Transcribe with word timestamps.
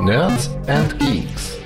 Nerds 0.00 0.50
and 0.66 0.98
Geeks. 0.98 1.58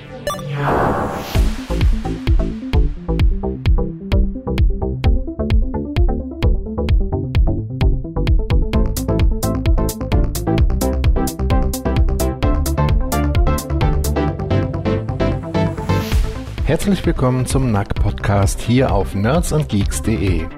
Herzlich 16.64 17.06
willkommen 17.06 17.46
zum 17.46 17.72
NAC 17.72 17.94
Podcast 17.94 18.60
hier 18.60 18.92
auf 18.92 19.14
nerdsandgeeks.de. 19.14 20.57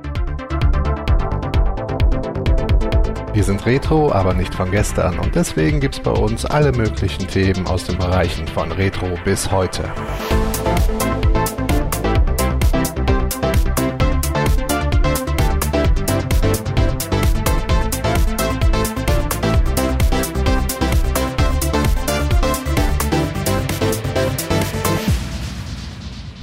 Wir 3.40 3.46
sind 3.46 3.64
Retro, 3.64 4.12
aber 4.12 4.34
nicht 4.34 4.54
von 4.54 4.70
gestern 4.70 5.18
und 5.18 5.34
deswegen 5.34 5.80
gibt's 5.80 5.98
bei 5.98 6.10
uns 6.10 6.44
alle 6.44 6.72
möglichen 6.72 7.26
Themen 7.26 7.66
aus 7.66 7.84
den 7.84 7.96
Bereichen 7.96 8.46
von 8.46 8.70
Retro 8.70 9.18
bis 9.24 9.50
heute. 9.50 9.84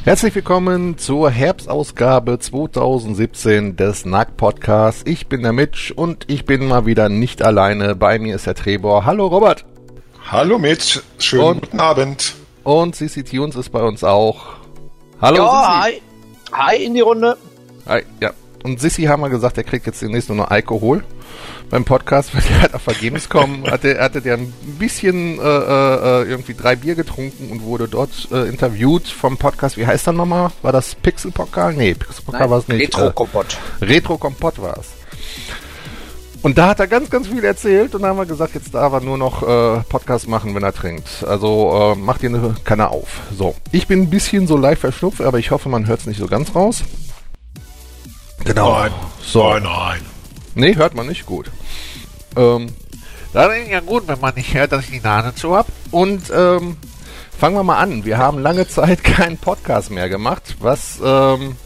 Herzlich 0.07 0.35
willkommen 0.35 0.97
zur 0.97 1.29
Herbstausgabe 1.29 2.39
2017 2.39 3.75
des 3.75 4.05
NAC 4.05 4.37
Podcasts. 4.37 5.01
Ich 5.05 5.27
bin 5.27 5.43
der 5.43 5.51
Mitch 5.51 5.93
und 5.93 6.23
ich 6.27 6.45
bin 6.45 6.65
mal 6.65 6.85
wieder 6.85 7.09
nicht 7.09 7.41
alleine. 7.41 7.93
Bei 7.93 8.17
mir 8.17 8.37
ist 8.37 8.47
der 8.47 8.55
Trebor. 8.55 9.03
Hallo 9.03 9.27
Robert. 9.27 9.65
Hallo 10.31 10.59
Mitch, 10.59 11.01
schönen 11.19 11.43
und, 11.43 11.61
guten 11.63 11.81
Abend. 11.81 12.35
Und 12.63 12.95
Sissy 12.95 13.25
Tunes 13.25 13.57
ist 13.57 13.69
bei 13.69 13.83
uns 13.83 14.05
auch. 14.05 14.45
Hallo 15.19 15.43
ja, 15.43 15.81
Sissi. 15.83 16.01
Hi. 16.53 16.67
Hi 16.69 16.85
in 16.85 16.93
die 16.93 17.01
Runde. 17.01 17.35
Hi, 17.85 18.03
ja. 18.21 18.31
Und 18.63 18.79
Sissy 18.79 19.03
haben 19.03 19.21
wir 19.21 19.29
gesagt, 19.29 19.57
er 19.57 19.65
kriegt 19.65 19.87
jetzt 19.87 20.01
demnächst 20.01 20.29
nur 20.29 20.37
noch 20.37 20.49
Alkohol 20.49 21.03
beim 21.69 21.85
Podcast, 21.85 22.33
weil 22.33 22.41
der 22.41 22.61
hat 22.61 22.73
auf 22.73 22.85
der 22.85 22.93
Gamescom, 22.93 23.65
hatte, 23.69 23.99
hatte 23.99 24.21
der 24.21 24.35
ein 24.35 24.53
bisschen 24.79 25.39
äh, 25.39 25.41
äh, 25.41 26.23
irgendwie 26.23 26.53
drei 26.53 26.75
Bier 26.75 26.95
getrunken 26.95 27.49
und 27.51 27.63
wurde 27.63 27.87
dort 27.87 28.29
äh, 28.31 28.47
interviewt 28.47 29.07
vom 29.07 29.37
Podcast. 29.37 29.77
Wie 29.77 29.85
heißt 29.85 30.07
der 30.07 30.13
nochmal? 30.13 30.51
War 30.61 30.71
das 30.71 30.95
Pixel 30.95 31.31
Podcast? 31.31 31.77
Nee, 31.77 31.93
Pixel 31.93 32.23
Podcast 32.25 32.49
war 32.49 32.59
es 32.59 32.67
nicht. 32.67 32.81
Retro 32.81 33.11
Kompott. 33.11 33.57
Äh, 33.81 33.85
Retro 33.85 34.17
Kompott 34.17 34.61
war 34.61 34.77
es. 34.77 34.87
Und 36.43 36.57
da 36.57 36.67
hat 36.67 36.79
er 36.79 36.87
ganz, 36.87 37.09
ganz 37.09 37.27
viel 37.27 37.43
erzählt 37.43 37.95
und 37.95 38.03
dann 38.03 38.11
haben 38.11 38.19
wir 38.19 38.25
gesagt, 38.25 38.55
jetzt 38.55 38.73
darf 38.73 38.93
er 38.93 39.01
nur 39.01 39.17
noch 39.17 39.41
äh, 39.43 39.81
Podcast 39.89 40.27
machen, 40.27 40.53
wenn 40.55 40.63
er 40.63 40.73
trinkt. 40.73 41.25
Also 41.27 41.93
äh, 41.95 41.99
macht 41.99 42.23
ihr 42.23 42.29
eine 42.29 42.55
Kanne 42.63 42.89
auf. 42.89 43.21
So, 43.35 43.55
ich 43.71 43.87
bin 43.87 44.03
ein 44.03 44.09
bisschen 44.09 44.47
so 44.47 44.55
live 44.55 44.79
verschnupft, 44.79 45.21
aber 45.21 45.39
ich 45.39 45.51
hoffe, 45.51 45.67
man 45.67 45.87
hört 45.87 46.01
es 46.01 46.05
nicht 46.05 46.19
so 46.19 46.27
ganz 46.27 46.53
raus. 46.55 46.83
Genau. 48.45 48.79
Nein, 48.79 48.91
so. 49.21 49.49
nein, 49.49 49.63
nein. 49.63 50.16
Nee, 50.57 50.75
hört 50.75 50.95
man 50.95 51.05
nicht 51.05 51.27
gut. 51.27 51.51
Ähm, 52.35 52.69
da 53.31 53.45
ist 53.45 53.69
ja 53.69 53.79
gut, 53.79 54.07
wenn 54.07 54.19
man 54.19 54.33
nicht 54.33 54.55
hört, 54.55 54.71
dass 54.71 54.85
ich 54.85 54.89
die 54.89 55.01
Nase 55.01 55.35
zu 55.35 55.55
habe. 55.55 55.71
Und 55.91 56.31
ähm, 56.35 56.77
fangen 57.37 57.55
wir 57.55 57.61
mal 57.61 57.77
an. 57.77 58.05
Wir 58.05 58.17
haben 58.17 58.39
lange 58.39 58.67
Zeit 58.67 59.03
keinen 59.03 59.37
Podcast 59.37 59.91
mehr 59.91 60.09
gemacht, 60.09 60.55
was 60.59 60.99
ähm, 61.03 61.57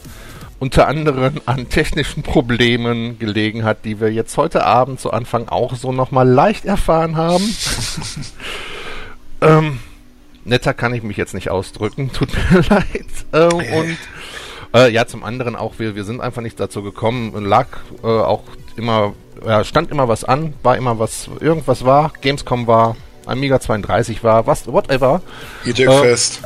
unter 0.60 0.90
anderem 0.90 1.40
an 1.46 1.70
technischen 1.70 2.22
Problemen 2.22 3.18
gelegen 3.18 3.64
hat, 3.64 3.86
die 3.86 4.02
wir 4.02 4.12
jetzt 4.12 4.36
heute 4.36 4.66
Abend 4.66 5.00
zu 5.00 5.12
Anfang 5.12 5.48
auch 5.48 5.76
so 5.76 5.94
nochmal 5.94 6.28
leicht 6.28 6.66
erfahren 6.66 7.16
haben. 7.16 7.46
ähm, 9.40 9.80
netter 10.44 10.74
kann 10.74 10.94
ich 10.94 11.02
mich 11.02 11.16
jetzt 11.16 11.34
nicht 11.34 11.50
ausdrücken, 11.50 12.12
tut 12.12 12.30
mir 12.34 12.60
leid. 12.70 13.06
Ähm, 13.32 13.74
und 13.74 13.98
äh, 14.74 14.92
ja, 14.92 15.06
zum 15.06 15.24
anderen 15.24 15.56
auch, 15.56 15.80
wir, 15.80 15.96
wir 15.96 16.04
sind 16.04 16.22
einfach 16.22 16.42
nicht 16.42 16.60
dazu 16.60 16.84
gekommen, 16.84 17.34
lag 17.46 17.68
äh, 18.04 18.08
auch 18.08 18.44
immer, 18.82 19.14
ja, 19.46 19.64
stand 19.64 19.92
immer 19.92 20.08
was 20.08 20.24
an, 20.24 20.54
war 20.64 20.76
immer 20.76 21.00
was, 21.00 21.30
irgendwas 21.40 21.86
war, 21.86 22.12
Gamescom 22.22 22.68
war, 22.68 22.96
Amiga 23.26 23.60
32 23.60 24.24
war, 24.24 24.48
was, 24.48 24.68
whatever. 24.68 25.22
Eject 25.64 25.80
äh, 25.92 26.02
Fest. 26.02 26.42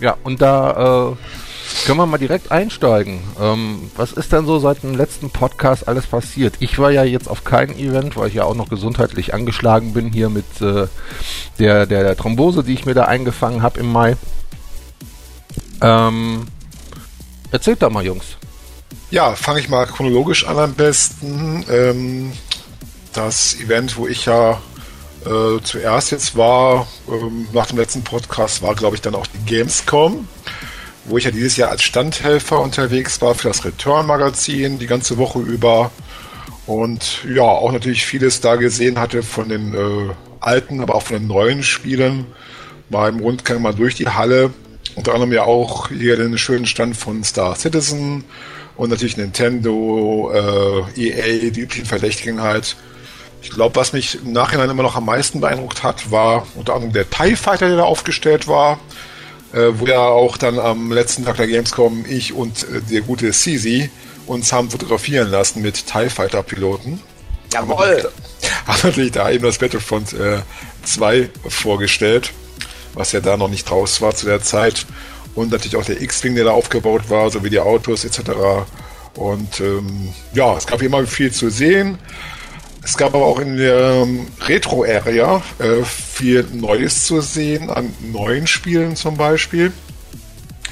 Ja, 0.00 0.16
und 0.24 0.40
da 0.40 1.10
äh, 1.12 1.86
können 1.86 1.98
wir 1.98 2.06
mal 2.06 2.18
direkt 2.18 2.50
einsteigen. 2.52 3.20
Ähm, 3.40 3.90
was 3.96 4.12
ist 4.12 4.32
denn 4.32 4.46
so 4.46 4.58
seit 4.58 4.82
dem 4.82 4.94
letzten 4.94 5.30
Podcast 5.30 5.88
alles 5.88 6.06
passiert? 6.06 6.54
Ich 6.60 6.78
war 6.78 6.90
ja 6.90 7.04
jetzt 7.04 7.28
auf 7.28 7.44
keinem 7.44 7.76
Event, 7.76 8.16
weil 8.16 8.28
ich 8.28 8.34
ja 8.34 8.44
auch 8.44 8.54
noch 8.54 8.68
gesundheitlich 8.68 9.34
angeschlagen 9.34 9.92
bin 9.92 10.12
hier 10.12 10.28
mit 10.28 10.60
äh, 10.60 10.86
der, 11.58 11.86
der, 11.86 12.02
der 12.04 12.16
Thrombose, 12.16 12.62
die 12.62 12.74
ich 12.74 12.86
mir 12.86 12.94
da 12.94 13.04
eingefangen 13.04 13.62
habe 13.62 13.80
im 13.80 13.90
Mai. 13.92 14.16
Ähm, 15.80 16.46
Erzählt 17.50 17.82
doch 17.82 17.90
mal, 17.90 18.04
Jungs. 18.04 18.38
Ja, 19.12 19.34
fange 19.34 19.60
ich 19.60 19.68
mal 19.68 19.84
chronologisch 19.84 20.46
an 20.46 20.58
am 20.58 20.72
besten. 20.72 21.66
Ähm, 21.68 22.32
das 23.12 23.60
Event, 23.60 23.98
wo 23.98 24.06
ich 24.06 24.24
ja 24.24 24.52
äh, 25.26 25.60
zuerst 25.62 26.12
jetzt 26.12 26.34
war, 26.34 26.86
ähm, 27.06 27.46
nach 27.52 27.66
dem 27.66 27.76
letzten 27.76 28.04
Podcast, 28.04 28.62
war, 28.62 28.74
glaube 28.74 28.96
ich, 28.96 29.02
dann 29.02 29.14
auch 29.14 29.26
die 29.26 29.44
Gamescom, 29.44 30.26
wo 31.04 31.18
ich 31.18 31.24
ja 31.24 31.30
dieses 31.30 31.58
Jahr 31.58 31.68
als 31.68 31.82
Standhelfer 31.82 32.58
unterwegs 32.60 33.20
war 33.20 33.34
für 33.34 33.48
das 33.48 33.66
Return-Magazin 33.66 34.78
die 34.78 34.86
ganze 34.86 35.18
Woche 35.18 35.40
über. 35.40 35.90
Und 36.64 37.22
ja, 37.28 37.42
auch 37.42 37.70
natürlich 37.70 38.06
vieles 38.06 38.40
da 38.40 38.56
gesehen 38.56 38.98
hatte 38.98 39.22
von 39.22 39.50
den 39.50 39.74
äh, 39.74 40.14
alten, 40.40 40.80
aber 40.80 40.94
auch 40.94 41.02
von 41.02 41.18
den 41.18 41.26
neuen 41.26 41.62
Spielen. 41.62 42.28
Beim 42.88 43.20
Rundgang 43.20 43.60
mal 43.60 43.74
durch 43.74 43.94
die 43.94 44.08
Halle 44.08 44.54
unter 44.94 45.12
anderem 45.12 45.32
ja 45.32 45.44
auch 45.44 45.88
hier 45.88 46.16
den 46.16 46.36
schönen 46.38 46.66
Stand 46.66 46.96
von 46.96 47.24
Star 47.24 47.56
Citizen 47.56 48.24
und 48.76 48.90
natürlich 48.90 49.16
Nintendo, 49.16 50.30
äh, 50.32 51.00
EA, 51.00 51.50
die 51.50 51.60
üblichen 51.60 51.86
Verdächtigen 51.86 52.40
halt. 52.40 52.76
Ich 53.42 53.50
glaube, 53.50 53.76
was 53.76 53.92
mich 53.92 54.18
im 54.24 54.32
Nachhinein 54.32 54.70
immer 54.70 54.82
noch 54.82 54.96
am 54.96 55.06
meisten 55.06 55.40
beeindruckt 55.40 55.82
hat, 55.82 56.10
war 56.10 56.46
unter 56.54 56.74
anderem 56.74 56.92
der 56.92 57.10
TIE 57.10 57.36
Fighter, 57.36 57.68
der 57.68 57.78
da 57.78 57.82
aufgestellt 57.82 58.46
war, 58.46 58.78
äh, 59.52 59.68
wo 59.74 59.86
ja 59.86 60.00
auch 60.00 60.36
dann 60.36 60.58
am 60.58 60.92
letzten 60.92 61.24
Tag 61.24 61.36
der 61.36 61.48
Gamescom 61.48 62.04
ich 62.08 62.32
und 62.32 62.62
äh, 62.64 62.80
der 62.80 63.00
gute 63.02 63.30
CZ 63.32 63.90
uns 64.26 64.52
haben 64.52 64.70
fotografieren 64.70 65.30
lassen 65.30 65.62
mit 65.62 65.86
TIE 65.86 66.08
Fighter 66.08 66.42
Piloten. 66.42 67.00
Jawoll! 67.52 68.08
Haben 68.66 68.80
natürlich 68.84 69.12
da 69.12 69.30
eben 69.30 69.44
das 69.44 69.58
Battlefront 69.58 70.12
äh, 70.12 70.38
2 70.84 71.28
vorgestellt 71.48 72.32
was 72.94 73.12
ja 73.12 73.20
da 73.20 73.36
noch 73.36 73.48
nicht 73.48 73.70
raus 73.70 74.00
war 74.00 74.14
zu 74.14 74.26
der 74.26 74.42
Zeit. 74.42 74.86
Und 75.34 75.50
natürlich 75.50 75.76
auch 75.76 75.84
der 75.84 76.00
X-Wing, 76.00 76.34
der 76.34 76.44
da 76.44 76.50
aufgebaut 76.50 77.08
war, 77.08 77.30
sowie 77.30 77.50
die 77.50 77.60
Autos 77.60 78.04
etc. 78.04 78.30
Und 79.14 79.60
ähm, 79.60 80.12
ja, 80.34 80.56
es 80.56 80.66
gab 80.66 80.82
immer 80.82 81.06
viel 81.06 81.32
zu 81.32 81.50
sehen. 81.50 81.98
Es 82.84 82.96
gab 82.96 83.14
aber 83.14 83.26
auch 83.26 83.38
in 83.38 83.56
der 83.56 84.02
ähm, 84.02 84.26
Retro-Area 84.40 85.42
äh, 85.58 85.84
viel 85.84 86.44
Neues 86.52 87.06
zu 87.06 87.20
sehen, 87.20 87.70
an 87.70 87.94
neuen 88.00 88.46
Spielen 88.46 88.96
zum 88.96 89.16
Beispiel. 89.16 89.72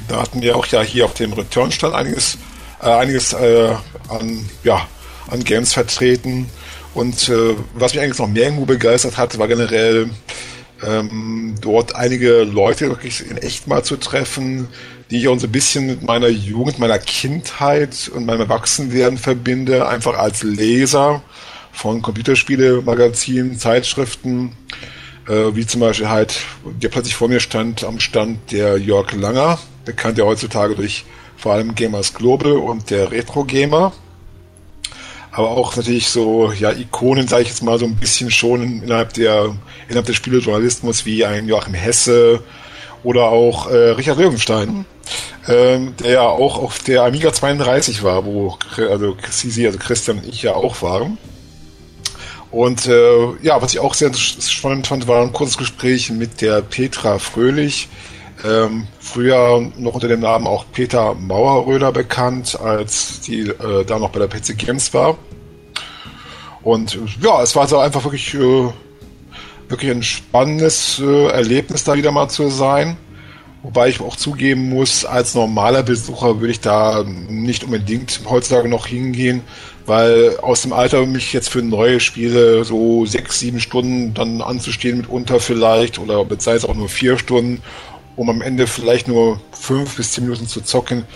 Da 0.08 0.22
hatten 0.22 0.42
wir 0.42 0.56
auch 0.56 0.66
ja 0.66 0.82
hier 0.82 1.04
auf 1.04 1.14
dem 1.14 1.32
Return-Stand 1.32 1.94
einiges, 1.94 2.36
äh, 2.82 2.88
einiges 2.88 3.32
äh, 3.32 3.74
an, 4.08 4.48
ja, 4.64 4.88
an 5.28 5.44
Games 5.44 5.72
vertreten. 5.72 6.50
Und 6.94 7.28
äh, 7.28 7.54
was 7.74 7.94
mich 7.94 8.02
eigentlich 8.02 8.18
noch 8.18 8.26
mehr 8.26 8.44
irgendwo 8.44 8.64
begeistert 8.64 9.16
hat, 9.16 9.38
war 9.38 9.46
generell 9.46 10.10
ähm, 10.86 11.54
dort 11.60 11.94
einige 11.94 12.44
Leute 12.44 12.88
wirklich 12.88 13.28
in 13.28 13.36
echt 13.36 13.66
mal 13.66 13.82
zu 13.82 13.96
treffen, 13.96 14.68
die 15.10 15.18
ich 15.18 15.28
auch 15.28 15.38
so 15.38 15.46
ein 15.46 15.52
bisschen 15.52 15.86
mit 15.86 16.02
meiner 16.02 16.28
Jugend, 16.28 16.78
meiner 16.78 16.98
Kindheit 16.98 18.10
und 18.14 18.26
meinem 18.26 18.40
Erwachsenwerden 18.40 19.18
verbinde, 19.18 19.88
einfach 19.88 20.16
als 20.16 20.42
Leser 20.42 21.22
von 21.72 22.02
Computerspiele, 22.02 22.82
Magazinen, 22.82 23.58
Zeitschriften, 23.58 24.52
äh, 25.28 25.54
wie 25.54 25.66
zum 25.66 25.80
Beispiel 25.80 26.08
halt, 26.08 26.40
der 26.64 26.88
plötzlich 26.88 27.14
vor 27.14 27.28
mir 27.28 27.40
stand 27.40 27.84
am 27.84 28.00
Stand 28.00 28.52
der 28.52 28.78
Jörg 28.78 29.12
Langer, 29.12 29.58
bekannt 29.84 30.18
ja 30.18 30.24
heutzutage 30.24 30.76
durch 30.76 31.04
vor 31.36 31.54
allem 31.54 31.74
Gamers 31.74 32.14
Global 32.14 32.52
und 32.52 32.90
der 32.90 33.10
Retro 33.10 33.44
Gamer 33.44 33.92
aber 35.32 35.50
auch 35.50 35.76
natürlich 35.76 36.08
so 36.08 36.52
ja 36.52 36.72
Ikonen, 36.72 37.28
sage 37.28 37.42
ich 37.42 37.48
jetzt 37.48 37.62
mal 37.62 37.78
so 37.78 37.86
ein 37.86 37.96
bisschen 37.96 38.30
schon 38.30 38.82
innerhalb 38.82 39.12
der 39.14 39.56
innerhalb 39.88 40.06
des 40.06 40.16
Spielejournalismus 40.16 41.06
wie 41.06 41.24
ein 41.24 41.48
Joachim 41.48 41.74
Hesse 41.74 42.42
oder 43.02 43.24
auch 43.24 43.70
äh, 43.70 43.90
Richard 43.90 44.18
Löwenstein, 44.18 44.84
ähm, 45.48 45.94
der 45.98 46.10
ja 46.10 46.22
auch 46.22 46.58
auf 46.58 46.80
der 46.80 47.02
Amiga 47.02 47.32
32 47.32 48.02
war, 48.02 48.24
wo 48.24 48.58
also 48.76 49.16
Sisi, 49.30 49.66
also 49.66 49.78
Christian 49.78 50.18
und 50.18 50.26
ich 50.26 50.42
ja 50.42 50.54
auch 50.54 50.82
waren. 50.82 51.18
Und 52.50 52.86
äh, 52.86 53.36
ja, 53.42 53.62
was 53.62 53.72
ich 53.72 53.78
auch 53.78 53.94
sehr 53.94 54.12
spannend 54.12 54.88
fand, 54.88 55.06
war 55.06 55.22
ein 55.22 55.32
kurzes 55.32 55.56
Gespräch 55.56 56.10
mit 56.10 56.40
der 56.40 56.62
Petra 56.62 57.18
Fröhlich, 57.20 57.88
ähm, 58.44 58.86
früher 58.98 59.60
noch 59.76 59.94
unter 59.94 60.08
dem 60.08 60.20
Namen 60.20 60.46
auch 60.46 60.64
Peter 60.72 61.14
Mauerröder 61.14 61.92
bekannt, 61.92 62.58
als 62.60 63.20
die 63.20 63.48
äh, 63.48 63.84
da 63.84 63.98
noch 63.98 64.10
bei 64.10 64.18
der 64.18 64.28
PC 64.28 64.58
Games 64.58 64.92
war. 64.94 65.18
Und 66.62 66.98
ja, 67.22 67.42
es 67.42 67.56
war 67.56 67.66
so 67.66 67.78
einfach 67.78 68.04
wirklich 68.04 68.34
äh, 68.34 68.68
wirklich 69.68 69.90
ein 69.90 70.02
spannendes 70.02 71.00
äh, 71.00 71.28
Erlebnis, 71.28 71.84
da 71.84 71.94
wieder 71.94 72.12
mal 72.12 72.28
zu 72.28 72.50
sein. 72.50 72.96
Wobei 73.62 73.88
ich 73.88 74.00
auch 74.00 74.16
zugeben 74.16 74.70
muss, 74.70 75.04
als 75.04 75.34
normaler 75.34 75.82
Besucher 75.82 76.40
würde 76.40 76.52
ich 76.52 76.60
da 76.60 77.04
nicht 77.28 77.64
unbedingt 77.64 78.20
heutzutage 78.28 78.70
noch 78.70 78.86
hingehen, 78.86 79.42
weil 79.84 80.38
aus 80.38 80.62
dem 80.62 80.72
Alter 80.72 81.04
mich 81.04 81.34
jetzt 81.34 81.50
für 81.50 81.60
neue 81.60 82.00
Spiele 82.00 82.64
so 82.64 83.04
sechs, 83.04 83.38
sieben 83.38 83.60
Stunden 83.60 84.14
dann 84.14 84.40
anzustehen 84.40 84.98
mitunter 84.98 85.40
vielleicht 85.40 85.98
oder 85.98 86.24
sei 86.38 86.54
es 86.54 86.64
auch 86.64 86.74
nur 86.74 86.88
vier 86.88 87.18
Stunden, 87.18 87.60
um 88.20 88.28
am 88.28 88.42
Ende 88.42 88.66
vielleicht 88.66 89.08
nur 89.08 89.40
fünf 89.50 89.96
bis 89.96 90.12
zehn 90.12 90.24
Minuten 90.24 90.46
zu 90.46 90.60
zocken. 90.60 91.06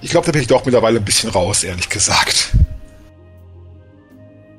Ich 0.00 0.12
glaube, 0.12 0.26
da 0.26 0.30
bin 0.30 0.42
ich 0.42 0.46
doch 0.46 0.64
mittlerweile 0.64 1.00
ein 1.00 1.04
bisschen 1.04 1.28
raus, 1.28 1.64
ehrlich 1.64 1.88
gesagt. 1.88 2.52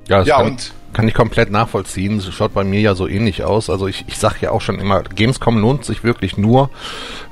Ja, 0.06 0.22
ja 0.22 0.42
und 0.42 0.74
kann 0.94 1.06
ich 1.06 1.14
komplett 1.14 1.50
nachvollziehen. 1.50 2.20
Schaut 2.20 2.54
bei 2.54 2.64
mir 2.64 2.80
ja 2.80 2.94
so 2.94 3.06
ähnlich 3.06 3.44
aus. 3.44 3.68
Also 3.68 3.86
ich, 3.86 4.04
ich 4.06 4.18
sag 4.18 4.40
ja 4.40 4.50
auch 4.50 4.60
schon 4.60 4.78
immer, 4.78 5.02
Gamescom 5.02 5.58
lohnt 5.58 5.84
sich 5.84 6.04
wirklich 6.04 6.38
nur, 6.38 6.70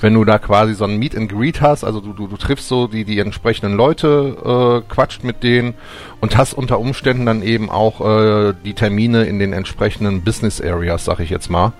wenn 0.01 0.13
du 0.15 0.25
da 0.25 0.39
quasi 0.39 0.75
so 0.75 0.85
ein 0.85 0.99
Meet 0.99 1.17
and 1.17 1.33
Greet 1.33 1.61
hast. 1.61 1.85
Also 1.85 2.01
du, 2.01 2.13
du, 2.13 2.27
du 2.27 2.37
triffst 2.37 2.69
so 2.69 2.89
die, 2.89 3.05
die 3.05 3.19
entsprechenden 3.19 3.75
Leute, 3.77 4.83
äh, 4.85 4.93
quatscht 4.93 5.25
mit 5.25 5.43
denen 5.43 5.75
und 6.21 6.37
hast 6.37 6.53
unter 6.53 6.79
Umständen 6.79 7.25
dann 7.25 7.43
eben 7.43 7.71
auch 7.71 8.01
äh, 8.01 8.55
die 8.65 8.75
Termine 8.75 9.25
in 9.25 9.39
den 9.39 9.53
entsprechenden 9.53 10.23
Business 10.23 10.61
Areas, 10.61 11.05
sag 11.05 11.21
ich 11.21 11.31
jetzt 11.31 11.49
mal, 11.49 11.73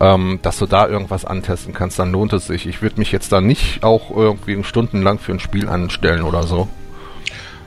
ähm, 0.00 0.38
dass 0.42 0.58
du 0.58 0.66
da 0.66 0.88
irgendwas 0.88 1.24
antesten 1.24 1.74
kannst, 1.74 1.98
dann 1.98 2.12
lohnt 2.12 2.32
es 2.32 2.46
sich. 2.46 2.66
Ich 2.66 2.80
würde 2.80 2.98
mich 2.98 3.12
jetzt 3.12 3.32
da 3.32 3.40
nicht 3.40 3.82
auch 3.82 4.10
irgendwie 4.16 4.62
stundenlang 4.64 5.18
für 5.18 5.32
ein 5.32 5.40
Spiel 5.40 5.68
anstellen 5.68 6.22
oder 6.22 6.44
so. 6.44 6.68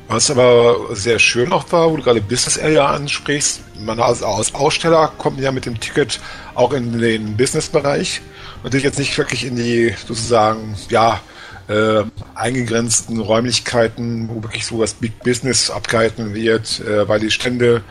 Was 0.08 0.32
aber 0.32 0.96
sehr 0.96 1.20
schön 1.20 1.50
noch 1.50 1.70
war, 1.72 1.92
wo 1.92 1.98
du 1.98 2.04
gerade 2.04 2.22
Business 2.22 2.58
Area 2.58 2.86
ansprichst, 2.86 3.62
man 3.80 4.00
als, 4.00 4.24
als 4.24 4.56
Aussteller 4.56 5.12
kommt 5.18 5.40
ja 5.42 5.52
mit 5.52 5.66
dem 5.66 5.80
Ticket 5.80 6.22
auch 6.56 6.72
in 6.72 6.98
den 6.98 7.36
Business-Bereich. 7.36 8.22
Natürlich 8.64 8.86
jetzt 8.86 9.00
nicht 9.00 9.18
wirklich 9.18 9.46
in 9.46 9.58
die 9.58 9.94
sozusagen, 10.08 10.76
ja, 10.90 11.20
äh, 11.68 12.04
eingegrenzten 12.36 13.20
Räumlichkeiten, 13.20 14.30
wo 14.30 14.42
wirklich 14.44 14.66
so 14.66 14.80
das 14.80 14.94
Big 14.94 15.20
Business 15.24 15.70
abgehalten 15.70 16.34
wird, 16.34 16.80
äh, 16.80 17.08
weil 17.10 17.20
die 17.20 17.32
Stände 17.32 17.84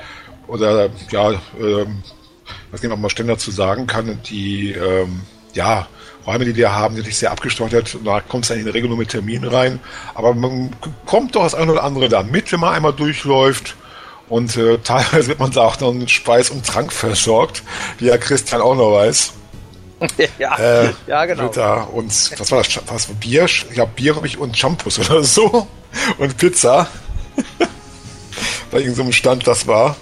oder 0.46 0.88
ja, 1.10 1.32
äh, 1.32 1.86
was 2.70 2.82
man 2.82 3.00
mal 3.00 3.10
Stände 3.10 3.34
dazu 3.34 3.50
sagen 3.50 3.86
kann, 3.86 4.20
die 4.22 4.72
ähm, 4.72 5.20
ja, 5.52 5.88
Räume, 6.26 6.44
die 6.44 6.56
wir 6.56 6.74
haben, 6.74 6.96
nicht 6.96 7.16
sehr 7.16 7.30
abgestottert. 7.30 7.98
Da 8.04 8.20
kommt 8.20 8.44
es 8.44 8.48
dann 8.48 8.58
in 8.58 8.64
der 8.64 8.74
Regel 8.74 8.88
nur 8.88 8.98
mit 8.98 9.10
Terminen 9.10 9.48
rein. 9.48 9.80
Aber 10.14 10.34
man 10.34 10.70
kommt 11.04 11.36
doch 11.36 11.44
das 11.44 11.54
eine 11.54 11.72
oder 11.72 11.84
andere 11.84 12.08
da 12.08 12.22
mit, 12.22 12.50
wenn 12.52 12.60
man 12.60 12.74
einmal 12.74 12.92
durchläuft. 12.92 13.76
Und 14.28 14.56
äh, 14.56 14.78
teilweise 14.84 15.28
wird 15.28 15.38
man 15.38 15.52
da 15.52 15.62
auch 15.62 15.78
noch 15.80 15.92
mit 15.92 16.10
Speis 16.10 16.50
und 16.50 16.66
Trank 16.66 16.92
versorgt, 16.92 17.62
wie 17.98 18.06
ja 18.06 18.18
Christian 18.18 18.60
auch 18.60 18.74
noch 18.74 18.92
weiß. 18.92 19.32
ja, 20.38 20.58
äh, 20.58 20.92
ja, 21.06 21.24
genau. 21.24 21.48
Da, 21.48 21.82
und 21.82 22.10
was 22.10 22.50
war 22.50 22.62
das? 22.62 22.80
Was 22.86 23.08
war 23.08 23.16
Bier? 23.16 23.46
Ja, 23.74 23.84
Bier 23.86 24.16
habe 24.16 24.26
ich 24.26 24.36
und 24.36 24.56
Shampoos 24.56 24.98
oder 25.10 25.22
so. 25.22 25.66
Und 26.18 26.36
Pizza. 26.36 26.88
Bei 28.70 28.78
irgendeinem 28.80 29.12
Stand 29.12 29.46
das 29.46 29.66
war. 29.66 29.96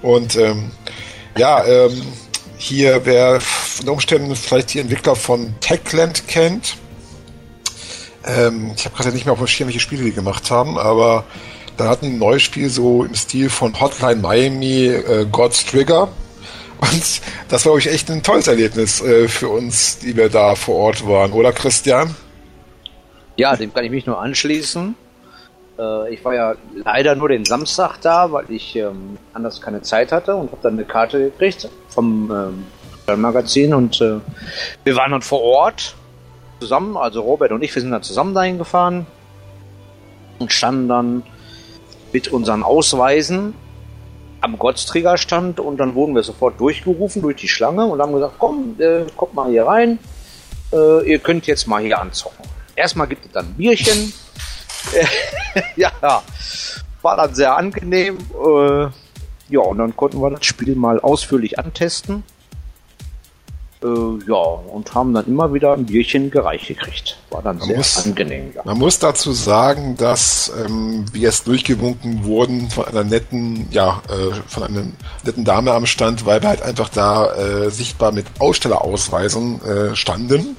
Und 0.00 0.36
ähm, 0.36 0.72
ja, 1.36 1.64
ähm, 1.64 2.02
hier, 2.56 3.04
wer 3.04 3.40
unter 3.80 3.92
Umständen 3.92 4.34
vielleicht 4.36 4.74
die 4.74 4.80
Entwickler 4.80 5.16
von 5.16 5.54
Techland 5.60 6.28
kennt, 6.28 6.76
ähm, 8.24 8.72
ich 8.76 8.84
habe 8.84 8.96
gerade 8.96 9.12
nicht 9.12 9.24
mehr 9.26 9.32
auf 9.32 9.38
dem 9.38 9.48
Schirm, 9.48 9.68
welche 9.68 9.80
Spiele 9.80 10.04
die 10.04 10.12
gemacht 10.12 10.50
haben, 10.50 10.78
aber 10.78 11.24
da 11.76 11.88
hatten 11.88 12.06
ein 12.06 12.18
neues 12.18 12.42
Spiel 12.42 12.68
so 12.68 13.04
im 13.04 13.14
Stil 13.14 13.50
von 13.50 13.80
Hotline 13.80 14.20
Miami, 14.20 14.86
äh, 14.86 15.26
God's 15.30 15.64
Trigger. 15.64 16.08
Und 16.80 17.20
das 17.48 17.64
war, 17.64 17.72
glaube 17.72 17.78
ich, 17.78 17.88
echt 17.88 18.10
ein 18.10 18.22
tolles 18.22 18.48
Erlebnis 18.48 19.00
äh, 19.00 19.28
für 19.28 19.48
uns, 19.48 19.98
die 19.98 20.16
wir 20.16 20.28
da 20.28 20.54
vor 20.54 20.76
Ort 20.76 21.06
waren, 21.06 21.32
oder 21.32 21.52
Christian? 21.52 22.14
Ja, 23.36 23.56
dem 23.56 23.72
kann 23.72 23.84
ich 23.84 23.90
mich 23.90 24.04
nur 24.04 24.20
anschließen. 24.20 24.94
Äh, 25.78 26.14
ich 26.14 26.24
war 26.24 26.34
ja 26.34 26.54
leider 26.74 27.14
nur 27.14 27.28
den 27.28 27.44
Samstag 27.44 27.98
da, 28.02 28.30
weil 28.32 28.44
ich 28.48 28.76
ähm, 28.76 29.16
anders 29.32 29.60
keine 29.60 29.82
Zeit 29.82 30.12
hatte 30.12 30.34
und 30.34 30.50
habe 30.50 30.60
dann 30.62 30.74
eine 30.74 30.84
Karte 30.84 31.30
gekriegt 31.30 31.68
vom 31.88 32.30
ähm, 32.30 32.66
Magazin 33.16 33.74
und 33.74 34.00
äh, 34.00 34.18
wir 34.84 34.96
waren 34.96 35.12
dann 35.12 35.22
vor 35.22 35.42
Ort 35.42 35.94
zusammen, 36.60 36.96
also 36.96 37.22
Robert 37.22 37.52
und 37.52 37.62
ich, 37.62 37.74
wir 37.74 37.82
sind 37.82 37.90
dann 37.90 38.02
zusammen 38.02 38.34
dahin 38.34 38.58
gefahren 38.58 39.06
und 40.38 40.52
standen 40.52 40.88
dann 40.88 41.22
mit 42.12 42.28
unseren 42.28 42.62
Ausweisen 42.62 43.54
am 44.40 44.58
Gottsträgerstand 44.58 45.60
und 45.60 45.78
dann 45.78 45.94
wurden 45.94 46.14
wir 46.14 46.22
sofort 46.22 46.58
durchgerufen 46.60 47.22
durch 47.22 47.36
die 47.36 47.48
Schlange 47.48 47.86
und 47.86 48.00
haben 48.00 48.12
gesagt, 48.12 48.34
komm, 48.38 48.76
äh, 48.78 49.04
kommt 49.16 49.34
mal 49.34 49.50
hier 49.50 49.66
rein, 49.66 49.98
äh, 50.72 51.08
ihr 51.08 51.18
könnt 51.18 51.46
jetzt 51.46 51.66
mal 51.66 51.82
hier 51.82 52.00
anzocken. 52.00 52.44
Erstmal 52.74 53.06
gibt 53.06 53.26
es 53.26 53.32
dann 53.32 53.46
ein 53.46 53.54
Bierchen, 53.54 54.12
ja, 55.76 56.22
war 57.02 57.16
dann 57.16 57.34
sehr 57.34 57.56
angenehm. 57.56 58.18
Äh, 58.18 58.88
ja, 59.48 59.60
und 59.60 59.78
dann 59.78 59.94
konnten 59.94 60.20
wir 60.20 60.30
das 60.30 60.44
Spiel 60.46 60.74
mal 60.74 61.00
ausführlich 61.00 61.58
antesten. 61.58 62.24
Äh, 63.82 64.30
ja, 64.30 64.36
und 64.36 64.94
haben 64.94 65.12
dann 65.12 65.26
immer 65.26 65.52
wieder 65.52 65.72
ein 65.72 65.86
Bierchen 65.86 66.30
gereicht 66.30 66.68
gekriegt. 66.68 67.18
War 67.30 67.42
dann 67.42 67.58
man 67.58 67.66
sehr 67.66 67.76
muss, 67.76 68.04
angenehm. 68.04 68.52
Ja. 68.54 68.62
Man 68.64 68.78
muss 68.78 68.98
dazu 68.98 69.32
sagen, 69.32 69.96
dass 69.96 70.52
ähm, 70.64 71.04
wir 71.12 71.28
es 71.28 71.44
durchgewunken 71.44 72.24
wurden 72.24 72.70
von 72.70 72.86
einer 72.86 73.04
netten, 73.04 73.66
ja, 73.70 74.02
äh, 74.08 74.34
von 74.46 74.62
einer 74.62 74.84
netten 75.24 75.44
Dame 75.44 75.72
am 75.72 75.86
Stand, 75.86 76.26
weil 76.26 76.42
wir 76.42 76.48
halt 76.48 76.62
einfach 76.62 76.88
da 76.88 77.34
äh, 77.34 77.70
sichtbar 77.70 78.12
mit 78.12 78.26
Ausstellerausweisen 78.38 79.60
äh, 79.62 79.96
standen. 79.96 80.56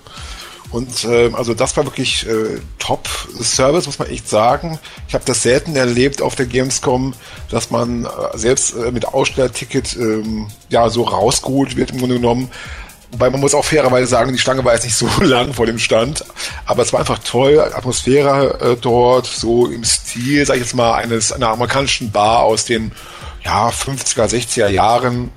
Und 0.74 1.06
äh, 1.06 1.30
also 1.34 1.54
das 1.54 1.78
war 1.78 1.86
wirklich 1.86 2.28
äh, 2.28 2.60
Top-Service, 2.80 3.86
muss 3.86 4.00
man 4.00 4.10
echt 4.10 4.28
sagen. 4.28 4.80
Ich 5.08 5.14
habe 5.14 5.24
das 5.24 5.44
selten 5.44 5.76
erlebt 5.76 6.20
auf 6.20 6.34
der 6.34 6.48
Gamescom, 6.48 7.14
dass 7.52 7.70
man 7.70 8.06
äh, 8.06 8.10
selbst 8.34 8.76
äh, 8.76 8.92
mit 8.92 9.06
Ausstellerticket 9.06 9.96
ähm, 9.96 10.48
ja 10.70 10.90
so 10.90 11.04
rausgeholt 11.04 11.78
wird 11.78 11.92
im 11.92 12.00
Grunde 12.00 12.16
genommen. 12.16 12.50
Wobei 13.14 13.30
man 13.30 13.42
muss 13.42 13.54
auch 13.54 13.64
fairerweise 13.64 14.08
sagen, 14.08 14.34
die 14.34 14.40
Schlange 14.40 14.66
war 14.66 14.74
jetzt 14.74 14.86
nicht 14.86 14.96
so 14.96 15.08
lang 15.22 15.54
vor 15.54 15.68
dem 15.68 15.78
Stand, 15.78 16.26
aber 16.66 16.82
es 16.82 16.92
war 16.92 17.00
einfach 17.00 17.20
toll, 17.20 17.60
Atmosphäre 17.60 18.60
äh, 18.60 18.76
dort, 18.76 19.28
so 19.28 19.68
im 19.68 19.84
Stil, 19.84 20.44
sag 20.46 20.56
ich 20.56 20.64
jetzt 20.64 20.74
mal, 20.74 20.96
eines 20.96 21.32
einer 21.32 21.50
amerikanischen 21.50 22.12
Bar 22.12 22.40
aus 22.40 22.66
den 22.66 22.92
ja 23.44 23.70
50er, 23.70 24.26
60er 24.26 24.68
Jahren 24.68 25.30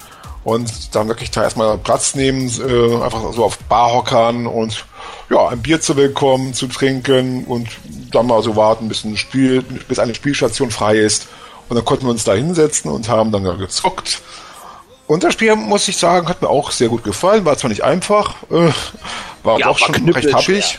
und 0.42 0.94
dann 0.94 1.08
wirklich 1.08 1.30
da 1.30 1.42
erstmal 1.42 1.76
Platz 1.76 2.14
nehmen, 2.14 2.48
äh, 2.48 3.04
einfach 3.04 3.34
so 3.34 3.44
auf 3.44 3.58
Barhockern 3.58 4.46
und 4.46 4.86
ja, 5.28 5.48
ein 5.48 5.60
Bier 5.60 5.82
zu 5.82 5.94
bekommen, 5.94 6.54
zu 6.54 6.68
trinken 6.68 7.44
und 7.44 7.68
dann 8.10 8.26
mal 8.26 8.42
so 8.42 8.56
warten, 8.56 8.88
bis 8.88 9.04
ein 9.04 9.18
Spiel, 9.18 9.60
bis 9.60 9.98
eine 9.98 10.14
Spielstation 10.14 10.70
frei 10.70 10.96
ist. 10.96 11.28
Und 11.68 11.76
dann 11.76 11.84
konnten 11.84 12.06
wir 12.06 12.10
uns 12.10 12.24
da 12.24 12.32
hinsetzen 12.32 12.90
und 12.90 13.08
haben 13.08 13.32
dann 13.32 13.42
gezockt. 13.58 14.22
Und 15.06 15.22
das 15.22 15.34
Spiel, 15.34 15.54
muss 15.54 15.86
ich 15.88 15.96
sagen, 15.96 16.28
hat 16.28 16.42
mir 16.42 16.48
auch 16.48 16.70
sehr 16.70 16.88
gut 16.88 17.04
gefallen. 17.04 17.44
War 17.44 17.56
zwar 17.56 17.70
nicht 17.70 17.84
einfach, 17.84 18.42
äh, 18.50 18.72
war 19.42 19.58
ja, 19.58 19.68
auch 19.68 19.78
schon 19.78 19.94
recht 20.10 20.34
happig. 20.34 20.78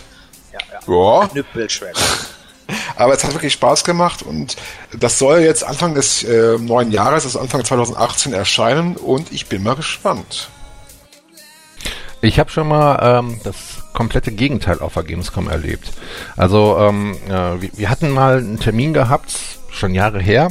Ja, 0.51 0.59
ja. 0.71 1.21
ja. 1.21 1.27
Knüppelschwer. 1.27 1.93
Aber 2.97 3.13
es 3.13 3.23
hat 3.23 3.33
wirklich 3.33 3.53
Spaß 3.53 3.85
gemacht 3.85 4.23
und 4.23 4.57
das 4.91 5.19
soll 5.19 5.39
jetzt 5.39 5.63
Anfang 5.63 5.93
des 5.93 6.23
äh, 6.23 6.57
neuen 6.59 6.91
Jahres, 6.91 7.23
also 7.23 7.39
Anfang 7.39 7.63
2018 7.63 8.33
erscheinen 8.33 8.97
und 8.97 9.31
ich 9.31 9.47
bin 9.47 9.63
mal 9.63 9.75
gespannt. 9.75 10.49
Ich 12.21 12.39
habe 12.39 12.49
schon 12.49 12.67
mal 12.67 13.19
ähm, 13.19 13.39
das 13.43 13.55
komplette 13.93 14.31
Gegenteil 14.31 14.79
auf 14.79 14.95
der 14.95 15.03
Gamescom 15.03 15.47
erlebt. 15.47 15.93
Also 16.35 16.77
ähm, 16.79 17.15
äh, 17.27 17.61
wir, 17.61 17.69
wir 17.73 17.89
hatten 17.89 18.09
mal 18.09 18.39
einen 18.39 18.59
Termin 18.59 18.93
gehabt, 18.93 19.56
schon 19.77 19.95
Jahre 19.95 20.19
her. 20.19 20.49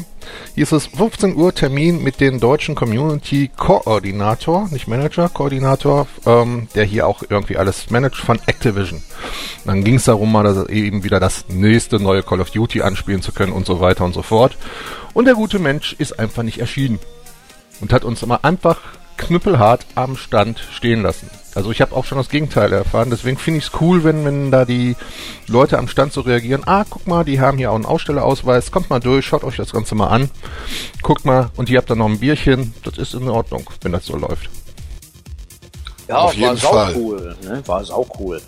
Hieß 0.54 0.72
es 0.72 0.86
15 0.86 1.36
Uhr 1.36 1.54
Termin 1.54 2.02
mit 2.02 2.20
dem 2.20 2.40
deutschen 2.40 2.74
Community 2.74 3.50
Koordinator, 3.56 4.68
nicht 4.70 4.88
Manager, 4.88 5.28
Koordinator, 5.28 6.06
ähm, 6.24 6.68
der 6.74 6.84
hier 6.84 7.06
auch 7.06 7.22
irgendwie 7.28 7.56
alles 7.56 7.90
managt 7.90 8.16
von 8.16 8.40
Activision. 8.46 9.02
Dann 9.64 9.84
ging 9.84 9.96
es 9.96 10.04
darum, 10.04 10.32
mal 10.32 10.66
eben 10.70 11.04
wieder 11.04 11.20
das 11.20 11.46
nächste 11.48 12.00
neue 12.00 12.22
Call 12.22 12.40
of 12.40 12.50
Duty 12.50 12.82
anspielen 12.82 13.22
zu 13.22 13.32
können 13.32 13.52
und 13.52 13.66
so 13.66 13.80
weiter 13.80 14.04
und 14.04 14.14
so 14.14 14.22
fort. 14.22 14.56
Und 15.12 15.26
der 15.26 15.34
gute 15.34 15.58
Mensch 15.58 15.94
ist 15.98 16.18
einfach 16.18 16.42
nicht 16.42 16.58
erschienen 16.58 16.98
und 17.80 17.92
hat 17.92 18.04
uns 18.04 18.22
immer 18.22 18.44
einfach 18.44 18.80
knüppelhart 19.16 19.86
am 19.94 20.16
Stand 20.16 20.58
stehen 20.72 21.02
lassen. 21.02 21.30
Also 21.56 21.70
ich 21.70 21.80
habe 21.80 21.96
auch 21.96 22.04
schon 22.04 22.18
das 22.18 22.28
Gegenteil 22.28 22.70
erfahren. 22.70 23.08
Deswegen 23.08 23.38
finde 23.38 23.58
ich 23.58 23.68
es 23.68 23.80
cool, 23.80 24.04
wenn, 24.04 24.26
wenn 24.26 24.50
da 24.50 24.66
die 24.66 24.94
Leute 25.46 25.78
am 25.78 25.88
Stand 25.88 26.12
so 26.12 26.20
reagieren. 26.20 26.62
Ah, 26.66 26.84
guck 26.88 27.06
mal, 27.06 27.24
die 27.24 27.40
haben 27.40 27.56
hier 27.56 27.70
auch 27.70 27.76
einen 27.76 27.86
Ausstellerausweis. 27.86 28.70
Kommt 28.70 28.90
mal 28.90 29.00
durch, 29.00 29.24
schaut 29.24 29.42
euch 29.42 29.56
das 29.56 29.72
Ganze 29.72 29.94
mal 29.94 30.08
an. 30.08 30.30
Guckt 31.00 31.24
mal 31.24 31.48
und 31.56 31.70
ihr 31.70 31.78
habt 31.78 31.88
dann 31.88 31.96
noch 31.96 32.10
ein 32.10 32.18
Bierchen. 32.18 32.74
Das 32.84 32.98
ist 32.98 33.14
in 33.14 33.26
Ordnung, 33.30 33.64
wenn 33.80 33.92
das 33.92 34.04
so 34.04 34.18
läuft. 34.18 34.50
Ja, 36.08 36.18
Auf 36.18 36.38
war 36.38 36.56
sau 36.58 36.88
cool. 36.94 37.34
Ne? 37.42 37.62
War 37.64 37.82
sau 37.82 38.06
cool. 38.20 38.42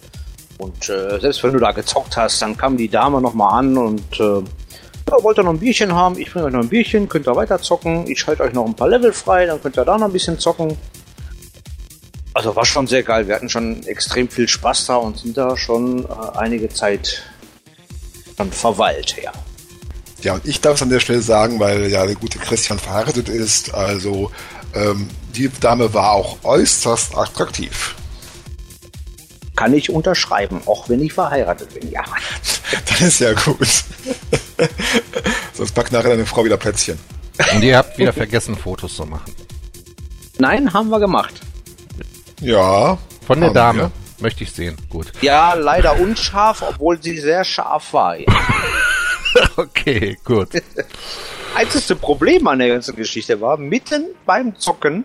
Und 0.58 0.90
äh, 0.90 1.18
selbst 1.18 1.42
wenn 1.42 1.54
du 1.54 1.60
da 1.60 1.72
gezockt 1.72 2.14
hast, 2.14 2.42
dann 2.42 2.58
kam 2.58 2.76
die 2.76 2.90
Dame 2.90 3.22
nochmal 3.22 3.58
an 3.58 3.78
und 3.78 4.20
äh, 4.20 4.42
ja, 5.10 5.22
wollt 5.22 5.38
ihr 5.38 5.44
noch 5.44 5.52
ein 5.52 5.58
Bierchen 5.58 5.94
haben? 5.94 6.18
Ich 6.18 6.30
bringe 6.30 6.44
euch 6.44 6.52
noch 6.52 6.60
ein 6.60 6.68
Bierchen, 6.68 7.08
könnt 7.08 7.26
ihr 7.26 7.34
weiter 7.34 7.58
zocken. 7.58 8.06
Ich 8.06 8.20
schalte 8.20 8.42
euch 8.42 8.52
noch 8.52 8.66
ein 8.66 8.74
paar 8.74 8.90
Level 8.90 9.14
frei, 9.14 9.46
dann 9.46 9.62
könnt 9.62 9.78
ihr 9.78 9.84
da 9.86 9.96
noch 9.96 10.08
ein 10.08 10.12
bisschen 10.12 10.38
zocken. 10.38 10.76
Also 12.38 12.54
war 12.54 12.64
schon 12.64 12.86
sehr 12.86 13.02
geil. 13.02 13.26
Wir 13.26 13.34
hatten 13.34 13.48
schon 13.48 13.84
extrem 13.88 14.28
viel 14.28 14.46
Spaß 14.46 14.86
da 14.86 14.94
und 14.94 15.18
sind 15.18 15.36
da 15.36 15.56
schon 15.56 16.04
äh, 16.04 16.08
einige 16.36 16.68
Zeit 16.68 17.24
dann 18.36 18.52
verweilt, 18.52 19.16
ja. 19.20 19.32
Ja, 20.22 20.34
und 20.34 20.46
ich 20.46 20.60
darf 20.60 20.76
es 20.76 20.82
an 20.82 20.88
der 20.88 21.00
Stelle 21.00 21.20
sagen, 21.20 21.58
weil 21.58 21.88
ja 21.88 22.06
der 22.06 22.14
gute 22.14 22.38
Christian 22.38 22.78
verheiratet 22.78 23.28
ist, 23.28 23.74
also 23.74 24.30
ähm, 24.72 25.08
die 25.34 25.50
Dame 25.50 25.92
war 25.92 26.12
auch 26.12 26.38
äußerst 26.44 27.16
attraktiv. 27.16 27.96
Kann 29.56 29.74
ich 29.74 29.90
unterschreiben, 29.90 30.60
auch 30.66 30.88
wenn 30.88 31.02
ich 31.02 31.12
verheiratet 31.12 31.74
bin, 31.74 31.90
ja. 31.90 32.04
Dann 32.86 33.08
ist 33.08 33.18
ja 33.18 33.32
gut. 33.32 33.66
Sonst 35.54 35.72
packt 35.72 35.90
nachher 35.90 36.10
deine 36.10 36.24
Frau 36.24 36.44
wieder 36.44 36.56
Plätzchen. 36.56 37.00
Und 37.52 37.64
ihr 37.64 37.78
habt 37.78 37.98
wieder 37.98 38.12
vergessen, 38.12 38.54
Fotos 38.54 38.94
zu 38.94 39.06
machen. 39.06 39.34
Nein, 40.38 40.72
haben 40.72 40.88
wir 40.88 41.00
gemacht. 41.00 41.34
Ja. 42.40 42.98
Von 43.26 43.40
der 43.40 43.52
Dame. 43.52 43.78
wir. 43.78 43.90
Möchte 44.20 44.44
ich 44.44 44.52
sehen. 44.52 44.76
Gut. 44.90 45.12
Ja, 45.20 45.54
leider 45.54 46.00
unscharf, 46.00 46.62
obwohl 46.62 47.00
sie 47.00 47.18
sehr 47.18 47.44
scharf 47.44 47.92
war. 47.92 48.16
Ja. 48.18 48.26
Okay, 49.56 50.16
gut. 50.24 50.48
Einzigste 51.54 51.94
Problem 51.94 52.46
an 52.46 52.58
der 52.58 52.68
ganzen 52.68 52.96
Geschichte 52.96 53.40
war, 53.40 53.58
mitten 53.58 54.06
beim 54.24 54.56
Zocken 54.56 55.04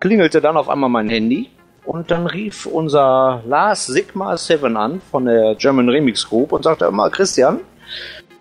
klingelte 0.00 0.40
dann 0.40 0.56
auf 0.56 0.68
einmal 0.68 0.88
mein 0.90 1.08
Handy 1.08 1.50
und 1.84 2.10
dann 2.10 2.26
rief 2.26 2.66
unser 2.66 3.42
Lars 3.46 3.86
Sigma 3.86 4.36
7 4.36 4.76
an 4.76 5.00
von 5.10 5.26
der 5.26 5.54
German 5.54 5.88
Remix 5.88 6.28
Group 6.28 6.52
und 6.52 6.64
sagte 6.64 6.86
immer, 6.86 7.10
Christian, 7.10 7.60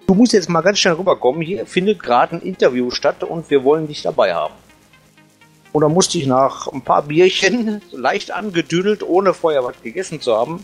du 0.08 0.14
musst 0.14 0.34
jetzt 0.34 0.50
mal 0.50 0.62
ganz 0.62 0.80
schnell 0.80 0.96
rüberkommen, 0.96 1.42
hier 1.42 1.66
findet 1.66 2.02
gerade 2.02 2.38
ein 2.38 2.42
Interview 2.42 2.90
statt 2.90 3.24
und 3.24 3.50
wir 3.50 3.64
wollen 3.64 3.88
dich 3.88 4.02
dabei 4.02 4.34
haben. 4.34 4.54
Und 5.76 5.82
dann 5.82 5.92
musste 5.92 6.18
ich 6.18 6.26
nach 6.26 6.68
ein 6.72 6.84
paar 6.84 7.02
Bierchen, 7.02 7.82
leicht 7.92 8.32
angedüdelt, 8.32 9.04
ohne 9.04 9.34
vorher 9.34 9.62
was 9.66 9.76
gegessen 9.84 10.22
zu 10.22 10.34
haben, 10.34 10.64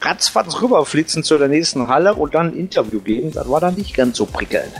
ratzfatz 0.00 0.62
rüberflitzen 0.62 1.24
zu 1.24 1.36
der 1.38 1.48
nächsten 1.48 1.88
Halle 1.88 2.14
und 2.14 2.32
dann 2.36 2.50
ein 2.52 2.56
Interview 2.56 3.00
geben. 3.00 3.32
Das 3.32 3.50
war 3.50 3.58
dann 3.60 3.74
nicht 3.74 3.94
ganz 3.94 4.16
so 4.18 4.24
prickelnd. 4.26 4.70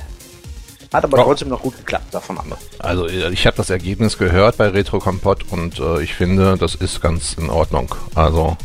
Hat 0.93 1.03
aber 1.03 1.19
Ja. 1.19 1.25
trotzdem 1.25 1.49
noch 1.49 1.61
gut 1.61 1.77
geklappt, 1.77 2.15
davon 2.15 2.39
an. 2.39 2.53
Also 2.79 3.09
äh, 3.09 3.33
ich 3.33 3.49
habe 3.49 3.57
das 3.57 3.69
Ergebnis 3.69 4.17
gehört 4.17 4.59
bei 4.59 4.69
Retro 4.69 5.01
Kompott 5.01 5.45
und 5.51 5.81
äh, 5.81 6.03
ich 6.05 6.15
finde, 6.15 6.57
das 6.57 6.77
ist 6.77 7.01
ganz 7.03 7.33
in 7.37 7.51
Ordnung. 7.51 7.93
Also 8.15 8.57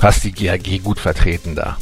hast 0.00 0.22
die 0.22 0.30
GAG 0.30 0.80
gut 0.84 1.00
vertreten 1.00 1.56
da. 1.56 1.76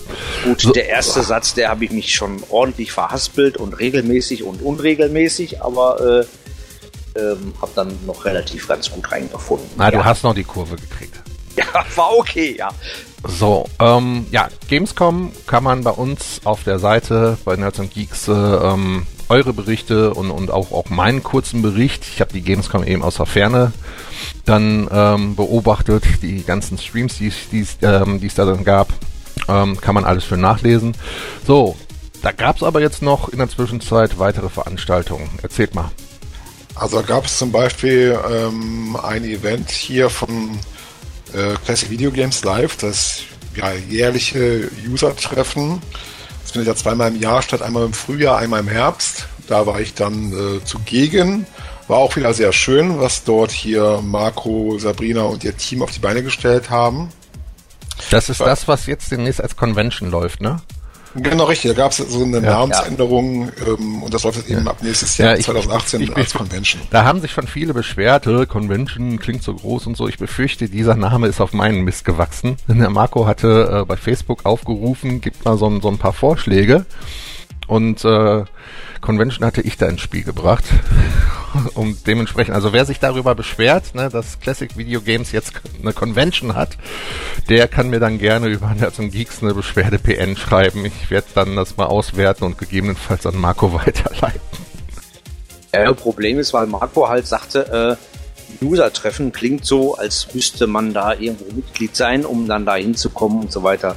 Gut, 0.44 0.62
So. 0.62 0.72
der 0.72 0.88
erste 0.88 1.20
Satz, 1.22 1.52
der 1.52 1.68
habe 1.68 1.84
ich 1.84 1.90
mich 1.90 2.14
schon 2.14 2.42
ordentlich 2.48 2.92
verhaspelt 2.92 3.58
und 3.58 3.78
regelmäßig 3.78 4.42
und 4.42 4.62
unregelmäßig, 4.62 5.60
aber 5.62 6.20
äh, 6.22 6.26
ähm, 7.16 7.54
habe 7.60 7.72
dann 7.74 7.98
noch 8.06 8.24
relativ 8.24 8.68
ganz 8.68 8.90
gut 8.90 9.10
reingefunden. 9.10 9.68
Na, 9.76 9.84
ja. 9.84 9.90
du 9.90 10.04
hast 10.04 10.22
noch 10.22 10.34
die 10.34 10.44
Kurve 10.44 10.76
gekriegt. 10.76 11.20
ja, 11.56 11.64
war 11.96 12.16
okay, 12.16 12.56
ja. 12.56 12.70
So, 13.26 13.66
ähm, 13.78 14.26
ja, 14.30 14.48
Gamescom 14.68 15.32
kann 15.46 15.62
man 15.62 15.84
bei 15.84 15.90
uns 15.90 16.40
auf 16.44 16.64
der 16.64 16.78
Seite 16.78 17.36
bei 17.44 17.56
Nerds 17.56 17.80
and 17.80 17.92
Geeks 17.92 18.28
äh, 18.28 18.32
ähm, 18.32 19.06
eure 19.28 19.52
Berichte 19.52 20.14
und, 20.14 20.30
und 20.30 20.50
auch, 20.50 20.72
auch 20.72 20.88
meinen 20.88 21.22
kurzen 21.22 21.60
Bericht. 21.60 22.04
Ich 22.04 22.20
habe 22.20 22.32
die 22.32 22.40
Gamescom 22.40 22.82
eben 22.84 23.02
aus 23.02 23.16
der 23.16 23.26
Ferne 23.26 23.72
dann 24.44 24.88
ähm, 24.90 25.36
beobachtet, 25.36 26.04
die 26.22 26.42
ganzen 26.42 26.78
Streams, 26.78 27.18
die 27.18 27.28
es 27.28 27.76
ähm, 27.82 28.20
die 28.20 28.26
es 28.26 28.34
da 28.34 28.44
dann 28.44 28.64
gab, 28.64 28.88
ähm, 29.48 29.80
kann 29.80 29.94
man 29.94 30.04
alles 30.04 30.24
schön 30.24 30.40
nachlesen. 30.40 30.94
So, 31.46 31.76
da 32.22 32.32
gab 32.32 32.56
es 32.56 32.62
aber 32.62 32.80
jetzt 32.80 33.02
noch 33.02 33.28
in 33.28 33.38
der 33.38 33.48
Zwischenzeit 33.48 34.18
weitere 34.18 34.48
Veranstaltungen. 34.48 35.28
Erzählt 35.42 35.74
mal. 35.74 35.90
Also 36.80 37.02
da 37.02 37.06
gab 37.06 37.26
es 37.26 37.36
zum 37.36 37.52
Beispiel 37.52 38.18
ähm, 38.30 38.96
ein 39.02 39.22
Event 39.24 39.70
hier 39.70 40.08
von 40.08 40.58
äh, 41.34 41.54
Classic 41.62 41.90
Video 41.90 42.10
Games 42.10 42.42
Live, 42.42 42.78
das 42.78 43.20
ja, 43.54 43.72
jährliche 43.72 44.70
User-Treffen. 44.88 45.82
Das 46.40 46.52
findet 46.52 46.68
ja 46.68 46.74
zweimal 46.74 47.14
im 47.14 47.20
Jahr 47.20 47.42
statt, 47.42 47.60
einmal 47.60 47.84
im 47.84 47.92
Frühjahr, 47.92 48.38
einmal 48.38 48.60
im 48.60 48.68
Herbst. 48.68 49.26
Da 49.46 49.66
war 49.66 49.78
ich 49.78 49.92
dann 49.92 50.32
äh, 50.32 50.64
zugegen. 50.64 51.46
War 51.86 51.98
auch 51.98 52.16
wieder 52.16 52.32
sehr 52.32 52.52
schön, 52.54 52.98
was 52.98 53.24
dort 53.24 53.50
hier 53.50 54.00
Marco, 54.02 54.78
Sabrina 54.78 55.22
und 55.24 55.44
ihr 55.44 55.54
Team 55.54 55.82
auf 55.82 55.90
die 55.90 56.00
Beine 56.00 56.22
gestellt 56.22 56.70
haben. 56.70 57.10
Das 58.10 58.30
ist 58.30 58.40
Was? 58.40 58.46
das, 58.46 58.68
was 58.68 58.86
jetzt 58.86 59.10
demnächst 59.12 59.42
als 59.42 59.54
Convention 59.54 60.10
läuft, 60.10 60.40
ne? 60.40 60.62
Genau 61.14 61.44
richtig, 61.44 61.72
da 61.72 61.76
gab 61.82 61.90
es 61.92 61.98
so 61.98 62.22
eine 62.22 62.36
Ja. 62.38 62.50
Namensänderung 62.52 63.50
ähm, 63.66 64.02
und 64.02 64.14
das 64.14 64.22
läuft 64.22 64.38
jetzt 64.38 64.48
eben 64.50 64.66
ab 64.68 64.76
nächstes 64.82 65.18
Jahr, 65.18 65.32
Ja, 65.32 65.36
ich- 65.38 65.44
2018, 65.44 66.00
ich- 66.02 66.10
ich- 66.10 66.16
als 66.16 66.32
Convention. 66.34 66.80
Da 66.90 67.04
haben 67.04 67.20
sich 67.20 67.32
schon 67.32 67.46
viele 67.48 67.74
beschwert, 67.74 68.26
äh, 68.26 68.46
Convention 68.46 69.18
klingt 69.18 69.42
so 69.42 69.54
groß 69.54 69.86
und 69.88 69.96
so. 69.96 70.06
Ich 70.08 70.18
befürchte, 70.18 70.68
dieser 70.68 70.94
Name 70.94 71.26
ist 71.26 71.40
auf 71.40 71.52
meinen 71.52 71.82
Mist 71.82 72.04
gewachsen. 72.04 72.56
Denn 72.68 72.78
der 72.78 72.90
Marco 72.90 73.26
hatte 73.26 73.80
äh, 73.82 73.84
bei 73.84 73.96
Facebook 73.96 74.46
aufgerufen, 74.46 75.20
gibt 75.20 75.44
mal 75.44 75.58
so, 75.58 75.66
ein- 75.66 75.80
so 75.80 75.88
ein 75.88 75.98
paar 75.98 76.12
Vorschläge. 76.12 76.86
Und 77.66 78.04
äh, 78.04 78.44
Convention 79.00 79.46
hatte 79.46 79.62
ich 79.62 79.76
da 79.76 79.86
ins 79.86 80.00
Spiel 80.00 80.22
gebracht. 80.22 80.64
Und 81.74 81.98
dementsprechend, 82.06 82.54
also 82.54 82.72
wer 82.72 82.84
sich 82.84 83.00
darüber 83.00 83.34
beschwert, 83.34 83.94
ne, 83.94 84.08
dass 84.08 84.40
Classic 84.40 84.76
Video 84.76 85.00
Games 85.00 85.32
jetzt 85.32 85.52
eine 85.80 85.92
Convention 85.92 86.54
hat, 86.54 86.76
der 87.48 87.68
kann 87.68 87.90
mir 87.90 88.00
dann 88.00 88.18
gerne 88.18 88.48
über 88.48 88.72
Nerds 88.78 88.98
Geeks 88.98 89.42
eine 89.42 89.54
Beschwerde 89.54 89.98
PN 89.98 90.36
schreiben. 90.36 90.84
Ich 90.84 91.10
werde 91.10 91.26
dann 91.34 91.56
das 91.56 91.76
mal 91.76 91.86
auswerten 91.86 92.44
und 92.44 92.58
gegebenenfalls 92.58 93.26
an 93.26 93.36
Marco 93.36 93.72
weiterleiten. 93.86 94.40
Ja, 95.72 95.84
das 95.84 95.96
Problem 95.96 96.38
ist, 96.38 96.52
weil 96.52 96.66
Marco 96.66 97.08
halt 97.08 97.26
sagte, 97.26 97.98
äh, 98.00 98.64
User-Treffen 98.64 99.32
klingt 99.32 99.64
so, 99.64 99.94
als 99.94 100.34
müsste 100.34 100.66
man 100.66 100.92
da 100.92 101.14
irgendwo 101.14 101.44
Mitglied 101.54 101.94
sein, 101.94 102.26
um 102.26 102.48
dann 102.48 102.66
da 102.66 102.74
hinzukommen 102.74 103.42
und 103.42 103.52
so 103.52 103.62
weiter. 103.62 103.96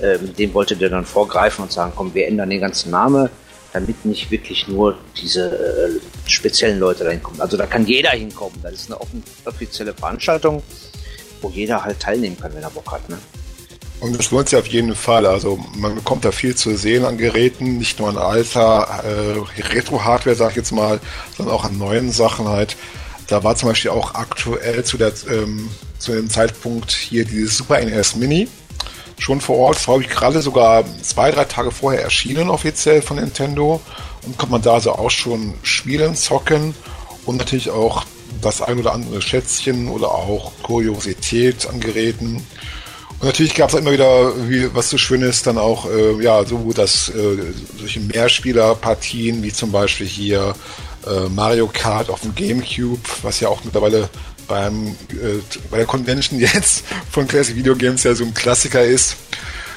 Ähm, 0.00 0.34
dem 0.36 0.52
wollte 0.52 0.76
der 0.76 0.90
dann 0.90 1.04
vorgreifen 1.04 1.62
und 1.62 1.70
sagen, 1.70 1.92
komm, 1.94 2.12
wir 2.12 2.26
ändern 2.26 2.50
den 2.50 2.60
ganzen 2.60 2.90
Namen, 2.90 3.28
damit 3.72 4.04
nicht 4.04 4.30
wirklich 4.30 4.68
nur 4.68 4.98
diese 5.20 5.46
äh, 5.46 6.30
speziellen 6.30 6.78
Leute 6.78 7.04
da 7.04 7.10
hinkommen. 7.10 7.40
Also 7.40 7.56
da 7.56 7.66
kann 7.66 7.86
jeder 7.86 8.10
hinkommen. 8.10 8.58
Das 8.62 8.72
ist 8.72 8.86
eine 8.86 9.00
offen, 9.00 9.22
offizielle 9.44 9.94
Veranstaltung, 9.94 10.62
wo 11.40 11.50
jeder 11.50 11.82
halt 11.82 12.00
teilnehmen 12.00 12.38
kann, 12.38 12.54
wenn 12.54 12.62
er 12.62 12.70
Bock 12.70 12.92
hat. 12.92 13.08
Ne? 13.08 13.18
Und 14.00 14.18
das 14.18 14.30
lohnt 14.30 14.48
sich 14.48 14.58
auf 14.58 14.66
jeden 14.66 14.94
Fall. 14.94 15.26
Also 15.26 15.58
man 15.76 15.94
bekommt 15.94 16.24
da 16.24 16.32
viel 16.32 16.54
zu 16.54 16.76
sehen 16.76 17.04
an 17.04 17.18
Geräten, 17.18 17.78
nicht 17.78 17.98
nur 17.98 18.08
an 18.08 18.18
alter 18.18 19.04
äh, 19.04 19.62
Retro-Hardware, 19.62 20.36
sag 20.36 20.50
ich 20.50 20.56
jetzt 20.56 20.72
mal, 20.72 21.00
sondern 21.36 21.54
auch 21.54 21.64
an 21.64 21.78
neuen 21.78 22.10
Sachen 22.10 22.48
halt. 22.48 22.76
Da 23.28 23.44
war 23.44 23.56
zum 23.56 23.70
Beispiel 23.70 23.92
auch 23.92 24.14
aktuell 24.14 24.84
zu, 24.84 24.98
der, 24.98 25.12
ähm, 25.30 25.70
zu 25.98 26.12
dem 26.12 26.28
Zeitpunkt 26.28 26.90
hier 26.90 27.24
dieses 27.24 27.56
Super 27.56 27.82
NES 27.82 28.16
Mini 28.16 28.48
schon 29.22 29.40
vor 29.40 29.56
Ort. 29.58 29.76
Das 29.76 29.88
war 29.88 30.00
ich 30.00 30.08
gerade 30.08 30.42
sogar 30.42 30.84
zwei, 31.02 31.30
drei 31.30 31.44
Tage 31.44 31.70
vorher 31.70 32.02
erschienen 32.02 32.50
offiziell 32.50 33.02
von 33.02 33.16
Nintendo 33.16 33.80
und 34.26 34.36
konnte 34.36 34.52
man 34.52 34.62
da 34.62 34.80
so 34.80 34.92
auch 34.92 35.10
schon 35.10 35.54
spielen, 35.62 36.14
zocken 36.16 36.74
und 37.24 37.36
natürlich 37.36 37.70
auch 37.70 38.04
das 38.40 38.62
ein 38.62 38.78
oder 38.78 38.92
andere 38.92 39.22
Schätzchen 39.22 39.88
oder 39.88 40.10
auch 40.10 40.52
Kuriosität 40.62 41.68
an 41.68 41.80
Geräten. 41.80 42.44
Und 43.20 43.26
natürlich 43.26 43.54
gab 43.54 43.68
es 43.68 43.76
immer 43.76 43.92
wieder, 43.92 44.32
wie, 44.48 44.74
was 44.74 44.90
so 44.90 44.98
schön 44.98 45.22
ist, 45.22 45.46
dann 45.46 45.58
auch, 45.58 45.88
äh, 45.88 46.20
ja, 46.22 46.44
so 46.44 46.72
dass 46.72 47.08
äh, 47.10 47.52
solche 47.78 48.00
Mehrspielerpartien, 48.00 49.42
wie 49.44 49.52
zum 49.52 49.70
Beispiel 49.70 50.08
hier 50.08 50.54
äh, 51.06 51.28
Mario 51.28 51.68
Kart 51.72 52.10
auf 52.10 52.22
dem 52.22 52.34
Gamecube, 52.34 53.00
was 53.22 53.38
ja 53.38 53.48
auch 53.48 53.62
mittlerweile 53.62 54.08
beim, 54.48 54.96
äh, 55.10 55.40
bei 55.70 55.78
der 55.78 55.86
Convention 55.86 56.38
jetzt 56.38 56.84
von 57.10 57.26
Classic 57.26 57.56
Video 57.56 57.76
Games 57.76 58.02
ja 58.04 58.14
so 58.14 58.24
ein 58.24 58.34
Klassiker 58.34 58.82
ist. 58.82 59.16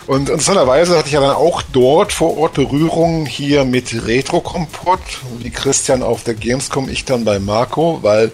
Und 0.08 0.30
interessanterweise 0.30 0.96
hatte 0.96 1.08
ich 1.08 1.14
ja 1.14 1.22
dann 1.22 1.36
auch 1.36 1.64
dort 1.64 2.14
vor 2.14 2.38
Ort 2.38 2.54
Berührungen 2.54 3.26
hier 3.26 3.66
mit 3.66 4.06
Retro-Kompott, 4.06 5.00
wie 5.40 5.50
Christian 5.50 6.04
auf 6.04 6.24
der 6.24 6.36
Gamescom, 6.36 6.90
ich 6.90 7.06
dann 7.06 7.26
bei 7.26 7.40
Marco, 7.40 8.00
weil 8.04 8.32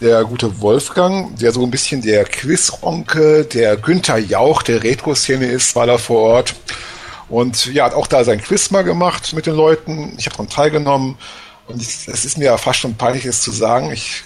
der 0.00 0.24
gute 0.24 0.60
Wolfgang, 0.60 1.36
der 1.38 1.52
so 1.52 1.62
ein 1.62 1.70
bisschen 1.70 2.02
der 2.02 2.24
Quiz-Onkel, 2.24 3.44
der 3.44 3.76
Günther 3.76 4.18
Jauch 4.18 4.62
der 4.62 4.82
Retro-Szene 4.82 5.46
ist, 5.46 5.76
war 5.76 5.86
da 5.86 5.96
vor 5.96 6.22
Ort. 6.22 6.54
Und 7.28 7.66
ja, 7.72 7.84
hat 7.84 7.94
auch 7.94 8.08
da 8.08 8.24
sein 8.24 8.42
Quiz 8.42 8.70
mal 8.72 8.82
gemacht 8.82 9.32
mit 9.32 9.46
den 9.46 9.54
Leuten. 9.54 10.14
Ich 10.18 10.26
habe 10.26 10.36
daran 10.36 10.50
teilgenommen. 10.50 11.16
Und 11.68 11.80
es 11.80 12.06
ist 12.24 12.38
mir 12.38 12.46
ja 12.46 12.56
fast 12.58 12.80
schon 12.80 12.96
peinlich, 12.96 13.24
es 13.24 13.40
zu 13.40 13.50
sagen. 13.50 13.90
Ich 13.92 14.22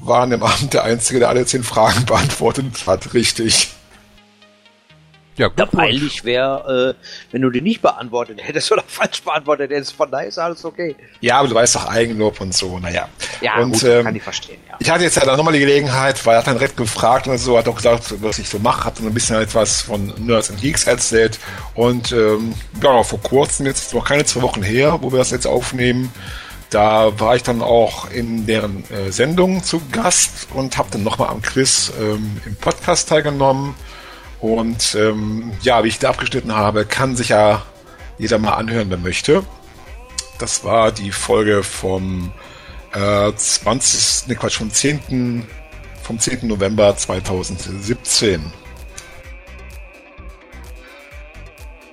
war 0.00 0.22
an 0.22 0.30
dem 0.30 0.42
Abend 0.42 0.74
der 0.74 0.84
Einzige, 0.84 1.20
der 1.20 1.28
alle 1.28 1.46
zehn 1.46 1.62
Fragen 1.62 2.04
beantwortet 2.06 2.86
hat. 2.86 3.14
Richtig. 3.14 3.70
Ja, 5.36 5.46
Ja, 5.56 5.64
gut. 5.64 5.70
peinlich 5.72 6.24
wäre, 6.24 6.96
äh, 7.00 7.04
wenn 7.32 7.40
du 7.40 7.48
die 7.50 7.62
nicht 7.62 7.80
beantwortet 7.80 8.40
hättest 8.42 8.70
oder 8.72 8.82
falsch 8.86 9.22
beantwortet 9.22 9.70
hättest. 9.70 9.92
Von 9.94 10.10
daher 10.10 10.26
ist 10.28 10.38
alles 10.38 10.64
okay. 10.64 10.94
Ja, 11.20 11.38
aber 11.38 11.48
du 11.48 11.54
weißt 11.54 11.76
doch 11.76 11.86
Eigenlob 11.86 12.40
und 12.40 12.52
so, 12.54 12.78
naja. 12.78 13.08
Ja, 13.40 13.58
und, 13.60 13.72
gut, 13.72 13.84
ähm, 13.84 14.04
kann 14.04 14.16
ich 14.16 14.22
verstehen, 14.22 14.58
ja. 14.68 14.76
Ich 14.80 14.90
hatte 14.90 15.04
jetzt 15.04 15.16
ja 15.16 15.24
dann 15.24 15.36
nochmal 15.38 15.54
die 15.54 15.60
Gelegenheit, 15.60 16.26
weil 16.26 16.34
er 16.34 16.38
hat 16.40 16.46
dann 16.48 16.58
direkt 16.58 16.76
gefragt 16.76 17.26
und 17.28 17.38
so, 17.38 17.56
hat 17.56 17.68
auch 17.68 17.76
gesagt, 17.76 18.12
was 18.20 18.38
ich 18.38 18.48
so 18.50 18.58
mache, 18.58 18.84
hat 18.84 18.98
dann 18.98 19.06
ein 19.06 19.14
bisschen 19.14 19.40
etwas 19.40 19.80
von 19.82 20.12
Nerds 20.18 20.50
and 20.50 20.60
Geeks 20.60 20.84
erzählt. 20.84 21.38
Und 21.74 22.12
ähm, 22.12 22.52
ja, 22.82 23.02
vor 23.02 23.20
kurzem, 23.22 23.64
jetzt 23.64 23.94
noch 23.94 24.04
keine 24.04 24.24
zwei 24.26 24.42
Wochen 24.42 24.62
her, 24.62 24.98
wo 25.00 25.10
wir 25.10 25.18
das 25.20 25.30
jetzt 25.30 25.46
aufnehmen, 25.46 26.12
da 26.70 27.18
war 27.18 27.34
ich 27.34 27.42
dann 27.42 27.62
auch 27.62 28.10
in 28.10 28.46
deren 28.46 28.84
äh, 28.90 29.10
Sendung 29.10 29.62
zu 29.62 29.82
Gast 29.90 30.48
und 30.54 30.78
habe 30.78 30.88
dann 30.92 31.02
nochmal 31.02 31.28
am 31.28 31.42
Quiz 31.42 31.92
ähm, 32.00 32.40
im 32.46 32.56
Podcast 32.56 33.08
teilgenommen. 33.08 33.74
Und 34.40 34.94
ähm, 34.94 35.52
ja, 35.62 35.82
wie 35.84 35.88
ich 35.88 35.98
da 35.98 36.10
abgeschnitten 36.10 36.54
habe, 36.54 36.86
kann 36.86 37.16
sich 37.16 37.30
ja 37.30 37.62
jeder 38.18 38.38
mal 38.38 38.54
anhören, 38.54 38.88
wer 38.88 38.98
möchte. 38.98 39.44
Das 40.38 40.64
war 40.64 40.92
die 40.92 41.10
Folge 41.10 41.62
vom 41.62 42.32
äh, 42.92 43.32
20. 43.34 44.28
Ne 44.28 44.36
Quatsch, 44.36 44.58
vom 44.58 44.70
10. 44.70 45.46
vom 46.02 46.18
10. 46.18 46.46
November 46.46 46.96
2017. 46.96 48.52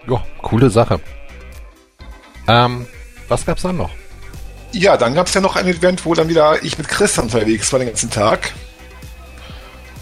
Ja, 0.08 0.24
coole 0.42 0.70
Sache. 0.70 1.02
Ähm, 2.48 2.86
was 3.28 3.46
gab's 3.46 3.64
dann 3.64 3.78
noch? 3.78 3.92
Ja, 4.72 4.98
dann 4.98 5.16
gab 5.16 5.28
es 5.28 5.34
ja 5.34 5.42
noch 5.42 5.56
ein 5.56 5.68
Event, 5.68 6.06
wo 6.06 6.14
dann 6.14 6.28
wieder 6.28 6.64
ich 6.64 6.78
mit 6.78 6.88
Christian 6.88 7.26
unterwegs 7.26 7.72
war 7.72 7.80
den 7.80 7.88
ganzen 7.88 8.10
Tag. 8.10 8.54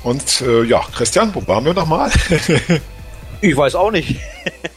Und 0.04 0.42
äh, 0.42 0.64
ja, 0.64 0.82
Christian, 0.96 1.34
wo 1.34 1.46
waren 1.48 1.66
wir 1.66 1.74
nochmal? 1.74 2.12
ich 3.42 3.58
weiß 3.58 3.76
auch 3.76 3.92
nicht. 3.92 4.20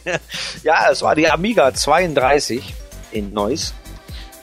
ja, 0.63 0.89
es 0.91 1.01
war 1.01 1.15
die 1.15 1.29
Amiga 1.29 1.73
32 1.73 2.73
in 3.11 3.33
Neuss. 3.33 3.73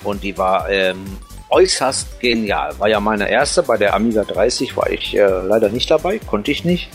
Und 0.05 0.23
die 0.23 0.37
war 0.39 0.69
ähm, 0.71 1.19
äußerst 1.51 2.21
genial. 2.21 2.79
War 2.79 2.89
ja 2.89 3.01
meine 3.01 3.29
erste. 3.29 3.63
Bei 3.63 3.77
der 3.77 3.95
Amiga 3.95 4.25
30 4.25 4.77
war 4.77 4.91
ich 4.91 5.17
äh, 5.17 5.27
leider 5.27 5.69
nicht 5.69 5.91
dabei, 5.91 6.19
konnte 6.19 6.51
ich 6.51 6.65
nicht. 6.65 6.89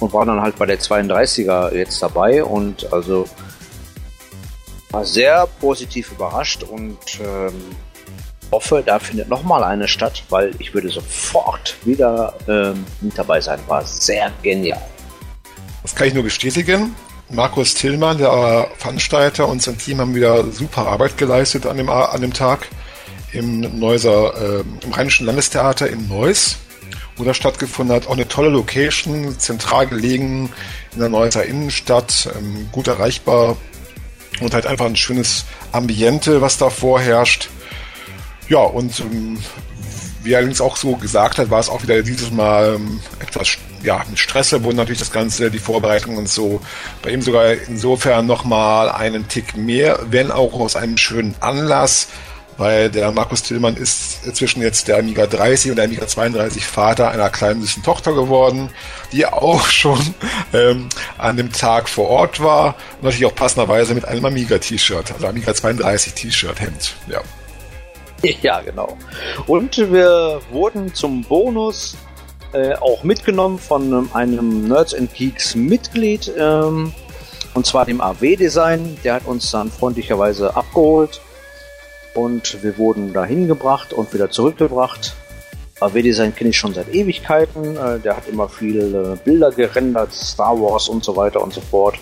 Und 0.00 0.12
war 0.12 0.26
dann 0.26 0.40
halt 0.40 0.56
bei 0.58 0.66
der 0.66 0.78
32er 0.78 1.74
jetzt 1.74 2.02
dabei. 2.02 2.42
Und 2.42 2.92
also 2.92 3.26
war 4.90 5.04
sehr 5.04 5.46
positiv 5.60 6.12
überrascht 6.12 6.62
und 6.62 6.98
ähm, 7.20 7.54
hoffe, 8.50 8.82
da 8.84 8.98
findet 8.98 9.28
nochmal 9.28 9.64
eine 9.64 9.88
statt, 9.88 10.22
weil 10.30 10.54
ich 10.58 10.72
würde 10.72 10.88
sofort 10.88 11.76
wieder 11.84 12.34
ähm, 12.48 12.84
mit 13.00 13.18
dabei 13.18 13.40
sein. 13.40 13.58
War 13.66 13.84
sehr 13.84 14.32
genial. 14.42 14.80
Das 15.82 15.94
kann 15.94 16.08
ich 16.08 16.14
nur 16.14 16.22
bestätigen. 16.22 16.94
Markus 17.30 17.74
Tillmann, 17.74 18.16
der 18.16 18.68
Veranstalter 18.78 19.48
und 19.48 19.62
sein 19.62 19.76
Team 19.76 20.00
haben 20.00 20.14
wieder 20.14 20.50
super 20.50 20.86
Arbeit 20.86 21.18
geleistet 21.18 21.66
an 21.66 21.76
dem, 21.76 21.90
an 21.90 22.20
dem 22.22 22.32
Tag 22.32 22.68
im 23.32 23.78
Neuser, 23.78 24.60
äh, 24.60 24.64
im 24.84 24.92
Rheinischen 24.92 25.26
Landestheater 25.26 25.90
in 25.90 26.08
Neuss, 26.08 26.56
wo 27.16 27.24
das 27.24 27.36
stattgefunden 27.36 27.94
hat. 27.94 28.06
Auch 28.06 28.12
eine 28.12 28.26
tolle 28.26 28.48
Location, 28.48 29.38
zentral 29.38 29.86
gelegen 29.86 30.50
in 30.94 31.00
der 31.00 31.10
Neusser 31.10 31.44
Innenstadt, 31.44 32.30
ähm, 32.38 32.70
gut 32.72 32.88
erreichbar 32.88 33.58
und 34.40 34.54
halt 34.54 34.66
einfach 34.66 34.86
ein 34.86 34.96
schönes 34.96 35.44
Ambiente, 35.72 36.40
was 36.40 36.58
da 36.58 36.70
vorherrscht. 36.70 37.48
Ja, 38.48 38.60
und 38.60 39.00
ähm, 39.00 39.38
wie 40.22 40.32
er 40.32 40.38
allerdings 40.38 40.60
auch 40.60 40.76
so 40.76 40.96
gesagt 40.96 41.38
hat, 41.38 41.50
war 41.50 41.60
es 41.60 41.68
auch 41.68 41.82
wieder 41.82 42.02
dieses 42.02 42.30
Mal 42.30 42.74
ähm, 42.76 43.00
etwas 43.20 43.56
ja, 43.82 44.04
mit 44.08 44.18
Stress 44.18 44.48
verbunden, 44.50 44.76
natürlich 44.76 44.98
das 44.98 45.12
Ganze, 45.12 45.50
die 45.50 45.58
Vorbereitung 45.58 46.16
und 46.16 46.28
so. 46.28 46.60
Bei 47.02 47.10
ihm 47.10 47.22
sogar 47.22 47.52
insofern 47.52 48.26
nochmal 48.26 48.90
einen 48.90 49.28
Tick 49.28 49.56
mehr, 49.56 50.00
wenn 50.10 50.30
auch 50.30 50.54
aus 50.54 50.76
einem 50.76 50.96
schönen 50.96 51.34
Anlass 51.40 52.08
weil 52.58 52.90
der 52.90 53.12
Markus 53.12 53.42
Tillmann 53.42 53.76
ist 53.76 54.26
inzwischen 54.26 54.60
jetzt 54.60 54.88
der 54.88 54.98
Amiga 54.98 55.26
30 55.26 55.70
und 55.70 55.76
der 55.76 55.86
Amiga 55.86 56.06
32 56.06 56.66
Vater 56.66 57.10
einer 57.10 57.30
kleinen 57.30 57.62
süßen 57.62 57.84
Tochter 57.84 58.12
geworden, 58.12 58.68
die 59.12 59.24
auch 59.24 59.66
schon 59.68 59.98
ähm, 60.52 60.88
an 61.16 61.36
dem 61.36 61.52
Tag 61.52 61.88
vor 61.88 62.08
Ort 62.08 62.42
war 62.42 62.74
und 62.96 63.04
natürlich 63.04 63.26
auch 63.26 63.34
passenderweise 63.34 63.94
mit 63.94 64.04
einem 64.04 64.24
Amiga-T-Shirt, 64.24 65.12
also 65.12 65.26
Amiga 65.26 65.54
32 65.54 66.12
T-Shirt, 66.12 66.60
Hemd, 66.60 66.94
ja. 67.06 67.20
Ja, 68.42 68.60
genau. 68.60 68.98
Und 69.46 69.78
wir 69.78 70.40
wurden 70.50 70.92
zum 70.92 71.22
Bonus 71.22 71.96
äh, 72.52 72.74
auch 72.74 73.04
mitgenommen 73.04 73.60
von 73.60 74.12
einem 74.12 74.66
Nerds 74.66 74.92
and 74.92 75.14
Geeks 75.14 75.54
Mitglied, 75.54 76.32
ähm, 76.36 76.92
und 77.54 77.66
zwar 77.66 77.84
dem 77.84 78.00
AW-Design. 78.00 78.98
Der 79.04 79.14
hat 79.14 79.26
uns 79.26 79.52
dann 79.52 79.70
freundlicherweise 79.70 80.56
abgeholt 80.56 81.20
und 82.18 82.62
wir 82.64 82.76
wurden 82.78 83.12
dahin 83.12 83.46
gebracht 83.46 83.92
und 83.92 84.12
wieder 84.12 84.28
zurückgebracht. 84.30 85.14
AW-Design 85.80 86.34
kenne 86.34 86.50
ich 86.50 86.58
schon 86.58 86.74
seit 86.74 86.92
Ewigkeiten. 86.92 87.76
Äh, 87.76 88.00
der 88.00 88.16
hat 88.16 88.26
immer 88.28 88.48
viele 88.48 89.16
Bilder 89.24 89.52
gerendert, 89.52 90.12
Star 90.12 90.60
Wars 90.60 90.88
und 90.88 91.04
so 91.04 91.14
weiter 91.16 91.40
und 91.40 91.54
so 91.54 91.60
fort. 91.60 91.94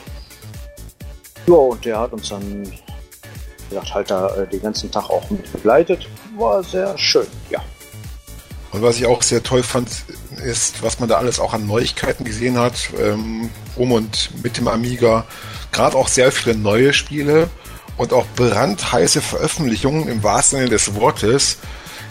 Ja, 1.46 1.54
und 1.54 1.84
der 1.84 2.00
hat 2.00 2.12
uns 2.12 2.30
dann, 2.30 2.64
wie 2.64 3.68
gesagt, 3.68 3.94
halt 3.94 4.10
da 4.10 4.34
äh, 4.36 4.46
den 4.46 4.62
ganzen 4.62 4.90
Tag 4.90 5.10
auch 5.10 5.28
mit 5.28 5.52
begleitet. 5.52 6.08
War 6.36 6.64
sehr 6.64 6.96
schön, 6.96 7.26
ja. 7.50 7.60
Und 8.72 8.82
was 8.82 8.96
ich 8.96 9.06
auch 9.06 9.22
sehr 9.22 9.42
toll 9.42 9.62
fand, 9.62 9.88
ist, 10.42 10.82
was 10.82 10.98
man 10.98 11.08
da 11.08 11.18
alles 11.18 11.38
auch 11.40 11.52
an 11.52 11.66
Neuigkeiten 11.66 12.24
gesehen 12.24 12.58
hat, 12.58 12.90
ähm, 12.98 13.50
um 13.76 13.92
und 13.92 14.30
mit 14.42 14.56
dem 14.56 14.68
Amiga. 14.68 15.26
Gerade 15.72 15.96
auch 15.96 16.08
sehr 16.08 16.32
viele 16.32 16.56
neue 16.56 16.94
Spiele 16.94 17.50
und 17.96 18.12
auch 18.12 18.26
brandheiße 18.36 19.20
Veröffentlichungen 19.20 20.08
im 20.08 20.22
wahrsten 20.22 20.58
Sinne 20.58 20.70
des 20.70 20.94
Wortes. 20.94 21.58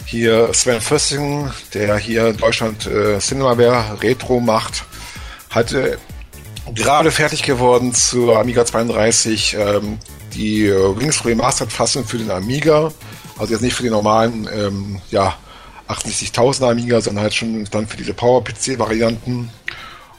Hier 0.04 0.52
Sven 0.52 0.80
Fössing, 0.80 1.50
der 1.74 1.96
hier 1.96 2.28
in 2.28 2.36
Deutschland 2.36 2.86
äh, 2.86 3.18
Cinemaware 3.18 4.00
Retro 4.02 4.40
macht, 4.40 4.84
hatte 5.50 5.98
gerade 6.74 7.10
fertig 7.10 7.42
geworden 7.42 7.92
zur 7.94 8.38
Amiga 8.38 8.64
32 8.64 9.56
ähm, 9.58 9.98
die 10.34 10.66
äh, 10.66 10.98
Wings 10.98 11.24
Remastered 11.24 11.72
Fassung 11.72 12.04
für 12.04 12.18
den 12.18 12.30
Amiga. 12.30 12.92
Also 13.38 13.52
jetzt 13.52 13.62
nicht 13.62 13.74
für 13.74 13.82
die 13.82 13.90
normalen 13.90 14.48
ähm, 14.52 15.00
ja, 15.10 15.36
68.000 15.88 16.70
Amiga, 16.70 17.00
sondern 17.00 17.24
halt 17.24 17.34
schon 17.34 17.64
dann 17.70 17.86
für 17.86 17.96
diese 17.96 18.14
Power-PC-Varianten. 18.14 19.50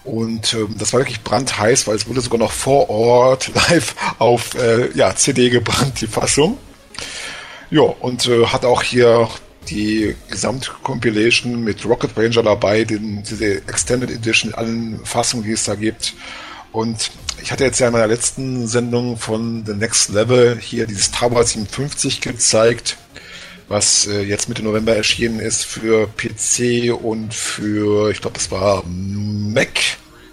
Und 0.07 0.53
ähm, 0.53 0.75
das 0.77 0.93
war 0.93 1.01
wirklich 1.01 1.21
brandheiß, 1.21 1.85
weil 1.85 1.95
es 1.95 2.07
wurde 2.07 2.21
sogar 2.21 2.39
noch 2.39 2.51
vor 2.51 2.89
Ort 2.89 3.51
live 3.69 3.93
auf 4.19 4.55
äh, 4.55 4.89
ja, 4.95 5.13
CD 5.15 5.49
gebrannt, 5.49 5.99
die 6.01 6.07
Fassung. 6.07 6.57
Ja, 7.69 7.81
und 7.81 8.27
äh, 8.27 8.45
hat 8.45 8.63
auch 8.63 8.81
hier 8.81 9.27
die 9.69 10.15
Gesamtcompilation 10.29 11.61
mit 11.61 11.85
Rocket 11.85 12.11
Ranger 12.15 12.41
dabei, 12.41 12.85
den, 12.85 13.23
diese 13.23 13.55
Extended 13.67 14.09
Edition, 14.09 14.53
allen 14.53 15.05
Fassungen, 15.05 15.45
die 15.45 15.51
es 15.51 15.65
da 15.65 15.75
gibt. 15.75 16.13
Und 16.71 17.11
ich 17.41 17.51
hatte 17.51 17.65
jetzt 17.65 17.79
ja 17.79 17.87
in 17.87 17.93
meiner 17.93 18.07
letzten 18.07 18.65
Sendung 18.67 19.17
von 19.17 19.65
The 19.65 19.73
Next 19.73 20.09
Level 20.09 20.57
hier 20.57 20.87
dieses 20.87 21.11
Tower 21.11 21.43
57 21.43 22.21
gezeigt, 22.21 22.97
was 23.67 24.07
äh, 24.07 24.21
jetzt 24.21 24.47
Mitte 24.47 24.63
November 24.63 24.95
erschienen 24.95 25.39
ist 25.39 25.65
für 25.65 26.07
PC 26.07 26.93
und 26.93 27.33
für, 27.33 28.11
ich 28.11 28.21
glaube, 28.21 28.35
das 28.35 28.51
war 28.51 28.83
Mac, 28.85 29.79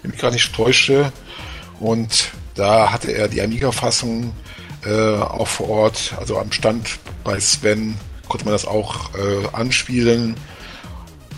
wenn 0.01 0.11
ich 0.13 0.19
gerade 0.19 0.35
nicht 0.35 0.53
täusche. 0.53 1.11
Und 1.79 2.31
da 2.55 2.91
hatte 2.91 3.11
er 3.11 3.27
die 3.27 3.41
Amiga-Fassung 3.41 4.31
äh, 4.85 5.17
auch 5.17 5.47
vor 5.47 5.69
Ort, 5.69 6.13
also 6.17 6.37
am 6.37 6.51
Stand 6.51 6.99
bei 7.23 7.39
Sven, 7.39 7.95
konnte 8.29 8.45
man 8.45 8.53
das 8.53 8.65
auch 8.65 9.13
äh, 9.15 9.47
anspielen. 9.51 10.35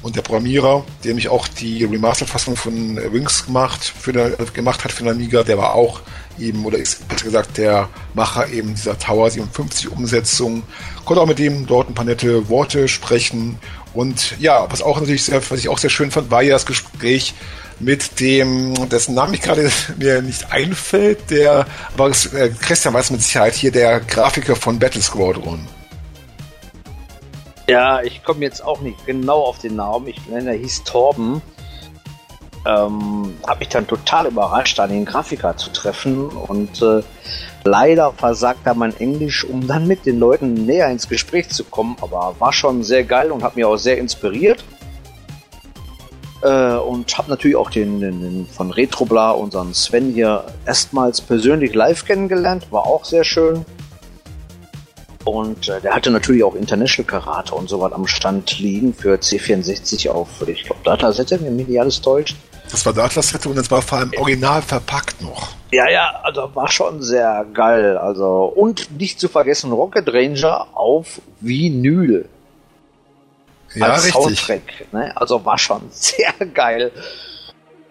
Und 0.03 0.15
der 0.15 0.21
Programmierer, 0.21 0.85
der 1.03 1.15
mich 1.15 1.27
auch 1.27 1.47
die 1.47 1.83
Remastered-Fassung 1.83 2.55
von 2.55 2.97
Wings 3.11 3.45
gemacht, 3.45 3.83
für 3.83 4.13
gemacht 4.53 4.83
hat 4.83 4.91
für 4.91 5.03
den 5.03 5.11
Amiga, 5.11 5.43
der 5.43 5.57
war 5.57 5.73
auch 5.73 6.01
eben, 6.39 6.65
oder 6.65 6.77
ist 6.77 7.07
besser 7.07 7.25
gesagt 7.25 7.57
der 7.57 7.89
Macher 8.13 8.49
eben 8.49 8.75
dieser 8.75 8.97
Tower 8.97 9.29
57 9.29 9.91
Umsetzung, 9.91 10.63
konnte 11.05 11.21
auch 11.21 11.27
mit 11.27 11.39
dem 11.39 11.65
dort 11.65 11.89
ein 11.89 11.93
paar 11.93 12.05
nette 12.05 12.49
Worte 12.49 12.87
sprechen. 12.87 13.59
Und 13.93 14.39
ja, 14.39 14.67
was 14.69 14.81
auch 14.81 14.99
natürlich 14.99 15.23
sehr, 15.23 15.41
was 15.49 15.59
ich 15.59 15.69
auch 15.69 15.77
sehr 15.77 15.89
schön 15.89 16.11
fand, 16.11 16.29
war 16.29 16.41
ja 16.41 16.53
das 16.53 16.65
Gespräch 16.65 17.33
mit 17.79 18.19
dem, 18.19 18.73
dessen 18.89 19.15
Namen 19.15 19.33
ich 19.33 19.41
gerade 19.41 19.71
mir 19.97 20.21
nicht 20.21 20.51
einfällt, 20.51 21.29
der, 21.29 21.65
aber 21.93 22.09
äh, 22.09 22.49
Christian 22.59 22.93
weiß 22.93 23.11
mit 23.11 23.21
Sicherheit 23.21 23.53
hier, 23.53 23.71
der 23.71 23.99
Grafiker 23.99 24.55
von 24.55 24.79
Battle 24.79 25.01
Squadron. 25.01 25.67
Ja, 27.69 28.01
ich 28.01 28.23
komme 28.23 28.41
jetzt 28.41 28.63
auch 28.63 28.79
nicht 28.79 29.05
genau 29.05 29.41
auf 29.41 29.59
den 29.59 29.75
Namen. 29.75 30.07
Ich 30.07 30.25
nenne, 30.27 30.51
er 30.51 30.57
hieß 30.57 30.83
Torben. 30.83 31.41
Ähm, 32.67 33.33
habe 33.47 33.59
mich 33.59 33.69
dann 33.69 33.87
total 33.87 34.27
überrascht, 34.27 34.77
da 34.77 34.87
den 34.87 35.05
Grafiker 35.05 35.55
zu 35.55 35.69
treffen 35.69 36.27
und 36.27 36.81
äh, 36.81 37.01
leider 37.63 38.11
versagt 38.11 38.59
da 38.65 38.73
mein 38.73 38.95
Englisch, 38.99 39.45
um 39.45 39.65
dann 39.65 39.87
mit 39.87 40.05
den 40.05 40.19
Leuten 40.19 40.53
näher 40.65 40.89
ins 40.89 41.07
Gespräch 41.07 41.47
zu 41.49 41.63
kommen, 41.63 41.95
aber 42.01 42.35
war 42.39 42.51
schon 42.51 42.83
sehr 42.83 43.05
geil 43.05 43.31
und 43.31 43.41
hat 43.43 43.55
mich 43.55 43.63
auch 43.63 43.77
sehr 43.77 43.97
inspiriert. 43.97 44.65
Äh, 46.41 46.75
und 46.75 47.17
habe 47.17 47.29
natürlich 47.29 47.55
auch 47.55 47.69
den, 47.69 48.01
den, 48.01 48.21
den 48.21 48.47
von 48.47 48.71
Retrobla, 48.71 49.31
unseren 49.31 49.73
Sven 49.73 50.13
hier, 50.13 50.43
erstmals 50.65 51.21
persönlich 51.21 51.73
live 51.73 52.03
kennengelernt, 52.03 52.71
war 52.71 52.85
auch 52.85 53.05
sehr 53.05 53.23
schön. 53.23 53.65
Und 55.23 55.67
äh, 55.67 55.81
der 55.81 55.93
hatte 55.93 56.11
natürlich 56.11 56.43
auch 56.43 56.55
International 56.55 57.09
Karate 57.09 57.55
und 57.55 57.69
so 57.69 57.79
was 57.79 57.91
am 57.91 58.07
Stand 58.07 58.59
liegen 58.59 58.93
für 58.93 59.15
C64 59.15 60.09
auf, 60.09 60.29
ich 60.47 60.63
glaube, 60.63 60.81
Datasette, 60.83 61.41
wenn 61.41 61.55
mich 61.55 61.67
nicht 61.67 61.79
alles 61.79 62.01
täuscht. 62.01 62.35
Das 62.71 62.85
war 62.85 62.93
Datasette 62.93 63.49
und 63.49 63.55
das 63.55 63.69
war 63.71 63.81
vor 63.81 63.99
allem 63.99 64.11
original 64.17 64.61
verpackt 64.61 65.21
noch. 65.21 65.49
Ja, 65.71 65.89
ja, 65.89 66.19
also 66.23 66.49
war 66.53 66.69
schon 66.69 67.01
sehr 67.01 67.45
geil. 67.53 67.97
Also 67.97 68.45
und 68.45 68.91
nicht 68.97 69.19
zu 69.19 69.27
vergessen 69.27 69.71
Rocket 69.71 70.07
Ranger 70.13 70.67
auf 70.73 71.21
Vinyl. 71.39 72.27
Ja, 73.75 73.87
als 73.87 74.05
richtig. 74.05 74.39
Soundtrack. 74.39 74.61
Ne? 74.91 75.11
Also 75.15 75.43
war 75.43 75.57
schon 75.57 75.81
sehr 75.91 76.33
geil. 76.53 76.91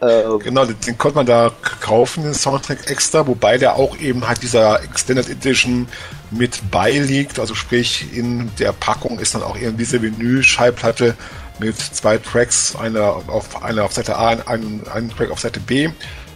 Äh, 0.01 0.39
genau, 0.41 0.67
den, 0.67 0.79
den, 0.81 0.99
konnte 0.99 1.17
man 1.17 1.27
da 1.27 1.51
kaufen, 1.81 2.25
den 2.25 2.35
Soundtrack 2.35 2.91
extra, 2.91 3.27
wobei 3.27 3.57
der 3.57 3.77
auch 3.77 3.97
eben 3.97 4.29
halt 4.29 4.43
dieser 4.43 4.83
Extended 4.83 5.31
Edition 5.31 5.89
mit 6.31 6.71
beiliegt. 6.71 7.39
Also 7.39 7.55
sprich, 7.55 8.15
in 8.15 8.51
der 8.59 8.73
Packung 8.73 9.19
ist 9.19 9.35
dann 9.35 9.43
auch 9.43 9.57
eben 9.57 9.79
diese 9.79 10.03
Vinyl-Schallplatte 10.03 11.15
mit 11.59 11.79
zwei 11.79 12.19
Tracks, 12.19 12.77
einer 12.77 13.23
auf, 13.29 13.63
einer 13.63 13.85
auf 13.85 13.93
Seite 13.93 14.17
A 14.17 14.33
und 14.33 14.49
einen, 14.49 14.89
einen 14.89 15.11
Track 15.11 15.31
auf 15.31 15.41
Seite 15.41 15.61
B 15.61 15.89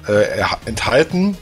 äh, 0.09 0.43
enthalten. 0.67 1.37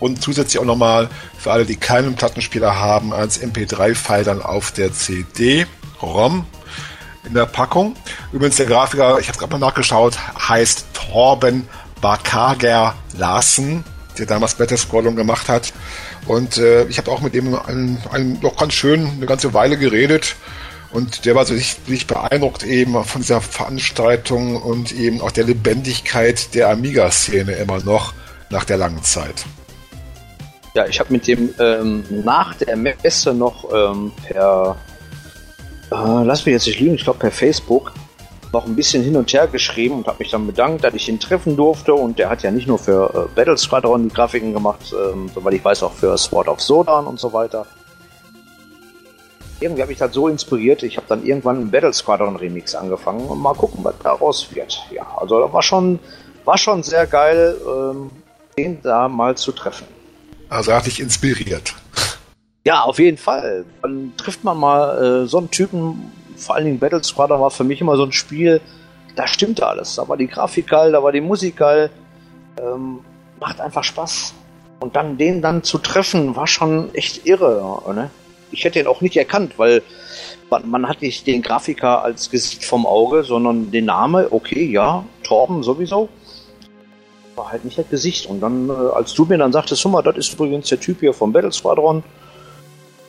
Und 0.00 0.20
zusätzlich 0.20 0.60
auch 0.60 0.64
nochmal 0.64 1.08
für 1.38 1.52
alle, 1.52 1.64
die 1.64 1.76
keinen 1.76 2.16
Plattenspieler 2.16 2.74
haben, 2.74 3.12
als 3.12 3.40
MP3-File 3.40 4.24
dann 4.24 4.42
auf 4.42 4.72
der 4.72 4.92
CD-ROM 4.92 6.44
in 7.24 7.34
der 7.34 7.46
Packung. 7.46 7.94
Übrigens, 8.32 8.56
der 8.56 8.66
Grafiker, 8.66 9.20
ich 9.20 9.28
habe 9.28 9.38
gerade 9.38 9.52
mal 9.52 9.58
nachgeschaut, 9.58 10.18
heißt 10.48 10.86
Torben 10.92 11.68
Bakager 12.00 12.96
Larsen, 13.16 13.84
der 14.18 14.26
damals 14.26 14.54
Better 14.54 14.76
Scrollung 14.76 15.14
gemacht 15.14 15.48
hat. 15.48 15.72
Und 16.26 16.58
äh, 16.58 16.84
ich 16.84 16.98
habe 16.98 17.10
auch 17.10 17.20
mit 17.20 17.34
ihm 17.34 17.54
einen, 17.54 18.02
einen, 18.10 18.40
noch 18.40 18.56
ganz 18.56 18.74
schön 18.74 19.08
eine 19.08 19.26
ganze 19.26 19.54
Weile 19.54 19.76
geredet. 19.76 20.36
Und 20.92 21.24
der 21.24 21.34
war 21.34 21.46
so 21.46 21.54
richtig 21.54 22.06
beeindruckt 22.06 22.64
eben 22.64 23.02
von 23.04 23.22
dieser 23.22 23.40
Veranstaltung 23.40 24.60
und 24.60 24.92
eben 24.92 25.20
auch 25.20 25.30
der 25.30 25.44
Lebendigkeit 25.44 26.54
der 26.54 26.68
Amiga-Szene 26.70 27.52
immer 27.52 27.82
noch 27.82 28.12
nach 28.50 28.64
der 28.64 28.76
langen 28.76 29.02
Zeit. 29.02 29.44
Ja, 30.74 30.86
ich 30.86 31.00
habe 31.00 31.12
mit 31.12 31.26
dem 31.26 31.54
ähm, 31.58 32.04
nach 32.24 32.54
der 32.54 32.76
Messe 32.76 33.34
noch 33.34 33.68
ähm, 33.72 34.12
per 34.26 34.76
äh, 35.92 36.24
lass 36.24 36.46
mich 36.46 36.54
jetzt 36.54 36.66
nicht 36.66 36.80
lügen, 36.80 36.94
ich 36.94 37.04
glaube 37.04 37.18
per 37.18 37.30
Facebook, 37.30 37.92
noch 38.52 38.66
ein 38.66 38.76
bisschen 38.76 39.02
hin 39.02 39.16
und 39.16 39.32
her 39.32 39.46
geschrieben 39.46 39.96
und 39.96 40.06
habe 40.06 40.18
mich 40.20 40.30
dann 40.30 40.46
bedankt, 40.46 40.84
dass 40.84 40.94
ich 40.94 41.08
ihn 41.08 41.18
treffen 41.18 41.56
durfte. 41.56 41.94
Und 41.94 42.18
der 42.18 42.28
hat 42.28 42.42
ja 42.42 42.50
nicht 42.50 42.66
nur 42.66 42.78
für 42.78 43.28
äh, 43.30 43.34
Battle 43.34 43.56
Squadron 43.56 44.08
die 44.08 44.14
Grafiken 44.14 44.52
gemacht, 44.52 44.92
ähm, 44.92 45.30
soweit 45.34 45.54
ich 45.54 45.64
weiß 45.64 45.82
auch 45.82 45.92
für 45.92 46.16
Sword 46.16 46.48
of 46.48 46.60
Sodan 46.60 47.06
und 47.06 47.18
so 47.18 47.32
weiter. 47.32 47.66
Irgendwie 49.62 49.82
habe 49.82 49.92
ich 49.92 49.98
das 49.98 50.12
so 50.12 50.26
inspiriert, 50.26 50.82
ich 50.82 50.96
habe 50.96 51.06
dann 51.08 51.24
irgendwann 51.24 51.56
einen 51.56 51.70
Battle 51.70 51.92
Squadron 51.92 52.36
Remix 52.36 52.74
angefangen 52.74 53.26
und 53.26 53.40
mal 53.40 53.54
gucken, 53.54 53.84
was 53.84 53.94
daraus 54.02 54.52
wird. 54.54 54.84
Ja, 54.90 55.06
also 55.16 55.40
das 55.40 55.52
war 55.52 55.62
schon, 55.62 56.00
war 56.44 56.58
schon 56.58 56.82
sehr 56.82 57.06
geil, 57.06 57.56
ähm, 57.64 58.10
den 58.58 58.82
da 58.82 59.08
mal 59.08 59.36
zu 59.36 59.52
treffen. 59.52 59.86
Also 60.48 60.72
hat 60.72 60.86
dich 60.86 61.00
inspiriert. 61.00 61.74
Ja, 62.64 62.82
auf 62.82 62.98
jeden 62.98 63.18
Fall. 63.18 63.64
Dann 63.82 64.12
trifft 64.16 64.44
man 64.44 64.58
mal 64.58 65.22
äh, 65.22 65.26
so 65.26 65.38
einen 65.38 65.50
Typen, 65.50 66.12
vor 66.36 66.56
allen 66.56 66.64
Dingen 66.64 66.78
Battle 66.78 67.02
Squadron 67.02 67.40
war 67.40 67.50
für 67.50 67.64
mich 67.64 67.80
immer 67.80 67.96
so 67.96 68.04
ein 68.04 68.12
Spiel, 68.12 68.60
da 69.14 69.26
stimmte 69.26 69.66
alles. 69.66 69.94
Da 69.94 70.08
war 70.08 70.16
die 70.16 70.26
Grafik 70.26 70.68
geil, 70.68 70.92
da 70.92 71.02
war 71.02 71.12
die 71.12 71.20
Musik 71.20 71.56
geil. 71.56 71.90
Ähm, 72.60 73.00
macht 73.40 73.60
einfach 73.60 73.84
Spaß. 73.84 74.34
Und 74.80 74.96
dann 74.96 75.16
den 75.16 75.40
dann 75.42 75.62
zu 75.62 75.78
treffen, 75.78 76.34
war 76.34 76.46
schon 76.46 76.92
echt 76.94 77.26
irre. 77.26 77.80
Ne? 77.94 78.10
Ich 78.52 78.64
hätte 78.64 78.78
ihn 78.78 78.86
auch 78.86 79.00
nicht 79.00 79.16
erkannt, 79.16 79.54
weil 79.58 79.82
man, 80.50 80.68
man 80.70 80.88
hat 80.88 81.02
nicht 81.02 81.26
den 81.26 81.42
Grafiker 81.42 82.02
als 82.02 82.30
Gesicht 82.30 82.64
vom 82.64 82.86
Auge, 82.86 83.24
sondern 83.24 83.70
den 83.70 83.86
Name, 83.86 84.28
okay, 84.30 84.64
ja, 84.64 85.04
Torben 85.24 85.62
sowieso. 85.62 86.08
War 87.34 87.50
halt 87.50 87.64
nicht 87.64 87.78
das 87.78 87.88
Gesicht. 87.88 88.26
Und 88.26 88.40
dann, 88.40 88.68
äh, 88.68 88.72
als 88.72 89.14
du 89.14 89.24
mir 89.24 89.38
dann 89.38 89.52
sagtest, 89.52 89.84
Hummer, 89.84 90.02
das 90.02 90.16
ist 90.16 90.34
übrigens 90.34 90.68
der 90.68 90.78
Typ 90.78 91.00
hier 91.00 91.14
vom 91.14 91.32
Battle 91.32 91.52
Squadron, 91.52 92.04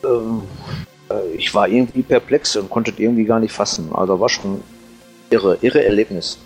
ähm, 0.04 0.42
äh, 1.10 1.36
ich 1.36 1.54
war 1.54 1.68
irgendwie 1.68 2.02
perplex 2.02 2.56
und 2.56 2.70
konnte 2.70 2.92
irgendwie 2.96 3.24
gar 3.24 3.40
nicht 3.40 3.52
fassen. 3.52 3.90
Also 3.92 4.18
war 4.18 4.28
schon 4.28 4.62
irre, 5.30 5.58
irre 5.60 5.84
Erlebnis. 5.84 6.38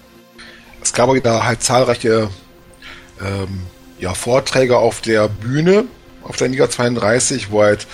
Es 0.82 0.92
gab 0.92 1.10
da 1.22 1.44
halt 1.44 1.62
zahlreiche 1.62 2.28
ähm, 3.20 3.62
ja, 3.98 4.14
Vorträge 4.14 4.78
auf 4.78 5.00
der 5.00 5.28
Bühne, 5.28 5.84
auf 6.22 6.36
der 6.36 6.46
Amiga 6.46 6.68
32, 6.70 7.50
wo 7.50 7.62
halt 7.62 7.86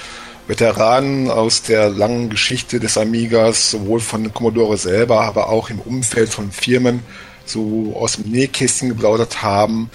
Veteranen 0.47 1.31
aus 1.31 1.63
der 1.63 1.89
langen 1.89 2.31
Geschichte 2.31 2.81
des 2.81 2.99
Amigas, 2.99 3.71
sowohl 3.71 4.01
von 4.01 4.33
Commodore 4.33 4.77
selber, 4.77 5.23
aber 5.23 5.49
auch 5.49 5.71
im 5.71 5.81
Umfeld 5.81 6.29
von 6.29 6.53
Firmen, 6.53 7.01
so 7.47 7.95
aus 7.97 8.17
dem 8.17 8.31
Nähkästchen 8.31 8.89
geplaudert 8.91 9.43
haben, 9.43 9.91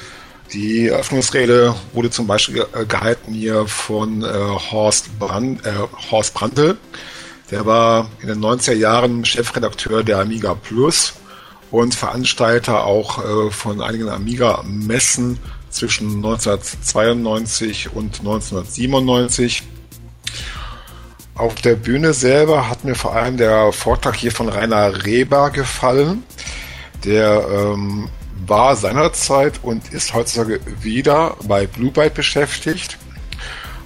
die 0.54 0.88
Eröffnungsrede 0.88 1.76
wurde 1.94 2.10
zum 2.10 2.26
Beispiel 2.26 2.66
gehalten 2.88 3.34
hier 3.34 3.68
von 3.68 4.24
äh, 4.24 4.28
Horst, 4.28 5.20
Brand, 5.20 5.64
äh, 5.64 5.74
Horst 6.10 6.34
Brandl. 6.34 6.76
Der 7.52 7.68
war 7.68 8.10
in 8.22 8.30
den 8.30 8.40
90er 8.40 8.74
Jahren 8.74 9.26
Chefredakteur 9.26 10.04
der 10.04 10.20
Amiga 10.20 10.56
Plus 10.56 11.14
und 11.70 11.94
Veranstalter 11.94 12.86
auch 12.86 13.24
äh, 13.24 13.52
von 13.52 13.80
einigen 13.82 14.10
Amiga-Messen 14.10 15.38
zwischen 15.70 16.16
1992 16.16 17.94
und 17.94 18.20
1997. 18.20 19.64
Auf 21.40 21.56
der 21.56 21.76
Bühne 21.76 22.12
selber 22.14 22.68
hat 22.68 22.84
mir 22.84 22.96
vor 22.96 23.16
allem 23.16 23.38
der 23.38 23.72
Vortrag 23.72 24.18
hier 24.18 24.34
von 24.34 24.50
Rainer 24.50 25.06
Reber 25.06 25.52
gefallen, 25.52 26.24
der 27.06 27.46
ähm, 27.50 28.10
war 28.46 28.76
seinerzeit 28.76 29.62
und 29.64 29.94
ist 29.94 30.14
heutzutage 30.14 30.60
wieder 30.82 31.38
bei 31.48 31.66
Blue 31.66 31.92
Byte 31.92 32.14
beschäftigt 32.14 32.98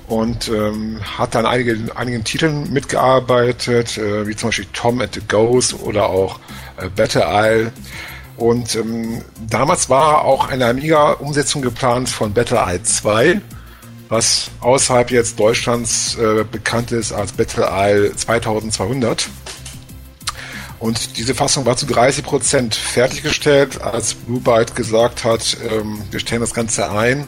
und 0.08 0.48
ähm, 0.48 1.00
hat 1.16 1.36
an 1.36 1.46
einige, 1.46 1.96
einigen 1.96 2.24
Titeln 2.24 2.74
mitgearbeitet, 2.74 4.00
äh, 4.00 4.26
wie 4.26 4.36
zum 4.36 4.50
Beispiel 4.50 4.68
Tom 4.74 5.00
and 5.00 5.14
the 5.14 5.22
Ghost 5.28 5.80
oder 5.80 6.08
auch 6.08 6.40
äh, 6.78 6.90
Battle 6.90 7.24
Isle. 7.24 7.72
Und 8.36 8.76
ähm, 8.76 9.22
damals 9.48 9.92
war 9.92 10.26
auch 10.26 10.50
eine 10.50 10.66
Amiga-Umsetzung 10.66 11.62
geplant 11.62 12.10
von 12.10 12.34
Battle 12.34 12.60
Isle 12.68 12.82
2, 12.82 13.42
was 14.14 14.52
außerhalb 14.60 15.10
jetzt 15.10 15.40
Deutschlands 15.40 16.16
äh, 16.18 16.44
bekannt 16.44 16.92
ist 16.92 17.12
als 17.12 17.32
Battle 17.32 17.68
Isle 17.68 18.16
2200. 18.16 19.28
Und 20.78 21.18
diese 21.18 21.34
Fassung 21.34 21.66
war 21.66 21.78
zu 21.78 21.88
30 21.88 22.24
Prozent 22.24 22.76
fertiggestellt, 22.76 23.82
als 23.82 24.14
Blue 24.14 24.40
Byte 24.40 24.76
gesagt 24.76 25.24
hat, 25.24 25.58
ähm, 25.68 26.00
wir 26.12 26.20
stellen 26.20 26.42
das 26.42 26.54
Ganze 26.54 26.92
ein, 26.92 27.26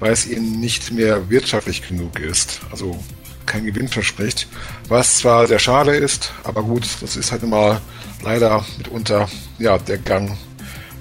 weil 0.00 0.12
es 0.12 0.26
ihnen 0.26 0.58
nicht 0.58 0.90
mehr 0.90 1.28
wirtschaftlich 1.28 1.86
genug 1.86 2.18
ist. 2.18 2.60
Also 2.70 2.98
kein 3.44 3.66
Gewinn 3.66 3.88
verspricht. 3.88 4.48
Was 4.88 5.18
zwar 5.18 5.46
sehr 5.46 5.58
schade 5.58 5.94
ist, 5.94 6.32
aber 6.44 6.62
gut, 6.62 6.88
das 7.02 7.16
ist 7.16 7.30
halt 7.30 7.42
immer 7.42 7.82
leider 8.22 8.64
mitunter 8.78 9.28
ja, 9.58 9.76
der 9.76 9.98
Gang, 9.98 10.38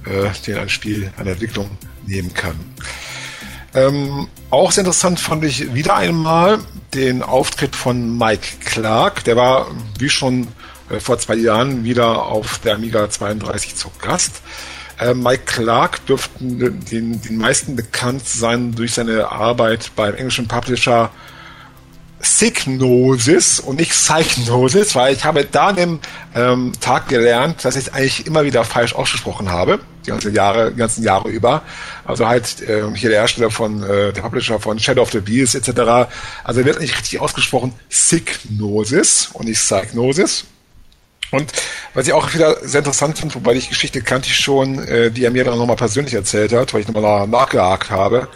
äh, 0.05 0.29
den 0.45 0.57
ein 0.57 0.69
Spiel 0.69 1.09
eine 1.15 1.31
Entwicklung 1.31 1.69
nehmen 2.05 2.33
kann. 2.33 2.59
Ähm, 3.73 4.27
auch 4.51 4.71
sehr 4.71 4.83
interessant 4.83 5.19
fand 5.19 5.43
ich 5.43 5.73
wieder 5.73 5.95
einmal 5.95 6.59
den 6.93 7.23
Auftritt 7.23 7.75
von 7.75 8.17
Mike 8.17 8.47
Clark. 8.63 9.23
Der 9.23 9.35
war, 9.35 9.67
wie 9.97 10.09
schon 10.09 10.49
äh, 10.89 10.99
vor 10.99 11.17
zwei 11.17 11.35
Jahren 11.35 11.83
wieder 11.83 12.25
auf 12.25 12.59
der 12.59 12.75
Amiga 12.75 13.09
32 13.09 13.75
zu 13.75 13.89
Gast. 14.01 14.41
Äh, 14.99 15.13
Mike 15.13 15.43
Clark 15.45 16.05
dürfte 16.05 16.43
den, 16.43 17.21
den 17.21 17.37
meisten 17.37 17.75
bekannt 17.75 18.27
sein 18.27 18.75
durch 18.75 18.93
seine 18.93 19.31
Arbeit 19.31 19.91
beim 19.95 20.15
englischen 20.15 20.47
Publisher 20.47 21.11
Signosis 22.19 23.59
und 23.59 23.79
nicht 23.79 23.91
Psychnosis, 23.91 24.93
weil 24.95 25.15
ich 25.15 25.25
habe 25.25 25.45
da 25.45 25.67
an 25.67 25.75
dem 25.75 25.99
ähm, 26.35 26.73
Tag 26.79 27.07
gelernt, 27.07 27.65
dass 27.65 27.75
ich 27.75 27.93
eigentlich 27.93 28.27
immer 28.27 28.43
wieder 28.43 28.63
falsch 28.63 28.93
ausgesprochen 28.93 29.49
habe, 29.49 29.79
die 30.05 30.09
ganzen 30.09 30.33
Jahre, 30.33 30.71
die 30.71 30.77
ganzen 30.77 31.03
Jahre 31.03 31.29
über. 31.29 31.61
Also 32.05 32.27
halt 32.27 32.61
äh, 32.61 32.83
hier 32.95 33.09
der 33.09 33.19
Hersteller 33.19 33.51
von, 33.51 33.83
äh, 33.83 34.11
der 34.13 34.21
Publisher 34.21 34.59
von 34.59 34.79
Shadow 34.79 35.01
of 35.01 35.11
the 35.11 35.19
Beast 35.19 35.55
etc. 35.55 36.09
Also 36.43 36.65
wird 36.65 36.79
nicht 36.79 36.97
richtig 36.97 37.19
ausgesprochen 37.19 37.73
Signosis 37.89 39.29
und 39.33 39.47
nicht 39.47 39.59
Psychnosis. 39.59 40.45
Und 41.31 41.51
was 41.93 42.07
ich 42.07 42.13
auch 42.13 42.33
wieder 42.33 42.57
sehr 42.61 42.79
interessant 42.79 43.17
finde, 43.17 43.35
wobei 43.35 43.53
die 43.53 43.65
Geschichte 43.65 44.01
kannte 44.01 44.27
ich 44.27 44.35
schon, 44.35 44.79
äh, 44.79 45.11
die 45.11 45.23
er 45.23 45.31
mir 45.31 45.45
dann 45.45 45.57
nochmal 45.57 45.77
persönlich 45.77 46.13
erzählt 46.13 46.51
hat, 46.51 46.73
weil 46.73 46.81
ich 46.81 46.87
nochmal 46.87 47.27
nachgehakt 47.27 47.89
habe, 47.89 48.27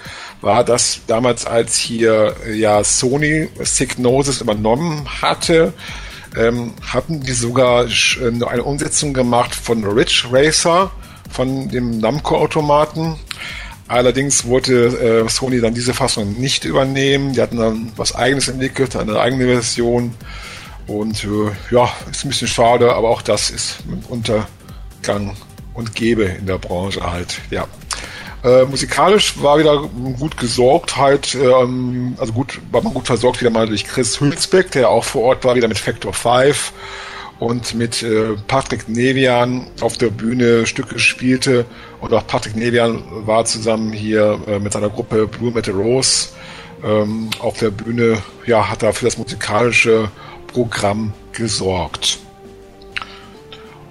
war, 0.41 0.63
dass 0.63 1.01
damals, 1.07 1.45
als 1.45 1.75
hier 1.75 2.35
äh, 2.45 2.53
ja 2.53 2.83
Sony 2.83 3.49
Signosis 3.59 4.41
übernommen 4.41 5.05
hatte, 5.21 5.73
ähm, 6.37 6.73
hatten 6.81 7.21
die 7.21 7.33
sogar 7.33 7.85
äh, 7.85 8.45
eine 8.45 8.63
Umsetzung 8.63 9.13
gemacht 9.13 9.53
von 9.53 9.83
Ridge 9.83 10.27
Racer, 10.31 10.91
von 11.35 11.69
dem 11.69 11.99
Namco-Automaten. 11.99 13.17
Allerdings 13.87 14.47
wollte 14.47 15.25
äh, 15.25 15.29
Sony 15.29 15.61
dann 15.61 15.75
diese 15.75 15.93
Fassung 15.93 16.39
nicht 16.39 16.65
übernehmen. 16.65 17.33
Die 17.33 17.41
hatten 17.41 17.57
dann 17.57 17.91
was 17.97 18.15
eigenes 18.15 18.47
entwickelt, 18.47 18.95
eine 18.95 19.19
eigene 19.19 19.45
Version. 19.45 20.13
Und 20.87 21.23
äh, 21.23 21.51
ja, 21.71 21.89
ist 22.09 22.25
ein 22.25 22.29
bisschen 22.29 22.47
schade, 22.47 22.93
aber 22.93 23.09
auch 23.09 23.21
das 23.21 23.49
ist 23.49 23.85
mit 23.85 24.09
Untergang 24.09 25.35
und 25.73 25.93
Gebe 25.93 26.23
in 26.23 26.45
der 26.45 26.57
Branche 26.57 27.01
halt, 27.01 27.41
ja. 27.51 27.67
Äh, 28.43 28.65
musikalisch 28.65 29.41
war 29.41 29.57
wieder 29.57 29.81
gut 30.19 30.37
gesorgt, 30.37 30.97
halt, 30.97 31.33
ähm, 31.33 32.15
also 32.19 32.31
gut, 32.31 32.61
war 32.71 32.83
man 32.83 32.93
gut 32.93 33.07
versorgt 33.07 33.41
wieder 33.41 33.49
mal 33.49 33.67
durch 33.67 33.85
Chris 33.85 34.21
Hülsbeck, 34.21 34.69
der 34.71 34.89
auch 34.89 35.03
vor 35.03 35.23
Ort 35.23 35.43
war, 35.43 35.55
wieder 35.55 35.67
mit 35.67 35.79
Factor 35.79 36.13
5 36.13 36.71
und 37.39 37.73
mit 37.75 38.01
äh, 38.01 38.35
Patrick 38.47 38.87
Nevian 38.87 39.67
auf 39.81 39.97
der 39.97 40.09
Bühne 40.09 40.65
Stücke 40.65 40.99
spielte. 40.99 41.65
Und 41.99 42.13
auch 42.13 42.25
Patrick 42.25 42.55
Nevian 42.55 43.03
war 43.25 43.45
zusammen 43.45 43.91
hier 43.91 44.39
äh, 44.47 44.59
mit 44.59 44.73
seiner 44.73 44.89
Gruppe 44.89 45.27
Blue 45.27 45.51
Metal 45.51 45.73
Rose 45.73 46.29
ähm, 46.83 47.29
auf 47.39 47.57
der 47.57 47.71
Bühne, 47.71 48.21
ja, 48.45 48.69
hat 48.69 48.83
da 48.83 48.91
für 48.91 49.05
das 49.05 49.17
musikalische 49.17 50.09
Programm 50.47 51.13
gesorgt. 51.33 52.19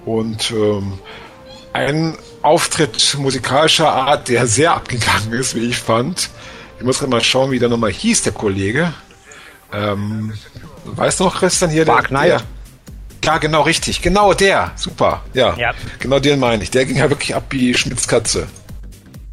Und 0.05 0.51
ähm, 0.51 0.93
ein 1.73 2.17
Auftritt 2.41 3.17
musikalischer 3.19 3.91
Art, 3.91 4.29
der 4.29 4.47
sehr 4.47 4.73
abgegangen 4.73 5.33
ist, 5.33 5.55
wie 5.55 5.67
ich 5.67 5.77
fand. 5.77 6.29
Ich 6.77 6.85
muss 6.85 7.05
mal 7.05 7.21
schauen, 7.21 7.51
wie 7.51 7.59
der 7.59 7.69
nochmal 7.69 7.91
hieß, 7.91 8.23
der 8.23 8.33
Kollege. 8.33 8.93
Ähm, 9.73 10.33
weißt 10.85 11.19
du 11.19 11.25
noch, 11.25 11.39
Christian, 11.39 11.71
hier 11.71 11.85
Mark 11.85 12.09
der, 12.09 12.21
der, 12.21 12.41
ja, 13.25 13.37
genau, 13.37 13.61
richtig. 13.63 14.01
Genau 14.01 14.33
der. 14.33 14.71
Super. 14.75 15.23
Ja, 15.33 15.55
ja. 15.57 15.71
genau 15.99 16.19
den 16.19 16.39
meine 16.39 16.63
ich. 16.63 16.71
Der 16.71 16.85
ging 16.85 16.97
ja 16.97 17.09
wirklich 17.09 17.35
ab 17.35 17.43
wie 17.49 17.73
Schmitz 17.73 18.07
Katze. 18.07 18.47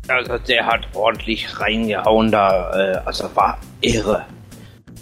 Also 0.08 0.38
der 0.38 0.66
hat 0.66 0.88
ordentlich 0.94 1.60
reingehauen 1.60 2.30
da. 2.30 2.70
Äh, 2.72 3.00
also 3.04 3.30
war 3.34 3.58
irre. 3.80 4.24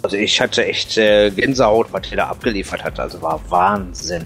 Also 0.03 0.17
ich 0.17 0.39
hatte 0.41 0.65
echt 0.65 0.97
äh, 0.97 1.31
Gänsehaut, 1.31 1.87
was 1.91 2.09
der 2.09 2.17
da 2.17 2.27
abgeliefert 2.27 2.83
hat. 2.83 2.99
Also 2.99 3.21
war 3.21 3.39
Wahnsinn. 3.49 4.25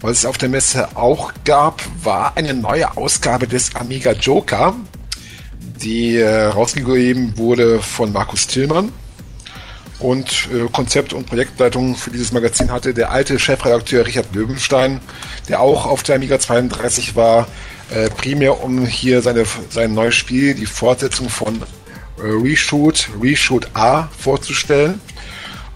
Was 0.00 0.18
es 0.18 0.26
auf 0.26 0.36
der 0.36 0.48
Messe 0.48 0.88
auch 0.96 1.32
gab, 1.44 1.80
war 2.02 2.36
eine 2.36 2.54
neue 2.54 2.96
Ausgabe 2.96 3.46
des 3.46 3.74
Amiga 3.76 4.12
Joker, 4.12 4.74
die 5.60 6.16
äh, 6.16 6.46
rausgegeben 6.46 7.38
wurde 7.38 7.80
von 7.80 8.12
Markus 8.12 8.46
Tillmann. 8.48 8.92
Und 9.98 10.48
äh, 10.52 10.68
Konzept 10.72 11.12
und 11.12 11.26
Projektleitung 11.26 11.94
für 11.96 12.10
dieses 12.10 12.32
Magazin 12.32 12.72
hatte 12.72 12.92
der 12.92 13.12
alte 13.12 13.38
Chefredakteur 13.38 14.06
Richard 14.06 14.34
Löwenstein, 14.34 15.00
der 15.48 15.60
auch 15.60 15.86
auf 15.86 16.02
der 16.02 16.16
Amiga 16.16 16.38
32 16.38 17.14
war, 17.14 17.46
äh, 17.90 18.10
primär 18.10 18.62
um 18.64 18.86
hier 18.86 19.22
seine, 19.22 19.44
sein 19.70 19.94
neues 19.94 20.14
Spiel, 20.14 20.54
die 20.54 20.66
Fortsetzung 20.66 21.28
von 21.28 21.62
äh, 22.18 22.22
Reshoot, 22.22 23.10
Reshoot 23.20 23.68
A 23.74 24.08
vorzustellen. 24.18 25.00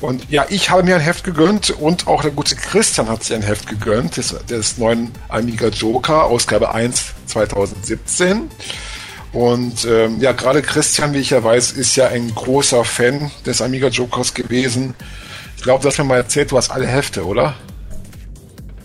Und 0.00 0.30
ja, 0.30 0.44
ich 0.50 0.70
habe 0.70 0.82
mir 0.82 0.96
ein 0.96 1.00
Heft 1.00 1.24
gegönnt 1.24 1.70
und 1.70 2.06
auch 2.06 2.22
der 2.22 2.30
gute 2.30 2.54
Christian 2.54 3.08
hat 3.08 3.24
sich 3.24 3.34
ein 3.34 3.42
Heft 3.42 3.66
gegönnt, 3.66 4.18
des, 4.18 4.34
des 4.46 4.76
neuen 4.76 5.10
Amiga 5.28 5.68
Joker, 5.68 6.24
Ausgabe 6.24 6.74
1 6.74 7.14
2017. 7.26 8.50
Und 9.36 9.84
ähm, 9.84 10.18
ja, 10.18 10.32
gerade 10.32 10.62
Christian, 10.62 11.12
wie 11.12 11.18
ich 11.18 11.28
ja 11.28 11.44
weiß, 11.44 11.72
ist 11.72 11.94
ja 11.94 12.08
ein 12.08 12.34
großer 12.34 12.86
Fan 12.86 13.30
des 13.44 13.60
Amiga 13.60 13.88
Jokers 13.88 14.32
gewesen. 14.32 14.94
Ich 15.58 15.62
glaube, 15.62 15.82
du 15.82 15.88
hast 15.88 15.98
mir 15.98 16.04
mal 16.04 16.16
erzählt, 16.16 16.52
du 16.52 16.56
hast 16.56 16.70
alle 16.70 16.86
Hefte, 16.86 17.22
oder? 17.22 17.54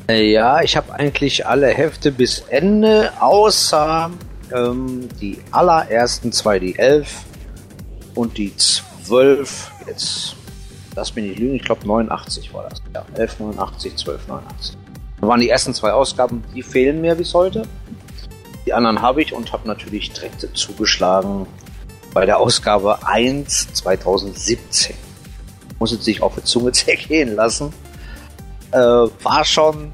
Äh, 0.10 0.30
ja, 0.30 0.62
ich 0.62 0.76
habe 0.76 0.94
eigentlich 0.94 1.48
alle 1.48 1.68
Hefte 1.68 2.12
bis 2.12 2.40
Ende, 2.50 3.14
außer 3.22 4.12
ähm, 4.54 5.08
die 5.22 5.40
allerersten 5.52 6.34
zwei, 6.34 6.60
die 6.60 6.78
11 6.78 7.08
und 8.16 8.38
die 8.38 8.54
12. 8.58 9.72
Jetzt 9.88 10.36
lass 10.98 11.16
mich 11.16 11.30
nicht 11.30 11.40
lügen, 11.40 11.56
ich 11.56 11.64
glaube 11.64 11.88
89 11.88 12.54
war 12.54 12.68
das. 12.70 12.82
Ja, 12.94 13.06
1189, 13.18 13.94
1289. 13.94 14.78
Das 15.22 15.30
waren 15.30 15.40
die 15.40 15.50
ersten 15.50 15.74
zwei 15.74 15.94
Ausgaben, 15.94 16.44
die 16.54 16.62
fehlen 16.62 17.00
mir 17.00 17.16
bis 17.16 17.34
heute. 17.34 17.64
Die 18.66 18.74
anderen 18.74 19.02
habe 19.02 19.22
ich 19.22 19.34
und 19.34 19.52
habe 19.54 19.68
natürlich 19.68 20.12
direkt 20.12 20.48
zugeschlagen 20.56 21.48
bei 22.14 22.26
der 22.26 22.40
Ausgabe 22.40 23.08
1 23.08 23.74
2017. 23.74 24.96
Muss 25.80 25.92
es 25.92 26.06
sich 26.06 26.22
auf 26.22 26.36
die 26.36 26.44
Zunge 26.44 26.72
zergehen 26.74 27.36
lassen. 27.36 27.74
Äh, 28.72 28.78
war 28.78 29.44
schon 29.44 29.92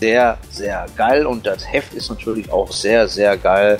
sehr, 0.00 0.38
sehr 0.50 0.86
geil 0.96 1.26
und 1.26 1.46
das 1.46 1.70
Heft 1.70 1.94
ist 1.94 2.10
natürlich 2.10 2.50
auch 2.50 2.70
sehr, 2.72 3.08
sehr 3.08 3.36
geil. 3.36 3.78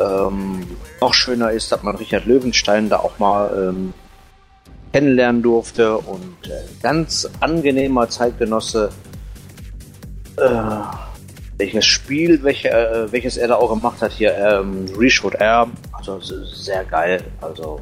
Ähm, 0.00 0.66
noch 1.00 1.14
schöner 1.14 1.50
ist, 1.50 1.70
dass 1.70 1.82
man 1.82 1.96
Richard 1.96 2.24
Löwenstein 2.26 2.88
da 2.88 2.98
auch 2.98 3.18
mal 3.18 3.68
ähm, 3.68 3.94
kennenlernen 4.92 5.42
durfte 5.42 5.98
und 5.98 6.46
äh, 6.46 6.62
ganz 6.82 7.28
angenehmer 7.40 8.08
Zeitgenosse. 8.08 8.90
Äh, 10.36 10.50
welches 11.58 11.84
Spiel, 11.84 12.42
welche, 12.42 12.70
äh, 12.70 13.12
welches 13.12 13.36
er 13.36 13.48
da 13.48 13.56
auch 13.56 13.74
gemacht 13.74 14.00
hat 14.02 14.12
hier, 14.12 14.36
ähm, 14.36 14.86
Reshoot 14.96 15.34
R, 15.34 15.68
also 15.92 16.20
sehr 16.20 16.84
geil, 16.84 17.22
also 17.40 17.80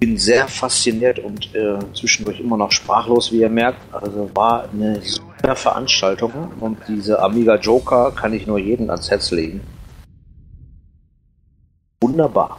bin 0.00 0.18
sehr 0.18 0.46
fasziniert 0.48 1.18
und 1.18 1.54
äh, 1.54 1.78
zwischendurch 1.94 2.40
immer 2.40 2.56
noch 2.56 2.72
sprachlos, 2.72 3.32
wie 3.32 3.40
ihr 3.40 3.48
merkt. 3.48 3.78
Also 3.92 4.30
war 4.34 4.68
eine 4.70 5.00
super 5.00 5.56
Veranstaltung 5.56 6.52
und 6.60 6.76
diese 6.88 7.22
Amiga 7.22 7.56
Joker 7.56 8.12
kann 8.12 8.34
ich 8.34 8.46
nur 8.46 8.58
jedem 8.58 8.90
ans 8.90 9.10
Herz 9.10 9.30
legen. 9.30 9.62
Wunderbar 12.02 12.58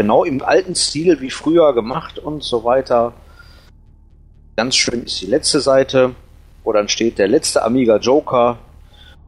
genau 0.00 0.24
im 0.24 0.42
alten 0.42 0.74
Stil 0.74 1.20
wie 1.20 1.28
früher 1.28 1.74
gemacht 1.74 2.18
und 2.18 2.42
so 2.42 2.64
weiter. 2.64 3.12
Ganz 4.56 4.74
schön 4.74 5.02
ist 5.02 5.20
die 5.20 5.26
letzte 5.26 5.60
Seite, 5.60 6.14
wo 6.64 6.72
dann 6.72 6.88
steht 6.88 7.18
der 7.18 7.28
letzte 7.28 7.62
Amiga 7.62 7.96
Joker. 7.96 8.58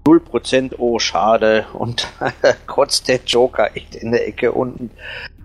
0%, 0.04 0.74
oh 0.78 0.98
schade. 0.98 1.66
Und 1.74 2.08
kotzt 2.66 3.08
der 3.08 3.20
Joker 3.24 3.76
echt 3.76 3.94
in 3.94 4.12
der 4.12 4.26
Ecke 4.26 4.52
unten. 4.52 4.90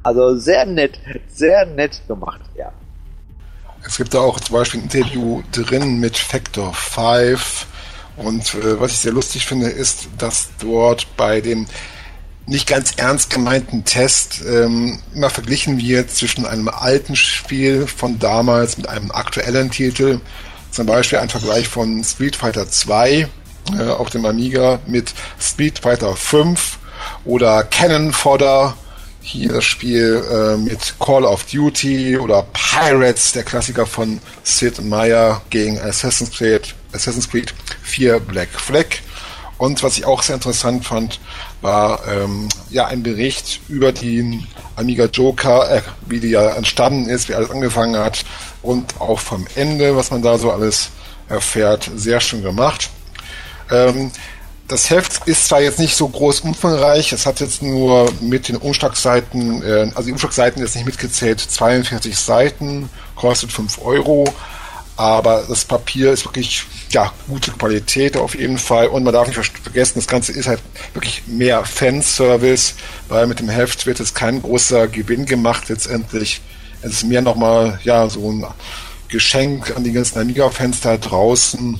Also 0.03 0.37
sehr 0.37 0.65
nett, 0.65 0.99
sehr 1.27 1.65
nett 1.65 2.01
gemacht, 2.07 2.41
ja. 2.55 2.71
Es 3.85 3.97
gibt 3.97 4.13
da 4.13 4.19
auch 4.19 4.39
zum 4.39 4.55
Beispiel 4.55 4.81
ein 4.81 4.83
Interview 4.83 5.43
drin 5.51 5.99
mit 5.99 6.17
Factor 6.17 6.73
5. 6.73 7.67
Und 8.17 8.55
äh, 8.55 8.79
was 8.79 8.91
ich 8.91 8.99
sehr 8.99 9.13
lustig 9.13 9.45
finde, 9.45 9.67
ist, 9.69 10.09
dass 10.17 10.49
dort 10.59 11.15
bei 11.15 11.39
dem 11.39 11.67
nicht 12.47 12.67
ganz 12.67 12.93
ernst 12.95 13.29
gemeinten 13.29 13.83
Test 13.83 14.41
ähm, 14.47 14.99
immer 15.13 15.29
verglichen 15.29 15.77
wird 15.77 16.09
zwischen 16.11 16.45
einem 16.45 16.69
alten 16.69 17.15
Spiel 17.15 17.85
von 17.87 18.19
damals 18.19 18.77
mit 18.77 18.87
einem 18.87 19.11
aktuellen 19.11 19.69
Titel. 19.69 20.21
Zum 20.71 20.85
Beispiel 20.85 21.19
ein 21.19 21.29
Vergleich 21.29 21.67
von 21.67 22.03
Street 22.03 22.35
Fighter 22.35 22.69
2 22.69 23.27
äh, 23.77 23.83
auf 23.89 24.09
dem 24.09 24.25
Amiga 24.25 24.79
mit 24.85 25.13
Street 25.39 25.79
Fighter 25.79 26.15
5 26.15 26.77
oder 27.25 27.63
Cannon 27.63 28.13
Fodder, 28.13 28.75
hier 29.21 29.53
das 29.53 29.65
Spiel 29.65 30.23
äh, 30.31 30.57
mit 30.57 30.95
Call 30.99 31.25
of 31.25 31.43
Duty 31.45 32.17
oder 32.17 32.45
Pirates, 32.53 33.33
der 33.33 33.43
Klassiker 33.43 33.85
von 33.85 34.19
Sid 34.43 34.83
Meier 34.83 35.41
gegen 35.49 35.79
Assassin's 35.79 36.31
Creed, 36.31 36.73
Assassin's 36.93 37.29
Creed 37.29 37.53
4 37.83 38.19
Black 38.19 38.49
Flag. 38.49 38.85
Und 39.57 39.81
was 39.81 39.97
ich 39.97 40.05
auch 40.05 40.21
sehr 40.21 40.35
interessant 40.35 40.85
fand, 40.85 41.19
war 41.61 42.07
ähm, 42.07 42.47
ja 42.69 42.85
ein 42.85 43.01
Bericht 43.01 43.59
über 43.67 43.91
den 43.91 44.45
Amiga 44.75 45.05
Joker, 45.05 45.69
äh, 45.69 45.81
wie 46.05 46.19
die 46.19 46.29
ja 46.29 46.51
entstanden 46.51 47.09
ist, 47.09 47.27
wie 47.27 47.33
alles 47.33 47.49
angefangen 47.49 47.97
hat 47.97 48.23
und 48.61 48.99
auch 48.99 49.19
vom 49.19 49.45
Ende, 49.55 49.95
was 49.95 50.11
man 50.11 50.21
da 50.21 50.37
so 50.37 50.51
alles 50.51 50.89
erfährt, 51.29 51.89
sehr 51.95 52.19
schön 52.19 52.41
gemacht. 52.41 52.89
Ähm, 53.71 54.11
das 54.67 54.89
Heft 54.89 55.27
ist 55.27 55.47
zwar 55.47 55.61
jetzt 55.61 55.79
nicht 55.79 55.95
so 55.95 56.07
groß 56.07 56.41
umfangreich, 56.41 57.13
es 57.13 57.25
hat 57.25 57.39
jetzt 57.39 57.61
nur 57.61 58.11
mit 58.19 58.49
den 58.49 58.57
Umschlagseiten, 58.57 59.63
äh, 59.63 59.91
also 59.95 60.03
die 60.03 60.11
Umschlagseiten 60.11 60.61
ist 60.61 60.75
nicht 60.75 60.85
mitgezählt, 60.85 61.39
42 61.39 62.17
Seiten, 62.17 62.89
kostet 63.15 63.51
5 63.51 63.79
Euro, 63.81 64.25
aber 64.97 65.45
das 65.47 65.63
Papier 65.63 66.11
ist 66.11 66.25
wirklich 66.25 66.65
ja, 66.89 67.13
gute 67.27 67.51
Qualität 67.51 68.17
auf 68.17 68.33
jeden 68.33 68.57
Fall. 68.57 68.87
Und 68.87 69.03
man 69.03 69.13
darf 69.13 69.27
nicht 69.27 69.37
vergessen, 69.37 69.93
das 69.95 70.07
Ganze 70.07 70.31
ist 70.31 70.47
halt 70.47 70.59
wirklich 70.93 71.23
mehr 71.27 71.63
Fanservice, 71.65 72.73
weil 73.07 73.27
mit 73.27 73.39
dem 73.39 73.47
Heft 73.47 73.85
wird 73.85 73.99
jetzt 73.99 74.15
kein 74.15 74.41
großer 74.41 74.87
Gewinn 74.87 75.25
gemacht 75.25 75.69
letztendlich. 75.69 76.41
Es 76.81 76.93
ist 76.93 77.03
mehr 77.05 77.21
nochmal, 77.21 77.79
ja, 77.83 78.09
so 78.09 78.31
ein 78.31 78.43
Geschenk 79.07 79.75
an 79.75 79.83
die 79.83 79.91
ganzen 79.91 80.19
Amiga-Fans 80.19 80.81
da 80.81 80.97
draußen. 80.97 81.79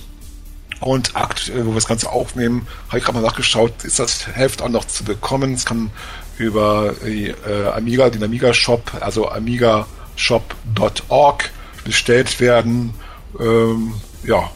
Und 0.79 1.15
aktuell, 1.15 1.65
wo 1.65 1.71
wir 1.71 1.75
das 1.75 1.87
Ganze 1.87 2.11
aufnehmen, 2.11 2.67
habe 2.87 2.99
ich 2.99 3.03
gerade 3.03 3.19
mal 3.19 3.25
nachgeschaut, 3.25 3.83
ist 3.83 3.99
das 3.99 4.27
Heft 4.27 4.61
auch 4.61 4.69
noch 4.69 4.85
zu 4.85 5.03
bekommen. 5.03 5.53
Es 5.53 5.65
kann 5.65 5.89
über 6.37 6.93
die 7.03 7.29
äh, 7.29 7.67
Amiga, 7.73 8.09
den 8.09 8.23
Amiga-Shop, 8.23 8.91
also 8.99 9.29
amigashop.org 9.29 11.49
bestellt 11.83 12.39
werden. 12.39 12.93
Ähm, 13.39 13.93
ja, 14.23 14.51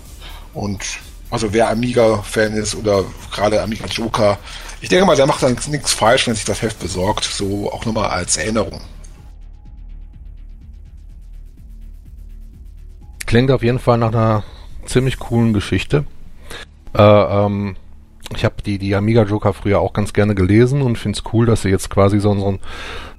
und 0.54 0.82
also 1.32 1.54
wer 1.54 1.70
Amiga-Fan 1.70 2.54
ist 2.54 2.76
oder 2.76 3.04
gerade 3.34 3.62
Amiga 3.62 3.88
Joker, 3.88 4.38
ich 4.82 4.90
denke 4.90 5.06
mal, 5.06 5.16
der 5.16 5.28
macht 5.28 5.44
dann 5.44 5.58
nichts 5.70 5.94
falsch, 5.94 6.28
wenn 6.28 6.36
sich 6.36 6.46
das 6.46 6.62
Heft 6.62 6.80
besorgt. 6.80 7.24
So 7.24 7.72
auch 7.72 7.86
nochmal 7.86 8.10
als 8.10 8.38
Erinnerung. 8.38 8.82
Klingt 13.32 13.50
auf 13.50 13.64
jeden 13.64 13.80
Fall 13.80 13.98
nach 13.98 14.10
einer 14.10 14.44
ziemlich 14.84 15.18
coolen 15.18 15.54
Geschichte. 15.54 16.04
Äh, 16.94 17.02
ähm, 17.02 17.78
ich 18.36 18.44
habe 18.44 18.56
die, 18.66 18.78
die 18.78 18.94
Amiga 18.94 19.24
Joker 19.24 19.54
früher 19.54 19.80
auch 19.80 19.94
ganz 19.94 20.12
gerne 20.12 20.36
gelesen 20.36 20.82
und 20.82 20.98
finde 20.98 21.18
es 21.18 21.32
cool, 21.32 21.46
dass 21.46 21.62
sie 21.62 21.70
jetzt 21.70 21.90
quasi 21.90 22.20
so 22.20 22.30
einen 22.30 22.60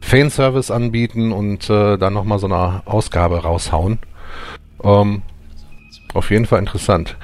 Fanservice 0.03 0.71
anbieten 0.71 1.33
und 1.33 1.71
äh, 1.71 1.97
dann 1.97 2.13
nochmal 2.13 2.39
so 2.39 2.47
eine 2.47 2.83
Ausgabe 2.85 3.43
raushauen. 3.43 4.01
Ähm, 4.85 5.23
auf 6.13 6.31
jeden 6.31 6.45
Fall 6.45 6.59
interessant. 6.59 7.17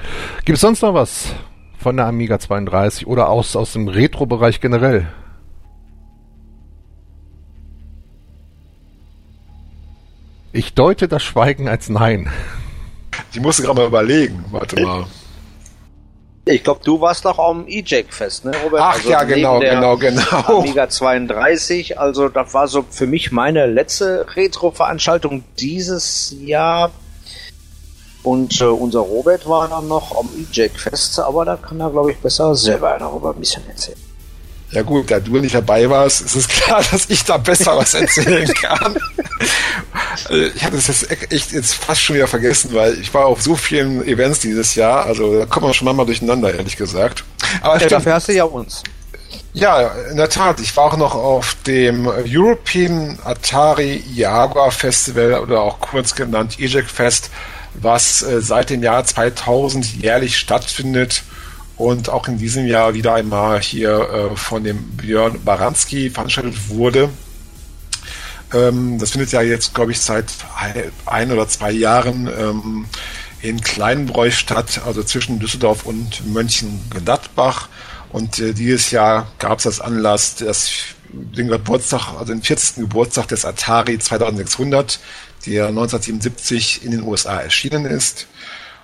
Gibt 0.45 0.55
es 0.55 0.61
sonst 0.61 0.81
noch 0.81 0.95
was 0.95 1.35
von 1.77 1.95
der 1.95 2.07
Amiga 2.07 2.39
32 2.39 3.05
oder 3.05 3.29
aus, 3.29 3.55
aus 3.55 3.71
dem 3.71 3.87
Retro-Bereich 3.87 4.61
generell? 4.61 5.05
Ich 10.53 10.73
deute 10.73 11.07
das 11.07 11.21
Schweigen 11.21 11.67
als 11.67 11.87
Nein. 11.89 12.31
Ich 13.33 13.39
musste 13.39 13.63
gerade 13.63 13.79
mal 13.79 13.87
überlegen. 13.87 14.43
Warte 14.51 14.81
mal. 14.81 15.05
Ich 16.45 16.63
glaube, 16.63 16.81
du 16.83 16.99
warst 16.99 17.25
doch 17.25 17.37
am 17.37 17.67
E-Jack-Fest, 17.67 18.45
ne, 18.45 18.51
Robert? 18.63 18.81
Ach 18.81 18.95
also 18.95 19.09
ja, 19.09 19.23
genau, 19.23 19.59
genau, 19.59 19.97
genau. 19.97 20.59
Amiga 20.59 20.89
32, 20.89 21.99
also 21.99 22.27
das 22.27 22.53
war 22.55 22.67
so 22.67 22.83
für 22.89 23.05
mich 23.05 23.31
meine 23.31 23.67
letzte 23.67 24.25
Retro-Veranstaltung 24.35 25.43
dieses 25.59 26.33
Jahr. 26.39 26.91
Und 28.23 28.59
äh, 28.61 28.65
unser 28.65 28.99
Robert 29.01 29.47
war 29.47 29.67
dann 29.67 29.87
noch 29.87 30.17
am 30.17 30.27
E-Jack-Fest, 30.37 31.19
aber 31.19 31.45
da 31.45 31.55
kann 31.55 31.79
er, 31.79 31.91
glaube 31.91 32.11
ich, 32.11 32.17
besser 32.17 32.55
selber 32.55 32.97
darüber 32.99 33.31
ein 33.31 33.39
bisschen 33.39 33.67
erzählen. 33.67 34.08
Ja 34.71 34.83
gut, 34.83 35.09
da 35.09 35.19
du 35.19 35.37
nicht 35.39 35.55
dabei 35.55 35.89
warst, 35.89 36.21
ist 36.21 36.35
es 36.35 36.47
klar, 36.47 36.83
dass 36.91 37.09
ich 37.09 37.23
da 37.23 37.37
besser 37.37 37.75
was 37.75 37.93
erzählen 37.93 38.53
kann. 38.53 38.97
Äh, 40.29 40.47
ich 40.55 40.63
hatte 40.63 40.75
das 40.75 40.87
jetzt 40.87 41.31
echt 41.31 41.51
jetzt 41.51 41.73
fast 41.73 42.01
schon 42.01 42.15
wieder 42.15 42.27
vergessen, 42.27 42.71
weil 42.73 42.99
ich 42.99 43.13
war 43.13 43.25
auf 43.25 43.41
so 43.41 43.55
vielen 43.55 44.05
Events 44.07 44.39
dieses 44.39 44.75
Jahr, 44.75 45.05
also 45.05 45.39
da 45.39 45.45
kommt 45.45 45.65
man 45.65 45.73
schon 45.73 45.95
mal 45.95 46.05
durcheinander, 46.05 46.53
ehrlich 46.53 46.77
gesagt. 46.77 47.23
Aber 47.61 47.81
ja, 47.81 47.87
dafür 47.87 48.13
hast 48.13 48.27
du 48.27 48.33
ja 48.33 48.43
uns. 48.43 48.83
Ja, 49.53 49.87
in 50.11 50.17
der 50.17 50.29
Tat. 50.29 50.59
Ich 50.59 50.77
war 50.77 50.85
auch 50.85 50.97
noch 50.97 51.15
auf 51.15 51.55
dem 51.65 52.07
European 52.07 53.17
Atari 53.23 54.03
Jaguar 54.13 54.71
Festival 54.71 55.39
oder 55.39 55.61
auch 55.61 55.79
kurz 55.79 56.13
genannt 56.13 56.59
Eject 56.59 56.91
Fest, 56.91 57.31
was 57.73 58.21
äh, 58.21 58.41
seit 58.41 58.69
dem 58.69 58.83
Jahr 58.83 59.03
2000 59.03 60.01
jährlich 60.01 60.37
stattfindet 60.37 61.23
und 61.79 62.09
auch 62.09 62.27
in 62.27 62.37
diesem 62.37 62.67
Jahr 62.67 62.93
wieder 62.93 63.15
einmal 63.15 63.61
hier 63.61 63.91
äh, 64.31 64.35
von 64.35 64.65
dem 64.65 64.83
Björn 64.97 65.39
Baranski 65.43 66.09
veranstaltet 66.09 66.67
wurde. 66.67 67.09
Ähm, 68.53 68.99
das 68.99 69.11
findet 69.11 69.31
ja 69.31 69.41
jetzt, 69.41 69.73
glaube 69.73 69.93
ich, 69.93 70.01
seit 70.01 70.25
ein 71.05 71.31
oder 71.31 71.47
zwei 71.47 71.71
Jahren 71.71 72.27
ähm, 72.27 72.85
in 73.41 73.61
Kleinbräu 73.61 74.29
statt, 74.29 74.81
also 74.85 75.03
zwischen 75.03 75.39
Düsseldorf 75.39 75.85
und 75.85 76.27
Mönchengladbach. 76.27 77.69
Und 78.11 78.39
äh, 78.39 78.53
dieses 78.53 78.91
Jahr 78.91 79.31
gab 79.39 79.59
es 79.59 79.63
das 79.63 79.79
Anlass, 79.79 80.35
das, 80.35 80.69
den 81.13 81.47
Geburtstag, 81.47 82.09
also 82.19 82.33
den 82.33 82.41
40. 82.41 82.75
Geburtstag 82.75 83.29
des 83.29 83.45
Atari 83.45 83.97
2600, 83.97 84.99
der 85.45 85.67
1977 85.67 86.83
in 86.83 86.91
den 86.91 87.03
USA 87.03 87.39
erschienen 87.39 87.85
ist. 87.85 88.27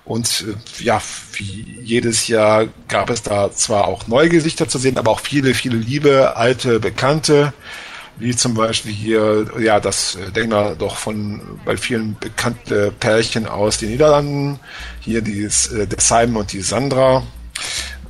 Und 0.06 0.44
äh, 0.46 0.84
ja, 0.84 1.02
wie 1.32 1.80
jedes 1.82 2.28
Jahr 2.28 2.66
gab 2.88 3.10
es 3.10 3.22
da 3.22 3.50
zwar 3.50 3.88
auch 3.88 4.06
neue 4.06 4.28
Gesichter 4.28 4.68
zu 4.68 4.78
sehen, 4.78 4.98
aber 4.98 5.10
auch 5.10 5.20
viele, 5.20 5.52
viele 5.52 5.76
liebe, 5.76 6.36
alte, 6.36 6.78
bekannte, 6.78 7.52
wie 8.18 8.34
zum 8.34 8.54
Beispiel 8.54 8.92
hier, 8.92 9.46
ja, 9.58 9.80
das 9.80 10.16
äh, 10.16 10.48
wir 10.48 10.76
doch 10.78 10.96
von 10.96 11.40
bei 11.64 11.76
vielen 11.76 12.16
bekannte 12.18 12.92
Pärchen 12.98 13.46
aus 13.46 13.78
den 13.78 13.90
Niederlanden. 13.90 14.60
Hier 15.00 15.22
die, 15.22 15.42
äh, 15.42 15.86
der 15.86 16.00
Simon 16.00 16.36
und 16.36 16.52
die 16.52 16.62
Sandra, 16.62 17.24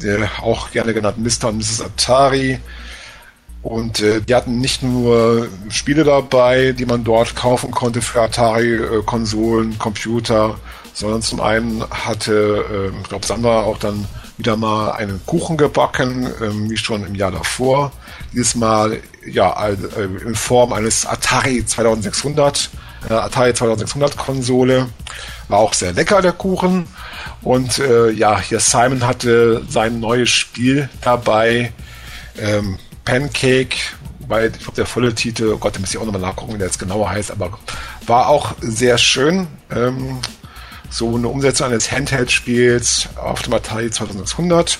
der 0.02 0.30
auch 0.42 0.70
gerne 0.70 0.92
genannt 0.92 1.18
Mr. 1.18 1.48
und 1.48 1.56
Mrs. 1.56 1.80
Atari. 1.80 2.60
Und 3.62 4.00
äh, 4.00 4.20
die 4.20 4.34
hatten 4.34 4.60
nicht 4.60 4.82
nur 4.82 5.48
Spiele 5.70 6.04
dabei, 6.04 6.72
die 6.72 6.86
man 6.86 7.02
dort 7.02 7.34
kaufen 7.34 7.70
konnte 7.72 8.00
für 8.02 8.20
Atari-Konsolen, 8.20 9.72
äh, 9.72 9.76
Computer, 9.76 10.56
sondern 10.96 11.20
zum 11.20 11.40
einen 11.42 11.84
hatte, 11.90 12.64
äh, 12.94 13.00
ich 13.02 13.08
glaube, 13.10 13.26
Sandra 13.26 13.64
auch 13.64 13.76
dann 13.76 14.08
wieder 14.38 14.56
mal 14.56 14.92
einen 14.92 15.20
Kuchen 15.26 15.58
gebacken, 15.58 16.26
äh, 16.26 16.70
wie 16.70 16.76
schon 16.78 17.06
im 17.06 17.14
Jahr 17.14 17.30
davor. 17.30 17.92
Dieses 18.32 18.54
Mal 18.54 19.00
ja 19.26 19.68
äh, 19.68 19.74
in 20.26 20.34
Form 20.34 20.72
eines 20.72 21.04
Atari 21.04 21.66
2600, 21.66 22.70
äh, 23.10 23.12
Atari 23.12 23.52
2600 23.52 24.16
Konsole. 24.16 24.88
War 25.48 25.58
auch 25.58 25.74
sehr 25.74 25.92
lecker 25.92 26.22
der 26.22 26.32
Kuchen. 26.32 26.86
Und 27.42 27.78
äh, 27.78 28.10
ja, 28.10 28.40
hier 28.40 28.60
Simon 28.60 29.06
hatte 29.06 29.62
sein 29.68 30.00
neues 30.00 30.30
Spiel 30.30 30.88
dabei, 31.02 31.74
ähm, 32.38 32.78
Pancake, 33.04 33.76
weil 34.26 34.50
ich 34.50 34.60
glaube, 34.60 34.76
der 34.76 34.86
volle 34.86 35.14
Titel, 35.14 35.52
oh 35.54 35.58
Gott, 35.58 35.76
da 35.76 35.80
muss 35.80 35.90
ich 35.90 35.98
auch 35.98 36.06
nochmal 36.06 36.22
nachgucken, 36.22 36.54
wie 36.54 36.58
der 36.58 36.68
jetzt 36.68 36.78
genauer 36.78 37.10
heißt, 37.10 37.30
aber 37.30 37.58
war 38.06 38.28
auch 38.28 38.54
sehr 38.60 38.96
schön. 38.98 39.46
Ähm, 39.70 40.20
so 40.90 41.16
eine 41.16 41.28
Umsetzung 41.28 41.68
eines 41.68 41.90
Handheld-Spiels 41.90 43.08
auf 43.16 43.42
dem 43.42 43.54
Atari 43.54 43.90
2600 43.90 44.78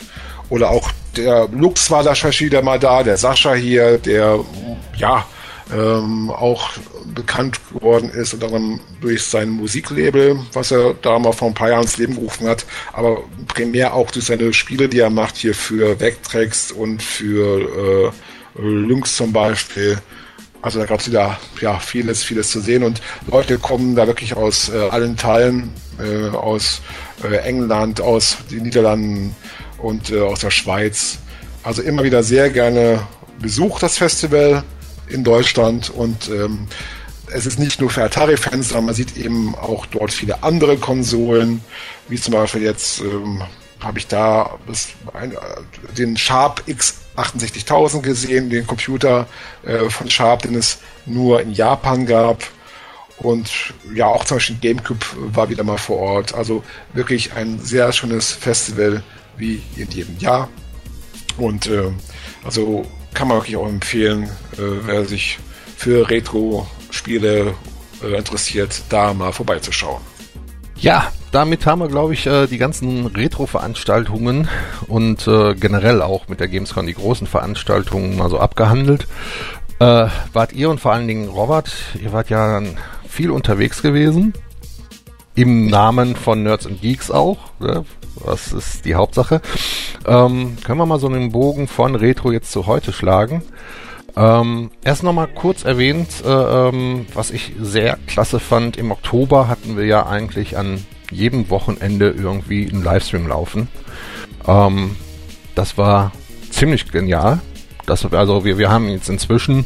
oder 0.49 0.71
auch 0.71 0.91
der 1.17 1.49
Lux 1.49 1.91
war 1.91 2.03
da 2.03 2.15
wieder 2.15 2.63
mal 2.63 2.79
da, 2.79 3.03
der 3.03 3.17
Sascha 3.17 3.55
hier, 3.55 3.99
der 3.99 4.39
ja 4.97 5.27
ähm, 5.73 6.31
auch 6.31 6.71
bekannt 7.15 7.59
geworden 7.73 8.11
ist, 8.11 8.35
unter 8.35 8.47
anderem 8.47 8.81
durch 9.01 9.25
sein 9.25 9.51
Musiklabel, 9.51 10.39
was 10.53 10.71
er 10.71 10.95
da 10.95 11.19
mal 11.19 11.33
vor 11.33 11.49
ein 11.49 11.55
paar 11.55 11.71
Jahren 11.71 11.83
ins 11.83 11.97
Leben 11.97 12.15
gerufen 12.15 12.47
hat, 12.47 12.67
aber 12.93 13.23
primär 13.49 13.95
auch 13.95 14.11
durch 14.11 14.27
seine 14.27 14.53
Spiele, 14.53 14.89
die 14.89 15.01
er 15.01 15.11
macht 15.11 15.37
hier 15.37 15.55
für 15.55 15.99
Vectrex 15.99 16.73
und 16.73 17.03
für 17.03 18.13
äh, 18.57 18.61
Lynx 18.61 19.17
zum 19.17 19.33
Beispiel. 19.33 19.99
Also 20.63 20.79
da 20.81 20.87
gab 20.87 21.01
es 21.01 21.09
wieder 21.09 21.39
ja, 21.61 21.79
vieles, 21.79 22.25
vieles 22.25 22.51
zu 22.51 22.61
sehen 22.61 22.83
und 22.83 23.01
Leute 23.31 23.59
kommen 23.59 23.95
da 23.95 24.07
wirklich 24.07 24.35
aus 24.35 24.69
äh, 24.69 24.89
allen 24.91 25.17
Teilen, 25.17 25.71
äh, 25.99 26.29
aus 26.29 26.81
äh, 27.23 27.37
England, 27.37 28.01
aus 28.01 28.39
den 28.51 28.65
Niederlanden 28.65 29.37
und 29.79 30.11
äh, 30.11 30.21
aus 30.21 30.41
der 30.41 30.51
Schweiz. 30.51 31.19
Also 31.63 31.83
immer 31.83 32.03
wieder 32.05 32.23
sehr 32.23 32.51
gerne 32.51 33.01
besucht 33.41 33.83
das 33.83 33.99
Festival 33.99 34.65
in 35.09 35.25
Deutschland 35.25 35.91
und 35.91 36.29
ähm, 36.29 36.67
es 37.33 37.47
ist 37.47 37.59
nicht 37.59 37.81
nur 37.81 37.91
für 37.91 38.05
Atari-Fans, 38.05 38.69
sondern 38.69 38.87
man 38.87 38.95
sieht 38.95 39.17
eben 39.17 39.55
auch 39.55 39.87
dort 39.87 40.13
viele 40.13 40.43
andere 40.43 40.77
Konsolen, 40.77 41.61
wie 42.09 42.21
zum 42.21 42.35
Beispiel 42.35 42.63
jetzt 42.63 43.01
ähm, 43.01 43.43
habe 43.81 43.99
ich 43.99 44.07
da 44.07 44.59
den 45.97 46.17
Sharp 46.17 46.63
X68000 46.67 48.01
gesehen, 48.03 48.51
den 48.51 48.67
Computer 48.67 49.27
äh, 49.65 49.91
von 49.91 50.11
Sharp, 50.11 50.43
den 50.43 50.55
es 50.55 50.79
nur 51.05 51.41
in 51.41 51.53
Japan 51.53 52.07
gab. 52.07 52.43
Und 53.19 53.51
ja, 53.95 54.07
auch 54.07 54.25
zum 54.25 54.37
Beispiel 54.37 54.57
GameCube 54.57 55.05
war 55.17 55.49
wieder 55.49 55.65
mal 55.65 55.79
vor 55.79 55.99
Ort. 55.99 56.35
Also 56.35 56.63
wirklich 56.93 57.33
ein 57.33 57.59
sehr 57.61 57.93
schönes 57.93 58.33
Festival, 58.33 59.03
wie 59.37 59.63
in 59.77 59.91
jedem 59.91 60.19
Jahr. 60.19 60.49
Und 61.39 61.67
äh, 61.67 61.91
also 62.45 62.87
kann 63.15 63.29
man 63.29 63.39
wirklich 63.39 63.57
auch 63.57 63.69
empfehlen, 63.69 64.25
äh, 64.25 64.59
wer 64.59 65.05
sich 65.07 65.39
für 65.77 66.09
Retro-Spiele 66.09 67.55
äh, 68.03 68.17
interessiert, 68.17 68.83
da 68.89 69.15
mal 69.15 69.33
vorbeizuschauen. 69.33 70.03
Ja, 70.79 71.11
damit 71.33 71.67
haben 71.67 71.81
wir, 71.81 71.89
glaube 71.89 72.15
ich, 72.15 72.27
äh, 72.27 72.47
die 72.47 72.59
ganzen 72.59 73.07
Retro-Veranstaltungen 73.07 74.49
und 74.89 75.27
äh, 75.27 75.55
generell 75.55 76.03
auch 76.03 76.29
mit 76.29 76.41
der 76.41 76.49
Gamescom 76.49 76.87
die 76.87 76.95
großen 76.95 77.27
Veranstaltungen 77.27 78.17
mal 78.17 78.31
so 78.31 78.39
abgehandelt. 78.39 79.07
Äh, 79.79 80.07
wart 80.33 80.53
ihr 80.53 80.71
und 80.71 80.81
vor 80.81 80.93
allen 80.93 81.09
Dingen 81.09 81.29
Robert, 81.29 81.73
ihr 82.03 82.13
wart 82.13 82.31
ja 82.31 82.63
viel 83.09 83.31
unterwegs 83.31 83.83
gewesen. 83.83 84.33
Im 85.35 85.67
Namen 85.67 86.17
von 86.17 86.43
Nerds 86.43 86.67
and 86.67 86.81
Geeks 86.81 87.11
auch. 87.11 87.39
Ne? 87.59 87.85
Das 88.25 88.53
ist 88.53 88.85
die 88.85 88.95
Hauptsache. 88.95 89.43
Ähm, 90.07 90.57
können 90.65 90.79
wir 90.79 90.87
mal 90.87 90.99
so 91.01 91.09
einen 91.09 91.33
Bogen 91.33 91.69
von 91.69 91.95
Retro 91.95 92.33
jetzt 92.33 92.51
zu 92.53 92.67
heute 92.67 92.93
schlagen? 92.93 93.43
Ähm, 94.17 94.71
erst 94.83 95.03
nochmal 95.03 95.29
kurz 95.29 95.65
erwähnt, 95.65 96.25
äh, 96.25 96.29
ähm, 96.29 97.07
was 97.13 97.31
ich 97.31 97.53
sehr 97.61 97.99
klasse 98.07 98.41
fand. 98.41 98.79
Im 98.79 98.91
Oktober 98.91 99.49
hatten 99.49 99.77
wir 99.77 99.85
ja 99.85 100.07
eigentlich 100.07 100.57
an 100.57 100.85
jedem 101.11 101.51
Wochenende 101.51 102.11
irgendwie 102.11 102.69
einen 102.69 102.83
Livestream 102.83 103.29
laufen. 103.29 103.69
Ähm, 104.47 104.97
das 105.55 105.77
war 105.77 106.13
ziemlich 106.51 106.91
genial. 106.91 107.41
Das, 107.87 108.05
also 108.13 108.45
wir, 108.45 108.59
wir 108.59 108.71
haben 108.71 108.89
jetzt 108.89 109.09
inzwischen 109.09 109.65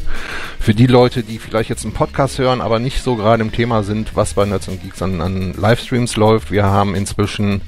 für 0.59 0.75
die 0.75 0.87
Leute, 0.87 1.23
die 1.23 1.39
vielleicht 1.39 1.71
jetzt 1.71 1.85
einen 1.85 1.95
Podcast 1.95 2.39
hören, 2.39 2.61
aber 2.61 2.79
nicht 2.79 3.03
so 3.03 3.17
gerade 3.17 3.43
im 3.43 3.53
Thema 3.53 3.83
sind, 3.83 4.15
was 4.15 4.35
bei 4.35 4.45
Nerds 4.45 4.69
und 4.69 4.83
Geeks 4.83 5.03
an, 5.03 5.21
an 5.21 5.55
Livestreams 5.55 6.17
läuft. 6.17 6.51
Wir 6.51 6.65
haben 6.65 6.95
inzwischen 6.95 7.63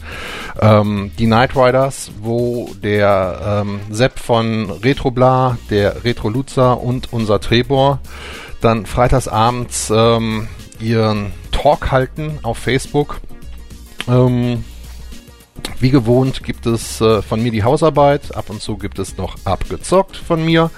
ähm, 0.61 1.11
die 1.19 1.27
Night 1.27 1.57
Riders, 1.57 2.13
wo 2.21 2.71
der 2.83 3.63
ähm, 3.63 3.81
Sepp 3.91 4.19
von 4.19 4.71
Retrobla, 4.71 5.59
der 5.71 6.05
Retro 6.05 6.29
Luzer 6.29 6.81
und 6.81 7.13
unser 7.13 7.41
Trebor 7.41 8.01
dann 8.61 8.87
freitagsabends 8.87 9.93
ähm, 9.95 10.49
ihren 10.81 11.33
Talk 11.51 11.91
halten 11.91 12.39
auf 12.43 12.59
Facebook. 12.59 13.21
Ähm, 14.09 14.65
Wie 15.79 15.91
gewohnt 15.91 16.45
gibt 16.45 16.67
es 16.67 17.01
äh, 17.01 17.23
von 17.23 17.43
mir 17.43 17.51
die 17.51 17.63
Hausarbeit. 17.65 18.35
Ab 18.37 18.51
und 18.51 18.63
zu 18.63 18.77
gibt 18.79 18.99
es 18.99 19.17
noch 19.17 19.37
abgezockt 19.45 20.17
von 20.17 20.45
mir. 20.45 20.71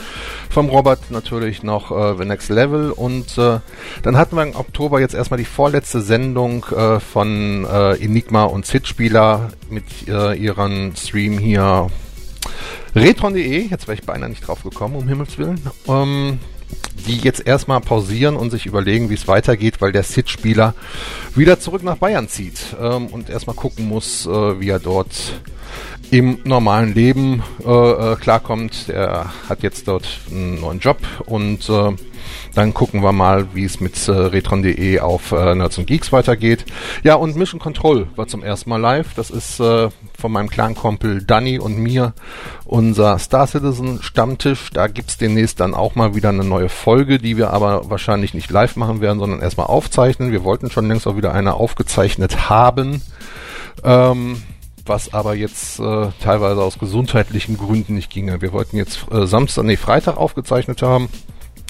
Vom 0.51 0.69
Robert 0.69 1.11
natürlich 1.11 1.63
noch 1.63 1.91
äh, 1.91 2.17
The 2.17 2.25
Next 2.25 2.49
Level. 2.49 2.91
Und 2.91 3.39
äh, 3.39 3.61
dann 4.03 4.17
hatten 4.17 4.37
wir 4.37 4.43
im 4.43 4.57
Oktober 4.57 5.01
jetzt 5.01 5.15
erstmal 5.15 5.39
die 5.39 5.45
vorletzte 5.45 6.01
Sendung 6.01 6.65
äh, 6.65 7.01
von 7.01 7.67
äh, 7.67 8.03
Enigma 8.03 8.45
und 8.45 8.67
Zit-Spieler 8.67 9.51
mit 9.71 10.09
äh, 10.09 10.35
ihren 10.35 10.97
Stream 10.97 11.39
hier. 11.39 11.89
Retron.de, 12.95 13.67
jetzt 13.69 13.89
wäre 13.89 13.99
ich 13.99 14.07
beinahe 14.07 14.29
nicht 14.29 14.47
drauf 14.47 14.63
gekommen, 14.63 14.97
um 14.97 15.09
Himmels 15.09 15.37
Willen. 15.37 15.61
Ähm, 15.89 16.39
die 17.07 17.19
jetzt 17.19 17.47
erstmal 17.47 17.81
pausieren 17.81 18.37
und 18.37 18.51
sich 18.51 18.67
überlegen, 18.67 19.11
wie 19.11 19.15
es 19.15 19.29
weitergeht, 19.29 19.81
weil 19.81 19.93
der 19.93 20.03
Sid-Spieler 20.03 20.75
wieder 21.35 21.61
zurück 21.61 21.83
nach 21.83 21.97
Bayern 21.97 22.29
zieht 22.29 22.77
ähm, 22.81 23.09
und 23.09 23.31
erstmal 23.31 23.57
gucken 23.57 23.89
muss, 23.89 24.27
äh, 24.27 24.61
wie 24.61 24.69
er 24.69 24.79
dort 24.79 25.41
im 26.11 26.39
normalen 26.45 26.95
Leben 26.95 27.43
äh, 27.65 27.71
äh, 27.71 28.17
klarkommt. 28.17 28.89
Er 28.89 29.33
hat 29.49 29.63
jetzt 29.63 29.89
dort 29.89 30.07
einen 30.31 30.61
neuen 30.61 30.79
Job 30.79 30.99
und 31.27 31.69
äh, 31.69 31.93
dann 32.55 32.73
gucken 32.73 33.03
wir 33.03 33.13
mal, 33.13 33.55
wie 33.55 33.65
es 33.65 33.81
mit 33.81 34.09
äh, 34.09 34.13
retron.de 34.13 35.01
auf 35.01 35.33
äh, 35.33 35.55
Nerds 35.55 35.79
und 35.79 35.87
Geeks 35.87 36.13
weitergeht. 36.13 36.65
Ja, 37.03 37.17
und 37.17 37.37
Mission 37.37 37.61
Control 37.61 38.07
war 38.17 38.27
zum 38.27 38.43
ersten 38.43 38.71
Mal 38.71 38.81
live. 38.81 39.15
Das 39.15 39.31
ist 39.31 39.61
äh, 39.61 39.89
von 40.19 40.33
meinem 40.33 40.49
Clan-Kumpel 40.49 41.23
Danny 41.25 41.59
und 41.59 41.77
mir 41.79 42.15
unser 42.65 43.19
Star 43.19 43.47
Citizen 43.47 44.03
Stammtisch. 44.03 44.71
Da 44.73 44.87
gibt's 44.87 45.19
demnächst 45.19 45.61
dann 45.61 45.75
auch 45.75 45.95
mal 45.95 46.15
wieder 46.15 46.29
eine 46.29 46.45
neue 46.45 46.69
Folge, 46.69 47.19
die 47.19 47.37
wir 47.37 47.51
aber 47.51 47.91
wahrscheinlich 47.91 48.35
nicht 48.35 48.51
live 48.51 48.77
machen 48.77 49.01
werden, 49.01 49.19
sondern 49.19 49.41
erstmal 49.41 49.67
aufzeichnen. 49.67 50.33
Wir 50.33 50.45
wollten 50.45 50.71
schon 50.71 50.89
längst 50.89 51.07
auch 51.07 51.17
wieder 51.17 51.33
eine 51.33 51.55
aufgezeichnet 51.55 52.49
haben. 52.49 53.03
Ähm, 53.83 54.43
was 54.87 55.13
aber 55.15 55.35
jetzt 55.35 55.81
äh, 55.81 56.09
teilweise 56.23 56.63
aus 56.63 56.79
gesundheitlichen 56.79 57.57
Gründen 57.57 57.95
nicht 57.95 58.11
ginge. 58.11 58.43
Wir 58.43 58.53
wollten 58.53 58.77
jetzt 58.77 59.11
äh, 59.11 59.27
Samstag, 59.27 59.65
nee, 59.65 59.77
Freitag 59.77 60.17
aufgezeichnet 60.17 60.83
haben. 60.83 61.09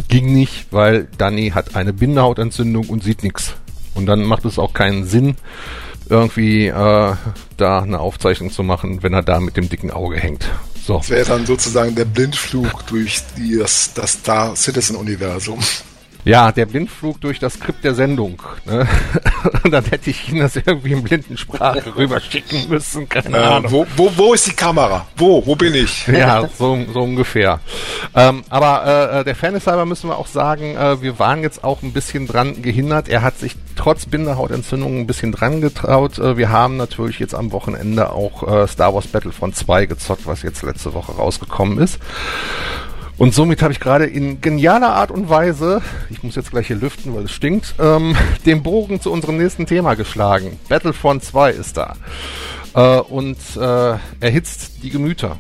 Ging 0.09 0.33
nicht, 0.33 0.67
weil 0.71 1.09
Danny 1.19 1.51
hat 1.51 1.77
eine 1.77 1.93
Bindehautentzündung 1.93 2.89
und 2.89 3.03
sieht 3.03 3.23
nichts. 3.23 3.55
Und 3.95 4.07
dann 4.07 4.25
macht 4.25 4.45
es 4.45 4.59
auch 4.59 4.73
keinen 4.73 5.05
Sinn, 5.05 5.37
irgendwie 6.09 6.67
äh, 6.67 7.15
da 7.57 7.83
eine 7.83 8.01
Aufzeichnung 8.01 8.51
zu 8.51 8.63
machen, 8.63 9.03
wenn 9.03 9.13
er 9.13 9.23
da 9.23 9.41
mit 9.41 9.57
dem 9.57 9.69
dicken 9.69 9.91
Auge 9.91 10.17
hängt. 10.17 10.51
So. 10.87 10.99
Das 10.99 11.11
wäre 11.11 11.25
dann 11.25 11.47
sozusagen 11.47 11.95
der 11.95 12.05
Blindflug 12.05 12.87
durch 12.87 13.23
die, 13.37 13.57
das, 13.59 13.93
das 13.95 14.13
Star 14.13 14.55
Citizen 14.55 14.97
Universum. 14.97 15.61
Ja, 16.25 16.53
der 16.53 16.65
Blindflug 16.65 17.21
durch 17.21 17.39
das 17.39 17.55
Skript 17.55 17.85
der 17.85 17.95
Sendung. 17.95 18.41
Ne? 18.65 18.89
Und 19.63 19.71
dann 19.71 19.85
hätte 19.85 20.09
ich 20.09 20.31
Ihnen 20.31 20.41
das 20.41 20.57
irgendwie 20.57 20.93
in 20.93 21.03
Blindensprache 21.03 21.95
rüberschicken 21.97 22.69
müssen. 22.69 23.09
Keine 23.09 23.37
äh, 23.37 23.41
Ahnung. 23.41 23.71
Wo, 23.71 23.87
wo, 23.97 24.11
wo 24.17 24.33
ist 24.33 24.47
die 24.47 24.55
Kamera? 24.55 25.07
Wo? 25.17 25.45
Wo 25.45 25.55
bin 25.55 25.75
ich? 25.75 26.07
Ja, 26.25 26.49
so, 26.49 26.79
so 26.93 27.03
ungefähr. 27.03 27.61
Ähm, 28.15 28.45
aber 28.49 28.85
äh, 28.87 29.21
äh 29.21 29.25
der 29.25 29.35
Fairness 29.35 29.67
halber 29.67 29.85
müssen 29.85 30.09
wir 30.09 30.17
auch 30.17 30.29
sagen, 30.29 30.77
äh, 30.77 31.03
wir 31.03 31.19
waren 31.19 31.43
jetzt 31.43 31.65
auch 31.65 31.83
ein 31.83 31.93
bisschen 31.93 32.27
dran 32.27 32.63
gehindert. 32.63 33.09
Er 33.09 33.23
hat 33.23 33.39
sich 33.39 33.57
trotz 33.77 34.07
Bindehautentzündung 34.07 35.01
ein 35.01 35.07
bisschen 35.07 35.33
dran 35.33 35.61
getraut. 35.61 36.19
Äh, 36.19 36.39
wir 36.39 36.51
haben 36.51 36.77
natürlich 36.77 37.19
jetzt 37.19 37.35
am 37.35 37.53
Wochenende 37.53 38.11
auch 38.11 38.43
äh, 38.49 38.69
Star 38.69 38.95
Wars 38.95 39.09
Battlefront 39.09 39.57
2 39.57 39.87
gezockt, 39.87 40.27
was 40.27 40.43
jetzt 40.43 40.63
letzte 40.63 40.95
Woche 40.95 41.13
rausgekommen 41.13 41.79
ist. 41.79 41.99
Und 43.17 43.33
somit 43.33 43.63
habe 43.63 43.73
ich 43.73 43.79
gerade 43.79 44.07
in 44.07 44.41
genialer 44.41 44.95
Art 44.95 45.11
und 45.11 45.29
Weise, 45.29 45.83
ich 46.11 46.23
muss 46.23 46.35
jetzt 46.35 46.51
gleich 46.51 46.67
hier 46.67 46.77
lüften, 46.77 47.15
weil 47.15 47.25
es 47.25 47.33
stinkt, 47.33 47.75
ähm, 47.79 48.17
den 48.45 48.63
Bogen 48.63 49.01
zu 49.01 49.13
unserem 49.13 49.37
nächsten 49.37 49.67
Thema 49.67 49.95
geschlagen. 49.95 50.59
Battlefront 50.69 51.25
2 51.25 51.53
ist 51.53 51.77
da. 51.77 51.97
Äh, 52.75 53.01
und 53.01 53.39
äh, 53.57 53.97
erhitzt 54.19 54.83
die 54.83 54.91
Gemüter. 54.91 55.39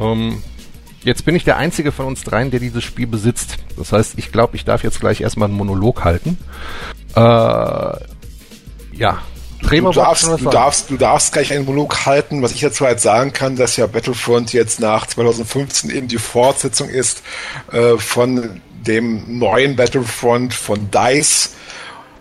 Ähm, 0.00 0.42
jetzt 1.04 1.26
bin 1.26 1.36
ich 1.36 1.44
der 1.44 1.58
einzige 1.58 1.92
von 1.92 2.06
uns 2.06 2.24
dreien, 2.24 2.50
der 2.50 2.60
dieses 2.60 2.84
Spiel 2.84 3.06
besitzt. 3.06 3.58
Das 3.76 3.92
heißt, 3.92 4.14
ich 4.16 4.32
glaube, 4.32 4.56
ich 4.56 4.64
darf 4.64 4.82
jetzt 4.82 5.00
gleich 5.00 5.20
erstmal 5.20 5.48
einen 5.48 5.58
Monolog 5.58 6.04
halten. 6.04 6.38
Äh, 7.14 7.20
ja, 7.20 9.18
Bremer 9.66 9.90
du 9.90 10.00
darfst, 10.00 10.26
du 10.26 10.50
darfst, 10.50 10.90
du 10.90 10.96
darfst 10.96 11.32
gleich 11.32 11.52
einen 11.52 11.64
Monolog 11.64 12.06
halten. 12.06 12.42
Was 12.42 12.52
ich 12.52 12.60
dazu 12.60 12.86
halt 12.86 13.00
sagen 13.00 13.32
kann, 13.32 13.56
dass 13.56 13.76
ja 13.76 13.86
Battlefront 13.86 14.52
jetzt 14.52 14.80
nach 14.80 15.06
2015 15.06 15.90
eben 15.90 16.08
die 16.08 16.18
Fortsetzung 16.18 16.88
ist 16.88 17.22
äh, 17.72 17.98
von 17.98 18.60
dem 18.86 19.38
neuen 19.38 19.74
Battlefront 19.74 20.54
von 20.54 20.90
DICE. 20.90 21.50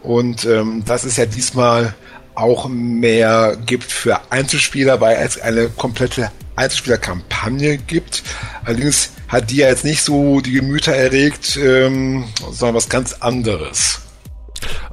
Und 0.02 0.46
ähm, 0.46 0.84
das 0.86 1.06
ist 1.06 1.18
ja 1.18 1.26
diesmal 1.26 1.93
auch 2.34 2.68
mehr 2.68 3.58
gibt 3.66 3.91
für 3.91 4.20
Einzelspieler, 4.32 5.00
weil 5.00 5.18
es 5.18 5.39
eine 5.39 5.70
komplette 5.70 6.32
Einzelspielerkampagne 6.56 7.78
gibt. 7.78 8.24
Allerdings 8.66 9.12
hat 9.28 9.52
die 9.52 9.58
ja 9.58 9.68
jetzt 9.68 9.86
nicht 9.86 10.02
so 10.02 10.41
die 10.41 10.52
Gemüter 10.52 10.93
erregt, 10.93 11.58
ähm, 11.58 12.26
sondern 12.52 12.76
was 12.76 12.89
ganz 12.89 13.14
anderes. 13.14 14.02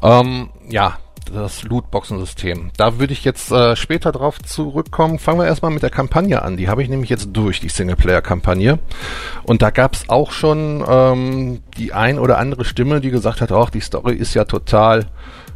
Ähm, 0.02 0.50
ja, 0.68 0.98
das 1.32 1.62
Lootboxen-System. 1.62 2.70
Da 2.76 2.98
würde 2.98 3.12
ich 3.12 3.24
jetzt 3.24 3.50
äh, 3.50 3.74
später 3.76 4.12
drauf 4.12 4.40
zurückkommen. 4.40 5.18
Fangen 5.18 5.40
wir 5.40 5.46
erstmal 5.46 5.70
mit 5.70 5.82
der 5.82 5.90
Kampagne 5.90 6.42
an. 6.42 6.56
Die 6.56 6.68
habe 6.68 6.82
ich 6.82 6.88
nämlich 6.88 7.10
jetzt 7.10 7.30
durch, 7.32 7.60
die 7.60 7.68
Singleplayer-Kampagne. 7.68 8.78
Und 9.44 9.62
da 9.62 9.70
gab 9.70 9.94
es 9.94 10.08
auch 10.08 10.30
schon 10.32 10.84
ähm, 10.86 11.60
die 11.76 11.92
ein 11.92 12.18
oder 12.18 12.38
andere 12.38 12.64
Stimme, 12.64 13.00
die 13.00 13.10
gesagt 13.10 13.40
hat, 13.40 13.52
auch 13.52 13.70
die 13.70 13.80
Story 13.80 14.14
ist 14.14 14.34
ja 14.34 14.44
total 14.44 15.06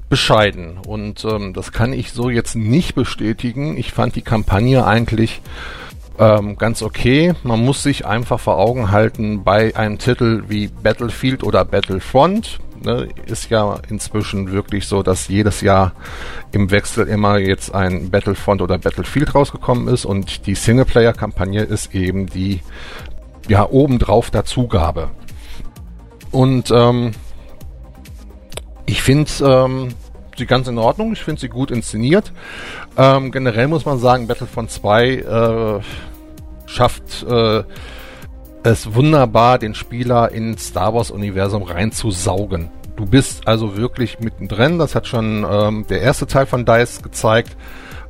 bescheiden. 0.09 0.79
Und 0.79 1.25
ähm, 1.25 1.53
das 1.53 1.73
kann 1.73 1.93
ich 1.93 2.13
so 2.13 2.31
jetzt 2.31 2.57
nicht 2.57 2.95
bestätigen. 2.95 3.77
Ich 3.77 3.93
fand 3.93 4.17
die 4.17 4.23
Kampagne 4.23 4.87
eigentlich 4.87 5.43
ähm, 6.19 6.57
ganz 6.57 6.83
okay. 6.83 7.35
Man 7.43 7.65
muss 7.65 7.83
sich 7.83 8.07
einfach 8.07 8.41
vor 8.41 8.59
Augen 8.59 8.91
halten, 8.91 9.45
bei 9.45 9.77
einem 9.77 9.99
Titel 9.99 10.45
wie 10.49 10.69
Battlefield 10.69 11.43
oder 11.43 11.65
Battlefront 11.65 12.61
ne, 12.87 13.09
ist 13.27 13.51
ja 13.51 13.79
inzwischen 13.91 14.53
wirklich 14.53 14.87
so, 14.87 15.03
dass 15.03 15.29
jedes 15.29 15.61
Jahr 15.61 15.93
im 16.53 16.71
Wechsel 16.71 17.07
immer 17.07 17.39
jetzt 17.39 17.75
ein 17.75 18.11
Battlefront 18.11 18.63
oder 18.63 18.79
Battlefield 18.79 19.35
rausgekommen 19.35 19.89
ist 19.89 20.05
und 20.05 20.47
die 20.47 20.55
Singleplayer-Kampagne 20.55 21.63
ist 21.63 21.95
eben 21.95 22.27
die 22.27 22.61
ja 23.49 23.69
obendrauf 23.69 24.31
Dazugabe. 24.31 25.11
Und 26.31 26.71
ähm, 26.71 27.13
ich 28.87 29.03
finde 29.03 29.31
ähm, 29.43 29.89
sie 30.37 30.47
ganz 30.47 30.69
in 30.69 30.79
Ordnung, 30.79 31.13
ich 31.13 31.23
finde 31.23 31.41
sie 31.41 31.49
gut 31.49 31.71
inszeniert. 31.71 32.33
Ähm, 32.97 33.33
generell 33.33 33.69
muss 33.69 33.85
man 33.85 33.99
sagen, 33.99 34.27
Battlefront 34.27 34.71
2 34.71 35.09
äh, 35.09 35.81
schafft 36.67 37.25
äh, 37.29 37.65
es 38.63 38.95
wunderbar, 38.95 39.59
den 39.59 39.75
Spieler 39.75 40.33
ins 40.33 40.69
Star 40.69 40.93
Wars-Universum 40.93 41.63
reinzusaugen. 41.63 42.69
Du 42.97 43.05
bist 43.05 43.47
also 43.47 43.77
wirklich 43.77 44.21
mittendrin. 44.21 44.79
Das 44.79 44.95
hat 44.95 45.07
schon 45.07 45.47
ähm, 45.49 45.87
der 45.89 46.01
erste 46.01 46.27
Teil 46.27 46.47
von 46.47 46.65
DICE 46.65 47.03
gezeigt. 47.03 47.57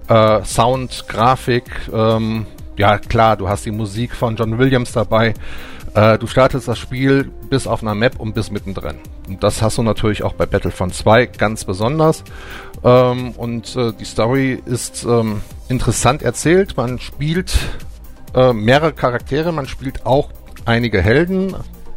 Äh, 0.08 0.44
Sound, 0.44 1.06
Grafik, 1.08 1.64
ähm, 1.92 2.46
ja 2.76 2.98
klar, 2.98 3.36
du 3.36 3.48
hast 3.48 3.66
die 3.66 3.72
Musik 3.72 4.14
von 4.14 4.36
John 4.36 4.58
Williams 4.58 4.92
dabei. 4.92 5.34
Äh, 5.94 6.18
du 6.18 6.26
startest 6.26 6.68
das 6.68 6.78
Spiel 6.78 7.32
bis 7.48 7.66
auf 7.66 7.82
einer 7.82 7.94
Map 7.94 8.20
und 8.20 8.34
bist 8.34 8.52
mittendrin. 8.52 8.98
Und 9.26 9.42
das 9.42 9.62
hast 9.62 9.78
du 9.78 9.82
natürlich 9.82 10.22
auch 10.22 10.34
bei 10.34 10.46
Battlefront 10.46 10.94
2 10.94 11.26
ganz 11.26 11.64
besonders. 11.64 12.22
Ähm, 12.84 13.30
und 13.32 13.74
äh, 13.76 13.92
die 13.98 14.04
Story 14.04 14.62
ist 14.66 15.04
ähm, 15.04 15.40
interessant 15.68 16.22
erzählt. 16.22 16.76
Man 16.76 17.00
spielt 17.00 17.56
äh, 18.34 18.52
mehrere 18.52 18.92
Charaktere, 18.92 19.52
man 19.52 19.66
spielt 19.66 20.04
auch 20.04 20.30
einige 20.66 21.00
Helden. 21.00 21.56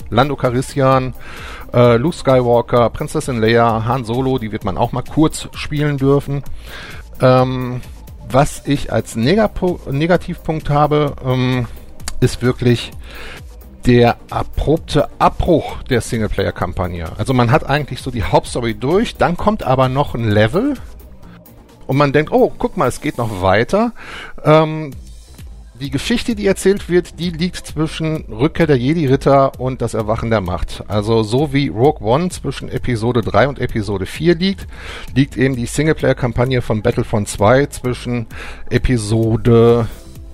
Lando 0.10 0.36
Carissian, 0.36 1.14
äh, 1.74 1.98
Luke 1.98 2.16
Skywalker, 2.16 2.90
Prinzessin 2.90 3.40
Leia, 3.40 3.86
Han 3.86 4.06
Solo, 4.06 4.38
die 4.38 4.52
wird 4.52 4.64
man 4.64 4.78
auch 4.78 4.92
mal 4.92 5.04
kurz 5.04 5.50
spielen 5.54 5.98
dürfen. 5.98 6.44
Ähm, 7.22 7.82
was 8.30 8.64
ich 8.66 8.94
als 8.94 9.16
Negapo 9.16 9.80
Negativpunkt 9.90 10.70
habe, 10.70 11.16
ähm, 11.26 11.68
ist 12.20 12.42
wirklich 12.42 12.92
der 13.86 14.18
erprobte 14.30 15.10
Abbruch 15.20 15.84
der 15.84 16.02
Singleplayer-Kampagne. 16.02 17.08
Also 17.18 17.34
man 17.34 17.52
hat 17.52 17.68
eigentlich 17.68 18.02
so 18.02 18.12
die 18.12 18.24
Hauptstory 18.24 18.76
durch, 18.76 19.16
dann 19.16 19.38
kommt 19.38 19.64
aber 19.64 19.90
noch 19.90 20.16
ein 20.16 20.30
Level 20.30 20.76
und 21.88 21.98
man 21.98 22.14
denkt, 22.14 22.32
oh, 22.32 22.52
guck 22.56 22.78
mal, 22.78 22.88
es 22.88 23.02
geht 23.02 23.18
noch 23.18 23.42
weiter. 23.42 23.94
Ähm, 24.44 24.92
die 25.80 25.90
Geschichte, 25.90 26.36
die 26.36 26.46
erzählt 26.46 26.90
wird, 26.90 27.20
die 27.20 27.30
liegt 27.30 27.56
zwischen 27.68 28.26
Rückkehr 28.26 28.68
der 28.68 28.78
Jedi-Ritter 28.78 29.60
und 29.60 29.82
das 29.82 29.94
Erwachen 29.94 30.30
der 30.30 30.42
Macht. 30.42 30.84
Also 30.88 31.24
so 31.24 31.54
wie 31.54 31.70
Rogue 31.70 32.06
One 32.06 32.30
zwischen 32.30 32.70
Episode 32.70 33.22
3 33.22 33.48
und 33.48 33.60
Episode 33.60 34.06
4 34.06 34.36
liegt, 34.36 34.68
liegt 35.16 35.38
eben 35.38 35.56
die 35.56 35.66
Singleplayer-Kampagne 35.66 36.62
von 36.62 36.82
Battlefront 36.82 37.30
2 37.30 37.68
zwischen 37.68 38.28
Episode 38.70 39.88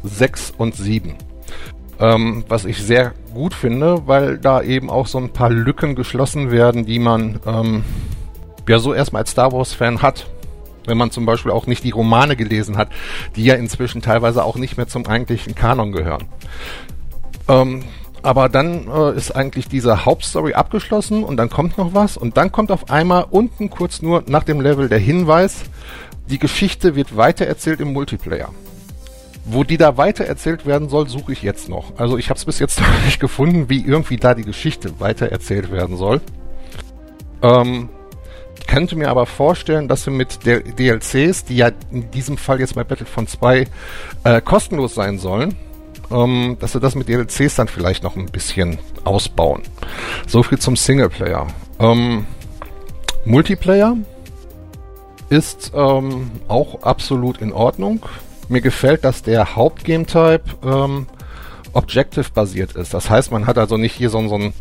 6 0.04 0.54
und 0.58 0.76
7. 0.76 1.14
Ähm, 2.00 2.44
was 2.48 2.66
ich 2.66 2.84
sehr 2.84 3.14
gut 3.34 3.54
finde, 3.54 4.08
weil 4.08 4.38
da 4.38 4.62
eben 4.62 4.90
auch 4.90 5.08
so 5.08 5.18
ein 5.18 5.30
paar 5.30 5.50
Lücken 5.50 5.96
geschlossen 5.96 6.52
werden, 6.52 6.86
die 6.86 7.00
man 7.00 7.40
ähm, 7.46 7.84
ja 8.68 8.80
so 8.80 8.94
erstmal 8.94 9.22
als 9.22 9.32
Star 9.32 9.52
Wars-Fan 9.52 10.02
hat. 10.02 10.28
Wenn 10.88 10.98
man 10.98 11.12
zum 11.12 11.26
Beispiel 11.26 11.52
auch 11.52 11.68
nicht 11.68 11.84
die 11.84 11.92
Romane 11.92 12.36
gelesen 12.36 12.78
hat, 12.78 12.90
die 13.36 13.44
ja 13.44 13.56
inzwischen 13.56 14.02
teilweise 14.02 14.44
auch 14.44 14.58
nicht 14.58 14.78
mehr 14.78 14.88
zum 14.88 15.06
eigentlichen 15.06 15.56
Kanon 15.56 15.92
gehören. 15.92 16.26
Ähm, 17.48 17.84
aber 18.26 18.50
dann 18.50 18.88
äh, 18.88 19.16
ist 19.16 19.36
eigentlich 19.36 19.68
diese 19.68 20.06
Hauptstory 20.06 20.54
abgeschlossen 20.54 21.24
und 21.24 21.38
dann 21.38 21.52
kommt 21.52 21.78
noch 21.78 21.94
was 21.94 22.18
und 22.18 22.38
dann 22.38 22.52
kommt 22.52 22.72
auf 22.72 22.90
einmal 22.90 23.28
unten 23.30 23.70
kurz 23.70 24.02
nur 24.02 24.24
nach 24.26 24.44
dem 24.44 24.62
Level 24.62 24.90
der 24.90 24.98
Hinweis, 24.98 25.62
die 26.28 26.40
Geschichte 26.40 26.96
wird 26.96 27.16
weitererzählt 27.16 27.80
im 27.82 27.94
Multiplayer. 27.94 28.50
Wo 29.46 29.64
die 29.64 29.78
da 29.78 29.98
weitererzählt 29.98 30.66
werden 30.66 30.90
soll, 30.90 31.08
suche 31.08 31.34
ich 31.34 31.44
jetzt 31.44 31.70
noch. 31.70 32.00
Also 32.00 32.18
ich 32.18 32.32
habe 32.32 32.40
es 32.40 32.46
bis 32.46 32.58
jetzt 32.58 32.80
noch 32.82 33.06
nicht 33.06 33.20
gefunden, 33.20 33.70
wie 33.70 33.86
irgendwie 33.86 34.18
da 34.18 34.34
die 34.34 34.44
Geschichte 34.44 35.00
weitererzählt 35.00 35.72
werden 35.72 35.96
soll. 35.96 36.20
Ähm, 37.44 37.90
ich 38.66 38.68
könnte 38.68 38.96
mir 38.96 39.10
aber 39.10 39.28
vorstellen, 39.28 39.88
dass 39.88 40.06
sie 40.06 40.10
mit 40.10 40.44
der 40.48 40.62
DLCs, 40.62 41.46
die 41.46 41.58
ja 41.58 41.70
in 41.92 42.10
diesem 42.10 42.36
Fall 42.36 42.60
jetzt 42.60 42.74
bei 42.74 42.84
Battlefront 42.84 43.30
2 43.30 43.68
äh, 44.24 44.42
kostenlos 44.42 44.96
sein 44.96 45.20
sollen, 45.20 45.56
ähm, 46.10 46.58
dass 46.60 46.72
sie 46.72 46.80
das 46.80 46.96
mit 46.96 47.08
DLCs 47.08 47.58
dann 47.58 47.68
vielleicht 47.68 48.02
noch 48.02 48.16
ein 48.16 48.26
bisschen 48.26 48.80
ausbauen. 49.04 49.62
So 50.26 50.42
viel 50.42 50.58
zum 50.58 50.76
Singleplayer. 50.76 51.46
Ähm, 51.78 52.26
Multiplayer 53.24 53.98
ist 55.30 55.72
ähm, 55.76 56.32
auch 56.48 56.82
absolut 56.82 57.44
in 57.44 57.54
Ordnung. 57.54 58.04
Mir 58.50 58.62
gefällt, 58.62 59.06
dass 59.06 59.22
der 59.22 59.56
Hauptgame-Type 59.56 60.42
ähm, 60.64 61.06
Objective-basiert 61.76 62.76
ist. 62.76 62.94
Das 62.94 63.10
heißt, 63.10 63.32
man 63.32 63.48
hat 63.48 63.58
also 63.58 63.78
nicht 63.78 63.94
hier 63.94 64.10
so, 64.10 64.28
so 64.28 64.36
ein, 64.36 64.54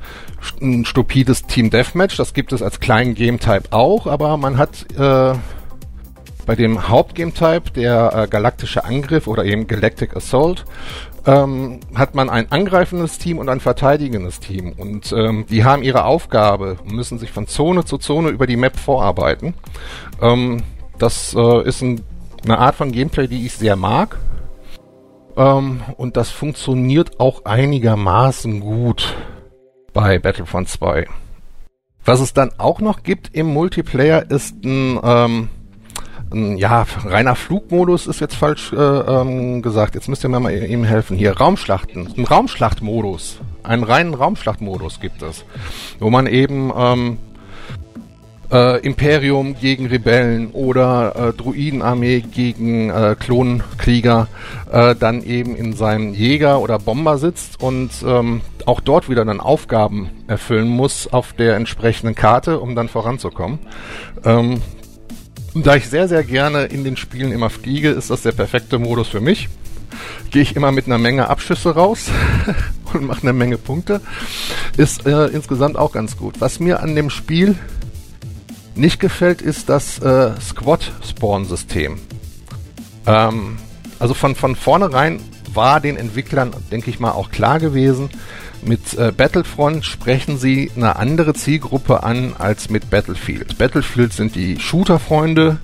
ein, 0.61 0.85
stupides 0.85 1.45
Team 1.45 1.71
Deathmatch. 1.71 2.17
Das 2.17 2.35
gibt 2.35 2.53
es 2.53 2.63
als 2.63 2.81
kleinen 2.81 3.15
Game-Type 3.15 3.73
auch, 3.73 4.07
aber 4.07 4.37
man 4.37 4.59
hat 4.59 4.87
äh, 4.99 5.35
bei 6.47 6.55
dem 6.57 6.89
Hauptgame-Type, 6.89 7.71
der 7.71 8.13
äh, 8.15 8.29
galaktische 8.29 8.85
Angriff 8.85 9.27
oder 9.27 9.45
eben 9.45 9.67
Galactic 9.67 10.17
Assault, 10.17 10.65
ähm, 11.27 11.81
hat 11.95 12.15
man 12.15 12.29
ein 12.29 12.53
angreifendes 12.53 13.19
Team 13.19 13.39
und 13.39 13.49
ein 13.49 13.61
verteidigendes 13.61 14.41
Team. 14.41 14.73
Und 14.73 15.13
ähm, 15.13 15.47
die 15.49 15.65
haben 15.65 15.83
ihre 15.83 16.05
Aufgabe 16.05 16.77
und 16.85 16.93
müssen 16.93 17.19
sich 17.19 17.33
von 17.33 17.47
Zone 17.47 17.85
zu 17.85 17.99
Zone 17.99 18.29
über 18.29 18.47
die 18.47 18.57
Map 18.57 18.77
vorarbeiten. 18.77 19.55
Ähm, 20.21 20.63
das 20.99 21.35
äh, 21.35 21.67
ist 21.67 21.81
ein, 21.83 22.03
eine 22.45 22.59
Art 22.59 22.75
von 22.75 22.93
Gameplay, 22.93 23.27
die 23.27 23.47
ich 23.47 23.55
sehr 23.55 23.77
mag. 23.77 24.19
Ähm, 25.37 25.81
und 25.97 26.17
das 26.17 26.31
funktioniert 26.31 27.21
auch 27.21 27.45
einigermaßen 27.45 28.61
gut 28.61 29.15
bei 29.93 30.19
Battlefront 30.19 30.69
2. 30.69 31.07
Was 32.05 32.21
es 32.21 32.35
dann 32.35 32.51
auch 32.59 32.81
noch 32.81 33.03
gibt 33.03 33.35
im 33.35 33.47
Multiplayer 33.47 34.31
ist 34.31 34.65
ein 34.65 35.01
ähm, 35.03 35.49
ja, 36.35 36.87
reiner 37.05 37.37
Flugmodus 37.37 38.07
ist 38.07 38.21
jetzt 38.21 38.35
falsch 38.35 38.73
äh, 38.73 38.77
ähm, 38.77 39.63
gesagt. 39.63 39.95
Jetzt 39.95 40.09
müsst 40.09 40.25
ihr 40.25 40.29
mir 40.29 40.41
mal 40.41 40.53
eben 40.53 40.85
helfen. 40.85 41.17
Hier, 41.17 41.37
Raumschlachten. 41.37 42.09
Ein 42.17 42.25
Raumschlachtmodus. 42.25 43.41
Einen 43.63 43.85
reinen 43.85 44.15
Raumschlachtmodus 44.15 45.01
gibt 45.01 45.23
es. 45.23 45.45
Wo 46.01 46.11
man 46.11 46.27
eben 46.27 46.73
ähm, 46.77 47.19
äh, 48.53 48.81
Imperium 48.81 49.57
gegen 49.59 49.87
Rebellen 49.87 50.51
oder 50.53 51.31
äh, 51.31 51.33
Druidenarmee 51.33 52.21
gegen 52.21 52.91
äh, 52.91 53.17
Klonkrieger 53.19 54.29
äh, 54.71 54.95
dann 54.95 55.23
eben 55.23 55.57
in 55.57 55.75
seinem 55.75 56.15
Jäger 56.15 56.61
oder 56.61 56.79
Bomber 56.79 57.19
sitzt 57.19 57.61
und 57.61 57.91
ähm, 58.07 58.41
auch 58.67 58.81
dort 58.81 59.09
wieder 59.09 59.25
dann 59.25 59.41
Aufgaben 59.41 60.11
erfüllen 60.27 60.69
muss 60.69 61.13
auf 61.13 61.33
der 61.33 61.57
entsprechenden 61.57 62.15
Karte, 62.15 62.61
um 62.61 62.75
dann 62.75 62.89
voranzukommen. 62.89 63.59
Ähm, 64.25 64.63
da 65.55 65.77
ich 65.77 65.89
sehr, 65.89 66.09
sehr 66.09 66.25
gerne 66.25 66.65
in 66.65 66.83
den 66.83 66.97
Spielen 66.97 67.31
immer 67.31 67.51
fliege, 67.51 67.91
ist 67.91 68.11
das 68.11 68.23
der 68.23 68.33
perfekte 68.33 68.79
Modus 68.79 69.09
für 69.09 69.21
mich. 69.21 69.49
Gehe 70.31 70.43
ich 70.43 70.57
immer 70.57 70.73
mit 70.73 70.87
einer 70.87 70.99
Menge 70.99 71.29
Abschüsse 71.29 71.75
raus 71.75 72.11
und 72.93 73.07
mache 73.07 73.23
eine 73.23 73.33
Menge 73.33 73.59
Punkte. 73.59 74.01
Ist 74.77 75.07
äh, 75.07 75.27
insgesamt 75.27 75.77
auch 75.77 75.93
ganz 75.93 76.17
gut. 76.17 76.41
Was 76.41 76.59
mir 76.59 76.83
an 76.83 76.97
dem 76.97 77.09
Spiel 77.11 77.57
nicht 78.77 79.01
gefällt, 79.01 79.43
ist 79.43 79.69
das 79.69 79.99
äh, 80.01 80.33
Squad-Spawn-System. 80.41 81.99
Ähm, 83.07 83.59
also 83.99 84.15
von, 84.15 84.35
von 84.35 84.57
vornherein 84.57 85.21
war 85.53 85.81
den 85.81 85.97
Entwicklern, 85.97 86.53
denke 86.71 86.91
ich 86.91 86.99
mal, 86.99 87.13
auch 87.13 87.31
klar 87.31 87.61
gewesen, 87.61 88.11
mit 88.63 88.95
äh, 88.95 89.13
Battlefront 89.13 89.85
sprechen 89.85 90.39
sie 90.39 90.71
eine 90.75 90.97
andere 90.97 91.35
Zielgruppe 91.35 92.03
an 92.03 92.35
als 92.39 92.71
mit 92.71 92.89
Battlefield. 92.91 93.59
Battlefield 93.59 94.13
sind 94.13 94.35
die 94.35 94.59
Shooter-Freunde, 94.59 95.59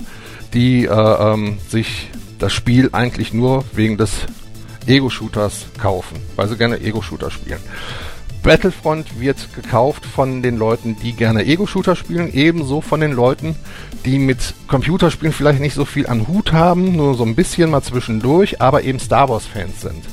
die 0.53 0.85
äh, 0.85 0.91
ähm, 0.91 1.59
sich 1.69 2.09
das 2.39 2.53
Spiel 2.53 2.91
eigentlich 2.93 3.33
nur 3.33 3.65
wegen 3.73 3.97
des 3.97 4.11
Ego-Shooters 4.87 5.67
kaufen, 5.79 6.19
weil 6.37 6.49
sie 6.49 6.57
gerne 6.57 6.81
Ego-Shooter 6.81 7.31
spielen. 7.31 7.61
Battlefront 8.43 9.21
wird 9.21 9.55
gekauft 9.55 10.07
von 10.07 10.43
den 10.43 10.57
Leuten, 10.57 10.97
die 10.97 11.13
gerne 11.13 11.45
Ego-Shooter 11.45 11.95
spielen, 11.95 12.33
ebenso 12.33 12.81
von 12.81 13.01
den 13.01 13.13
Leuten, 13.13 13.55
die 14.07 14.19
mit 14.19 14.55
Computerspielen 14.67 15.35
vielleicht 15.35 15.61
nicht 15.61 15.75
so 15.75 15.85
viel 15.85 16.07
an 16.07 16.27
Hut 16.27 16.53
haben, 16.53 16.97
nur 16.97 17.15
so 17.15 17.25
ein 17.25 17.35
bisschen 17.35 17.71
mal 17.71 17.83
zwischendurch, 17.83 18.61
aber 18.61 18.83
eben 18.83 18.99
Star 18.99 19.29
Wars-Fans 19.29 19.83
sind. 19.83 20.05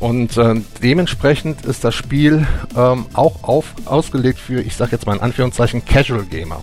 Und 0.00 0.36
äh, 0.36 0.60
dementsprechend 0.82 1.64
ist 1.64 1.84
das 1.84 1.94
Spiel 1.94 2.46
ähm, 2.76 3.06
auch 3.12 3.44
auf, 3.44 3.74
ausgelegt 3.84 4.38
für, 4.38 4.60
ich 4.60 4.74
sag 4.74 4.90
jetzt 4.90 5.06
mal 5.06 5.14
in 5.14 5.22
Anführungszeichen, 5.22 5.84
Casual 5.84 6.24
Gamer. 6.24 6.62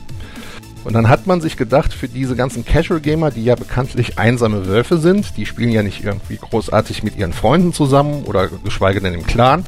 Und 0.84 0.93
dann 0.93 1.09
hat 1.09 1.27
man 1.27 1.41
sich 1.41 1.57
gedacht, 1.57 1.93
für 1.93 2.07
diese 2.07 2.36
ganzen 2.36 2.65
Casual 2.65 2.99
Gamer, 2.99 3.29
die 3.29 3.43
ja 3.43 3.55
bekanntlich 3.55 4.17
einsame 4.17 4.65
Wölfe 4.67 4.97
sind, 4.97 5.38
die 5.38 5.45
spielen 5.45 5.71
ja 5.71 5.84
nicht 5.84 6.03
irgendwie 6.03 6.38
großartig 6.38 7.03
mit 7.03 7.17
ihren 7.17 7.34
Freunden 7.34 7.71
zusammen 7.71 8.23
oder 8.23 8.47
geschweige 8.47 8.99
denn 8.99 9.13
im 9.13 9.25
Clan, 9.25 9.65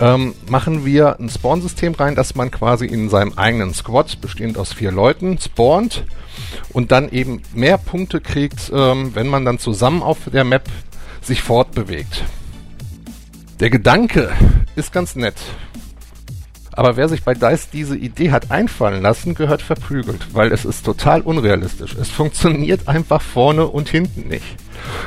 ähm, 0.00 0.34
machen 0.48 0.86
wir 0.86 1.18
ein 1.18 1.28
Spawn-System 1.28 1.94
rein, 1.94 2.14
dass 2.14 2.34
man 2.34 2.50
quasi 2.50 2.86
in 2.86 3.10
seinem 3.10 3.34
eigenen 3.36 3.74
Squad, 3.74 4.20
bestehend 4.20 4.56
aus 4.56 4.72
vier 4.72 4.92
Leuten, 4.92 5.38
spawnt 5.38 6.04
und 6.72 6.92
dann 6.92 7.10
eben 7.10 7.42
mehr 7.54 7.76
Punkte 7.78 8.20
kriegt, 8.20 8.70
ähm, 8.72 9.14
wenn 9.14 9.28
man 9.28 9.44
dann 9.44 9.58
zusammen 9.58 10.02
auf 10.02 10.18
der 10.32 10.44
Map 10.44 10.64
sich 11.20 11.42
fortbewegt. 11.42 12.24
Der 13.60 13.70
Gedanke 13.70 14.30
ist 14.76 14.92
ganz 14.92 15.16
nett. 15.16 15.34
Aber 16.78 16.96
wer 16.96 17.08
sich 17.08 17.24
bei 17.24 17.34
DICE 17.34 17.70
diese 17.72 17.96
Idee 17.96 18.30
hat 18.30 18.52
einfallen 18.52 19.02
lassen, 19.02 19.34
gehört 19.34 19.62
verprügelt, 19.62 20.32
weil 20.32 20.52
es 20.52 20.64
ist 20.64 20.84
total 20.84 21.22
unrealistisch. 21.22 21.96
Es 21.96 22.08
funktioniert 22.08 22.86
einfach 22.86 23.20
vorne 23.20 23.66
und 23.66 23.88
hinten 23.88 24.28
nicht. 24.28 24.44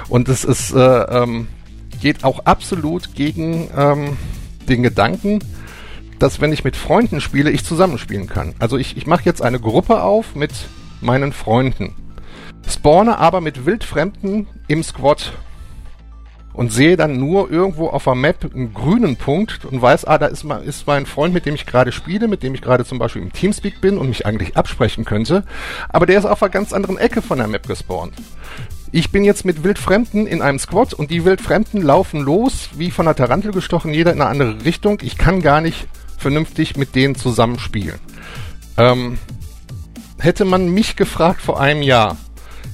Und 0.09 0.27
es 0.27 0.43
ist, 0.43 0.73
äh, 0.73 0.77
ähm, 0.77 1.47
geht 2.01 2.25
auch 2.25 2.39
absolut 2.43 3.15
gegen 3.15 3.69
ähm, 3.73 4.17
den 4.67 4.83
Gedanken, 4.83 5.39
dass 6.19 6.41
wenn 6.41 6.51
ich 6.51 6.65
mit 6.65 6.75
Freunden 6.75 7.21
spiele, 7.21 7.51
ich 7.51 7.63
zusammenspielen 7.63 8.27
kann. 8.27 8.53
Also 8.59 8.75
ich, 8.75 8.97
ich 8.97 9.07
mache 9.07 9.23
jetzt 9.23 9.41
eine 9.41 9.61
Gruppe 9.61 10.03
auf 10.03 10.35
mit 10.35 10.51
meinen 10.99 11.31
Freunden, 11.31 11.95
spawne 12.67 13.17
aber 13.17 13.39
mit 13.39 13.65
Wildfremden 13.65 14.45
im 14.67 14.83
Squad 14.83 15.31
und 16.53 16.71
sehe 16.71 16.97
dann 16.97 17.17
nur 17.17 17.51
irgendwo 17.51 17.87
auf 17.87 18.03
der 18.05 18.15
Map 18.15 18.49
einen 18.53 18.73
grünen 18.73 19.15
Punkt 19.15 19.65
und 19.65 19.81
weiß, 19.81 20.05
ah, 20.05 20.17
da 20.17 20.27
ist, 20.27 20.43
mein, 20.43 20.63
ist 20.63 20.87
mein 20.87 21.05
Freund, 21.05 21.33
mit 21.33 21.45
dem 21.45 21.55
ich 21.55 21.65
gerade 21.65 21.91
spiele, 21.91 22.27
mit 22.27 22.43
dem 22.43 22.53
ich 22.53 22.61
gerade 22.61 22.85
zum 22.85 22.99
Beispiel 22.99 23.21
im 23.21 23.33
Teamspeak 23.33 23.81
bin 23.81 23.97
und 23.97 24.09
mich 24.09 24.25
eigentlich 24.25 24.57
absprechen 24.57 25.05
könnte, 25.05 25.43
aber 25.89 26.05
der 26.05 26.19
ist 26.19 26.25
auf 26.25 26.41
einer 26.41 26.51
ganz 26.51 26.73
anderen 26.73 26.97
Ecke 26.97 27.21
von 27.21 27.37
der 27.37 27.47
Map 27.47 27.67
gespawnt. 27.67 28.13
Ich 28.93 29.11
bin 29.11 29.23
jetzt 29.23 29.45
mit 29.45 29.63
Wildfremden 29.63 30.27
in 30.27 30.41
einem 30.41 30.59
Squad 30.59 30.93
und 30.93 31.11
die 31.11 31.23
Wildfremden 31.23 31.81
laufen 31.81 32.21
los, 32.21 32.69
wie 32.75 32.91
von 32.91 33.05
der 33.05 33.15
Tarantel 33.15 33.53
gestochen, 33.53 33.93
jeder 33.93 34.11
in 34.11 34.21
eine 34.21 34.29
andere 34.29 34.65
Richtung. 34.65 34.99
Ich 35.01 35.17
kann 35.17 35.41
gar 35.41 35.61
nicht 35.61 35.87
vernünftig 36.17 36.75
mit 36.75 36.93
denen 36.93 37.15
zusammenspielen. 37.15 37.99
Ähm, 38.77 39.17
hätte 40.19 40.43
man 40.43 40.69
mich 40.69 40.97
gefragt 40.97 41.41
vor 41.41 41.61
einem 41.61 41.81
Jahr, 41.81 42.17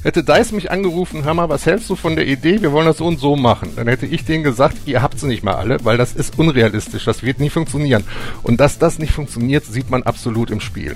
Hätte 0.04 0.24
Dice 0.24 0.52
mich 0.52 0.72
angerufen, 0.72 1.24
hör 1.24 1.34
mal, 1.34 1.50
was 1.50 1.66
hältst 1.66 1.90
du 1.90 1.96
von 1.96 2.16
der 2.16 2.28
Idee, 2.28 2.62
wir 2.62 2.72
wollen 2.72 2.86
das 2.86 2.98
so 2.98 3.06
und 3.06 3.20
so 3.20 3.36
machen, 3.36 3.74
dann 3.76 3.88
hätte 3.88 4.06
ich 4.06 4.26
denen 4.26 4.44
gesagt, 4.44 4.78
ihr 4.86 5.02
habt 5.02 5.20
sie 5.20 5.28
nicht 5.28 5.44
mal 5.44 5.56
alle, 5.56 5.84
weil 5.84 5.98
das 5.98 6.14
ist 6.14 6.38
unrealistisch, 6.38 7.06
das 7.06 7.24
wird 7.24 7.40
nie 7.40 7.50
funktionieren. 7.50 8.04
Und 8.44 8.60
dass 8.60 8.78
das 8.78 9.00
nicht 9.00 9.12
funktioniert, 9.12 9.66
sieht 9.66 9.90
man 9.90 10.04
absolut 10.04 10.52
im 10.52 10.62
Spiel. 10.62 10.96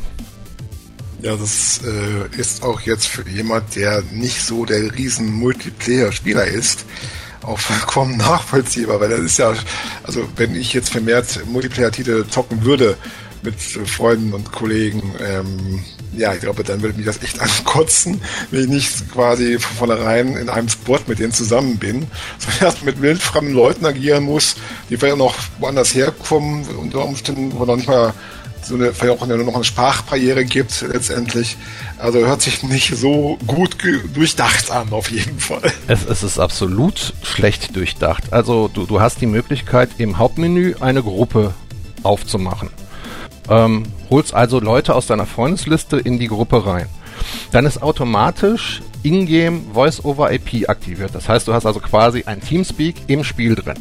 Ja, 1.21 1.35
das 1.35 1.81
äh, 1.83 2.39
ist 2.39 2.63
auch 2.63 2.81
jetzt 2.81 3.07
für 3.07 3.27
jemand, 3.27 3.75
der 3.75 4.03
nicht 4.11 4.43
so 4.43 4.65
der 4.65 4.95
riesen 4.95 5.31
Multiplayer-Spieler 5.33 6.45
ist, 6.45 6.85
auch 7.43 7.59
vollkommen 7.59 8.17
nachvollziehbar, 8.17 8.99
weil 8.99 9.09
das 9.09 9.19
ist 9.19 9.37
ja, 9.39 9.53
also 10.03 10.27
wenn 10.35 10.55
ich 10.55 10.73
jetzt 10.73 10.89
vermehrt 10.89 11.41
Multiplayer-Titel 11.47 12.25
zocken 12.27 12.63
würde 12.63 12.97
mit 13.43 13.59
Freunden 13.59 14.33
und 14.33 14.51
Kollegen, 14.51 15.01
ähm, 15.19 15.83
ja, 16.15 16.33
ich 16.33 16.41
glaube, 16.41 16.63
dann 16.63 16.81
würde 16.81 16.97
mich 16.97 17.05
das 17.05 17.21
echt 17.23 17.39
ankotzen, 17.41 18.21
wenn 18.49 18.61
ich 18.63 18.67
nicht 18.67 19.11
quasi 19.11 19.59
von 19.59 19.87
vornherein 19.87 20.35
in 20.37 20.49
einem 20.49 20.69
Sport 20.69 21.07
mit 21.07 21.19
denen 21.19 21.33
zusammen 21.33 21.77
bin, 21.77 22.07
sondern 22.39 22.61
erst 22.61 22.83
mit 22.83 23.01
wildfremden 23.01 23.53
Leuten 23.53 23.85
agieren 23.85 24.23
muss, 24.23 24.55
die 24.89 24.97
vielleicht 24.97 25.17
noch 25.17 25.35
woanders 25.59 25.95
herkommen, 25.95 26.65
unter 26.77 27.05
Umständen, 27.05 27.53
wo 27.57 27.65
noch 27.65 27.75
nicht 27.75 27.87
mal 27.87 28.13
so 28.63 28.75
eine, 28.75 28.93
vielleicht 28.93 29.19
auch 29.19 29.23
eine, 29.23 29.37
noch 29.37 29.55
eine 29.55 29.63
Sprachbarriere 29.63 30.45
gibt 30.45 30.81
letztendlich. 30.81 31.57
Also 31.97 32.19
hört 32.19 32.41
sich 32.41 32.63
nicht 32.63 32.95
so 32.95 33.37
gut 33.47 33.77
durchdacht 34.13 34.71
an, 34.71 34.91
auf 34.91 35.09
jeden 35.09 35.39
Fall. 35.39 35.71
Es, 35.87 36.05
es 36.05 36.23
ist 36.23 36.39
absolut 36.39 37.13
schlecht 37.23 37.75
durchdacht. 37.75 38.31
Also 38.31 38.67
du, 38.67 38.85
du 38.85 39.01
hast 39.01 39.21
die 39.21 39.25
Möglichkeit, 39.25 39.89
im 39.97 40.17
Hauptmenü 40.17 40.75
eine 40.79 41.01
Gruppe 41.01 41.53
aufzumachen. 42.03 42.69
Ähm, 43.49 43.83
holst 44.09 44.33
also 44.33 44.59
Leute 44.59 44.95
aus 44.95 45.07
deiner 45.07 45.25
Freundesliste 45.25 45.97
in 45.97 46.19
die 46.19 46.27
Gruppe 46.27 46.65
rein. 46.65 46.87
Dann 47.51 47.65
ist 47.65 47.81
automatisch 47.81 48.81
Ingame 49.03 49.61
Voice-over 49.73 50.31
IP 50.31 50.69
aktiviert. 50.69 51.13
Das 51.13 51.27
heißt, 51.27 51.47
du 51.47 51.53
hast 51.53 51.65
also 51.65 51.79
quasi 51.79 52.23
ein 52.25 52.41
Teamspeak 52.41 52.95
im 53.07 53.23
Spiel 53.23 53.55
drin. 53.55 53.77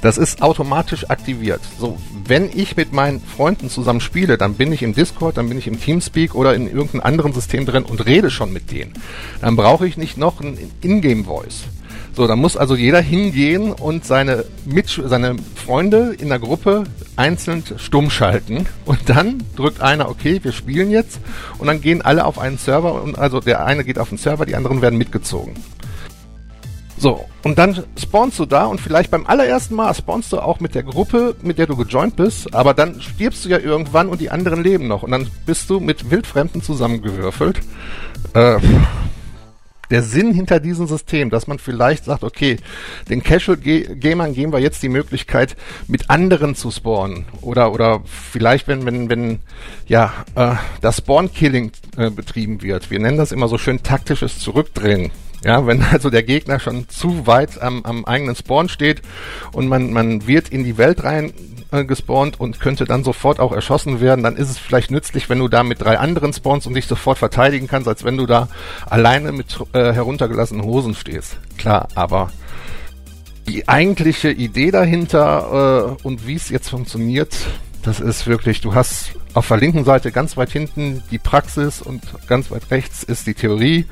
Das 0.00 0.18
ist 0.18 0.42
automatisch 0.42 1.10
aktiviert. 1.10 1.60
So, 1.78 1.98
wenn 2.24 2.50
ich 2.54 2.76
mit 2.76 2.92
meinen 2.92 3.20
Freunden 3.20 3.68
zusammen 3.68 4.00
spiele, 4.00 4.38
dann 4.38 4.54
bin 4.54 4.72
ich 4.72 4.82
im 4.82 4.94
Discord, 4.94 5.36
dann 5.36 5.48
bin 5.48 5.58
ich 5.58 5.66
im 5.66 5.80
Teamspeak 5.80 6.34
oder 6.34 6.54
in 6.54 6.66
irgendeinem 6.66 7.02
anderen 7.02 7.32
System 7.32 7.66
drin 7.66 7.84
und 7.84 8.06
rede 8.06 8.30
schon 8.30 8.52
mit 8.52 8.70
denen. 8.70 8.94
Dann 9.40 9.56
brauche 9.56 9.86
ich 9.86 9.96
nicht 9.96 10.16
noch 10.16 10.40
ein 10.40 10.58
Ingame 10.80 11.24
Voice. 11.24 11.64
So, 12.16 12.26
dann 12.26 12.38
muss 12.38 12.56
also 12.56 12.74
jeder 12.74 13.02
hingehen 13.02 13.72
und 13.72 14.06
seine, 14.06 14.46
Mitsch 14.64 14.98
seine 15.04 15.36
Freunde 15.54 16.16
in 16.18 16.30
der 16.30 16.38
Gruppe 16.38 16.84
einzeln 17.14 17.62
stumm 17.76 18.08
schalten. 18.08 18.66
Und 18.86 19.10
dann 19.10 19.42
drückt 19.54 19.82
einer, 19.82 20.08
okay, 20.08 20.40
wir 20.42 20.52
spielen 20.52 20.90
jetzt. 20.90 21.20
Und 21.58 21.66
dann 21.66 21.82
gehen 21.82 22.00
alle 22.00 22.24
auf 22.24 22.38
einen 22.38 22.56
Server. 22.56 23.02
Und 23.02 23.18
also 23.18 23.40
der 23.40 23.66
eine 23.66 23.84
geht 23.84 23.98
auf 23.98 24.08
den 24.08 24.16
Server, 24.16 24.46
die 24.46 24.56
anderen 24.56 24.80
werden 24.80 24.96
mitgezogen. 24.96 25.56
So, 26.96 27.26
und 27.42 27.58
dann 27.58 27.84
spawnst 27.98 28.38
du 28.38 28.46
da 28.46 28.64
und 28.64 28.80
vielleicht 28.80 29.10
beim 29.10 29.26
allerersten 29.26 29.74
Mal 29.74 29.94
spawnst 29.94 30.32
du 30.32 30.38
auch 30.38 30.60
mit 30.60 30.74
der 30.74 30.82
Gruppe, 30.82 31.36
mit 31.42 31.58
der 31.58 31.66
du 31.66 31.76
gejoint 31.76 32.16
bist, 32.16 32.54
aber 32.54 32.72
dann 32.72 33.02
stirbst 33.02 33.44
du 33.44 33.50
ja 33.50 33.58
irgendwann 33.58 34.08
und 34.08 34.22
die 34.22 34.30
anderen 34.30 34.62
leben 34.62 34.88
noch 34.88 35.02
und 35.02 35.10
dann 35.10 35.28
bist 35.44 35.68
du 35.68 35.78
mit 35.78 36.10
Wildfremden 36.10 36.62
zusammengewürfelt. 36.62 37.60
Äh, 38.32 38.58
der 39.90 40.02
Sinn 40.02 40.32
hinter 40.32 40.60
diesem 40.60 40.86
System, 40.86 41.30
dass 41.30 41.46
man 41.46 41.58
vielleicht 41.58 42.04
sagt, 42.04 42.24
okay, 42.24 42.56
den 43.08 43.22
Casual 43.22 43.56
Gamern 43.56 44.34
geben 44.34 44.52
wir 44.52 44.58
jetzt 44.58 44.82
die 44.82 44.88
Möglichkeit, 44.88 45.56
mit 45.86 46.10
anderen 46.10 46.54
zu 46.54 46.70
spawnen. 46.70 47.26
Oder, 47.40 47.72
oder 47.72 48.02
vielleicht, 48.04 48.68
wenn, 48.68 48.84
wenn, 48.86 49.08
wenn, 49.08 49.40
ja, 49.86 50.12
äh, 50.34 50.54
das 50.80 50.98
Spawn-Killing 50.98 51.72
äh, 51.96 52.10
betrieben 52.10 52.62
wird. 52.62 52.90
Wir 52.90 52.98
nennen 52.98 53.18
das 53.18 53.32
immer 53.32 53.48
so 53.48 53.58
schön 53.58 53.82
taktisches 53.82 54.38
Zurückdrehen. 54.38 55.10
Ja, 55.44 55.66
wenn 55.66 55.82
also 55.92 56.10
der 56.10 56.22
Gegner 56.22 56.58
schon 56.58 56.88
zu 56.88 57.26
weit 57.26 57.60
am, 57.62 57.84
am 57.84 58.04
eigenen 58.04 58.34
Spawn 58.34 58.68
steht 58.68 59.02
und 59.52 59.68
man, 59.68 59.92
man 59.92 60.26
wird 60.26 60.48
in 60.48 60.64
die 60.64 60.78
Welt 60.78 61.04
rein 61.04 61.32
äh, 61.70 61.84
gespawnt 61.84 62.38
und 62.38 62.60
könnte 62.60 62.84
dann 62.84 63.04
sofort 63.04 63.40
auch 63.40 63.52
erschossen 63.52 64.00
werden, 64.00 64.22
dann 64.22 64.36
ist 64.36 64.50
es 64.50 64.58
vielleicht 64.58 64.90
nützlich, 64.90 65.28
wenn 65.28 65.38
du 65.38 65.48
da 65.48 65.62
mit 65.62 65.80
drei 65.80 65.98
anderen 65.98 66.32
spawnst 66.32 66.66
und 66.66 66.74
dich 66.74 66.86
sofort 66.86 67.18
verteidigen 67.18 67.66
kannst, 67.66 67.88
als 67.88 68.04
wenn 68.04 68.16
du 68.16 68.26
da 68.26 68.48
alleine 68.86 69.32
mit 69.32 69.58
äh, 69.72 69.92
heruntergelassenen 69.92 70.64
Hosen 70.64 70.94
stehst. 70.94 71.38
Klar, 71.58 71.88
aber 71.94 72.30
die 73.48 73.68
eigentliche 73.68 74.30
Idee 74.30 74.70
dahinter 74.70 75.96
äh, 76.02 76.06
und 76.06 76.26
wie 76.26 76.34
es 76.34 76.48
jetzt 76.48 76.68
funktioniert, 76.68 77.34
das 77.82 78.00
ist 78.00 78.26
wirklich, 78.26 78.60
du 78.60 78.74
hast 78.74 79.12
auf 79.32 79.46
der 79.46 79.58
linken 79.58 79.84
Seite 79.84 80.10
ganz 80.10 80.36
weit 80.36 80.50
hinten 80.50 81.04
die 81.12 81.18
Praxis 81.18 81.80
und 81.80 82.02
ganz 82.26 82.50
weit 82.50 82.70
rechts 82.72 83.04
ist 83.04 83.28
die 83.28 83.34
Theorie. 83.34 83.86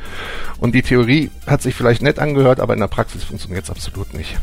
Und 0.59 0.75
die 0.75 0.83
Theorie 0.83 1.31
hat 1.47 1.62
sich 1.62 1.77
vielleicht 1.77 2.03
nett 2.03 2.18
angehört, 2.18 2.59
aber 2.59 2.75
in 2.75 2.81
der 2.81 2.89
Praxis 2.89 3.22
funktioniert 3.22 3.64
es 3.64 3.70
absolut 3.70 4.12
nicht. 4.14 4.37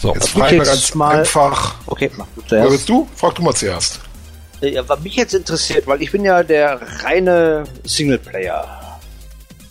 So, 0.00 0.14
jetzt 0.14 0.30
frage 0.30 0.54
ich 0.54 0.58
mal 0.58 0.66
ganz 0.66 0.94
mal 0.94 1.18
einfach. 1.18 1.74
Okay, 1.86 2.10
mach 2.16 2.26
du 2.36 2.42
zuerst. 2.42 2.70
Willst 2.70 2.88
du? 2.88 3.08
Frag 3.16 3.34
du 3.34 3.42
mal 3.42 3.54
zuerst. 3.54 4.00
Ja, 4.60 4.88
was 4.88 5.00
mich 5.00 5.16
jetzt 5.16 5.34
interessiert, 5.34 5.86
weil 5.86 6.02
ich 6.02 6.12
bin 6.12 6.24
ja 6.24 6.42
der 6.42 6.80
reine 7.04 7.64
Singleplayer. 7.84 8.98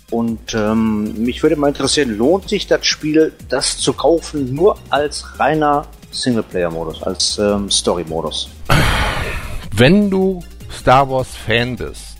Und 0.09 0.53
ähm, 0.53 1.13
mich 1.21 1.43
würde 1.43 1.57
mal 1.57 1.67
interessieren, 1.67 2.17
lohnt 2.17 2.47
sich 2.47 2.67
das 2.67 2.85
Spiel, 2.85 3.33
das 3.49 3.77
zu 3.77 3.91
kaufen, 3.91 4.53
nur 4.53 4.77
als 4.89 5.37
reiner 5.37 5.85
Singleplayer-Modus, 6.11 7.03
als 7.03 7.37
ähm, 7.37 7.69
Story-Modus? 7.69 8.49
Wenn 9.73 10.09
du 10.09 10.41
Star 10.71 11.09
Wars-Fan 11.09 11.75
bist, 11.75 12.17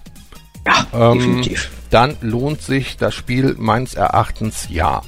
ja, 0.66 0.86
ähm, 0.94 1.20
definitiv. 1.20 1.72
dann 1.90 2.18
lohnt 2.20 2.62
sich 2.62 2.98
das 2.98 3.16
Spiel 3.16 3.56
meines 3.58 3.94
Erachtens 3.94 4.68
ja 4.70 5.02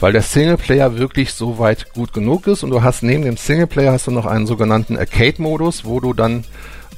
weil 0.00 0.12
der 0.12 0.22
Singleplayer 0.22 0.98
wirklich 0.98 1.32
so 1.32 1.58
weit 1.58 1.92
gut 1.92 2.12
genug 2.12 2.46
ist 2.46 2.62
und 2.62 2.70
du 2.70 2.82
hast 2.82 3.02
neben 3.02 3.24
dem 3.24 3.36
Singleplayer 3.36 3.92
hast 3.92 4.06
du 4.06 4.10
noch 4.10 4.26
einen 4.26 4.46
sogenannten 4.46 4.96
Arcade-Modus, 4.96 5.84
wo 5.84 6.00
du 6.00 6.12
dann 6.12 6.44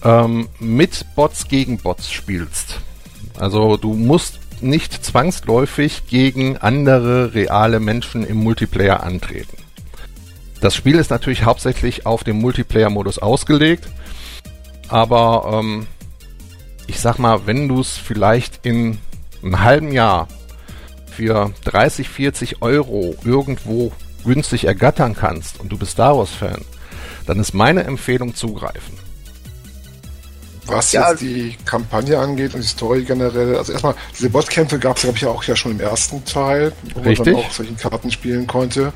ähm, 0.05 0.49
mit 0.59 1.07
Bots 1.15 1.49
gegen 1.49 1.79
Bots 1.79 2.11
spielst. 2.11 2.81
Also 3.39 3.77
du 3.77 3.95
musst 3.95 4.41
nicht 4.61 5.05
zwangsläufig 5.05 6.07
gegen 6.09 6.57
andere 6.57 7.35
reale 7.35 7.81
Menschen 7.81 8.25
im 8.25 8.39
Multiplayer 8.39 9.03
antreten. 9.03 9.57
Das 10.61 10.75
Spiel 10.75 10.97
ist 10.97 11.11
natürlich 11.11 11.45
hauptsächlich 11.45 12.05
auf 12.07 12.25
dem 12.25 12.41
Multiplayer-Modus 12.41 13.19
ausgelegt, 13.19 13.89
aber 14.89 15.61
ähm, 15.61 15.87
ich 16.89 16.99
sag 17.01 17.19
mal, 17.19 17.47
wenn 17.47 17.69
du 17.69 17.81
es 17.81 17.97
vielleicht 17.97 18.67
in 18.67 18.99
einem 19.43 19.61
halben 19.61 19.93
Jahr 19.93 20.27
für 21.19 21.53
30, 21.65 22.09
40 22.09 22.63
Euro 22.63 23.17
irgendwo 23.25 23.91
günstig 24.25 24.67
ergattern 24.67 25.17
kannst 25.17 25.59
und 25.59 25.73
du 25.73 25.77
bist 25.77 25.91
Star 25.91 26.17
Wars-Fan, 26.17 26.65
dann 27.27 27.41
ist 27.41 27.55
meine 27.55 27.83
Empfehlung 27.83 28.37
zugreifen. 28.37 29.08
Was 30.69 30.93
ja, 30.93 31.11
jetzt 31.11 31.23
die 31.23 31.57
Kampagne 31.65 32.19
angeht 32.19 32.55
und 32.55 32.63
die 32.63 32.69
Story 32.69 33.03
generell, 33.03 33.57
also 33.57 33.73
erstmal, 33.73 33.95
diese 34.17 34.31
Botkämpfe 34.31 34.79
gab 34.79 34.97
es, 34.97 35.03
glaube 35.03 35.17
ich, 35.17 35.27
auch 35.27 35.43
ja 35.45 35.57
schon 35.57 35.73
im 35.73 35.81
ersten 35.81 36.25
Teil, 36.25 36.73
wo 36.95 37.01
Richtig. 37.01 37.27
man 37.27 37.35
dann 37.35 37.45
auch 37.45 37.51
solche 37.51 37.75
Karten 37.75 38.11
spielen 38.11 38.47
konnte. 38.47 38.93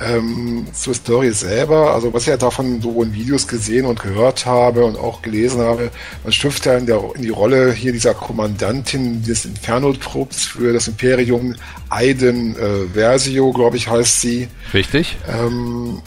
Ähm, 0.00 0.66
zur 0.72 0.94
Story 0.94 1.32
selber, 1.32 1.92
also 1.92 2.12
was 2.14 2.22
ich 2.22 2.28
ja 2.28 2.36
davon 2.36 2.80
so 2.80 3.02
in 3.02 3.12
Videos 3.12 3.48
gesehen 3.48 3.86
und 3.86 4.00
gehört 4.00 4.46
habe 4.46 4.84
und 4.84 4.96
auch 4.96 5.22
gelesen 5.22 5.60
habe, 5.60 5.90
man 6.22 6.32
schlüpft 6.32 6.66
ja 6.66 6.76
in, 6.76 6.86
der, 6.86 7.02
in 7.14 7.22
die 7.22 7.30
Rolle 7.30 7.72
hier 7.72 7.92
dieser 7.92 8.14
Kommandantin 8.14 9.22
des 9.22 9.44
Inferno-Trupps 9.44 10.44
für 10.44 10.72
das 10.72 10.88
Imperium, 10.88 11.54
Aiden 11.88 12.56
äh, 12.56 12.86
Versio, 12.94 13.52
glaube 13.52 13.76
ich, 13.76 13.88
heißt 13.88 14.20
sie. 14.20 14.48
Richtig. 14.72 15.16
Ähm, 15.28 16.00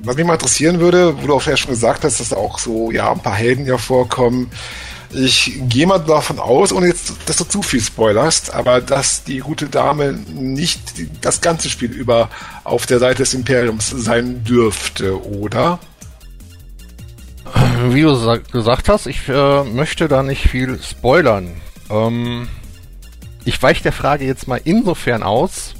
was 0.00 0.16
mich 0.16 0.26
mal 0.26 0.34
interessieren 0.34 0.80
würde, 0.80 1.20
wo 1.20 1.26
du 1.26 1.34
auch 1.34 1.46
ja 1.46 1.56
schon 1.56 1.70
gesagt 1.70 2.04
hast, 2.04 2.20
dass 2.20 2.30
da 2.30 2.36
auch 2.36 2.58
so, 2.58 2.90
ja, 2.90 3.10
ein 3.12 3.20
paar 3.20 3.34
Helden 3.34 3.66
ja 3.66 3.78
vorkommen. 3.78 4.50
Ich 5.12 5.58
gehe 5.68 5.86
mal 5.86 5.98
davon 5.98 6.38
aus, 6.38 6.72
ohne 6.72 6.88
jetzt, 6.88 7.14
dass 7.26 7.38
du 7.38 7.44
zu 7.44 7.62
viel 7.62 7.80
spoilerst, 7.80 8.52
aber 8.52 8.80
dass 8.80 9.24
die 9.24 9.38
gute 9.38 9.66
Dame 9.66 10.12
nicht 10.12 10.80
das 11.22 11.40
ganze 11.40 11.70
Spiel 11.70 11.90
über 11.92 12.28
auf 12.64 12.84
der 12.84 12.98
Seite 12.98 13.22
des 13.22 13.32
Imperiums 13.32 13.88
sein 13.88 14.44
dürfte, 14.44 15.18
oder? 15.26 15.78
Wie 17.88 18.02
du 18.02 18.40
gesagt 18.52 18.90
hast, 18.90 19.06
ich 19.06 19.28
äh, 19.28 19.64
möchte 19.64 20.08
da 20.08 20.22
nicht 20.22 20.42
viel 20.42 20.78
spoilern. 20.82 21.52
Ähm, 21.88 22.48
ich 23.46 23.62
weiche 23.62 23.82
der 23.82 23.92
Frage 23.92 24.26
jetzt 24.26 24.46
mal 24.46 24.60
insofern 24.62 25.22
aus, 25.22 25.74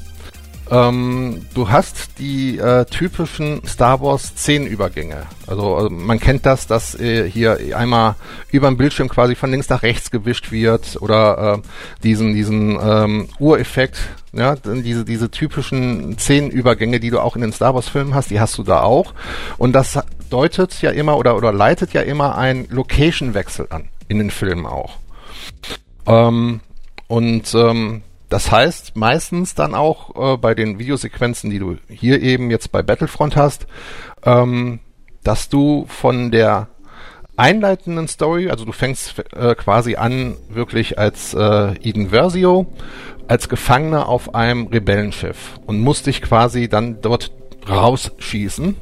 ähm, 0.71 1.47
du 1.55 1.71
hast 1.71 2.19
die 2.19 2.59
äh, 2.59 2.85
typischen 2.85 3.67
Star 3.67 4.01
Wars 4.01 4.29
Szenenübergänge. 4.29 5.27
Also, 5.47 5.77
also 5.77 5.91
man 5.91 6.21
kennt 6.21 6.45
das, 6.45 6.67
dass 6.67 6.99
äh, 6.99 7.29
hier 7.31 7.59
einmal 7.75 8.17
über 8.51 8.69
dem 8.69 8.77
Bildschirm 8.77 9.09
quasi 9.09 9.35
von 9.35 9.51
links 9.51 9.69
nach 9.69 9.83
rechts 9.83 10.11
gewischt 10.11 10.51
wird 10.53 11.01
oder 11.01 11.63
äh, 11.65 11.69
diesen 12.03 12.35
diesen 12.35 12.79
ähm, 12.81 13.29
Ureffekt, 13.39 13.99
ja, 14.33 14.57
diese 14.57 15.05
diese 15.05 15.31
typischen 15.31 16.19
Szenenübergänge, 16.19 17.01
die 17.01 17.11
du 17.11 17.21
auch 17.21 17.37
in 17.37 17.43
den 17.43 17.53
Star 17.53 17.75
Wars 17.75 17.89
Filmen 17.89 18.15
hast, 18.15 18.31
die 18.31 18.41
hast 18.41 18.59
du 18.59 18.63
da 18.63 18.83
auch. 18.83 19.15
Und 19.57 19.73
das 19.73 19.99
deutet 20.29 20.83
ja 20.83 20.91
immer 20.91 21.17
oder 21.17 21.37
oder 21.37 21.53
leitet 21.53 21.93
ja 21.95 22.03
immer 22.03 22.37
ein 22.37 22.67
Location-Wechsel 22.69 23.69
an 23.71 23.89
in 24.09 24.19
den 24.19 24.31
Filmen 24.31 24.67
auch. 24.67 24.99
Ähm, 26.07 26.61
und 27.07 27.55
ähm, 27.55 28.03
das 28.29 28.51
heißt 28.51 28.97
meistens 28.97 29.55
dann 29.55 29.75
auch 29.75 30.35
äh, 30.35 30.37
bei 30.37 30.55
den 30.55 30.79
Videosequenzen, 30.79 31.51
die 31.51 31.59
du 31.59 31.77
hier 31.89 32.21
eben 32.23 32.51
jetzt 32.51 32.71
bei 32.73 32.83
Battlefront 32.83 33.37
hast, 33.37 33.67
ähm, 34.25 34.81
dass 35.25 35.49
du 35.49 35.87
von 35.89 36.31
der 36.31 36.69
einleitenden 37.37 38.09
Story, 38.09 38.51
also 38.51 38.65
du 38.65 38.73
fängst 38.73 39.23
äh, 39.35 39.55
quasi 39.55 39.97
an 39.97 40.37
wirklich 40.49 40.99
als 40.99 41.35
äh, 41.35 41.75
Eden 41.81 42.11
Versio, 42.11 42.67
als 43.29 43.49
Gefangener 43.49 44.09
auf 44.09 44.35
einem 44.35 44.67
Rebellenschiff 44.67 45.59
und 45.67 45.81
musst 45.81 46.07
dich 46.07 46.21
quasi 46.21 46.69
dann 46.69 47.01
dort 47.01 47.31
rausschießen. 47.69 48.77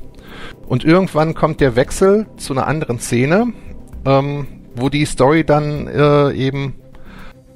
Und 0.67 0.85
irgendwann 0.85 1.35
kommt 1.35 1.61
der 1.61 1.77
Wechsel 1.77 2.27
zu 2.37 2.53
einer 2.53 2.67
anderen 2.67 2.99
Szene, 2.99 3.53
ähm, 4.05 4.47
wo 4.75 4.89
die 4.89 5.05
Story 5.05 5.45
dann 5.45 5.87
äh, 5.89 6.33
eben 6.33 6.75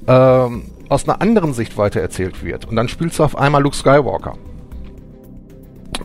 ähm, 0.07 0.65
aus 0.91 1.09
einer 1.09 1.23
anderen 1.23 1.55
Sicht 1.55 1.79
weitererzählt 1.79 2.45
wird. 2.45 2.67
Und 2.67 2.77
dann 2.77 2.89
spielst 2.89 3.19
du 3.19 3.25
auf 3.25 3.39
einmal 3.39 3.63
Luke 3.63 3.77
Skywalker. 3.77 4.37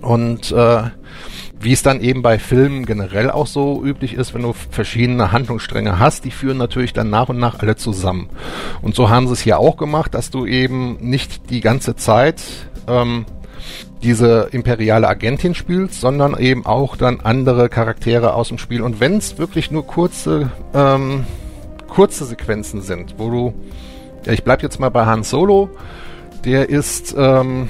Und 0.01 0.51
äh, 0.51 0.83
wie 1.59 1.73
es 1.73 1.81
dann 1.81 2.01
eben 2.01 2.21
bei 2.21 2.37
Filmen 2.37 2.85
generell 2.85 3.31
auch 3.31 3.47
so 3.47 3.83
üblich 3.83 4.13
ist, 4.13 4.33
wenn 4.33 4.43
du 4.43 4.53
verschiedene 4.53 5.31
Handlungsstränge 5.31 5.99
hast, 5.99 6.25
die 6.25 6.31
führen 6.31 6.57
natürlich 6.57 6.93
dann 6.93 7.09
nach 7.09 7.29
und 7.29 7.39
nach 7.39 7.59
alle 7.59 7.75
zusammen. 7.75 8.29
Und 8.81 8.95
so 8.95 9.09
haben 9.09 9.27
sie 9.27 9.33
es 9.33 9.41
hier 9.41 9.57
auch 9.59 9.77
gemacht, 9.77 10.13
dass 10.13 10.29
du 10.29 10.45
eben 10.45 10.97
nicht 10.99 11.49
die 11.49 11.61
ganze 11.61 11.95
Zeit 11.95 12.41
ähm, 12.87 13.25
diese 14.03 14.49
imperiale 14.51 15.07
Agentin 15.07 15.55
spielst, 15.55 15.99
sondern 15.99 16.37
eben 16.37 16.65
auch 16.65 16.95
dann 16.95 17.21
andere 17.21 17.69
Charaktere 17.69 18.35
aus 18.35 18.49
dem 18.49 18.59
Spiel. 18.59 18.81
Und 18.81 18.99
wenn 18.99 19.17
es 19.17 19.39
wirklich 19.39 19.71
nur 19.71 19.87
kurze, 19.87 20.51
ähm, 20.73 21.25
kurze 21.87 22.25
Sequenzen 22.25 22.81
sind, 22.81 23.15
wo 23.17 23.29
du, 23.31 23.53
ja, 24.25 24.33
ich 24.33 24.43
bleib 24.43 24.61
jetzt 24.63 24.79
mal 24.79 24.89
bei 24.89 25.05
Han 25.05 25.23
Solo, 25.23 25.69
der 26.43 26.69
ist 26.69 27.15
ähm, 27.17 27.69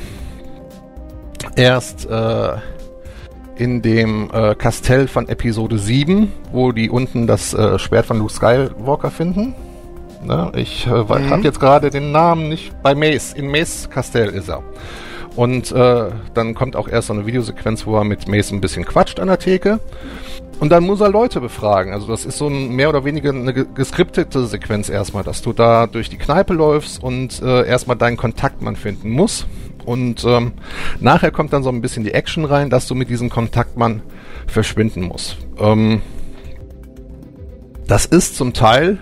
erst 1.56 2.10
äh, 2.10 2.53
in 3.58 3.82
dem 3.82 4.30
äh, 4.34 4.56
Kastell 4.56 5.08
von 5.08 5.28
Episode 5.30 5.78
7, 5.78 6.32
wo 6.51 6.72
die 6.72 6.89
unten 6.89 7.28
das 7.28 7.53
äh, 7.53 7.80
Schwert 7.80 8.06
von 8.06 8.20
Luke 8.20 8.34
Skywalker 8.34 9.12
finden. 9.12 9.56
Ne? 10.24 10.51
Ich 10.56 10.88
äh, 10.88 10.89
mhm. 10.89 11.30
habe 11.30 11.43
jetzt 11.43 11.60
gerade 11.60 11.89
den 11.89 12.12
Namen 12.12 12.49
nicht. 12.49 12.74
Bei 12.82 12.95
Mace. 12.95 13.34
In 13.34 13.49
Mace 13.49 13.89
Kastell 13.89 14.30
ist 14.30 14.49
er. 14.49 14.64
Und 15.36 15.72
äh, 15.72 16.10
dann 16.34 16.56
kommt 16.56 16.76
auch 16.76 16.88
erst 16.88 17.08
so 17.08 17.14
eine 17.14 17.26
Videosequenz, 17.26 17.86
wo 17.86 17.98
er 17.98 18.04
mit 18.04 18.28
Mace 18.28 18.52
ein 18.52 18.62
bisschen 18.62 18.86
quatscht 18.86 19.20
an 19.20 19.28
der 19.28 19.40
Theke. 19.40 19.80
Und 20.60 20.70
dann 20.70 20.86
muss 20.86 21.02
er 21.02 21.10
Leute 21.10 21.42
befragen. 21.42 21.94
Also 21.94 22.08
das 22.08 22.26
ist 22.26 22.38
so 22.38 22.48
ein 22.48 22.70
mehr 22.70 22.88
oder 22.88 23.04
weniger 23.04 23.32
eine 23.32 23.54
geskriptete 23.54 24.46
Sequenz 24.46 24.88
erstmal, 24.88 25.24
dass 25.24 25.42
du 25.42 25.52
da 25.52 25.88
durch 25.88 26.10
die 26.10 26.18
Kneipe 26.18 26.54
läufst 26.54 27.04
und 27.04 27.42
äh, 27.42 27.68
erstmal 27.68 27.98
deinen 27.98 28.16
Kontaktmann 28.16 28.78
finden 28.78 29.10
musst. 29.10 29.48
Und 29.86 30.24
ähm, 30.24 30.54
nachher 31.00 31.32
kommt 31.32 31.52
dann 31.54 31.64
so 31.64 31.70
ein 31.70 31.82
bisschen 31.82 32.04
die 32.04 32.14
Action 32.14 32.46
rein, 32.46 32.70
dass 32.70 32.88
du 32.88 32.96
mit 32.96 33.10
diesem 33.10 33.30
Kontaktmann 33.30 34.02
verschwinden 34.48 35.02
musst. 35.02 35.38
Ähm, 35.60 36.02
das 37.88 38.06
ist 38.06 38.36
zum 38.36 38.54
Teil 38.54 38.98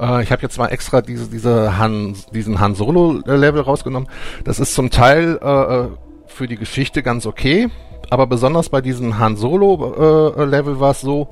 äh, 0.00 0.22
ich 0.22 0.32
habe 0.32 0.42
jetzt 0.42 0.58
mal 0.58 0.68
extra 0.68 1.00
diese, 1.00 1.28
diese 1.28 1.78
Han, 1.78 2.14
diesen 2.32 2.60
Han 2.60 2.74
Solo-Level 2.74 3.62
rausgenommen. 3.62 4.08
Das 4.44 4.60
ist 4.60 4.74
zum 4.74 4.90
Teil 4.90 5.38
äh, 5.42 5.46
äh, 5.46 5.88
für 6.26 6.46
die 6.46 6.56
Geschichte 6.56 7.02
ganz 7.02 7.26
okay, 7.26 7.68
aber 8.10 8.26
besonders 8.26 8.68
bei 8.68 8.80
diesem 8.80 9.18
Han 9.18 9.36
Solo-Level 9.36 10.74
äh, 10.74 10.80
war 10.80 10.92
es 10.92 11.00
so, 11.00 11.28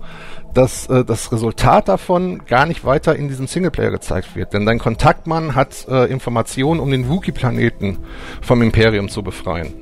dass 0.53 0.89
äh, 0.89 1.05
das 1.05 1.33
Resultat 1.33 1.89
davon 1.89 2.45
gar 2.47 2.67
nicht 2.67 2.85
weiter 2.85 3.17
in 3.17 3.29
diesem 3.29 3.47
Singleplayer 3.47 3.91
gezeigt 3.91 4.37
wird. 4.37 4.53
Denn 4.53 4.67
dein 4.67 4.79
Kontaktmann 4.79 5.55
hat 5.55 5.87
äh, 5.89 6.07
Informationen, 6.07 6.81
um 6.81 6.91
den 6.91 7.09
Wookie-Planeten 7.09 7.99
vom 8.41 8.63
Imperium 8.63 9.09
zu 9.09 9.23
befreien. 9.23 9.75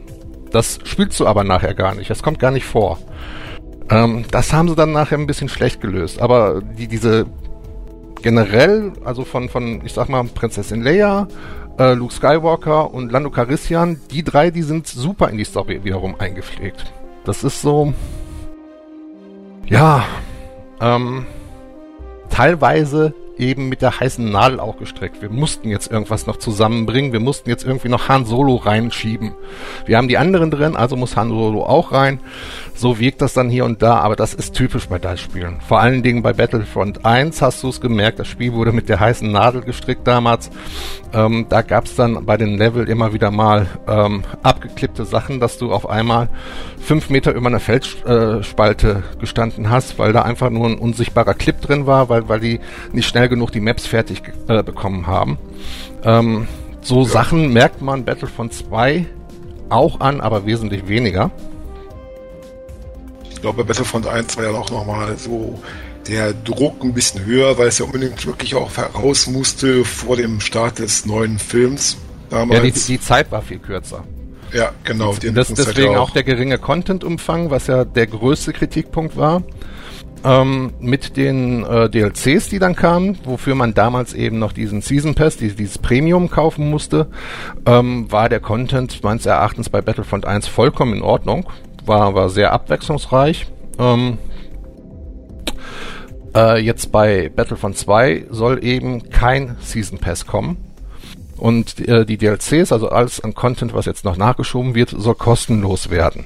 Das 0.51 0.78
spielst 0.85 1.18
du 1.18 1.26
aber 1.26 1.43
nachher 1.43 1.74
gar 1.74 1.95
nicht. 1.95 2.11
Das 2.11 2.22
kommt 2.22 2.39
gar 2.39 2.53
nicht 2.53 2.64
vor. 2.64 2.99
Ähm, 3.91 4.24
das 4.30 4.53
haben 4.53 4.68
sie 4.68 4.76
dann 4.76 4.93
nachher 4.93 5.18
ein 5.18 5.26
bisschen 5.26 5.49
schlecht 5.49 5.80
gelöst. 5.80 6.20
Aber 6.20 6.61
die, 6.61 6.87
diese 6.87 7.26
generell, 8.25 8.95
also 9.05 9.22
von, 9.27 9.51
von, 9.51 9.85
ich 9.85 9.93
sag 9.93 10.09
mal, 10.09 10.25
Prinzessin 10.25 10.83
Leia, 10.83 11.29
äh, 11.79 11.93
Luke 11.93 12.12
Skywalker 12.12 12.93
und 12.93 13.12
Lando 13.12 13.29
Carissian, 13.29 14.01
die 14.11 14.25
drei, 14.25 14.51
die 14.51 14.62
sind 14.62 14.87
super 14.87 15.29
in 15.29 15.37
die 15.37 15.45
Story 15.45 15.85
wiederum 15.85 16.18
eingepflegt. 16.18 16.91
Das 17.27 17.45
ist 17.45 17.61
so, 17.61 17.93
ja, 19.66 20.07
ähm, 20.81 21.27
teilweise 22.31 23.12
eben 23.37 23.68
mit 23.68 23.83
der 23.83 24.01
heißen 24.01 24.31
Nadel 24.31 24.59
auch 24.59 24.79
gestreckt. 24.79 25.20
Wir 25.20 25.29
mussten 25.29 25.68
jetzt 25.68 25.91
irgendwas 25.91 26.27
noch 26.27 26.37
zusammenbringen. 26.37 27.12
Wir 27.12 27.20
mussten 27.20 27.51
jetzt 27.51 27.64
irgendwie 27.64 27.89
noch 27.89 28.09
Han 28.09 28.25
Solo 28.25 28.57
reinschieben. 28.57 29.35
Wir 29.85 29.99
haben 29.99 30.09
die 30.09 30.18
anderen 30.18 30.51
drin, 30.51 30.77
also 30.77 30.97
muss 30.97 31.16
Han 31.16 31.29
Solo 31.29 31.64
auch 31.64 31.93
rein. 31.93 32.20
So 32.77 32.99
wirkt 32.99 33.22
das 33.22 33.35
dann 33.35 33.49
hier 33.49 33.64
und 33.64 33.83
da, 33.83 33.99
aber 34.01 34.16
das 34.16 34.35
ist 34.35 34.55
typisch 34.55 34.89
bei 34.89 34.99
DICE-Spielen. 34.99 35.61
Vor 35.61 35.81
allen 35.81 36.03
Dingen 36.03 36.22
bei 36.22 36.33
Battlefront 36.33 37.05
1 37.05 37.41
hast 37.41 37.62
du 37.62 37.68
es 37.68 37.81
gemerkt, 37.81 38.18
das 38.18 38.27
Spiel 38.27 38.53
wurde 38.53 38.72
mit 38.72 38.89
der 38.89 38.99
heißen 38.99 39.31
Nadel 39.31 39.62
gestrickt 39.62 40.07
damals. 40.09 40.51
Ähm, 41.12 41.47
da 41.49 41.62
gab 41.62 41.85
es 41.85 41.95
dann 41.95 42.27
bei 42.27 42.37
den 42.37 42.59
Level 42.59 42.89
immer 42.89 43.12
wieder 43.12 43.31
mal 43.31 43.68
ähm, 43.87 44.25
abgeklippte 44.43 45.05
Sachen, 45.05 45.39
dass 45.39 45.57
du 45.57 45.72
auf 45.72 45.89
einmal 45.89 46.29
fünf 46.81 47.11
Meter 47.11 47.33
über 47.33 47.47
einer 47.47 47.61
Felsspalte 47.61 49.03
äh, 49.14 49.20
gestanden 49.20 49.70
hast, 49.70 49.99
weil 50.01 50.12
da 50.12 50.22
einfach 50.22 50.51
nur 50.51 50.66
ein 50.66 50.79
unsichtbarer 50.79 51.35
Clip 51.35 51.61
drin 51.61 51.87
war, 51.87 52.09
weil, 52.09 52.29
weil 52.29 52.41
die 52.41 52.59
nicht 52.93 53.09
schnell 53.09 53.29
genug 53.29 53.53
die 53.53 53.61
Maps 53.61 53.87
fertig 53.87 54.22
äh, 54.49 54.64
bekommen 54.64 55.07
haben. 55.07 55.39
Ähm, 56.03 56.49
so 56.81 57.03
ja. 57.03 57.09
Sachen 57.09 57.53
merkt 57.53 57.83
man 57.83 58.05
Battlefront 58.05 58.53
2 58.53 59.07
auch 59.68 60.01
an, 60.01 60.20
aber 60.20 60.45
wesentlich 60.45 60.89
weniger. 60.89 61.31
Ich 63.45 63.47
glaube, 63.47 63.63
Battlefront 63.63 64.07
1 64.07 64.39
war 64.39 64.45
ja 64.45 64.51
auch 64.53 64.71
nochmal 64.71 65.19
so 65.19 65.61
der 66.09 66.33
Druck 66.33 66.83
ein 66.83 66.95
bisschen 66.95 67.27
höher, 67.27 67.59
weil 67.59 67.69
es 67.69 67.79
ja 67.79 67.85
unbedingt 67.85 68.25
wirklich 68.25 68.55
auch 68.55 68.75
heraus 68.75 69.27
musste 69.27 69.85
vor 69.85 70.17
dem 70.17 70.41
Start 70.41 70.79
des 70.79 71.05
neuen 71.05 71.39
Films 71.39 71.99
damals. 72.31 72.57
Ja, 72.57 72.65
die, 72.65 72.73
die 72.73 72.99
Zeit 72.99 73.31
war 73.31 73.43
viel 73.43 73.59
kürzer. 73.59 74.03
Ja, 74.55 74.73
genau. 74.85 75.15
Das, 75.35 75.49
deswegen 75.49 75.95
auch. 75.97 76.09
auch 76.09 76.11
der 76.13 76.23
geringe 76.23 76.57
Content-Umfang, 76.57 77.51
was 77.51 77.67
ja 77.67 77.85
der 77.85 78.07
größte 78.07 78.55
Kritikpunkt 78.55 79.19
war. 79.19 79.43
Ähm, 80.25 80.73
mit 80.81 81.19
den 81.19 81.67
äh, 81.67 81.91
DLCs, 81.91 82.49
die 82.49 82.59
dann 82.59 82.75
kamen, 82.75 83.19
wofür 83.25 83.55
man 83.55 83.75
damals 83.75 84.15
eben 84.15 84.39
noch 84.39 84.53
diesen 84.53 84.81
Season 84.81 85.15
Pass, 85.15 85.37
die, 85.37 85.53
dieses 85.53 85.77
Premium 85.77 86.31
kaufen 86.31 86.71
musste, 86.71 87.09
ähm, 87.67 88.11
war 88.11 88.31
der 88.31 88.41
Content 88.41 89.05
meines 89.05 89.27
Erachtens 89.27 89.69
bei 89.69 89.83
Battlefront 89.83 90.25
1 90.25 90.49
vollkommen 90.49 90.95
in 90.95 91.03
Ordnung. 91.03 91.47
War, 91.87 92.14
war 92.14 92.30
sehr 92.30 92.53
abwechslungsreich. 92.53 93.47
Ähm, 93.78 94.18
äh, 96.35 96.59
jetzt 96.61 96.93
bei 96.93 97.28
Battlefront 97.28 97.76
2 97.76 98.26
soll 98.30 98.64
eben 98.64 99.11
kein 99.11 99.57
Season 99.61 99.99
Pass 99.99 100.26
kommen. 100.26 100.57
Und 101.37 101.80
äh, 101.89 102.07
die 102.07 102.16
DLCs, 102.16 102.72
also 102.72 102.89
alles 102.89 103.20
an 103.20 103.35
Content, 103.35 103.74
was 103.74 103.87
jetzt 103.87 104.05
noch 104.05 104.16
nachgeschoben 104.16 104.74
wird, 104.74 104.91
soll 104.91 105.14
kostenlos 105.14 105.91
werden. 105.91 106.24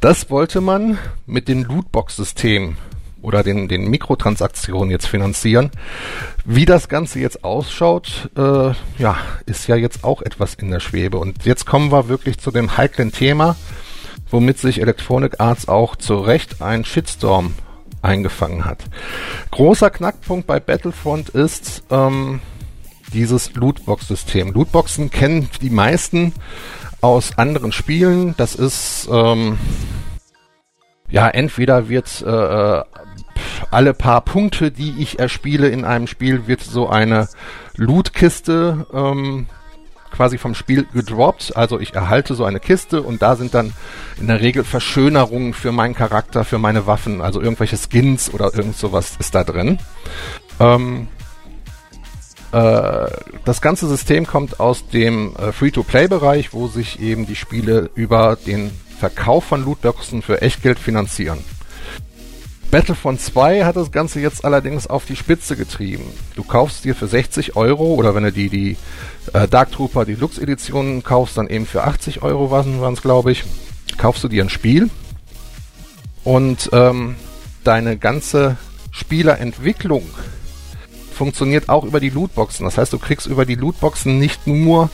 Das 0.00 0.30
wollte 0.30 0.60
man 0.60 0.98
mit 1.26 1.48
dem 1.48 1.64
Lootbox-System 1.64 2.76
oder 3.22 3.42
den, 3.42 3.68
den 3.68 3.88
Mikrotransaktionen 3.88 4.90
jetzt 4.90 5.08
finanzieren. 5.08 5.70
Wie 6.44 6.64
das 6.64 6.88
Ganze 6.88 7.18
jetzt 7.18 7.44
ausschaut, 7.44 8.30
äh, 8.36 8.72
ja, 8.98 9.16
ist 9.46 9.66
ja 9.66 9.76
jetzt 9.76 10.04
auch 10.04 10.22
etwas 10.22 10.54
in 10.54 10.70
der 10.70 10.80
Schwebe. 10.80 11.18
Und 11.18 11.44
jetzt 11.44 11.66
kommen 11.66 11.90
wir 11.90 12.08
wirklich 12.08 12.38
zu 12.38 12.50
dem 12.50 12.76
heiklen 12.76 13.12
Thema, 13.12 13.56
womit 14.30 14.58
sich 14.58 14.80
Electronic 14.80 15.40
Arts 15.40 15.68
auch 15.68 15.96
zu 15.96 16.18
Recht 16.18 16.62
ein 16.62 16.84
Shitstorm 16.84 17.54
eingefangen 18.02 18.64
hat. 18.64 18.84
Großer 19.50 19.90
Knackpunkt 19.90 20.46
bei 20.46 20.60
Battlefront 20.60 21.30
ist, 21.30 21.82
ähm, 21.90 22.40
dieses 23.12 23.54
Lootbox-System. 23.54 24.52
Lootboxen 24.52 25.10
kennen 25.10 25.48
die 25.62 25.70
meisten 25.70 26.32
aus 27.00 27.38
anderen 27.38 27.72
Spielen. 27.72 28.34
Das 28.36 28.54
ist 28.54 29.08
ähm, 29.10 29.58
ja 31.08 31.28
entweder 31.28 31.88
wird 31.88 32.22
äh, 32.26 32.30
äh, 32.30 32.84
alle 33.70 33.94
paar 33.94 34.22
Punkte, 34.22 34.70
die 34.70 34.94
ich 34.98 35.18
erspiele 35.18 35.68
in 35.68 35.84
einem 35.84 36.06
Spiel, 36.06 36.46
wird 36.46 36.60
so 36.60 36.88
eine 36.88 37.28
Lootkiste 37.76 38.86
ähm, 38.92 39.46
quasi 40.16 40.38
vom 40.38 40.54
Spiel 40.54 40.86
gedroppt. 40.92 41.56
Also 41.56 41.78
ich 41.78 41.94
erhalte 41.94 42.34
so 42.34 42.44
eine 42.44 42.60
Kiste 42.60 43.02
und 43.02 43.22
da 43.22 43.36
sind 43.36 43.54
dann 43.54 43.72
in 44.18 44.26
der 44.26 44.40
Regel 44.40 44.64
Verschönerungen 44.64 45.52
für 45.52 45.72
meinen 45.72 45.94
Charakter, 45.94 46.44
für 46.44 46.58
meine 46.58 46.86
Waffen, 46.86 47.20
also 47.20 47.40
irgendwelche 47.40 47.76
Skins 47.76 48.32
oder 48.32 48.54
irgend 48.54 48.76
sowas 48.76 49.14
ist 49.18 49.34
da 49.34 49.44
drin. 49.44 49.78
Ähm, 50.58 51.08
äh, 52.52 53.10
das 53.44 53.60
ganze 53.60 53.86
System 53.88 54.26
kommt 54.26 54.60
aus 54.60 54.88
dem 54.88 55.34
äh, 55.36 55.52
Free-to-Play-Bereich, 55.52 56.52
wo 56.52 56.68
sich 56.68 57.00
eben 57.00 57.26
die 57.26 57.36
Spiele 57.36 57.90
über 57.94 58.36
den 58.36 58.70
Verkauf 58.98 59.44
von 59.44 59.64
Lootboxen 59.64 60.22
für 60.22 60.40
Echtgeld 60.40 60.78
finanzieren. 60.78 61.44
Battlefront 62.70 63.20
2 63.20 63.64
hat 63.64 63.76
das 63.76 63.92
Ganze 63.92 64.20
jetzt 64.20 64.44
allerdings 64.44 64.86
auf 64.86 65.04
die 65.06 65.16
Spitze 65.16 65.56
getrieben. 65.56 66.04
Du 66.34 66.42
kaufst 66.42 66.84
dir 66.84 66.94
für 66.94 67.06
60 67.06 67.56
Euro 67.56 67.94
oder 67.94 68.14
wenn 68.14 68.24
du 68.24 68.32
die, 68.32 68.48
die 68.48 68.76
äh, 69.32 69.46
Dark 69.46 69.72
Trooper 69.72 70.04
Deluxe 70.04 70.40
Editionen 70.40 71.02
kaufst, 71.02 71.38
dann 71.38 71.48
eben 71.48 71.66
für 71.66 71.84
80 71.84 72.22
Euro 72.22 72.50
waren 72.50 72.92
es, 72.92 73.02
glaube 73.02 73.32
ich, 73.32 73.44
kaufst 73.96 74.24
du 74.24 74.28
dir 74.28 74.42
ein 74.42 74.50
Spiel 74.50 74.90
und 76.24 76.70
ähm, 76.72 77.14
deine 77.62 77.96
ganze 77.96 78.56
Spielerentwicklung 78.90 80.02
funktioniert 81.14 81.68
auch 81.68 81.84
über 81.84 82.00
die 82.00 82.10
Lootboxen. 82.10 82.64
Das 82.64 82.78
heißt, 82.78 82.92
du 82.92 82.98
kriegst 82.98 83.26
über 83.26 83.46
die 83.46 83.54
Lootboxen 83.54 84.18
nicht 84.18 84.46
nur 84.46 84.90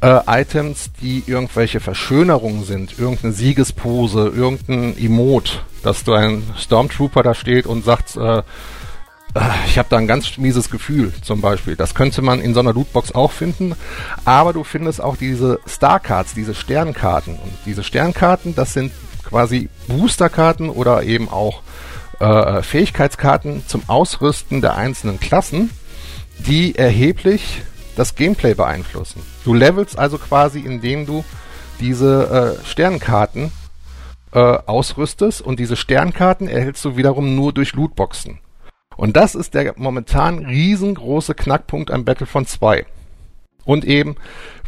äh, 0.00 0.20
Items, 0.26 0.90
die 1.00 1.22
irgendwelche 1.26 1.80
Verschönerungen 1.80 2.64
sind, 2.64 2.98
irgendeine 2.98 3.32
Siegespose, 3.32 4.32
irgendein 4.34 4.96
Emote, 4.98 5.52
dass 5.82 6.04
du 6.04 6.12
ein 6.12 6.42
Stormtrooper 6.58 7.22
da 7.22 7.34
steht 7.34 7.66
und 7.66 7.84
sagt, 7.84 8.16
äh, 8.16 8.38
äh 8.38 8.42
ich 9.66 9.78
habe 9.78 9.88
da 9.90 9.96
ein 9.96 10.06
ganz 10.06 10.36
mieses 10.38 10.70
Gefühl 10.70 11.12
zum 11.22 11.40
Beispiel. 11.40 11.76
Das 11.76 11.94
könnte 11.94 12.22
man 12.22 12.40
in 12.40 12.54
so 12.54 12.60
einer 12.60 12.72
Lootbox 12.72 13.14
auch 13.14 13.32
finden. 13.32 13.74
Aber 14.24 14.52
du 14.52 14.64
findest 14.64 15.00
auch 15.00 15.16
diese 15.16 15.60
Starcards, 15.66 16.34
diese 16.34 16.54
Sternkarten. 16.54 17.34
Und 17.34 17.52
diese 17.64 17.84
Sternkarten, 17.84 18.54
das 18.54 18.72
sind 18.72 18.92
quasi 19.24 19.68
Boosterkarten 19.88 20.70
oder 20.70 21.02
eben 21.02 21.28
auch 21.28 21.62
äh, 22.20 22.62
Fähigkeitskarten 22.62 23.64
zum 23.66 23.82
Ausrüsten 23.88 24.60
der 24.60 24.76
einzelnen 24.76 25.20
Klassen, 25.20 25.70
die 26.38 26.76
erheblich 26.76 27.62
das 27.96 28.14
Gameplay 28.14 28.54
beeinflussen. 28.54 29.22
Du 29.44 29.54
levelst 29.54 29.98
also 29.98 30.18
quasi, 30.18 30.60
indem 30.60 31.06
du 31.06 31.24
diese 31.80 32.58
äh, 32.60 32.64
Sternkarten 32.66 33.50
äh, 34.32 34.38
ausrüstest 34.38 35.42
und 35.42 35.58
diese 35.58 35.76
Sternkarten 35.76 36.48
erhältst 36.48 36.84
du 36.84 36.96
wiederum 36.96 37.34
nur 37.34 37.52
durch 37.52 37.72
Lootboxen. 37.72 38.38
Und 38.96 39.16
das 39.16 39.34
ist 39.34 39.54
der 39.54 39.74
momentan 39.76 40.38
riesengroße 40.38 41.34
Knackpunkt 41.34 41.90
an 41.90 42.04
Battlefront 42.04 42.48
2. 42.48 42.86
Und 43.64 43.84
eben, 43.84 44.16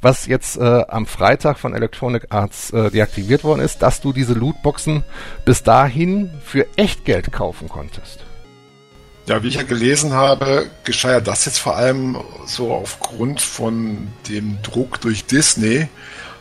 was 0.03 0.27
jetzt 0.27 0.59
äh, 0.59 0.85
am 0.89 1.07
Freitag 1.07 1.59
von 1.59 1.75
Electronic 1.75 2.27
Arts 2.31 2.71
äh, 2.73 2.91
deaktiviert 2.91 3.45
worden 3.45 3.61
ist, 3.61 3.81
dass 3.81 4.01
du 4.01 4.13
diese 4.13 4.35
Lootboxen 4.35 5.05
bis 5.45 5.63
dahin 5.63 6.31
für 6.45 6.67
Echtgeld 6.77 7.33
kaufen 7.33 7.69
konntest. 7.69 8.25
Ja, 9.29 9.43
wie 9.43 9.49
ich 9.49 9.57
ja 9.57 9.63
gelesen 9.63 10.15
habe, 10.15 10.71
geschah 10.85 11.13
ja 11.13 11.21
das 11.21 11.45
jetzt 11.45 11.59
vor 11.59 11.77
allem 11.77 12.17
so 12.47 12.73
aufgrund 12.73 13.43
von 13.43 14.09
dem 14.27 14.57
Druck 14.63 15.03
durch 15.03 15.27
Disney, 15.27 15.87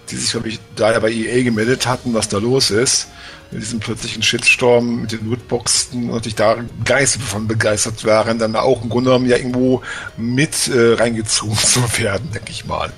die 0.09 0.15
sich, 0.15 0.31
glaube 0.31 0.47
ich, 0.47 0.59
da 0.77 0.93
ja 0.93 0.99
bei 0.99 1.11
EA 1.11 1.43
gemeldet 1.43 1.85
hatten, 1.85 2.13
was 2.13 2.29
da 2.29 2.37
los 2.37 2.71
ist 2.71 3.09
mit 3.51 3.61
diesem 3.61 3.79
plötzlichen 3.79 4.23
Shitstorm 4.23 5.01
mit 5.01 5.11
den 5.11 5.29
Lootboxen 5.29 6.07
natürlich 6.07 6.35
da 6.35 6.57
gar 6.85 7.01
nicht 7.01 7.11
so 7.11 7.19
von 7.19 7.47
begeistert 7.47 8.05
waren, 8.05 8.39
dann 8.39 8.55
auch 8.55 8.83
im 8.83 8.89
Grunde 8.89 9.09
genommen 9.09 9.29
ja 9.29 9.37
irgendwo 9.37 9.81
mit 10.17 10.69
äh, 10.69 10.93
reingezogen 10.93 11.57
zu 11.57 11.81
werden, 11.97 12.31
denke 12.33 12.51
ich 12.51 12.65
mal. 12.65 12.91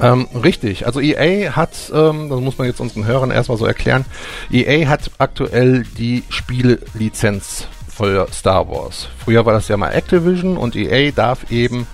Ähm, 0.00 0.28
richtig, 0.32 0.86
also 0.86 1.00
EA 1.00 1.56
hat, 1.56 1.72
ähm, 1.92 2.30
das 2.30 2.40
muss 2.40 2.56
man 2.56 2.68
jetzt 2.68 2.80
unseren 2.80 3.04
Hörern 3.04 3.30
erstmal 3.30 3.58
so 3.58 3.66
erklären, 3.66 4.04
EA 4.50 4.88
hat 4.88 5.10
aktuell 5.18 5.84
die 5.98 6.22
Spielelizenz 6.28 7.66
für 7.98 8.28
Star 8.32 8.68
Wars. 8.70 9.08
Früher 9.18 9.44
war 9.44 9.52
das 9.52 9.66
ja 9.66 9.76
mal 9.76 9.90
Activision 9.90 10.56
und 10.56 10.76
EA 10.76 11.10
darf 11.10 11.50
eben 11.50 11.88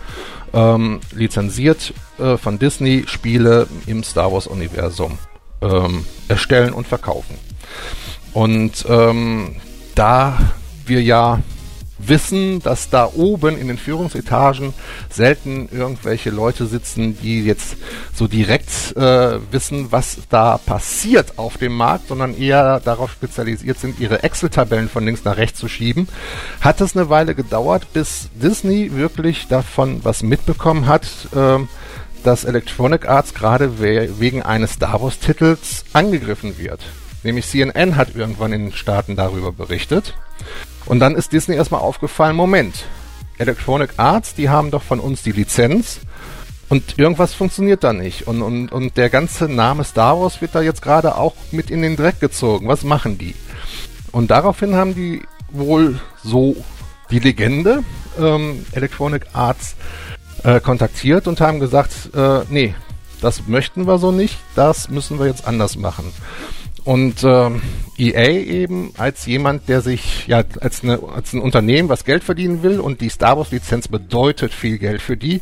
ähm, 0.53 1.01
lizenziert 1.13 1.95
äh, 2.19 2.37
von 2.37 2.59
Disney 2.59 3.05
Spiele 3.07 3.67
im 3.87 4.05
Star 4.05 4.31
Wars 4.31 4.47
Universum 4.47 5.19
ähm, 5.63 6.05
erstellen 6.29 6.75
und 6.75 6.87
verkaufen. 6.87 7.39
Und 8.35 8.85
ähm, 8.87 9.57
da 9.95 10.39
wir 10.85 11.03
ja 11.03 11.41
wissen, 11.99 12.61
dass 12.61 12.91
da 12.91 13.11
oben 13.15 13.59
in 13.59 13.69
den 13.69 13.79
Führungsetagen 13.79 14.75
selten 15.11 15.69
irgendwelche 15.71 16.31
Leute 16.31 16.67
sitzen, 16.67 17.19
die 17.21 17.45
jetzt 17.45 17.77
so 18.15 18.27
direkt 18.27 18.97
äh, 18.97 19.39
wissen, 19.53 19.93
was 19.93 20.19
da 20.29 20.59
passiert 20.59 21.39
auf 21.39 21.57
dem 21.57 21.77
Markt, 21.77 22.09
sondern 22.09 22.37
eher 22.37 22.81
darauf 22.81 23.13
spezialisiert 23.13 23.79
sind, 23.79 24.01
ihre 24.01 24.23
Excel-Tabellen 24.23 24.89
von 24.89 25.05
links 25.05 25.25
nach 25.25 25.37
rechts 25.37 25.59
zu 25.61 25.69
schieben, 25.69 26.09
hat 26.61 26.81
es 26.81 26.97
eine 26.97 27.09
Weile 27.11 27.35
gedauert, 27.35 27.93
bis 27.93 28.29
Disney 28.35 28.93
wirklich 28.95 29.47
davon 29.49 30.05
was 30.05 30.23
mitbekommen 30.23 30.87
hat, 30.87 31.07
äh, 31.35 31.59
dass 32.25 32.45
Electronic 32.45 33.07
Arts 33.07 33.35
gerade 33.35 33.79
we 33.79 34.09
wegen 34.19 34.43
eines 34.43 34.73
Star 34.73 35.03
Wars 35.03 35.19
Titels 35.19 35.85
angegriffen 35.93 36.59
wird. 36.59 36.81
Nämlich 37.23 37.47
CNN 37.47 37.97
hat 37.97 38.15
irgendwann 38.15 38.53
in 38.53 38.67
den 38.67 38.73
Staaten 38.73 39.17
darüber 39.17 39.53
berichtet. 39.53 40.15
Und 40.87 41.01
dann 41.01 41.15
ist 41.15 41.33
Disney 41.33 41.57
erstmal 41.57 41.81
aufgefallen, 41.81 42.37
Moment, 42.37 42.85
Electronic 43.39 43.91
Arts, 43.97 44.35
die 44.35 44.49
haben 44.49 44.71
doch 44.71 44.83
von 44.83 45.01
uns 45.01 45.23
die 45.23 45.33
Lizenz 45.33 46.01
und 46.69 46.99
irgendwas 46.99 47.35
funktioniert 47.35 47.85
da 47.85 47.93
nicht. 47.93 48.27
Und, 48.27 48.43
und, 48.43 48.73
und 48.73 48.97
der 48.97 49.11
ganze 49.11 49.49
Name 49.49 49.85
Star 49.85 50.21
Wars 50.21 50.41
wird 50.41 50.55
da 50.55 50.61
jetzt 50.61 50.83
gerade 50.83 51.17
auch 51.17 51.35
mit 51.53 51.71
in 51.71 51.83
den 51.83 51.97
Dreck 51.97 52.21
gezogen. 52.21 52.69
Was 52.69 52.85
machen 52.85 53.19
die? 53.19 53.35
Und 54.13 54.31
daraufhin 54.31 54.75
haben 54.75 54.95
die 54.95 55.23
wohl 55.51 56.01
so 56.23 56.57
die 57.11 57.19
Legende 57.19 57.85
ähm, 58.19 58.65
Electronic 58.73 59.27
Arts 59.33 59.77
äh, 60.43 60.61
kontaktiert 60.61 61.27
und 61.27 61.41
haben 61.41 61.61
gesagt, 61.61 62.11
äh, 62.15 62.41
nee, 62.49 62.75
das 63.21 63.47
möchten 63.47 63.87
wir 63.87 63.99
so 63.99 64.13
nicht, 64.13 64.37
das 64.55 64.89
müssen 64.89 65.19
wir 65.19 65.27
jetzt 65.27 65.47
anders 65.47 65.77
machen. 65.77 66.13
Und 66.85 67.25
äh, 67.25 67.51
EA 67.97 68.29
eben 68.29 68.93
als 68.99 69.25
jemand, 69.25 69.69
der 69.69 69.81
sich 69.81 70.27
ja 70.27 70.43
als, 70.61 70.83
eine, 70.83 71.01
als 71.15 71.33
ein 71.33 71.41
Unternehmen, 71.41 71.89
was 71.89 72.05
Geld 72.05 72.25
verdienen 72.25 72.63
will 72.63 72.79
und 72.81 73.01
die 73.01 73.09
Star 73.09 73.39
Wars 73.39 73.51
Lizenz 73.53 73.89
bedeutet 73.89 74.53
viel 74.53 74.79
Geld 74.79 75.01
für 75.01 75.17
die, 75.17 75.41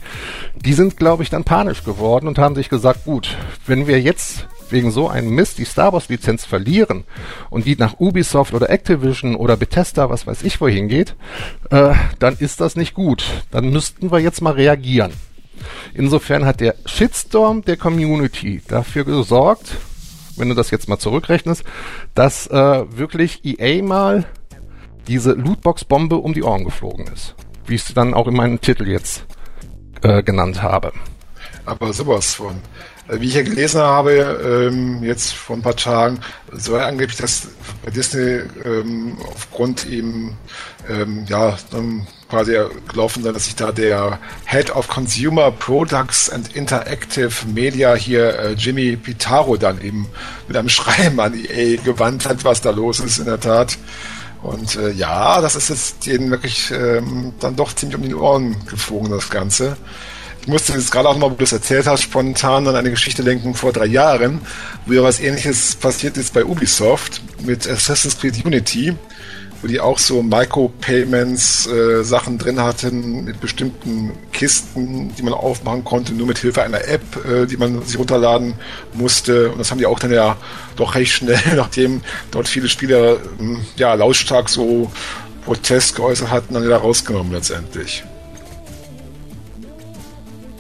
die 0.55 0.73
sind, 0.73 0.97
glaube 0.97 1.25
ich, 1.25 1.31
dann 1.31 1.45
panisch 1.45 1.83
geworden 1.83 2.29
und 2.29 2.39
haben 2.39 2.55
sich 2.55 2.69
gesagt, 2.69 3.05
gut, 3.05 3.37
wenn 3.67 3.87
wir 3.87 4.01
jetzt 4.01 4.47
wegen 4.71 4.91
so 4.91 5.09
einem 5.09 5.35
Mist 5.35 5.59
die 5.59 5.65
Star 5.65 5.93
Wars 5.93 6.09
Lizenz 6.09 6.45
verlieren 6.45 7.05
und 7.51 7.67
die 7.67 7.77
nach 7.77 7.99
Ubisoft 7.99 8.55
oder 8.55 8.71
Activision 8.71 9.35
oder 9.35 9.57
Bethesda, 9.57 10.11
was 10.11 10.27
weiß 10.27 10.45
ich 10.45 10.61
wohin 10.61 10.89
geht, 10.89 11.15
äh, 11.71 11.95
dann 12.19 12.37
ist 12.39 12.61
das 12.61 12.77
nicht 12.77 12.95
gut. 12.95 13.25
Dann 13.51 13.71
müssten 13.71 14.11
wir 14.11 14.21
jetzt 14.21 14.43
mal 14.43 14.55
reagieren. 14.55 15.13
Insofern 15.95 16.45
hat 16.45 16.61
der 16.61 16.75
Shitstorm 16.87 17.63
der 17.63 17.77
Community 17.77 18.63
dafür 18.67 19.05
gesorgt, 19.05 19.77
wenn 20.37 20.49
du 20.49 20.55
das 20.55 20.71
jetzt 20.71 20.89
mal 20.89 20.99
zurückrechnest, 20.99 21.65
dass 22.15 22.47
äh, 22.47 22.85
wirklich 22.97 23.45
EA 23.45 23.83
mal 23.83 24.25
diese 25.09 25.33
Lootbox-Bombe 25.33 26.17
um 26.17 26.33
die 26.33 26.43
Ohren 26.43 26.65
geflogen 26.65 27.07
ist. 27.09 27.35
Wie 27.67 27.75
ich 27.75 27.89
es 27.89 27.95
dann 27.95 28.15
auch 28.15 28.27
in 28.27 28.35
meinem 28.35 28.61
Titel 28.61 28.89
jetzt 28.89 29.25
äh, 30.03 30.23
genannt 30.23 30.63
habe. 30.63 30.93
Aber 31.65 31.93
sowas 31.93 32.35
von. 32.35 32.61
Äh, 33.09 33.21
wie 33.21 33.27
ich 33.27 33.35
ja 33.35 33.43
gelesen 33.43 33.81
habe, 33.81 34.71
ähm, 34.71 35.03
jetzt 35.03 35.33
vor 35.35 35.57
ein 35.57 35.63
paar 35.63 35.77
Tagen, 35.77 36.21
soll 36.53 36.81
angeblich, 36.81 37.19
dass 37.19 37.49
bei 37.85 37.91
Disney 37.91 38.43
ähm, 38.65 39.17
aufgrund 39.27 39.87
eben 39.87 40.37
ähm, 40.89 41.25
ja 41.29 41.57
dann 41.71 42.07
quasi 42.29 42.57
gelaufen 42.89 43.23
sein, 43.23 43.35
dass 43.35 43.45
sich 43.45 43.57
da 43.57 43.73
der 43.73 44.19
Head 44.47 44.75
of 44.75 44.89
Consumer 44.89 45.51
Products 45.51 46.31
and 46.31 46.57
Interactive 46.57 47.31
Media 47.47 47.95
hier 47.95 48.39
äh, 48.39 48.53
Jimmy 48.53 48.97
Pitaro 48.97 49.57
dann 49.57 49.81
eben 49.83 50.09
mit 50.49 50.57
einem 50.57 50.69
Schreiben 50.71 51.21
an 51.21 51.35
EA 51.35 51.81
gewandt 51.83 52.27
hat, 52.27 52.45
was 52.45 52.61
da 52.61 52.71
los 52.71 53.01
ist 53.01 53.19
in 53.19 53.27
der 53.27 53.41
Tat. 53.41 53.77
Und 54.43 54.77
äh, 54.77 54.91
ja, 54.91 55.41
das 55.41 55.55
ist 55.55 55.69
jetzt 55.69 56.07
denen 56.07 56.31
wirklich 56.31 56.73
ähm, 56.73 57.33
dann 57.39 57.55
doch 57.55 57.75
ziemlich 57.75 57.97
um 57.97 58.03
die 58.03 58.15
Ohren 58.15 58.57
geflogen, 58.67 59.11
das 59.11 59.31
Ganze. 59.31 59.77
Ich 60.41 60.49
musste 60.49 60.73
jetzt 60.73 60.91
gerade 60.91 61.09
auch 61.09 61.17
mal, 61.17 61.31
wo 61.31 61.37
du 61.37 61.45
es 61.45 61.53
erzählt 61.53 61.87
hast, 61.87 62.03
spontan 62.03 62.67
an 62.67 62.75
eine 62.75 62.91
Geschichte 62.91 63.23
denken 63.23 63.55
vor 63.55 63.73
drei 63.73 63.87
Jahren, 63.87 64.41
wo 64.87 64.93
ja 64.93 65.03
was 65.05 65.21
ähnliches 65.21 65.77
passiert 65.77 66.17
ist 66.17 66.35
bei 66.35 66.45
Ubisoft 66.45 67.23
mit 67.45 67.69
Assassin's 67.69 68.19
Creed 68.19 68.45
Unity, 68.45 68.97
wo 69.63 69.69
die 69.69 69.81
auch 69.81 69.99
so 69.99 70.23
Micropayments 70.23 71.69
äh, 71.69 72.03
Sachen 72.03 72.37
drin 72.37 72.61
hatten 72.61 73.25
mit 73.25 73.41
bestimmten 73.41 74.13
Kisten, 74.33 75.15
die 75.17 75.23
man 75.23 75.33
aufmachen 75.33 75.85
konnte, 75.85 76.13
nur 76.13 76.27
mit 76.27 76.39
Hilfe 76.39 76.63
einer 76.63 76.87
App, 76.89 77.03
äh, 77.25 77.47
die 77.47 77.57
man 77.57 77.83
sich 77.83 77.99
runterladen 77.99 78.55
musste. 78.93 79.51
Und 79.51 79.59
das 79.59 79.71
haben 79.71 79.79
die 79.79 79.87
auch 79.87 80.01
dann 80.01 80.13
ja 80.13 80.37
doch 80.77 80.97
recht 80.97 81.13
schnell, 81.13 81.41
nachdem 81.57 82.01
dort 82.33 82.49
viele 82.49 82.69
Spieler 82.69 83.15
äh, 83.15 83.19
ja 83.77 83.95
lautstark 83.95 84.49
so 84.49 84.91
Protest 85.45 85.95
geäußert 85.97 86.31
hatten, 86.31 86.55
dann 86.55 86.65
wieder 86.65 86.79
rausgenommen 86.79 87.33
letztendlich. 87.33 88.05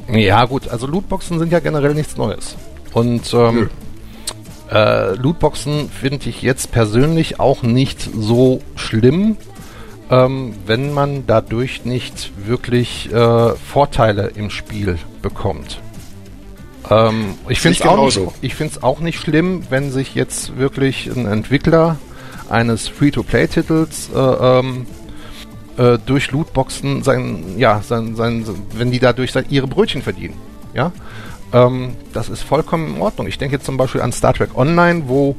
Ja, 0.08 0.44
gut, 0.44 0.68
also 0.68 0.86
Lootboxen 0.86 1.38
sind 1.38 1.52
ja 1.52 1.60
generell 1.60 1.94
nichts 1.94 2.16
Neues. 2.16 2.56
Und 2.92 3.32
ähm, 3.32 3.70
äh, 4.72 5.14
Lootboxen 5.16 5.90
finde 5.90 6.28
ich 6.28 6.42
jetzt 6.42 6.72
persönlich 6.72 7.38
auch 7.38 7.62
nicht 7.62 8.08
so 8.14 8.62
schlimm, 8.74 9.36
ähm, 10.10 10.54
wenn 10.66 10.92
man 10.92 11.26
dadurch 11.26 11.84
nicht 11.84 12.32
wirklich 12.46 13.12
äh, 13.12 13.50
Vorteile 13.54 14.32
im 14.34 14.50
Spiel 14.50 14.98
bekommt. 15.20 15.80
Ähm, 16.90 17.34
ich 17.48 17.60
finde 17.60 17.78
es 17.78 18.82
auch, 18.82 18.92
auch 18.96 19.00
nicht 19.00 19.18
schlimm, 19.18 19.64
wenn 19.68 19.90
sich 19.90 20.14
jetzt 20.14 20.56
wirklich 20.56 21.06
ein 21.06 21.26
Entwickler 21.26 21.96
eines 22.48 22.88
Free-to-Play-Titels 22.88 24.10
äh, 24.14 24.18
ähm, 24.18 24.86
äh, 25.76 25.98
durch 26.04 26.30
Lootboxen 26.30 27.02
sein, 27.02 27.58
ja, 27.58 27.82
sein, 27.82 28.16
sein, 28.16 28.44
wenn 28.74 28.90
die 28.90 28.98
dadurch 28.98 29.32
sein, 29.32 29.44
ihre 29.48 29.66
Brötchen 29.66 30.02
verdienen. 30.02 30.34
Ja, 30.74 30.92
ähm, 31.52 31.96
das 32.12 32.28
ist 32.28 32.42
vollkommen 32.42 32.96
in 32.96 33.02
Ordnung. 33.02 33.26
Ich 33.26 33.38
denke 33.38 33.56
jetzt 33.56 33.66
zum 33.66 33.76
Beispiel 33.76 34.00
an 34.00 34.12
Star 34.12 34.34
Trek 34.34 34.56
Online, 34.56 35.04
wo 35.06 35.36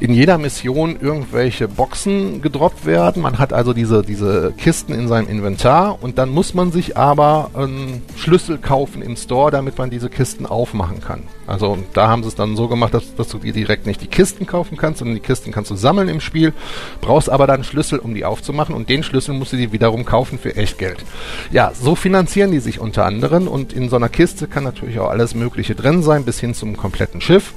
in 0.00 0.12
jeder 0.14 0.38
Mission 0.38 0.98
irgendwelche 1.00 1.68
Boxen 1.68 2.40
gedroppt 2.42 2.86
werden. 2.86 3.22
Man 3.22 3.38
hat 3.38 3.52
also 3.52 3.72
diese, 3.72 4.02
diese 4.02 4.52
Kisten 4.56 4.94
in 4.94 5.08
seinem 5.08 5.28
Inventar 5.28 6.02
und 6.02 6.18
dann 6.18 6.30
muss 6.30 6.54
man 6.54 6.72
sich 6.72 6.96
aber 6.96 7.50
einen 7.54 8.02
Schlüssel 8.16 8.58
kaufen 8.58 9.02
im 9.02 9.16
Store, 9.16 9.50
damit 9.50 9.78
man 9.78 9.90
diese 9.90 10.08
Kisten 10.08 10.46
aufmachen 10.46 11.00
kann. 11.00 11.22
Also 11.48 11.78
da 11.94 12.08
haben 12.08 12.22
sie 12.22 12.28
es 12.28 12.34
dann 12.34 12.56
so 12.56 12.68
gemacht, 12.68 12.92
dass, 12.92 13.14
dass 13.14 13.28
du 13.28 13.38
dir 13.38 13.54
direkt 13.54 13.86
nicht 13.86 14.02
die 14.02 14.06
Kisten 14.06 14.46
kaufen 14.46 14.76
kannst, 14.76 14.98
sondern 14.98 15.14
die 15.14 15.22
Kisten 15.22 15.50
kannst 15.50 15.70
du 15.70 15.76
sammeln 15.76 16.08
im 16.08 16.20
Spiel, 16.20 16.52
brauchst 17.00 17.30
aber 17.30 17.46
dann 17.46 17.64
Schlüssel, 17.64 17.98
um 18.00 18.14
die 18.14 18.26
aufzumachen 18.26 18.74
und 18.74 18.90
den 18.90 19.02
Schlüssel 19.02 19.34
musst 19.34 19.54
du 19.54 19.56
dir 19.56 19.72
wiederum 19.72 20.04
kaufen 20.04 20.38
für 20.38 20.56
echt 20.56 20.76
Geld. 20.76 21.02
Ja, 21.50 21.72
so 21.74 21.94
finanzieren 21.94 22.50
die 22.50 22.60
sich 22.60 22.80
unter 22.80 23.06
anderem 23.06 23.48
und 23.48 23.72
in 23.72 23.88
so 23.88 23.96
einer 23.96 24.10
Kiste 24.10 24.46
kann 24.46 24.62
natürlich 24.62 25.00
auch 25.00 25.08
alles 25.08 25.34
Mögliche 25.34 25.74
drin 25.74 26.02
sein, 26.02 26.26
bis 26.26 26.38
hin 26.38 26.52
zum 26.52 26.76
kompletten 26.76 27.22
Schiff. 27.22 27.54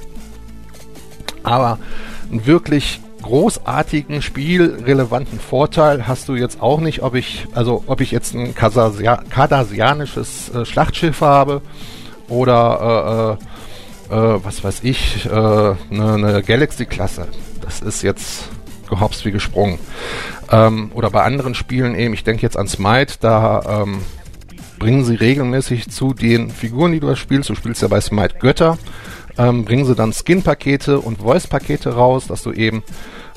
Aber 1.42 1.78
einen 2.30 2.46
wirklich 2.46 3.00
großartigen 3.20 4.22
spielrelevanten 4.22 5.38
Vorteil 5.38 6.08
hast 6.08 6.28
du 6.28 6.34
jetzt 6.34 6.62
auch 6.62 6.80
nicht, 6.80 7.02
ob 7.02 7.14
ich, 7.14 7.46
also 7.52 7.84
ob 7.86 8.00
ich 8.00 8.10
jetzt 8.10 8.34
ein 8.34 8.54
kardasianisches 8.54 10.48
äh, 10.48 10.64
Schlachtschiff 10.64 11.20
habe 11.20 11.60
oder 12.28 13.36
äh, 13.38 13.44
äh 13.44 13.51
was 14.16 14.62
weiß 14.62 14.80
ich, 14.82 15.26
äh, 15.26 15.30
eine, 15.30 15.76
eine 15.90 16.42
Galaxy-Klasse. 16.42 17.28
Das 17.60 17.80
ist 17.80 18.02
jetzt 18.02 18.48
gehopst 18.88 19.24
wie 19.24 19.32
gesprungen. 19.32 19.78
Ähm, 20.50 20.90
oder 20.94 21.10
bei 21.10 21.22
anderen 21.22 21.54
Spielen 21.54 21.94
eben, 21.94 22.12
ich 22.12 22.24
denke 22.24 22.42
jetzt 22.42 22.58
an 22.58 22.68
Smite, 22.68 23.14
da 23.20 23.82
ähm, 23.82 24.02
bringen 24.78 25.04
sie 25.04 25.14
regelmäßig 25.14 25.90
zu 25.90 26.12
den 26.12 26.50
Figuren, 26.50 26.92
die 26.92 27.00
du 27.00 27.14
spielst, 27.16 27.48
du 27.48 27.54
spielst 27.54 27.80
ja 27.82 27.88
bei 27.88 28.00
Smite 28.00 28.36
Götter, 28.38 28.78
ähm, 29.38 29.64
bringen 29.64 29.86
sie 29.86 29.94
dann 29.94 30.12
Skin-Pakete 30.12 31.00
und 31.00 31.18
Voice-Pakete 31.18 31.94
raus, 31.94 32.26
dass 32.26 32.42
du 32.42 32.52
eben 32.52 32.82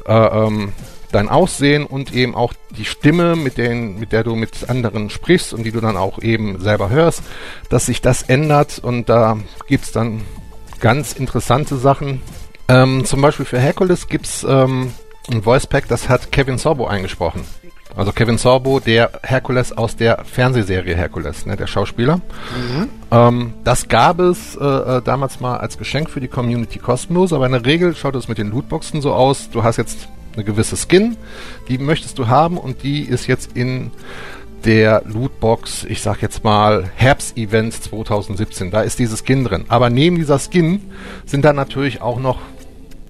äh, 0.06 0.14
ähm, 0.14 0.74
dein 1.12 1.30
Aussehen 1.30 1.86
und 1.86 2.14
eben 2.14 2.36
auch 2.36 2.54
die 2.78 2.84
Stimme, 2.84 3.38
mit, 3.38 3.58
den, 3.58 3.98
mit 4.00 4.12
der 4.12 4.24
du 4.24 4.36
mit 4.36 4.70
anderen 4.70 5.10
sprichst 5.10 5.54
und 5.54 5.64
die 5.64 5.72
du 5.72 5.80
dann 5.80 5.96
auch 5.96 6.20
eben 6.22 6.60
selber 6.60 6.90
hörst, 6.90 7.22
dass 7.70 7.86
sich 7.86 8.02
das 8.02 8.24
ändert 8.24 8.80
und 8.80 9.08
da 9.08 9.38
gibt's 9.68 9.94
dann 9.94 10.22
ganz 10.80 11.14
interessante 11.14 11.78
Sachen. 11.78 12.22
Ähm, 12.68 13.06
zum 13.06 13.22
Beispiel 13.22 13.46
für 13.46 13.60
Hercules 13.60 14.08
gibt's 14.08 14.46
ähm, 14.48 14.92
ein 15.32 15.44
Voice 15.44 15.68
Pack, 15.68 15.88
das 15.88 16.10
hat 16.10 16.32
Kevin 16.32 16.58
Sorbo 16.58 16.88
eingesprochen. 16.88 17.44
Also 17.96 18.12
Kevin 18.12 18.38
Sorbo, 18.38 18.80
der 18.82 19.22
Herkules 19.24 19.72
aus 19.72 19.96
der 19.96 20.26
Fernsehserie 20.26 20.96
Herkules, 20.96 21.46
ne, 21.46 21.56
der 21.56 21.68
Schauspieler. 21.68 22.18
Mhm. 22.18 22.90
Ähm, 23.10 23.54
das 23.64 23.88
gab 23.88 24.20
es 24.20 24.58
äh, 24.58 24.64
äh, 24.64 25.02
damals 25.02 25.40
mal 25.40 25.58
als 25.58 25.78
Geschenk 25.78 26.10
für 26.10 26.20
die 26.20 26.28
Community 26.28 26.80
kostenlos, 26.80 27.32
aber 27.32 27.46
in 27.46 27.54
der 27.54 27.66
Regel 27.66 27.96
schaut 27.96 28.16
es 28.16 28.28
mit 28.28 28.38
den 28.38 28.52
Lootboxen 28.52 29.02
so 29.02 29.14
aus, 29.14 29.50
du 29.50 29.64
hast 29.64 29.78
jetzt 29.78 30.10
eine 30.34 30.44
gewisse 30.44 30.76
Skin, 30.76 31.16
die 31.70 31.78
möchtest 31.78 32.20
du 32.20 32.28
haben 32.28 32.58
und 32.58 32.84
die 32.84 33.04
ist 33.04 33.28
jetzt 33.28 33.56
in 33.56 33.92
der 34.66 35.04
Lootbox, 35.06 35.84
ich 35.84 36.02
sag 36.02 36.22
jetzt 36.22 36.44
mal 36.44 36.90
Herbst-Event 36.96 37.74
2017, 37.74 38.72
da 38.72 38.82
ist 38.82 38.98
diese 38.98 39.16
Skin 39.16 39.44
drin. 39.44 39.66
Aber 39.68 39.90
neben 39.90 40.16
dieser 40.16 40.40
Skin 40.40 40.82
sind 41.26 41.46
da 41.46 41.54
natürlich 41.54 42.02
auch 42.02 42.20
noch 42.20 42.40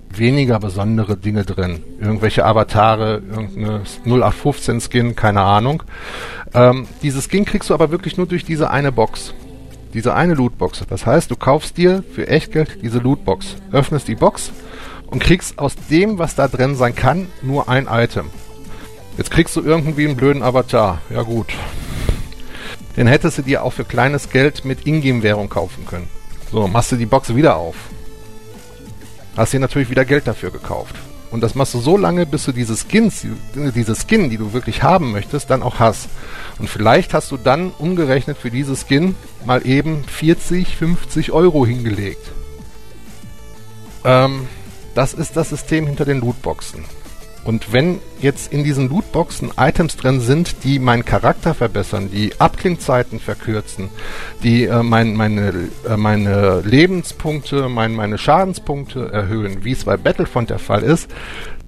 weniger 0.10 0.60
besondere 0.60 1.18
Dinge 1.18 1.44
drin. 1.44 1.84
Irgendwelche 2.00 2.46
Avatare, 2.46 3.22
irgendeine 3.30 3.82
0815 4.06 4.82
Skin, 4.82 5.16
keine 5.16 5.42
Ahnung. 5.42 5.84
Ähm, 6.54 6.88
diese 7.02 7.22
Skin 7.22 7.46
kriegst 7.46 7.70
du 7.70 7.74
aber 7.74 7.92
wirklich 7.92 8.18
nur 8.18 8.28
durch 8.28 8.44
diese 8.44 8.70
eine 8.70 8.92
Box. 8.92 9.34
Diese 9.94 10.14
eine 10.14 10.34
Lootbox. 10.34 10.84
Das 10.90 11.06
heißt, 11.06 11.32
du 11.32 11.38
kaufst 11.38 11.78
dir 11.78 12.04
für 12.14 12.28
Echtgeld 12.28 12.80
diese 12.82 13.00
Lootbox, 13.00 13.56
öffnest 13.72 14.08
die 14.08 14.16
Box 14.16 14.52
und 15.08 15.20
kriegst 15.20 15.58
aus 15.58 15.76
dem, 15.90 16.20
was 16.20 16.36
da 16.36 16.48
drin 16.48 16.76
sein 16.76 16.96
kann, 16.96 17.28
nur 17.42 17.70
ein 17.70 17.88
Item. 17.90 18.30
Jetzt 19.18 19.32
kriegst 19.32 19.56
du 19.56 19.62
irgendwie 19.62 20.06
einen 20.06 20.16
blöden 20.16 20.44
Avatar. 20.44 21.02
Ja 21.10 21.24
gut. 21.24 21.48
Den 22.98 23.08
hättest 23.08 23.38
du 23.38 23.42
dir 23.42 23.64
auch 23.64 23.74
für 23.74 23.86
kleines 23.86 24.30
Geld 24.30 24.66
mit 24.66 24.86
Ingame-Währung 24.88 25.50
kaufen 25.50 25.86
können. 25.86 26.08
So, 26.52 26.68
machst 26.68 26.92
du 26.92 26.96
die 26.96 27.06
Box 27.06 27.36
wieder 27.36 27.58
auf 27.58 27.76
hast 29.38 29.54
dir 29.54 29.60
natürlich 29.60 29.90
wieder 29.90 30.06
Geld 30.06 30.28
dafür 30.28 30.52
gekauft. 30.52 30.96
Und 31.32 31.42
das 31.42 31.56
machst 31.56 31.74
du 31.74 31.80
so 31.80 31.98
lange, 31.98 32.26
bis 32.26 32.46
du 32.46 32.52
diese 32.52 32.78
Skins, 32.78 33.26
diese 33.54 33.96
Skin, 33.96 34.30
die 34.30 34.38
du 34.38 34.54
wirklich 34.54 34.84
haben 34.84 35.12
möchtest, 35.12 35.50
dann 35.50 35.64
auch 35.64 35.80
hast. 35.80 36.08
Und 36.60 36.70
vielleicht 36.70 37.14
hast 37.14 37.32
du 37.32 37.38
dann 37.38 37.72
umgerechnet 37.72 38.38
für 38.38 38.52
diese 38.52 38.76
Skin 38.76 39.16
mal 39.46 39.66
eben 39.68 40.04
40, 40.06 40.78
50 40.78 41.32
Euro 41.32 41.66
hingelegt. 41.66 42.32
Ähm, 44.06 44.48
das 44.94 45.14
ist 45.14 45.36
das 45.36 45.50
System 45.50 45.88
hinter 45.88 46.06
den 46.06 46.22
Lootboxen. 46.22 46.86
Und 47.46 47.72
wenn 47.72 48.00
jetzt 48.20 48.52
in 48.52 48.64
diesen 48.64 48.90
Lootboxen 48.90 49.52
Items 49.56 49.96
drin 49.96 50.20
sind, 50.20 50.64
die 50.64 50.80
meinen 50.80 51.06
Charakter 51.06 51.54
verbessern, 51.54 52.10
die 52.12 52.34
Abklingzeiten 52.40 53.20
verkürzen, 53.20 53.90
die 54.44 54.66
äh, 54.66 54.82
mein, 54.82 55.16
meine, 55.16 55.70
äh, 55.88 55.96
meine 55.96 56.62
Lebenspunkte, 56.62 57.70
mein, 57.70 57.94
meine 57.94 58.18
Schadenspunkte 58.18 59.12
erhöhen, 59.12 59.64
wie 59.64 59.74
es 59.74 59.86
bei 59.86 59.96
Battlefront 59.96 60.50
der 60.50 60.60
Fall 60.60 60.82
ist, 60.82 61.08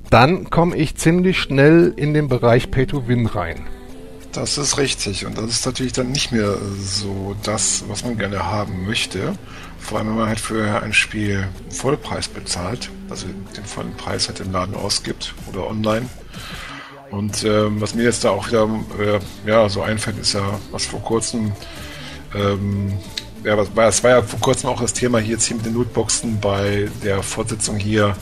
dann 0.09 0.49
komme 0.49 0.75
ich 0.75 0.95
ziemlich 0.95 1.37
schnell 1.39 1.93
in 1.95 2.15
den 2.15 2.27
Bereich 2.27 2.71
Pay-to-Win 2.71 3.27
rein. 3.27 3.67
Das 4.31 4.57
ist 4.57 4.77
richtig. 4.77 5.25
Und 5.25 5.37
das 5.37 5.45
ist 5.45 5.65
natürlich 5.65 5.93
dann 5.93 6.11
nicht 6.11 6.31
mehr 6.31 6.55
so 6.79 7.35
das, 7.43 7.83
was 7.87 8.03
man 8.03 8.17
gerne 8.17 8.45
haben 8.45 8.85
möchte. 8.85 9.33
Vor 9.79 9.99
allem, 9.99 10.09
wenn 10.09 10.15
man 10.15 10.27
halt 10.27 10.39
für 10.39 10.81
ein 10.81 10.93
Spiel 10.93 11.47
Vollpreis 11.69 12.27
bezahlt, 12.27 12.89
also 13.09 13.27
den 13.55 13.65
vollen 13.65 13.95
Preis 13.95 14.27
halt 14.27 14.39
im 14.39 14.51
Laden 14.51 14.75
ausgibt 14.75 15.33
oder 15.49 15.67
online. 15.67 16.07
Und 17.09 17.43
ähm, 17.45 17.79
was 17.79 17.95
mir 17.95 18.03
jetzt 18.03 18.25
da 18.25 18.31
auch 18.31 18.47
wieder 18.47 18.67
äh, 18.99 19.19
ja, 19.49 19.69
so 19.69 19.81
einfällt, 19.81 20.19
ist 20.19 20.33
ja, 20.33 20.59
was 20.71 20.85
vor 20.85 21.01
kurzem, 21.01 21.53
ähm, 22.35 22.93
ja, 23.43 23.57
was, 23.57 23.73
das 23.73 24.03
war 24.03 24.11
ja 24.11 24.21
vor 24.21 24.39
kurzem 24.39 24.69
auch 24.69 24.81
das 24.81 24.93
Thema 24.93 25.19
hier 25.19 25.35
jetzt 25.35 25.45
hier 25.45 25.55
mit 25.55 25.65
den 25.65 25.73
Lootboxen 25.73 26.39
bei 26.41 26.89
der 27.03 27.23
Fortsetzung 27.23 27.77
hier 27.77 28.15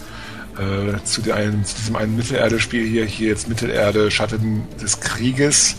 äh, 0.57 1.03
zu, 1.03 1.21
einem, 1.33 1.65
zu 1.65 1.75
diesem 1.75 1.95
einen 1.95 2.15
Mittelerde-Spiel 2.15 2.87
hier, 2.87 3.05
hier 3.05 3.29
jetzt 3.29 3.49
Mittelerde, 3.49 4.11
Schatten 4.11 4.67
des 4.81 4.99
Krieges. 4.99 5.77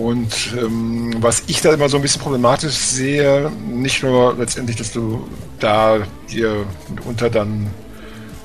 Und 0.00 0.54
ähm, 0.58 1.14
was 1.18 1.42
ich 1.46 1.60
da 1.60 1.74
immer 1.74 1.90
so 1.90 1.98
ein 1.98 2.02
bisschen 2.02 2.22
problematisch 2.22 2.74
sehe, 2.74 3.52
nicht 3.68 4.02
nur 4.02 4.34
letztendlich, 4.38 4.76
dass 4.76 4.92
du 4.92 5.28
da 5.58 5.98
dir 6.30 6.64
mitunter 6.88 7.28
dann 7.28 7.66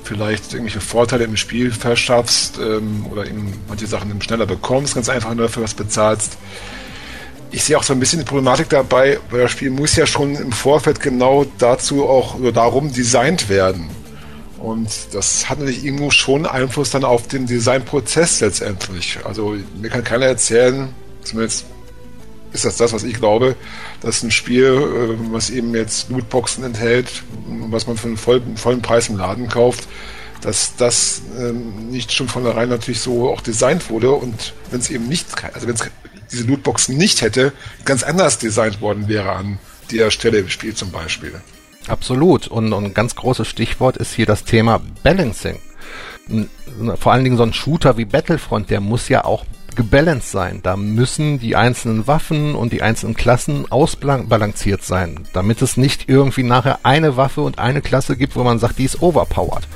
vielleicht 0.04 0.52
irgendwelche 0.52 0.82
Vorteile 0.82 1.24
im 1.24 1.36
Spiel 1.36 1.72
verschaffst 1.72 2.58
ähm, 2.58 3.06
oder 3.10 3.26
eben 3.26 3.54
manche 3.68 3.86
Sachen 3.86 4.10
eben 4.10 4.20
schneller 4.20 4.44
bekommst, 4.44 4.94
ganz 4.94 5.08
einfach 5.08 5.34
nur 5.34 5.46
dafür 5.46 5.62
was 5.62 5.72
bezahlst. 5.72 6.36
Ich 7.52 7.64
sehe 7.64 7.78
auch 7.78 7.82
so 7.82 7.94
ein 7.94 8.00
bisschen 8.00 8.18
die 8.18 8.26
Problematik 8.26 8.68
dabei, 8.68 9.18
weil 9.30 9.42
das 9.42 9.52
Spiel 9.52 9.70
muss 9.70 9.96
ja 9.96 10.06
schon 10.06 10.36
im 10.36 10.52
Vorfeld 10.52 11.00
genau 11.00 11.46
dazu 11.58 12.06
auch 12.06 12.38
oder 12.38 12.52
darum 12.52 12.92
designt 12.92 13.48
werden. 13.48 13.88
Und 14.58 14.90
das 15.12 15.48
hat 15.48 15.58
natürlich 15.58 15.84
irgendwo 15.84 16.10
schon 16.10 16.44
Einfluss 16.44 16.90
dann 16.90 17.04
auf 17.04 17.28
den 17.28 17.46
Designprozess 17.46 18.40
letztendlich. 18.40 19.18
Also 19.24 19.56
mir 19.80 19.88
kann 19.88 20.04
keiner 20.04 20.26
erzählen, 20.26 20.88
Zumindest 21.26 21.66
ist 22.52 22.64
das 22.64 22.76
das, 22.76 22.92
was 22.92 23.04
ich 23.04 23.14
glaube, 23.14 23.56
dass 24.00 24.22
ein 24.22 24.30
Spiel, 24.30 24.64
äh, 24.64 25.32
was 25.32 25.50
eben 25.50 25.74
jetzt 25.74 26.10
Lootboxen 26.10 26.64
enthält, 26.64 27.22
was 27.68 27.86
man 27.86 27.96
für 27.96 28.08
einen 28.08 28.16
vollen, 28.16 28.56
vollen 28.56 28.82
Preis 28.82 29.08
im 29.08 29.16
Laden 29.16 29.48
kauft, 29.48 29.88
dass 30.40 30.76
das 30.76 31.22
ähm, 31.38 31.90
nicht 31.90 32.12
schon 32.12 32.28
von 32.28 32.42
vornherein 32.42 32.68
natürlich 32.68 33.00
so 33.00 33.30
auch 33.30 33.40
designt 33.40 33.90
wurde 33.90 34.12
und 34.12 34.54
wenn 34.70 34.80
es 34.80 34.90
eben 34.90 35.08
nicht, 35.08 35.26
also 35.54 35.66
wenn 35.66 35.74
es 35.74 35.90
diese 36.30 36.44
Lootboxen 36.44 36.96
nicht 36.96 37.22
hätte, 37.22 37.52
ganz 37.84 38.02
anders 38.02 38.38
designt 38.38 38.80
worden 38.80 39.08
wäre 39.08 39.32
an 39.32 39.58
der 39.90 40.10
Stelle 40.10 40.38
im 40.38 40.48
Spiel 40.48 40.74
zum 40.74 40.90
Beispiel. 40.90 41.40
Absolut. 41.88 42.48
Und, 42.48 42.72
und 42.72 42.84
ein 42.84 42.94
ganz 42.94 43.14
großes 43.14 43.46
Stichwort 43.46 43.96
ist 43.96 44.12
hier 44.14 44.26
das 44.26 44.44
Thema 44.44 44.80
Balancing. 45.02 45.60
Vor 46.98 47.12
allen 47.12 47.22
Dingen 47.22 47.36
so 47.36 47.44
ein 47.44 47.52
Shooter 47.52 47.96
wie 47.96 48.04
Battlefront, 48.04 48.70
der 48.70 48.80
muss 48.80 49.08
ja 49.08 49.24
auch 49.24 49.44
gebalanced 49.76 50.30
sein. 50.30 50.60
Da 50.62 50.76
müssen 50.76 51.38
die 51.38 51.54
einzelnen 51.54 52.06
Waffen 52.06 52.54
und 52.54 52.72
die 52.72 52.82
einzelnen 52.82 53.14
Klassen 53.14 53.70
ausbalanciert 53.70 54.82
sein, 54.82 55.20
damit 55.32 55.62
es 55.62 55.76
nicht 55.76 56.08
irgendwie 56.08 56.42
nachher 56.42 56.80
eine 56.82 57.16
Waffe 57.16 57.42
und 57.42 57.58
eine 57.58 57.82
Klasse 57.82 58.16
gibt, 58.16 58.34
wo 58.34 58.42
man 58.42 58.58
sagt, 58.58 58.78
die 58.78 58.84
ist 58.84 59.02
overpowered. 59.02 59.68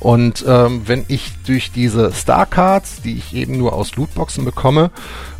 Und 0.00 0.44
ähm, 0.48 0.82
wenn 0.86 1.04
ich 1.08 1.32
durch 1.46 1.70
diese 1.70 2.10
Star 2.12 2.46
Cards, 2.46 3.02
die 3.02 3.18
ich 3.18 3.34
eben 3.34 3.58
nur 3.58 3.74
aus 3.74 3.94
Lootboxen 3.96 4.46
bekomme, 4.46 4.90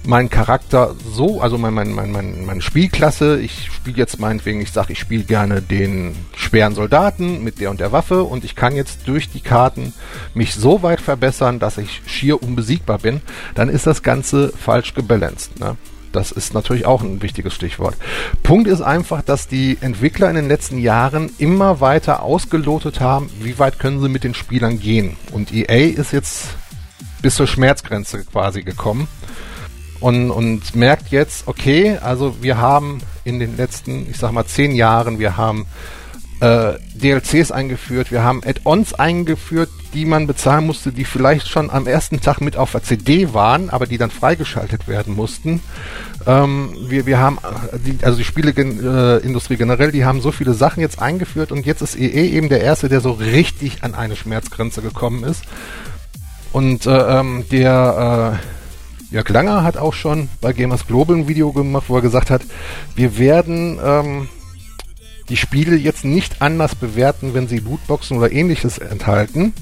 meinen 0.05 0.31
Charakter 0.31 0.95
so, 1.13 1.41
also 1.41 1.59
mein, 1.59 1.75
mein, 1.75 1.93
mein, 1.93 2.11
mein, 2.11 2.45
meine 2.45 2.63
Spielklasse, 2.63 3.39
ich 3.39 3.67
spiele 3.67 3.99
jetzt 3.99 4.19
meinetwegen, 4.19 4.61
ich 4.61 4.73
sage, 4.73 4.93
ich 4.93 4.99
spiele 4.99 5.25
gerne 5.25 5.61
den 5.61 6.15
schweren 6.35 6.75
Soldaten 6.75 7.45
mit 7.45 7.61
der 7.61 7.71
und 7.71 7.81
der 7.81 7.93
Waffe 7.93 8.25
und 8.25 8.45
ich 8.45 8.57
kann 8.57 8.75
jetzt 8.75 9.07
durch 9.07 9.29
die 9.29 9.41
Karten 9.41 9.93
mich 10.35 10.55
so 10.55 10.83
weit 10.83 11.01
verbessern, 11.01 11.59
dass 11.59 11.79
ich 11.79 12.03
schier 12.07 12.43
unbesiegbar 12.43 12.99
bin, 12.99 13.21
dann 13.55 13.69
ist 13.69 13.87
das 13.87 14.03
Ganze 14.03 14.53
falsch 14.57 14.95
gebalanced. 14.95 15.61
Ne? 15.61 15.77
Das 16.13 16.33
ist 16.33 16.55
natürlich 16.55 16.87
auch 16.87 17.03
ein 17.03 17.23
wichtiges 17.23 17.55
Stichwort. 17.55 17.97
Punkt 18.43 18.69
ist 18.69 18.81
einfach, 18.81 19.23
dass 19.23 19.47
die 19.47 19.79
Entwickler 19.81 20.29
in 20.29 20.37
den 20.37 20.49
letzten 20.49 20.79
Jahren 20.79 21.31
immer 21.39 21.81
weiter 21.81 22.23
ausgelotet 22.23 23.01
haben, 23.01 23.31
wie 23.41 23.59
weit 23.59 23.79
können 23.79 24.01
sie 24.01 24.09
mit 24.09 24.25
den 24.25 24.35
Spielern 24.35 24.81
gehen. 24.81 25.17
Und 25.31 25.53
EA 25.53 25.95
ist 25.97 26.13
jetzt 26.13 26.49
bis 27.23 27.37
zur 27.37 27.47
Schmerzgrenze 27.47 28.25
quasi 28.25 28.63
gekommen 28.63 29.07
und, 30.01 30.31
und 30.31 30.75
merkt 30.75 31.11
jetzt, 31.11 31.47
okay, 31.47 31.99
also 31.99 32.37
wir 32.41 32.59
haben 32.59 33.01
in 33.25 33.39
den 33.39 33.57
letzten, 33.57 34.11
ich 34.11 34.17
sag 34.17 34.33
mal, 34.33 34.47
zehn 34.47 34.75
Jahren, 34.75 35.19
wir 35.19 35.37
haben 35.37 35.67
äh, 36.41 36.79
DLCs 36.95 37.53
eingeführt, 37.53 38.11
wir 38.11 38.23
haben 38.23 38.43
Add-ons 38.45 38.95
eingeführt, 38.95 39.69
die 39.93 40.07
man 40.07 40.27
bezahlen 40.27 40.67
musste, 40.67 40.93
die 40.93 41.05
vielleicht 41.05 41.49
schon 41.49 41.71
am 41.71 41.87
ersten 41.87 42.21
Tag 42.21 42.41
mit 42.41 42.57
auf 42.57 42.73
der 42.73 42.83
CD 42.83 43.35
waren, 43.35 43.69
aber 43.69 43.87
die 43.87 43.99
dann 43.99 44.11
freigeschaltet 44.11 44.89
werden 44.89 45.15
mussten. 45.15 45.61
Ähm, 46.27 46.75
wir, 46.89 47.07
wir 47.07 47.19
haben, 47.19 47.39
die, 47.85 48.03
also 48.05 48.17
die 48.17 48.25
Spieleindustrie 48.25 49.55
äh, 49.55 49.59
generell, 49.59 49.93
die 49.93 50.05
haben 50.05 50.21
so 50.21 50.33
viele 50.33 50.55
Sachen 50.55 50.81
jetzt 50.81 51.01
eingeführt 51.01 51.53
und 51.53 51.67
jetzt 51.67 51.83
ist 51.83 51.97
EE 51.97 52.31
eben 52.31 52.49
der 52.49 52.63
Erste, 52.63 52.89
der 52.89 53.01
so 53.01 53.13
richtig 53.13 53.83
an 53.83 53.95
eine 53.95 54.17
Schmerzgrenze 54.17 54.81
gekommen 54.81 55.25
ist. 55.25 55.43
Und 56.53 56.87
äh, 56.87 57.21
ähm, 57.21 57.45
der 57.51 58.39
äh, 58.41 58.60
Jörg 59.11 59.29
Langer 59.29 59.65
hat 59.65 59.77
auch 59.77 59.93
schon 59.93 60.29
bei 60.41 60.53
Gamers 60.53 60.87
Global 60.87 61.17
ein 61.17 61.29
Video 61.29 61.53
gemacht, 61.53 61.87
wo 61.89 61.97
er 61.97 62.03
gesagt 62.03 62.31
hat, 62.31 62.43
wir 62.95 63.19
werden 63.19 63.81
ähm, 63.85 64.29
die 65.29 65.37
Spiele 65.37 65.77
jetzt 65.77 66.05
nicht 66.05 66.41
anders 66.41 66.77
bewerten, 66.77 67.35
wenn 67.35 67.49
sie 67.49 67.59
Lootboxen 67.59 68.19
oder 68.19 68.31
ähnliches 68.31 68.79
enthalten. 68.79 69.53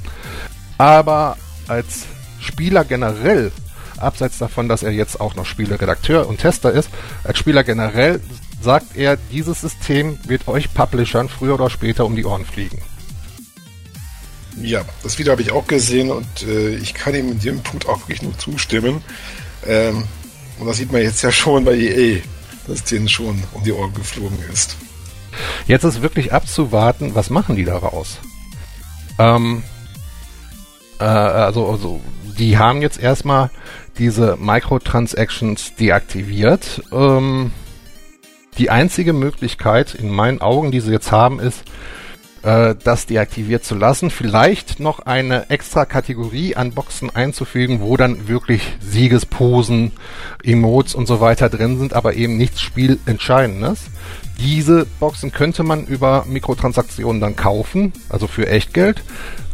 Aber 0.77 1.39
als 1.67 2.05
Spieler 2.41 2.85
generell, 2.85 3.51
abseits 3.97 4.37
davon, 4.37 4.69
dass 4.69 4.83
er 4.83 4.93
jetzt 4.93 5.19
auch 5.19 5.35
noch 5.35 5.47
Spieleredakteur 5.47 6.29
und 6.29 6.41
Tester 6.41 6.71
ist, 6.71 6.91
als 7.25 7.39
Spieler 7.39 7.65
generell 7.65 8.21
sagt 8.61 8.97
er, 8.97 9.17
dieses 9.33 9.63
System 9.63 10.19
wird 10.27 10.47
euch 10.47 10.75
Publishern 10.75 11.29
früher 11.29 11.55
oder 11.55 11.71
später 11.71 12.05
um 12.05 12.17
die 12.17 12.25
Ohren 12.25 12.45
fliegen. 12.45 12.83
Ja, 14.63 14.83
das 15.03 15.19
Video 15.19 15.33
habe 15.33 15.43
ich 15.43 15.53
auch 15.53 15.67
gesehen 15.67 16.11
und 16.11 16.27
äh, 16.47 16.77
ich 16.77 16.95
kann 16.95 17.15
ihm 17.15 17.33
in 17.33 17.39
dem 17.41 17.63
Punkt 17.63 17.89
auch 17.89 18.01
wirklich 18.03 18.23
nur 18.23 18.37
zustimmen. 18.39 19.03
Ähm, 19.67 20.05
und 20.59 20.67
das 20.67 20.79
sieht 20.79 20.93
man 20.93 21.03
jetzt 21.03 21.23
ja 21.23 21.31
schon 21.31 21.65
bei 21.65 21.75
EA, 21.75 22.21
dass 22.67 22.85
denen 22.85 23.09
schon 23.09 23.43
um 23.53 23.65
die 23.65 23.73
Ohren 23.73 23.95
geflogen 23.95 24.39
ist. 24.53 24.77
Jetzt 25.67 25.85
ist 25.85 26.03
wirklich 26.03 26.33
abzuwarten, 26.33 27.15
was 27.15 27.31
machen 27.31 27.57
die 27.57 27.65
daraus? 27.65 28.19
Ähm, 29.19 29.63
äh, 30.99 31.05
also, 31.05 31.69
also, 31.69 32.01
die 32.39 32.59
haben 32.59 32.83
jetzt 32.83 33.01
erstmal 33.01 33.51
diese 33.99 34.37
Microtransactions 34.37 35.75
deaktiviert. 35.77 36.83
Ähm, 36.93 37.53
die 38.59 38.71
einzige 38.71 39.13
Möglichkeit 39.13 39.95
in 39.95 40.11
meinen 40.11 40.41
Augen, 40.41 40.73
die 40.73 40.81
sie 40.81 40.93
jetzt 40.93 41.13
haben, 41.13 41.39
ist, 41.39 41.63
äh, 42.43 42.75
das 42.83 43.07
deaktiviert 43.07 43.65
zu 43.65 43.75
lassen. 43.75 44.11
Vielleicht 44.11 44.81
noch 44.81 45.01
eine 45.01 45.51
extra 45.51 45.85
Kategorie 45.85 46.57
an 46.57 46.73
Boxen 46.73 47.11
einzufügen, 47.11 47.81
wo 47.81 47.97
dann 47.97 48.29
wirklich 48.29 48.63
Siegesposen, 48.81 49.93
Emotes 50.43 50.95
und 50.95 51.07
so 51.07 51.21
weiter 51.21 51.49
drin 51.49 51.79
sind, 51.79 51.95
aber 51.95 52.15
eben 52.15 52.37
nichts 52.37 52.61
Spielentscheidendes. 52.61 53.81
Diese 54.41 54.87
Boxen 55.01 55.33
könnte 55.33 55.65
man 55.65 55.87
über 55.87 56.25
Mikrotransaktionen 56.29 57.21
dann 57.21 57.35
kaufen, 57.35 57.93
also 58.09 58.27
für 58.27 58.47
Echtgeld. 58.47 59.03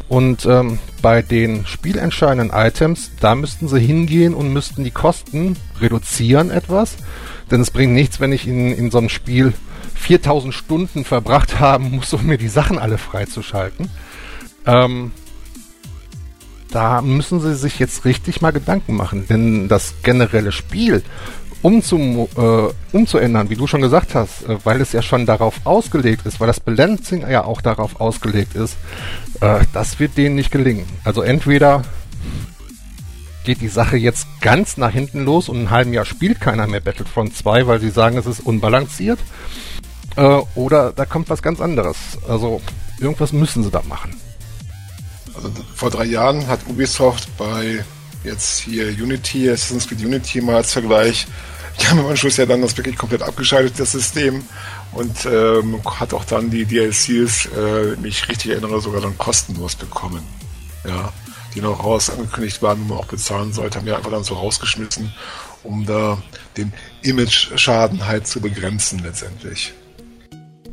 Und 0.08 0.44
ähm, 0.44 0.78
bei 1.00 1.22
den 1.22 1.66
spielentscheidenden 1.66 2.50
Items, 2.54 3.10
da 3.20 3.34
müssten 3.34 3.68
sie 3.68 3.80
hingehen 3.80 4.34
und 4.34 4.52
müssten 4.52 4.84
die 4.84 4.90
Kosten 4.90 5.56
reduzieren 5.80 6.50
etwas. 6.50 6.96
Denn 7.50 7.62
es 7.62 7.70
bringt 7.70 7.94
nichts, 7.94 8.20
wenn 8.20 8.32
ich 8.32 8.46
in, 8.46 8.72
in 8.72 8.90
so 8.90 8.98
einem 8.98 9.08
Spiel 9.08 9.54
4000 10.04 10.52
Stunden 10.52 11.04
verbracht 11.04 11.60
haben 11.60 11.90
muss, 11.92 12.12
um 12.12 12.26
mir 12.26 12.36
die 12.36 12.48
Sachen 12.48 12.78
alle 12.78 12.98
freizuschalten. 12.98 13.90
Ähm, 14.66 15.12
da 16.70 17.00
müssen 17.00 17.40
sie 17.40 17.54
sich 17.54 17.78
jetzt 17.78 18.04
richtig 18.04 18.42
mal 18.42 18.50
Gedanken 18.50 18.96
machen, 18.96 19.26
denn 19.28 19.68
das 19.68 19.94
generelle 20.02 20.52
Spiel 20.52 21.02
umzu, 21.62 22.28
äh, 22.36 22.94
umzuändern, 22.94 23.48
wie 23.48 23.56
du 23.56 23.66
schon 23.66 23.80
gesagt 23.80 24.14
hast, 24.14 24.46
äh, 24.46 24.58
weil 24.64 24.82
es 24.82 24.92
ja 24.92 25.00
schon 25.00 25.24
darauf 25.24 25.60
ausgelegt 25.64 26.26
ist, 26.26 26.38
weil 26.38 26.48
das 26.48 26.60
Balancing 26.60 27.26
ja 27.28 27.44
auch 27.44 27.62
darauf 27.62 28.00
ausgelegt 28.00 28.54
ist, 28.54 28.76
äh, 29.40 29.60
das 29.72 29.98
wird 29.98 30.18
denen 30.18 30.34
nicht 30.34 30.50
gelingen. 30.50 30.84
Also 31.04 31.22
entweder 31.22 31.82
geht 33.44 33.62
die 33.62 33.68
Sache 33.68 33.96
jetzt 33.96 34.26
ganz 34.42 34.76
nach 34.76 34.90
hinten 34.90 35.24
los 35.24 35.48
und 35.48 35.56
in 35.56 35.70
halben 35.70 35.94
Jahr 35.94 36.04
spielt 36.04 36.40
keiner 36.40 36.66
mehr 36.66 36.80
Battlefront 36.80 37.34
2, 37.34 37.66
weil 37.66 37.80
sie 37.80 37.90
sagen, 37.90 38.18
es 38.18 38.26
ist 38.26 38.40
unbalanciert. 38.40 39.18
Äh, 40.16 40.40
oder 40.54 40.92
da 40.92 41.06
kommt 41.06 41.30
was 41.30 41.42
ganz 41.42 41.60
anderes. 41.60 41.96
Also 42.28 42.60
irgendwas 43.00 43.32
müssen 43.32 43.62
sie 43.62 43.70
da 43.70 43.82
machen. 43.82 44.20
Also 45.34 45.50
vor 45.74 45.90
drei 45.90 46.04
Jahren 46.04 46.46
hat 46.46 46.60
Ubisoft 46.68 47.28
bei 47.36 47.84
jetzt 48.22 48.60
hier 48.60 48.88
Unity, 48.88 49.50
Assassin's 49.50 49.88
Creed 49.88 50.04
Unity 50.04 50.40
mal 50.40 50.56
als 50.56 50.72
Vergleich 50.72 51.26
die 51.80 51.86
haben 51.86 52.00
im 52.00 52.06
Anschluss 52.06 52.36
ja 52.36 52.46
dann 52.46 52.62
das 52.62 52.76
wirklich 52.76 52.96
komplett 52.96 53.22
abgeschaltet, 53.22 53.78
das 53.78 53.92
System. 53.92 54.44
Und 54.92 55.26
ähm, 55.26 55.80
hat 55.84 56.14
auch 56.14 56.24
dann 56.24 56.50
die 56.50 56.64
DLCs, 56.64 57.46
äh, 57.46 57.96
mich 58.00 58.28
richtig 58.28 58.52
erinnere, 58.52 58.80
sogar 58.80 59.00
dann 59.00 59.18
kostenlos 59.18 59.74
bekommen. 59.74 60.22
Ja, 60.86 61.12
die 61.54 61.60
noch 61.60 61.82
raus 61.82 62.10
angekündigt 62.10 62.62
waren, 62.62 62.80
wo 62.84 62.94
man 62.94 62.98
auch 62.98 63.06
bezahlen 63.06 63.52
sollte, 63.52 63.78
haben 63.78 63.86
wir 63.86 63.96
einfach 63.96 64.10
dann 64.10 64.22
so 64.22 64.34
rausgeschmissen, 64.34 65.12
um 65.64 65.84
da 65.84 66.22
den 66.56 66.72
Image-Schaden 67.02 68.06
halt 68.06 68.26
zu 68.26 68.40
begrenzen 68.40 69.00
letztendlich. 69.00 69.72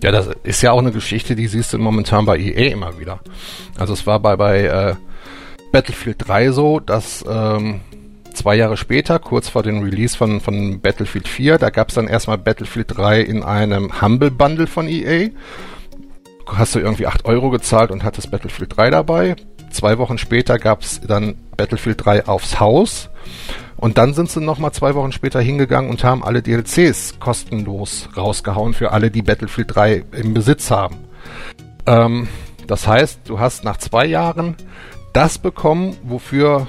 Ja, 0.04 0.12
das 0.12 0.30
ist 0.44 0.62
ja 0.64 0.72
auch 0.72 0.80
eine 0.80 0.92
Geschichte, 0.92 1.36
die 1.36 1.48
siehst 1.48 1.74
du 1.74 1.78
momentan 1.78 2.26
bei 2.26 2.38
EA 2.38 2.72
immer 2.72 3.00
wieder. 3.00 3.20
Also 3.78 3.94
es 3.94 4.08
war 4.08 4.20
bei, 4.20 4.36
bei 4.36 4.64
äh, 4.64 4.96
Battlefield 5.72 6.28
3 6.28 6.52
so, 6.52 6.80
dass 6.80 7.24
ähm, 7.30 7.82
zwei 8.34 8.56
Jahre 8.56 8.78
später, 8.78 9.20
kurz 9.20 9.48
vor 9.50 9.62
dem 9.62 9.84
Release 9.84 10.18
von, 10.18 10.42
von 10.42 10.82
Battlefield 10.82 11.28
4, 11.28 11.60
da 11.60 11.70
gab 11.70 11.90
es 11.90 11.96
dann 11.96 12.08
erstmal 12.08 12.40
Battlefield 12.40 12.98
3 12.98 13.22
in 13.22 13.44
einem 13.44 14.02
Humble 14.02 14.32
Bundle 14.32 14.68
von 14.68 14.88
EA. 14.88 15.30
Hast 16.48 16.74
du 16.74 16.80
irgendwie 16.80 17.06
8 17.06 17.26
Euro 17.26 17.52
gezahlt 17.52 17.92
und 17.92 18.04
hattest 18.04 18.32
Battlefield 18.32 18.76
3 18.76 18.90
dabei. 18.90 19.36
Zwei 19.72 19.98
Wochen 19.98 20.18
später 20.18 20.60
gab 20.60 20.82
es 20.82 21.02
dann 21.02 21.36
Battlefield 21.58 22.06
3 22.06 22.28
aufs 22.28 22.60
Haus. 22.60 23.10
Und 23.78 23.98
dann 23.98 24.14
sind 24.14 24.30
sie 24.30 24.42
nochmal 24.42 24.72
zwei 24.74 24.94
Wochen 24.94 25.12
später 25.12 25.42
hingegangen 25.42 25.90
und 25.90 26.04
haben 26.04 26.24
alle 26.24 26.44
DLCs 26.44 27.20
kostenlos 27.20 28.10
rausgehauen 28.16 28.76
für 28.76 28.92
alle, 28.92 29.10
die 29.10 29.24
Battlefield 29.24 29.76
3 29.76 30.04
im 30.12 30.36
Besitz 30.36 30.70
haben. 30.70 30.98
Ähm, 31.88 32.28
das 32.68 32.86
heißt, 32.88 33.22
du 33.26 33.40
hast 33.40 33.64
nach 33.64 33.78
zwei 33.78 34.06
Jahren 34.06 34.56
das 35.14 35.40
bekommen, 35.40 35.98
wofür 36.04 36.68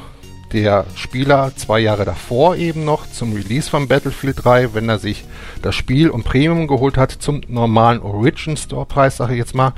der 0.52 0.86
Spieler 0.96 1.52
zwei 1.56 1.80
Jahre 1.80 2.04
davor 2.04 2.56
eben 2.56 2.84
noch 2.84 3.10
zum 3.10 3.32
Release 3.32 3.68
von 3.68 3.88
Battlefield 3.88 4.44
3, 4.44 4.74
wenn 4.74 4.88
er 4.88 4.98
sich 4.98 5.24
das 5.62 5.74
Spiel 5.74 6.10
und 6.10 6.24
Premium 6.24 6.66
geholt 6.66 6.96
hat, 6.96 7.12
zum 7.12 7.42
normalen 7.48 8.00
Origin 8.00 8.56
Store 8.56 8.86
Preis, 8.86 9.16
sage 9.16 9.32
ich 9.32 9.38
jetzt 9.38 9.54
mal, 9.54 9.72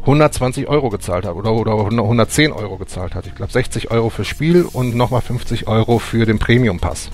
120 0.00 0.66
Euro 0.68 0.88
gezahlt 0.88 1.26
hat 1.26 1.34
oder, 1.34 1.52
oder 1.52 1.72
110 1.72 2.52
Euro 2.52 2.78
gezahlt 2.78 3.14
hat. 3.14 3.26
Ich 3.26 3.34
glaube 3.34 3.52
60 3.52 3.90
Euro 3.90 4.10
fürs 4.10 4.28
Spiel 4.28 4.66
und 4.70 4.94
nochmal 4.94 5.20
50 5.20 5.68
Euro 5.68 5.98
für 5.98 6.24
den 6.24 6.38
Premium 6.38 6.80
Pass. 6.80 7.10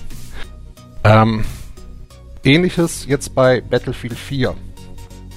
Ähm, 1.03 1.45
ähnliches 2.45 3.07
jetzt 3.07 3.35
bei 3.35 3.61
Battlefield 3.61 4.19
4. 4.19 4.55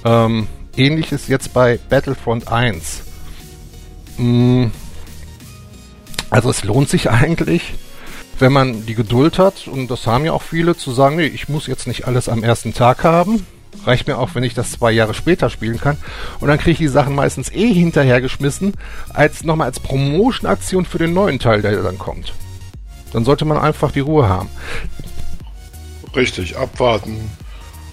Ähm, 0.06 0.48
ähnliches 0.78 1.28
jetzt 1.28 1.54
bei 1.54 1.80
Battlefront 1.90 2.52
1. 2.52 3.04
Hm, 4.18 4.72
also 6.30 6.50
es 6.50 6.64
lohnt 6.64 6.90
sich 6.90 7.10
eigentlich, 7.10 7.74
wenn 8.38 8.54
man 8.54 8.86
die 8.86 8.96
Geduld 8.96 9.40
hat, 9.40 9.68
und 9.68 9.90
das 9.90 10.08
haben 10.08 10.26
ja 10.26 10.34
auch 10.34 10.44
viele, 10.44 10.76
zu 10.76 10.92
sagen, 10.92 11.18
nee, 11.18 11.26
ich 11.26 11.50
muss 11.50 11.68
jetzt 11.68 11.88
nicht 11.88 12.08
alles 12.08 12.30
am 12.30 12.44
ersten 12.44 12.74
Tag 12.74 13.04
haben. 13.04 13.46
Reicht 13.86 14.08
mir 14.08 14.18
auch, 14.18 14.36
wenn 14.36 14.44
ich 14.44 14.54
das 14.54 14.72
zwei 14.72 14.92
Jahre 14.92 15.14
später 15.14 15.50
spielen 15.50 15.80
kann. 15.80 15.98
Und 16.40 16.50
dann 16.50 16.58
kriege 16.58 16.72
ich 16.72 16.78
die 16.78 16.88
Sachen 16.88 17.16
meistens 17.16 17.52
eh 17.52 17.74
hinterhergeschmissen, 17.74 18.74
als 19.14 19.44
nochmal 19.44 19.68
als 19.68 19.80
Promotion-Aktion 19.80 20.86
für 20.86 20.98
den 20.98 21.14
neuen 21.14 21.40
Teil, 21.40 21.62
der 21.62 21.82
dann 21.82 21.98
kommt. 21.98 22.34
Dann 23.14 23.26
sollte 23.26 23.46
man 23.46 23.58
einfach 23.58 23.92
die 23.92 24.02
Ruhe 24.02 24.28
haben. 24.28 24.50
Richtig, 26.16 26.58
abwarten 26.58 27.30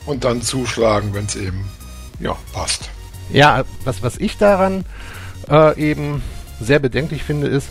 und 0.07 0.25
dann 0.25 0.43
zuschlagen, 0.43 1.13
wenn 1.15 1.27
es 1.27 1.37
eben 1.37 1.65
ja, 2.19 2.37
passt. 2.53 2.91
Ja, 3.31 3.65
was, 3.85 4.03
was 4.03 4.17
ich 4.17 4.39
daran 4.39 4.85
äh, 5.49 5.79
eben 5.79 6.23
sehr 6.61 6.79
bedenklich 6.79 7.23
finde, 7.23 7.49
ist, 7.49 7.69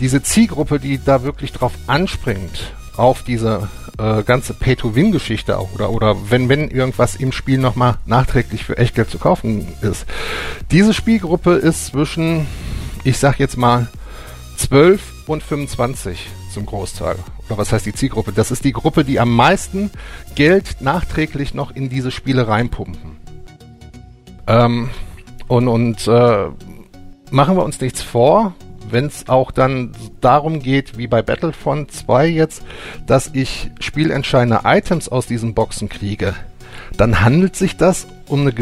diese 0.00 0.22
Zielgruppe, 0.22 0.78
die 0.78 1.02
da 1.02 1.22
wirklich 1.22 1.52
drauf 1.52 1.72
anspringt, 1.86 2.74
auf 2.96 3.22
diese 3.22 3.68
äh, 3.98 4.22
ganze 4.22 4.54
Pay-to-Win-Geschichte 4.54 5.58
auch, 5.58 5.72
oder, 5.74 5.90
oder 5.90 6.30
wenn, 6.30 6.48
wenn 6.48 6.70
irgendwas 6.70 7.16
im 7.16 7.32
Spiel 7.32 7.58
nochmal 7.58 7.96
nachträglich 8.06 8.64
für 8.64 8.78
Echtgeld 8.78 9.10
zu 9.10 9.18
kaufen 9.18 9.68
ist. 9.80 10.06
Diese 10.70 10.94
Spielgruppe 10.94 11.52
ist 11.54 11.86
zwischen, 11.86 12.46
ich 13.04 13.18
sag 13.18 13.38
jetzt 13.38 13.56
mal, 13.56 13.88
12 14.56 15.28
und 15.28 15.42
25 15.42 16.28
zum 16.52 16.66
Großteil. 16.66 17.16
Oder 17.48 17.58
was 17.58 17.72
heißt 17.72 17.86
die 17.86 17.92
Zielgruppe? 17.92 18.32
Das 18.32 18.50
ist 18.50 18.64
die 18.64 18.72
Gruppe, 18.72 19.04
die 19.04 19.20
am 19.20 19.34
meisten 19.34 19.90
Geld 20.34 20.80
nachträglich 20.80 21.54
noch 21.54 21.74
in 21.74 21.88
diese 21.88 22.10
Spiele 22.10 22.48
reinpumpen. 22.48 23.16
Ähm, 24.46 24.90
und 25.48 25.68
und 25.68 26.06
äh, 26.08 26.46
machen 27.30 27.56
wir 27.56 27.64
uns 27.64 27.80
nichts 27.80 28.02
vor, 28.02 28.54
wenn 28.90 29.06
es 29.06 29.28
auch 29.28 29.50
dann 29.50 29.92
darum 30.20 30.60
geht, 30.60 30.98
wie 30.98 31.06
bei 31.06 31.22
Battlefront 31.22 31.92
2 31.92 32.28
jetzt, 32.28 32.62
dass 33.06 33.30
ich 33.32 33.70
spielentscheidende 33.80 34.60
Items 34.64 35.08
aus 35.08 35.26
diesen 35.26 35.54
Boxen 35.54 35.88
kriege, 35.88 36.34
dann 36.96 37.20
handelt 37.20 37.56
sich 37.56 37.76
das 37.76 38.06
um 38.28 38.40
eine, 38.40 38.52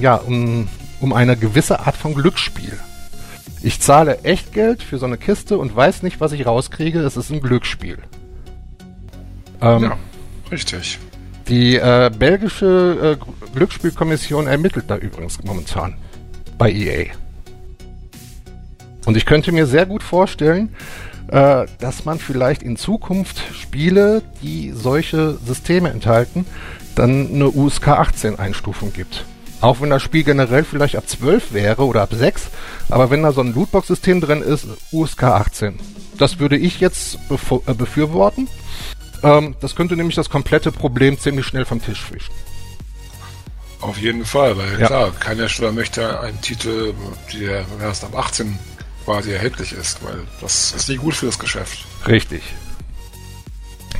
ja, 0.00 0.16
um, 0.16 0.68
um 1.00 1.12
eine 1.12 1.36
gewisse 1.36 1.80
Art 1.80 1.96
von 1.96 2.14
Glücksspiel. 2.14 2.78
Ich 3.62 3.80
zahle 3.80 4.24
echt 4.24 4.52
Geld 4.52 4.82
für 4.82 4.98
so 4.98 5.06
eine 5.06 5.18
Kiste 5.18 5.56
und 5.56 5.74
weiß 5.74 6.02
nicht, 6.02 6.20
was 6.20 6.32
ich 6.32 6.46
rauskriege. 6.46 7.00
Es 7.00 7.16
ist 7.16 7.30
ein 7.30 7.40
Glücksspiel. 7.40 7.98
Ähm, 9.60 9.82
ja, 9.84 9.98
richtig. 10.50 10.98
Die 11.48 11.76
äh, 11.76 12.10
belgische 12.16 13.18
äh, 13.20 13.54
Glücksspielkommission 13.54 14.46
ermittelt 14.46 14.86
da 14.88 14.96
übrigens 14.96 15.42
momentan 15.44 15.94
bei 16.58 16.72
EA. 16.72 17.06
Und 19.04 19.16
ich 19.16 19.26
könnte 19.26 19.52
mir 19.52 19.66
sehr 19.66 19.86
gut 19.86 20.02
vorstellen, 20.02 20.74
äh, 21.28 21.66
dass 21.78 22.04
man 22.04 22.18
vielleicht 22.18 22.62
in 22.62 22.76
Zukunft 22.76 23.42
Spiele, 23.54 24.22
die 24.42 24.72
solche 24.72 25.38
Systeme 25.44 25.90
enthalten, 25.90 26.46
dann 26.94 27.28
eine 27.32 27.48
USK 27.48 27.88
18 27.88 28.38
Einstufung 28.38 28.92
gibt. 28.92 29.24
Auch 29.60 29.80
wenn 29.80 29.90
das 29.90 30.02
Spiel 30.02 30.24
generell 30.24 30.64
vielleicht 30.64 30.96
ab 30.96 31.08
12 31.08 31.52
wäre 31.52 31.86
oder 31.86 32.02
ab 32.02 32.12
6, 32.12 32.48
aber 32.90 33.10
wenn 33.10 33.22
da 33.22 33.32
so 33.32 33.40
ein 33.40 33.54
Lootbox-System 33.54 34.20
drin 34.20 34.42
ist, 34.42 34.66
USK 34.90 35.22
18. 35.22 35.78
Das 36.18 36.38
würde 36.38 36.56
ich 36.56 36.80
jetzt 36.80 37.18
äh, 37.30 37.74
befürworten. 37.74 38.48
Ähm, 39.22 39.54
das 39.60 39.76
könnte 39.76 39.96
nämlich 39.96 40.16
das 40.16 40.28
komplette 40.28 40.72
Problem 40.72 41.18
ziemlich 41.18 41.46
schnell 41.46 41.64
vom 41.64 41.82
Tisch 41.82 42.02
fischen. 42.02 42.34
Auf 43.80 43.98
jeden 43.98 44.24
Fall, 44.24 44.56
weil 44.56 44.80
ja. 44.80 44.86
klar, 44.86 45.12
keiner 45.18 45.48
Spieler 45.48 45.72
möchte 45.72 46.20
einen 46.20 46.40
Titel, 46.40 46.94
der 47.32 47.64
erst 47.80 48.04
ab 48.04 48.16
18 48.16 48.58
quasi 49.04 49.32
erhältlich 49.32 49.72
ist, 49.72 50.04
weil 50.04 50.20
das 50.40 50.72
ist 50.72 50.88
nicht 50.88 51.00
gut 51.00 51.14
für 51.14 51.26
das 51.26 51.38
Geschäft. 51.38 51.84
Richtig. 52.06 52.42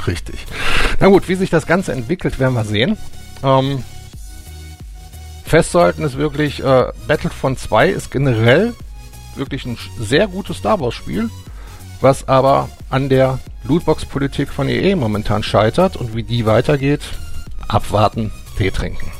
Richtig. 0.06 0.46
Na 1.00 1.08
gut, 1.08 1.28
wie 1.28 1.34
sich 1.34 1.50
das 1.50 1.66
Ganze 1.66 1.92
entwickelt, 1.92 2.38
werden 2.38 2.54
wir 2.54 2.64
sehen. 2.64 2.96
Ähm, 3.42 3.84
festzuhalten 5.44 6.02
ist 6.02 6.16
wirklich, 6.16 6.62
äh, 6.62 6.86
Battlefront 7.06 7.58
2 7.58 7.88
ist 7.88 8.10
generell 8.10 8.74
wirklich 9.36 9.64
ein 9.64 9.78
sehr 9.98 10.26
gutes 10.28 10.58
Star 10.58 10.80
Wars 10.80 10.94
Spiel, 10.94 11.30
was 12.00 12.28
aber 12.28 12.68
an 12.90 13.08
der 13.08 13.38
Lootbox-Politik 13.64 14.48
von 14.48 14.68
EA 14.68 14.96
momentan 14.96 15.42
scheitert 15.42 15.96
und 15.96 16.14
wie 16.16 16.22
die 16.22 16.46
weitergeht, 16.46 17.02
abwarten, 17.68 18.32
Tee 18.58 18.70
trinken. 18.70 19.10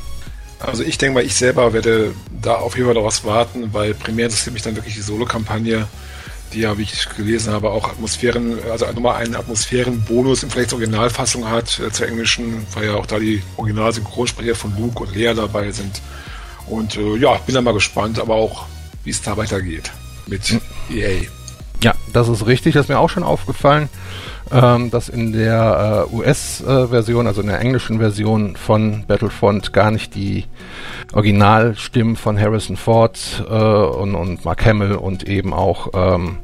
Also 0.67 0.85
ich 0.85 0.99
denke 0.99 1.15
mal, 1.15 1.25
ich 1.25 1.35
selber 1.35 1.73
werde 1.73 2.15
da 2.41 2.55
auf 2.55 2.77
jeden 2.77 2.87
Fall 2.87 2.95
daraus 2.95 3.25
warten, 3.25 3.73
weil 3.73 3.95
primär 3.95 4.27
interessiert 4.27 4.55
mich 4.55 4.63
dann 4.63 4.77
wirklich 4.77 4.95
die 4.95 5.01
Solo-Kampagne, 5.01 5.87
die 6.53 6.61
ja, 6.61 6.77
wie 6.79 6.83
ich 6.83 7.09
gelesen 7.17 7.53
habe, 7.53 7.71
auch 7.71 7.89
Atmosphären, 7.89 8.59
also 8.71 8.87
nochmal 8.87 9.17
einen 9.17 9.35
Atmosphärenbonus 9.35 10.43
in 10.43 10.51
vielleicht 10.51 10.73
Originalfassung 10.73 11.49
hat 11.49 11.81
äh, 11.81 11.91
zur 11.91 12.09
englischen, 12.09 12.67
weil 12.75 12.87
ja 12.87 12.95
auch 12.95 13.07
da 13.07 13.19
die 13.19 13.43
Original-Synchronsprecher 13.57 14.55
von 14.55 14.77
Luke 14.79 15.03
und 15.03 15.15
Lea 15.15 15.33
dabei 15.35 15.73
sind. 15.73 16.01
Und 16.67 16.97
äh, 16.97 17.17
ja, 17.17 17.35
bin 17.47 17.55
da 17.55 17.61
mal 17.61 17.75
gespannt, 17.75 18.21
aber 18.21 18.35
auch, 18.35 18.67
wie 19.05 19.11
es 19.11 19.23
da 19.23 19.37
weitergeht 19.37 19.91
mit 20.27 20.45
hm. 20.45 20.61
EA. 20.91 21.23
Ja, 21.83 21.95
das 22.13 22.29
ist 22.29 22.47
richtig, 22.47 22.75
das 22.75 22.87
ist 22.87 22.89
mir 22.89 22.99
auch 22.99 23.11
schon 23.11 23.25
aufgefallen 23.25 23.89
ähm, 24.53 24.91
dass 24.91 25.09
in 25.09 25.33
der 25.33 26.07
äh, 26.11 26.15
US-Version, 26.15 27.27
also 27.27 27.41
in 27.41 27.49
der 27.49 27.61
englischen 27.61 27.99
Version 27.99 28.57
von 28.57 29.05
Battlefront 29.07 29.73
gar 29.73 29.91
nicht 29.91 30.15
die 30.15 30.45
Originalstimmen 31.13 32.17
von 32.17 32.39
Harrison 32.39 32.77
Ford 32.77 33.45
äh, 33.49 33.53
und, 33.53 34.15
und 34.15 34.45
Mark 34.45 34.65
Hamill 34.65 34.93
und 34.93 35.29
eben 35.29 35.53
auch 35.53 35.89
ähm, 35.95 36.39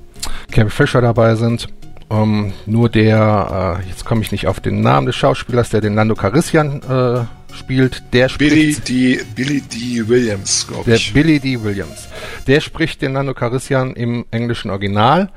Carrie 0.50 0.70
Fisher 0.70 1.00
dabei 1.00 1.34
sind. 1.34 1.68
Ähm, 2.10 2.52
nur 2.64 2.88
der, 2.88 3.80
äh, 3.84 3.88
jetzt 3.88 4.04
komme 4.04 4.22
ich 4.22 4.32
nicht 4.32 4.46
auf 4.46 4.60
den 4.60 4.80
Namen 4.80 5.06
des 5.06 5.16
Schauspielers, 5.16 5.68
der 5.68 5.82
den 5.82 5.94
Lando 5.94 6.14
Carissian 6.14 6.80
äh, 6.82 7.54
spielt, 7.54 8.02
der 8.14 8.30
spricht... 8.30 8.84
Billy 8.86 9.16
D. 9.18 9.24
Billy 9.34 9.60
D. 9.60 10.08
Williams, 10.08 10.66
glaube 10.66 10.90
ich. 10.90 11.12
Der 11.12 11.20
Billy 11.20 11.38
D. 11.38 11.62
Williams. 11.62 12.08
Der 12.46 12.60
spricht 12.60 13.02
den 13.02 13.12
Lando 13.12 13.34
Carissian 13.34 13.94
im 13.94 14.24
englischen 14.30 14.70
Original 14.70 15.30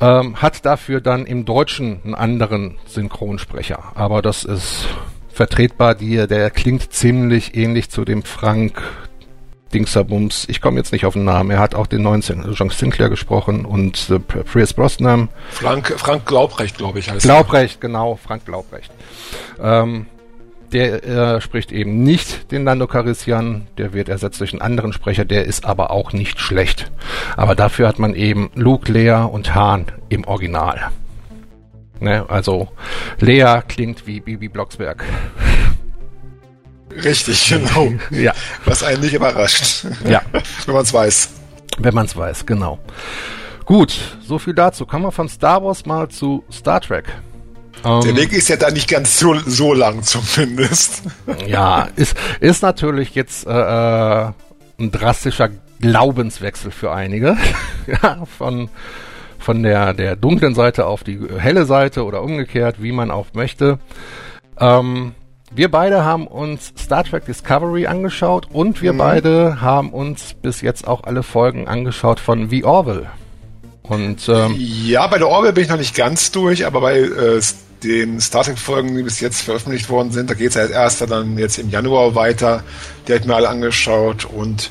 ähm, 0.00 0.40
hat 0.40 0.64
dafür 0.64 1.00
dann 1.00 1.26
im 1.26 1.44
Deutschen 1.44 2.00
einen 2.04 2.14
anderen 2.14 2.78
Synchronsprecher. 2.86 3.92
Aber 3.94 4.22
das 4.22 4.44
ist 4.44 4.86
vertretbar. 5.28 5.94
Die, 5.94 6.26
der 6.26 6.50
klingt 6.50 6.92
ziemlich 6.92 7.56
ähnlich 7.56 7.90
zu 7.90 8.04
dem 8.04 8.22
Frank 8.22 8.82
Dingserbums. 9.72 10.46
Ich 10.48 10.60
komme 10.60 10.78
jetzt 10.78 10.92
nicht 10.92 11.04
auf 11.04 11.14
den 11.14 11.24
Namen. 11.24 11.50
Er 11.50 11.58
hat 11.58 11.74
auch 11.74 11.86
den 11.88 12.02
neuen 12.02 12.22
John 12.22 12.70
Sinclair 12.70 13.08
gesprochen 13.08 13.64
und 13.64 14.08
äh, 14.08 14.20
Pierce 14.20 14.72
Brosnan. 14.72 15.28
Frank, 15.50 15.92
Frank 15.98 16.26
Glaubrecht, 16.26 16.78
glaube 16.78 17.00
ich, 17.00 17.10
heißt 17.10 17.24
Glaubrecht, 17.24 17.78
er. 17.78 17.80
genau, 17.80 18.16
Frank 18.16 18.44
Glaubrecht. 18.46 18.92
Ähm, 19.60 20.06
der 20.72 21.04
äh, 21.04 21.40
spricht 21.40 21.72
eben 21.72 22.02
nicht 22.02 22.50
den 22.50 22.64
Lando 22.64 22.86
Carissian, 22.86 23.66
der 23.78 23.92
wird 23.92 24.08
ersetzt 24.08 24.40
durch 24.40 24.52
einen 24.52 24.62
anderen 24.62 24.92
Sprecher, 24.92 25.24
der 25.24 25.44
ist 25.44 25.64
aber 25.64 25.90
auch 25.90 26.12
nicht 26.12 26.40
schlecht. 26.40 26.90
Aber 27.36 27.54
dafür 27.54 27.88
hat 27.88 27.98
man 27.98 28.14
eben 28.14 28.50
Luke, 28.54 28.90
Lea 28.90 29.26
und 29.30 29.54
Han 29.54 29.86
im 30.08 30.24
Original. 30.24 30.90
Ne, 32.00 32.24
also 32.28 32.68
Lea 33.20 33.60
klingt 33.68 34.06
wie 34.06 34.20
Bibi 34.20 34.48
Blocksberg. 34.48 35.04
Richtig, 37.02 37.48
genau. 37.48 37.92
ja. 38.10 38.32
Was 38.64 38.82
einen 38.82 39.00
nicht 39.00 39.14
überrascht. 39.14 39.84
Ja. 40.08 40.22
Wenn 40.66 40.74
man 40.74 40.84
es 40.84 40.92
weiß. 40.92 41.28
Wenn 41.78 41.94
man 41.94 42.06
es 42.06 42.16
weiß, 42.16 42.46
genau. 42.46 42.78
Gut, 43.64 43.98
so 44.26 44.38
viel 44.38 44.54
dazu. 44.54 44.86
Kommen 44.86 45.04
wir 45.04 45.12
von 45.12 45.28
Star 45.28 45.64
Wars 45.64 45.86
mal 45.86 46.08
zu 46.08 46.44
Star 46.52 46.80
Trek. 46.80 47.06
Der 47.84 48.10
ähm, 48.10 48.16
Weg 48.16 48.32
ist 48.32 48.48
ja 48.48 48.56
da 48.56 48.70
nicht 48.70 48.88
ganz 48.88 49.18
so, 49.18 49.34
so 49.46 49.74
lang 49.74 50.02
zumindest. 50.02 51.02
Ja, 51.46 51.88
ist, 51.96 52.16
ist 52.40 52.62
natürlich 52.62 53.14
jetzt 53.14 53.46
äh, 53.46 53.50
äh 53.50 54.32
ein 54.76 54.90
drastischer 54.90 55.50
Glaubenswechsel 55.80 56.70
für 56.70 56.92
einige. 56.92 57.36
ja, 57.86 58.24
von, 58.38 58.68
von 59.38 59.62
der, 59.62 59.94
der 59.94 60.16
dunklen 60.16 60.54
Seite 60.54 60.86
auf 60.86 61.04
die 61.04 61.20
helle 61.38 61.64
Seite 61.64 62.04
oder 62.04 62.22
umgekehrt, 62.22 62.82
wie 62.82 62.90
man 62.90 63.10
auch 63.10 63.26
möchte. 63.34 63.78
Ähm, 64.58 65.14
wir 65.54 65.70
beide 65.70 66.04
haben 66.04 66.26
uns 66.26 66.72
Star 66.76 67.04
Trek 67.04 67.26
Discovery 67.26 67.86
angeschaut 67.86 68.48
und 68.50 68.82
wir 68.82 68.92
mhm. 68.92 68.98
beide 68.98 69.60
haben 69.60 69.92
uns 69.92 70.34
bis 70.34 70.60
jetzt 70.60 70.88
auch 70.88 71.04
alle 71.04 71.22
Folgen 71.22 71.68
angeschaut 71.68 72.18
von 72.18 72.48
The 72.48 72.64
Orville. 72.64 73.06
Und 73.82 74.28
ähm, 74.30 74.56
ja, 74.58 75.06
bei 75.06 75.18
der 75.18 75.28
Orville 75.28 75.52
bin 75.52 75.64
ich 75.64 75.68
noch 75.68 75.76
nicht 75.76 75.94
ganz 75.94 76.32
durch, 76.32 76.64
aber 76.64 76.80
bei 76.80 76.98
äh, 76.98 77.40
den 77.84 78.20
Star 78.20 78.44
Trek-Folgen, 78.44 78.96
die 78.96 79.02
bis 79.02 79.20
jetzt 79.20 79.42
veröffentlicht 79.42 79.88
worden 79.90 80.10
sind. 80.10 80.30
Da 80.30 80.34
geht 80.34 80.50
es 80.50 80.56
als 80.56 80.70
erster 80.70 81.06
dann 81.06 81.38
jetzt 81.38 81.58
im 81.58 81.70
Januar 81.70 82.14
weiter. 82.14 82.62
Die 83.06 83.12
habe 83.12 83.20
ich 83.20 83.26
mir 83.26 83.36
alle 83.36 83.48
angeschaut. 83.48 84.24
Und 84.24 84.70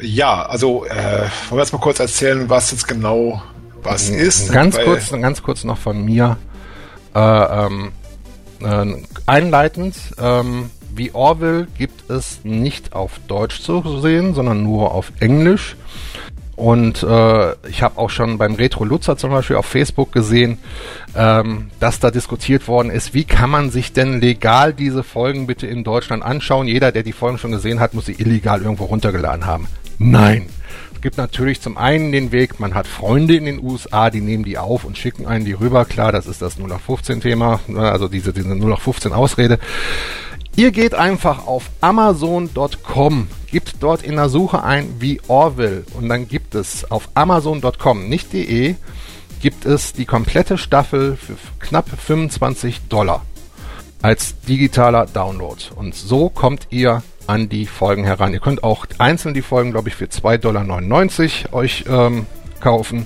ja, 0.00 0.44
also 0.46 0.84
äh, 0.84 1.22
wollen 1.48 1.58
wir 1.58 1.58
jetzt 1.58 1.72
mal 1.72 1.78
kurz 1.78 2.00
erzählen, 2.00 2.48
was 2.48 2.70
jetzt 2.70 2.86
genau 2.86 3.42
was 3.82 4.10
ist. 4.10 4.52
Ganz 4.52 4.78
kurz, 4.78 5.10
ganz 5.10 5.42
kurz 5.42 5.64
noch 5.64 5.78
von 5.78 6.04
mir. 6.04 6.36
Äh, 7.14 7.18
ähm, 7.20 7.92
äh, 8.60 9.04
einleitend, 9.26 9.96
ähm, 10.18 10.70
wie 10.94 11.14
Orville 11.14 11.66
gibt 11.78 12.10
es 12.10 12.40
nicht 12.42 12.94
auf 12.94 13.12
Deutsch 13.28 13.60
zu 13.60 14.00
sehen, 14.00 14.34
sondern 14.34 14.62
nur 14.62 14.92
auf 14.92 15.12
Englisch. 15.20 15.76
Und 16.56 17.02
äh, 17.02 17.52
ich 17.68 17.82
habe 17.82 17.98
auch 17.98 18.08
schon 18.08 18.38
beim 18.38 18.54
Retro 18.54 18.84
Lutzer 18.84 19.18
zum 19.18 19.30
Beispiel 19.30 19.56
auf 19.56 19.66
Facebook 19.66 20.10
gesehen, 20.10 20.56
ähm, 21.14 21.70
dass 21.80 22.00
da 22.00 22.10
diskutiert 22.10 22.66
worden 22.66 22.90
ist, 22.90 23.12
wie 23.12 23.24
kann 23.24 23.50
man 23.50 23.70
sich 23.70 23.92
denn 23.92 24.20
legal 24.20 24.72
diese 24.72 25.02
Folgen 25.02 25.46
bitte 25.46 25.66
in 25.66 25.84
Deutschland 25.84 26.22
anschauen? 26.22 26.66
Jeder, 26.66 26.92
der 26.92 27.02
die 27.02 27.12
Folgen 27.12 27.36
schon 27.36 27.52
gesehen 27.52 27.78
hat, 27.78 27.92
muss 27.92 28.06
sie 28.06 28.16
illegal 28.18 28.62
irgendwo 28.62 28.84
runtergeladen 28.84 29.44
haben. 29.44 29.68
Nein. 29.98 30.46
Es 30.94 31.02
gibt 31.02 31.18
natürlich 31.18 31.60
zum 31.60 31.76
einen 31.76 32.10
den 32.10 32.32
Weg, 32.32 32.58
man 32.58 32.74
hat 32.74 32.86
Freunde 32.86 33.36
in 33.36 33.44
den 33.44 33.62
USA, 33.62 34.08
die 34.08 34.22
nehmen 34.22 34.44
die 34.44 34.56
auf 34.56 34.84
und 34.84 34.96
schicken 34.96 35.26
einen 35.26 35.44
die 35.44 35.52
rüber. 35.52 35.84
Klar, 35.84 36.10
das 36.10 36.26
ist 36.26 36.40
das 36.40 36.58
0 36.58 36.70
nach 36.70 36.80
15 36.80 37.20
Thema, 37.20 37.60
ne, 37.66 37.80
also 37.80 38.08
diese, 38.08 38.32
diese 38.32 38.48
0 38.48 38.70
nach 38.70 38.80
15 38.80 39.12
Ausrede. 39.12 39.58
Ihr 40.56 40.72
geht 40.72 40.94
einfach 40.94 41.46
auf 41.46 41.68
amazon.com, 41.82 43.28
gibt 43.50 43.74
dort 43.80 44.02
in 44.02 44.16
der 44.16 44.30
Suche 44.30 44.64
ein 44.64 44.96
wie 45.00 45.20
Orville 45.28 45.84
und 45.92 46.08
dann 46.08 46.28
gibt 46.28 46.54
es 46.54 46.90
auf 46.90 47.10
amazon.com, 47.12 48.08
nicht 48.08 48.32
de, 48.32 48.74
gibt 49.42 49.66
es 49.66 49.92
die 49.92 50.06
komplette 50.06 50.56
Staffel 50.56 51.16
für 51.16 51.36
knapp 51.58 51.90
25 51.90 52.88
Dollar 52.88 53.26
als 54.00 54.40
digitaler 54.48 55.04
Download. 55.04 55.62
Und 55.74 55.94
so 55.94 56.30
kommt 56.30 56.68
ihr 56.70 57.02
an 57.26 57.50
die 57.50 57.66
Folgen 57.66 58.04
heran. 58.04 58.32
Ihr 58.32 58.40
könnt 58.40 58.64
auch 58.64 58.86
einzeln 58.96 59.34
die 59.34 59.42
Folgen, 59.42 59.72
glaube 59.72 59.90
ich, 59.90 59.94
für 59.94 60.06
2,99 60.06 60.38
Dollar 61.44 61.54
euch 61.54 61.84
ähm, 61.86 62.24
kaufen. 62.60 63.04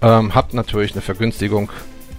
Ähm, 0.00 0.34
habt 0.34 0.54
natürlich 0.54 0.92
eine 0.92 1.02
Vergünstigung 1.02 1.68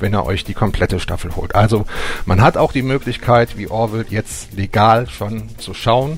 wenn 0.01 0.13
er 0.13 0.25
euch 0.25 0.43
die 0.43 0.53
komplette 0.53 0.99
Staffel 0.99 1.35
holt. 1.35 1.55
Also 1.55 1.85
man 2.25 2.41
hat 2.41 2.57
auch 2.57 2.71
die 2.71 2.81
Möglichkeit, 2.81 3.57
wie 3.57 3.69
Orville 3.69 4.05
jetzt 4.09 4.53
legal 4.53 5.07
schon 5.09 5.49
zu 5.57 5.73
schauen, 5.73 6.17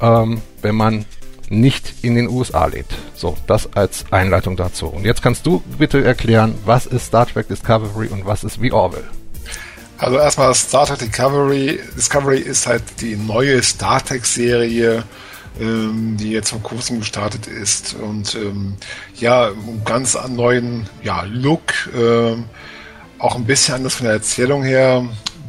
ähm, 0.00 0.42
wenn 0.62 0.74
man 0.74 1.04
nicht 1.48 1.94
in 2.02 2.14
den 2.14 2.28
USA 2.28 2.66
lebt. 2.66 2.94
So, 3.14 3.36
das 3.46 3.72
als 3.74 4.04
Einleitung 4.10 4.56
dazu. 4.56 4.86
Und 4.86 5.04
jetzt 5.04 5.22
kannst 5.22 5.46
du 5.46 5.62
bitte 5.78 6.04
erklären, 6.04 6.54
was 6.64 6.86
ist 6.86 7.06
Star 7.06 7.26
Trek 7.26 7.48
Discovery 7.48 8.08
und 8.08 8.26
was 8.26 8.44
ist 8.44 8.60
wie 8.60 8.72
Orville? 8.72 9.06
Also 9.96 10.18
erstmal 10.18 10.54
Star 10.54 10.86
Trek 10.86 10.98
Discovery. 10.98 11.80
Discovery 11.96 12.38
ist 12.38 12.66
halt 12.66 12.82
die 13.00 13.16
neue 13.16 13.62
Star 13.62 14.04
Trek 14.04 14.26
Serie 14.26 15.04
ähm, 15.60 16.16
die 16.18 16.30
jetzt 16.30 16.50
vor 16.50 16.62
kurzem 16.62 17.00
gestartet 17.00 17.46
ist 17.46 17.94
und 17.94 18.34
ähm, 18.34 18.76
ja, 19.16 19.48
einen 19.48 19.82
ganz 19.84 20.16
neuen 20.28 20.88
ja, 21.02 21.24
Look, 21.24 21.72
ähm, 21.96 22.44
auch 23.18 23.36
ein 23.36 23.44
bisschen 23.44 23.74
anders 23.74 23.94
von 23.94 24.04
der 24.04 24.14
Erzählung 24.14 24.62
her, 24.62 25.04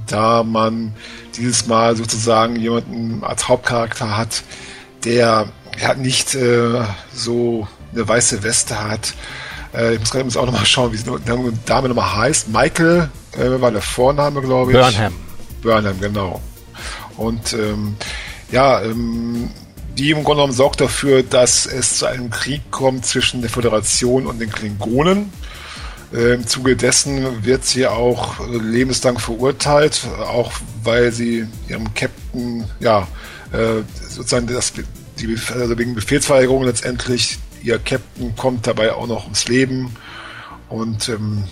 da 0.07 0.43
man 0.43 0.93
dieses 1.35 1.67
Mal 1.67 1.95
sozusagen 1.95 2.55
jemanden 2.55 3.23
als 3.23 3.47
Hauptcharakter 3.47 4.17
hat, 4.17 4.43
der 5.05 5.47
ja, 5.79 5.93
nicht 5.93 6.35
äh, 6.35 6.81
so 7.13 7.67
eine 7.93 8.07
weiße 8.07 8.43
Weste 8.43 8.81
hat. 8.83 9.13
Äh, 9.73 9.93
ich 9.93 9.99
muss 9.99 10.11
gerade 10.11 10.27
auch 10.27 10.45
nochmal 10.45 10.65
schauen, 10.65 10.91
wie 10.91 10.97
die 10.97 11.55
Dame 11.65 11.87
nochmal 11.87 12.15
heißt. 12.17 12.49
Michael 12.49 13.09
äh, 13.37 13.61
war 13.61 13.71
der 13.71 13.81
Vorname, 13.81 14.41
glaube 14.41 14.71
ich. 14.71 14.77
Burnham. 14.77 15.13
Burnham, 15.61 15.99
genau. 15.99 16.41
Und 17.17 17.53
ähm, 17.53 17.95
ja, 18.51 18.81
ähm, 18.81 19.49
die 19.97 20.11
im 20.11 20.23
Grunde 20.23 20.41
genommen 20.41 20.53
sorgt 20.53 20.81
dafür, 20.81 21.23
dass 21.23 21.65
es 21.65 21.97
zu 21.97 22.05
einem 22.05 22.29
Krieg 22.29 22.71
kommt 22.71 23.05
zwischen 23.05 23.41
der 23.41 23.49
Föderation 23.49 24.25
und 24.25 24.39
den 24.39 24.49
Klingonen. 24.49 25.31
Äh, 26.14 26.34
Im 26.34 26.48
Zuge 26.48 26.76
dessen 26.76 27.45
wird 27.45 27.65
sie 27.65 27.86
auch 27.86 28.40
lebenslang 28.48 29.19
verurteilt, 29.19 30.07
auch 30.19 30.52
weil 30.84 31.11
sie 31.11 31.45
ihrem 31.68 31.94
Captain, 31.94 32.65
ja, 32.80 33.07
äh, 33.52 33.84
sozusagen 34.10 34.48
das, 34.48 34.73
die, 35.19 35.38
also 35.53 35.77
wegen 35.77 35.95
Befehlsverweigerung 35.95 36.64
letztendlich, 36.64 37.38
ihr 37.61 37.77
Captain 37.77 38.36
kommt 38.36 38.65
dabei 38.65 38.94
auch 38.94 39.07
noch 39.07 39.26
ums 39.26 39.48
Leben. 39.48 39.95
Und 40.69 41.10
ähm, 41.10 41.44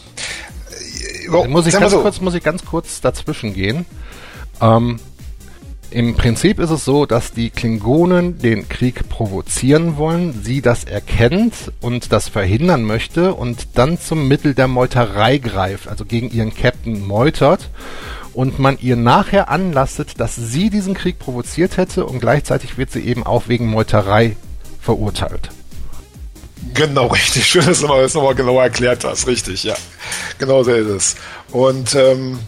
äh, 1.32 1.48
muss 1.48 1.68
ich 1.68 1.74
ganz 1.74 1.92
so. 1.92 2.02
kurz, 2.02 2.22
muss 2.22 2.34
ich 2.34 2.44
ganz 2.44 2.66
kurz 2.66 3.02
dazwischen 3.02 3.54
gehen. 3.54 3.86
Ähm, 4.62 5.00
im 5.92 6.16
Prinzip 6.16 6.60
ist 6.60 6.70
es 6.70 6.86
so, 6.86 7.06
dass 7.06 7.32
die 7.32 7.50
Klingonen 7.50 8.40
den 8.40 8.68
Krieg 8.68 9.08
provozieren 9.10 9.98
wollen, 9.98 10.44
sie 10.44 10.62
das 10.62 10.84
erkennt 10.84 11.72
und 11.82 12.12
das 12.12 12.28
verhindern 12.28 12.84
möchte 12.84 13.34
und 13.34 13.68
dann 13.76 14.00
zum 14.00 14.28
Mittel 14.28 14.54
der 14.54 14.68
Meuterei 14.68 15.38
greift, 15.38 15.88
also 15.88 16.06
gegen 16.06 16.30
ihren 16.30 16.54
Captain 16.54 17.06
meutert 17.06 17.70
und 18.34 18.60
man 18.60 18.78
ihr 18.80 18.96
nachher 18.96 19.50
anlastet, 19.50 20.20
dass 20.20 20.36
sie 20.36 20.70
diesen 20.70 20.94
Krieg 20.94 21.20
provoziert 21.20 21.78
hätte 21.78 22.06
und 22.06 22.20
gleichzeitig 22.20 22.78
wird 22.78 22.92
sie 22.92 23.02
eben 23.02 23.26
auch 23.26 23.48
wegen 23.48 23.68
Meuterei 23.68 24.36
verurteilt. 24.82 25.50
Genau, 26.74 27.08
richtig. 27.08 27.46
Schön, 27.46 27.66
dass 27.66 27.80
du 27.80 27.88
das 27.88 28.14
nochmal 28.14 28.36
genau 28.36 28.60
erklärt 28.60 29.04
hast. 29.04 29.28
Richtig, 29.28 29.64
ja. 29.64 29.76
Genau 30.38 30.64
so 30.64 30.72
ist 30.72 30.88
es. 30.88 31.16
Und 31.52 31.96
ähm, 31.96 32.40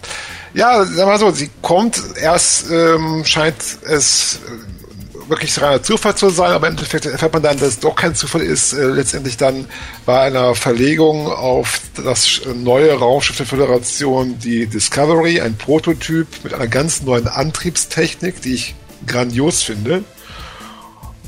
ja, 0.54 0.84
sag 0.86 1.06
mal 1.06 1.20
so, 1.20 1.32
sie 1.32 1.50
kommt 1.62 2.02
erst, 2.20 2.70
ähm, 2.72 3.24
scheint 3.26 3.62
es 3.86 4.40
äh, 4.46 5.30
wirklich 5.30 5.62
reiner 5.62 5.82
Zufall 5.84 6.16
zu 6.16 6.30
sein, 6.30 6.52
aber 6.52 6.68
im 6.68 6.74
Endeffekt 6.74 7.06
erfährt 7.06 7.34
man 7.34 7.44
dann, 7.44 7.58
dass 7.60 7.70
es 7.70 7.80
doch 7.80 7.96
kein 7.96 8.16
Zufall 8.16 8.42
ist, 8.42 8.74
äh, 8.74 8.86
letztendlich 8.86 9.38
dann 9.38 9.68
bei 10.06 10.20
einer 10.20 10.56
Verlegung 10.56 11.28
auf 11.28 11.82
das 12.04 12.42
neue 12.56 12.94
Raumschiff 12.94 13.38
der 13.38 13.46
Föderation, 13.46 14.40
die 14.40 14.66
Discovery, 14.66 15.42
ein 15.42 15.56
Prototyp 15.56 16.28
mit 16.44 16.54
einer 16.54 16.68
ganz 16.68 17.04
neuen 17.04 17.28
Antriebstechnik, 17.28 18.42
die 18.42 18.56
ich 18.56 18.76
grandios 19.06 19.64
finde. 19.64 20.04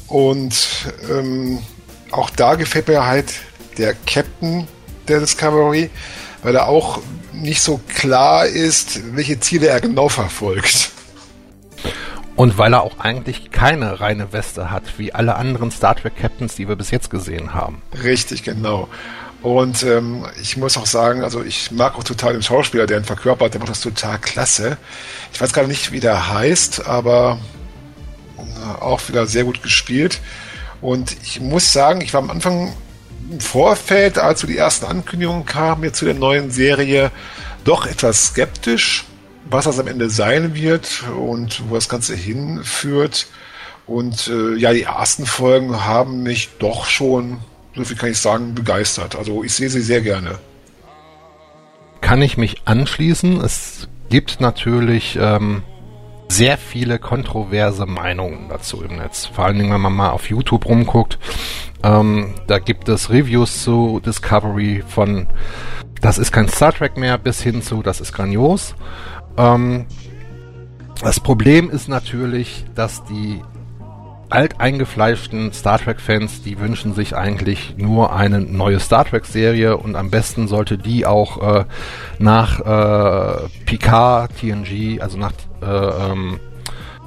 Und 0.07 0.55
ähm, 1.09 1.59
auch 2.11 2.29
da 2.31 2.55
gefällt 2.55 2.87
mir 2.87 3.05
halt 3.05 3.31
der 3.77 3.93
Captain 4.05 4.67
der 5.07 5.19
Discovery, 5.19 5.89
weil 6.43 6.55
er 6.55 6.67
auch 6.67 6.99
nicht 7.33 7.61
so 7.61 7.79
klar 7.95 8.45
ist, 8.45 9.15
welche 9.15 9.39
Ziele 9.39 9.67
er 9.67 9.81
genau 9.81 10.09
verfolgt. 10.09 10.91
Und 12.35 12.57
weil 12.57 12.73
er 12.73 12.81
auch 12.81 12.99
eigentlich 12.99 13.51
keine 13.51 13.99
reine 13.99 14.33
Weste 14.33 14.71
hat, 14.71 14.97
wie 14.97 15.13
alle 15.13 15.35
anderen 15.35 15.69
Star 15.69 15.95
Trek 15.95 16.15
Captains, 16.15 16.55
die 16.55 16.67
wir 16.67 16.75
bis 16.75 16.89
jetzt 16.89 17.09
gesehen 17.09 17.53
haben. 17.53 17.81
Richtig, 18.03 18.43
genau. 18.43 18.87
Und 19.41 19.83
ähm, 19.83 20.25
ich 20.41 20.55
muss 20.57 20.77
auch 20.77 20.85
sagen, 20.85 21.23
also 21.23 21.43
ich 21.43 21.71
mag 21.71 21.97
auch 21.97 22.03
total 22.03 22.33
den 22.33 22.43
Schauspieler, 22.43 22.85
der 22.85 22.99
ihn 22.99 23.03
verkörpert, 23.03 23.53
der 23.53 23.59
macht 23.59 23.71
das 23.71 23.81
total 23.81 24.19
klasse. 24.19 24.77
Ich 25.33 25.41
weiß 25.41 25.51
gerade 25.51 25.67
nicht, 25.67 25.91
wie 25.91 25.99
der 25.99 26.31
heißt, 26.31 26.85
aber 26.87 27.39
äh, 28.37 28.81
auch 28.81 29.07
wieder 29.07 29.25
sehr 29.25 29.43
gut 29.43 29.63
gespielt. 29.63 30.21
Und 30.79 31.15
ich 31.23 31.41
muss 31.41 31.73
sagen, 31.73 32.01
ich 32.01 32.13
war 32.13 32.21
am 32.21 32.29
Anfang 32.29 32.73
Vorfeld, 33.39 34.17
als 34.17 34.41
so 34.41 34.47
die 34.47 34.57
ersten 34.57 34.85
Ankündigungen 34.85 35.45
kamen 35.45 35.83
jetzt 35.83 35.97
zu 35.97 36.05
der 36.05 36.13
neuen 36.13 36.51
Serie, 36.51 37.11
doch 37.63 37.85
etwas 37.85 38.27
skeptisch, 38.27 39.05
was 39.49 39.65
das 39.65 39.79
am 39.79 39.87
Ende 39.87 40.09
sein 40.09 40.55
wird 40.55 41.03
und 41.17 41.63
wo 41.69 41.75
das 41.75 41.89
Ganze 41.89 42.15
hinführt. 42.15 43.27
Und 43.87 44.27
äh, 44.27 44.55
ja, 44.55 44.73
die 44.73 44.83
ersten 44.83 45.25
Folgen 45.25 45.85
haben 45.85 46.23
mich 46.23 46.49
doch 46.59 46.85
schon, 46.85 47.39
so 47.75 47.83
viel 47.83 47.97
kann 47.97 48.11
ich 48.11 48.19
sagen, 48.19 48.55
begeistert. 48.55 49.15
Also 49.15 49.43
ich 49.43 49.53
sehe 49.53 49.69
sie 49.69 49.81
sehr 49.81 50.01
gerne. 50.01 50.39
Kann 51.99 52.21
ich 52.21 52.37
mich 52.37 52.61
anschließen? 52.65 53.41
Es 53.41 53.87
gibt 54.09 54.41
natürlich 54.41 55.17
ähm, 55.19 55.63
sehr 56.27 56.57
viele 56.57 56.99
kontroverse 56.99 57.85
Meinungen 57.85 58.47
dazu 58.49 58.81
im 58.81 58.97
Netz. 58.97 59.25
Vor 59.25 59.45
allen 59.45 59.57
Dingen, 59.57 59.73
wenn 59.73 59.81
man 59.81 59.93
mal 59.93 60.11
auf 60.11 60.29
YouTube 60.29 60.65
rumguckt. 60.65 61.19
Ähm, 61.83 62.33
da 62.47 62.59
gibt 62.59 62.89
es 62.89 63.09
Reviews 63.09 63.63
zu 63.63 64.01
Discovery 64.05 64.83
von 64.87 65.27
das 66.01 66.17
ist 66.17 66.31
kein 66.31 66.47
Star 66.49 66.73
Trek 66.73 66.97
mehr 66.97 67.17
bis 67.17 67.41
hin 67.41 67.61
zu 67.61 67.81
das 67.81 68.01
ist 68.01 68.13
grandios. 68.13 68.75
Ähm, 69.37 69.85
das 71.03 71.19
Problem 71.19 71.69
ist 71.69 71.89
natürlich, 71.89 72.65
dass 72.75 73.03
die 73.05 73.41
alteingefleischten 74.31 75.51
Star 75.51 75.77
Trek-Fans, 75.77 76.41
die 76.41 76.59
wünschen 76.59 76.93
sich 76.93 77.15
eigentlich 77.15 77.75
nur 77.77 78.13
eine 78.13 78.39
neue 78.39 78.79
Star 78.79 79.05
Trek-Serie 79.05 79.77
und 79.77 79.95
am 79.95 80.09
besten 80.09 80.47
sollte 80.47 80.77
die 80.77 81.05
auch 81.05 81.59
äh, 81.59 81.65
nach 82.17 82.59
äh, 82.59 83.49
Picard, 83.65 84.31
TNG, 84.37 85.01
also 85.01 85.17
nach 85.17 85.33
äh, 85.61 85.65
ähm, 85.65 86.39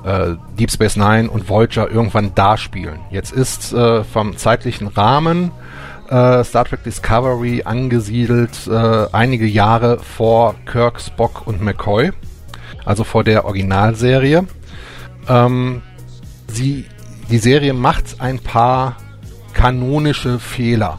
äh, 0.04 0.34
Deep 0.58 0.70
Space 0.70 0.96
Nine 0.96 1.30
und 1.30 1.48
Voyager 1.48 1.90
irgendwann 1.90 2.32
da 2.34 2.56
spielen. 2.56 3.00
Jetzt 3.10 3.32
ist 3.32 3.72
äh, 3.72 4.04
vom 4.04 4.36
zeitlichen 4.36 4.88
Rahmen 4.88 5.50
äh, 6.08 6.44
Star 6.44 6.64
Trek 6.64 6.84
Discovery 6.84 7.62
angesiedelt 7.64 8.66
äh, 8.66 9.06
einige 9.12 9.46
Jahre 9.46 9.98
vor 9.98 10.54
Kirk, 10.66 11.00
Spock 11.00 11.46
und 11.46 11.62
McCoy, 11.62 12.12
also 12.84 13.04
vor 13.04 13.24
der 13.24 13.44
Originalserie. 13.44 14.46
Ähm, 15.28 15.82
sie 16.48 16.84
die 17.30 17.38
Serie 17.38 17.72
macht 17.72 18.20
ein 18.20 18.38
paar 18.38 18.96
kanonische 19.54 20.38
Fehler, 20.38 20.98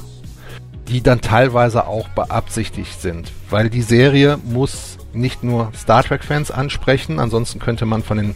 die 0.87 1.01
dann 1.01 1.21
teilweise 1.21 1.85
auch 1.87 2.07
beabsichtigt 2.09 2.99
sind, 2.99 3.31
weil 3.49 3.69
die 3.69 3.83
Serie 3.83 4.39
muss 4.43 4.97
nicht 5.15 5.43
nur 5.43 5.71
Star 5.75 6.03
Trek-Fans 6.03 6.51
ansprechen, 6.51 7.19
ansonsten 7.19 7.59
könnte 7.59 7.85
man 7.85 8.03
von 8.03 8.17
den 8.17 8.35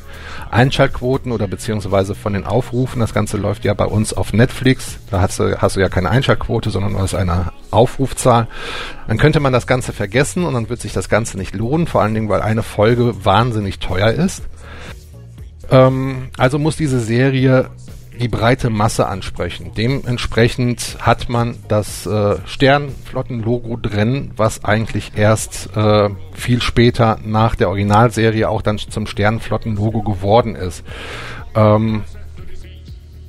Einschaltquoten 0.49 1.31
oder 1.31 1.47
beziehungsweise 1.47 2.15
von 2.15 2.34
den 2.34 2.45
Aufrufen, 2.45 2.99
das 2.99 3.14
Ganze 3.14 3.38
läuft 3.38 3.65
ja 3.65 3.73
bei 3.73 3.85
uns 3.85 4.14
auf 4.14 4.34
Netflix, 4.34 4.97
da 5.11 5.22
hast 5.22 5.39
du, 5.39 5.61
hast 5.61 5.76
du 5.76 5.80
ja 5.80 5.89
keine 5.89 6.10
Einschaltquote, 6.10 6.69
sondern 6.69 6.93
nur 6.93 7.14
eine 7.14 7.51
Aufrufzahl, 7.72 8.47
dann 9.07 9.18
könnte 9.18 9.39
man 9.39 9.53
das 9.53 9.68
Ganze 9.68 9.93
vergessen 9.93 10.43
und 10.43 10.53
dann 10.53 10.69
wird 10.69 10.81
sich 10.81 10.93
das 10.93 11.10
Ganze 11.10 11.38
nicht 11.38 11.56
lohnen, 11.56 11.88
vor 11.88 12.01
allen 12.01 12.14
Dingen, 12.14 12.30
weil 12.30 12.41
eine 12.41 12.64
Folge 12.64 13.26
wahnsinnig 13.26 13.80
teuer 13.80 14.11
ist. 14.11 14.43
Ähm, 15.72 16.30
also 16.38 16.60
muss 16.60 16.76
diese 16.76 16.99
Serie 16.99 17.69
die 18.19 18.27
breite 18.27 18.69
Masse 18.69 19.07
ansprechen. 19.07 19.71
Dementsprechend 19.75 20.97
hat 20.99 21.29
man 21.29 21.57
das 21.67 22.05
äh, 22.05 22.35
Sternflotten-Logo 22.45 23.77
drin, 23.77 24.31
was 24.35 24.63
eigentlich 24.63 25.13
erst 25.15 25.69
äh, 25.75 26.09
viel 26.33 26.61
später 26.61 27.19
nach 27.23 27.55
der 27.55 27.69
Originalserie 27.69 28.49
auch 28.49 28.61
dann 28.61 28.77
zum 28.77 29.07
Sternflotten-Logo 29.07 30.01
geworden 30.01 30.55
ist. 30.55 30.83
Ähm, 31.55 32.03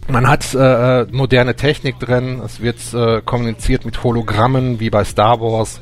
man 0.09 0.29
hat 0.29 0.55
äh, 0.55 1.07
moderne 1.13 1.55
Technik 1.55 2.01
drin, 2.01 2.41
es 2.45 2.61
wird 2.61 2.79
äh, 2.93 3.23
kommuniziert 3.23 3.85
mit 3.85 4.03
Hologrammen 4.03 4.81
wie 4.81 4.91
bei 4.91 5.05
Star 5.05 5.41
Wars. 5.41 5.81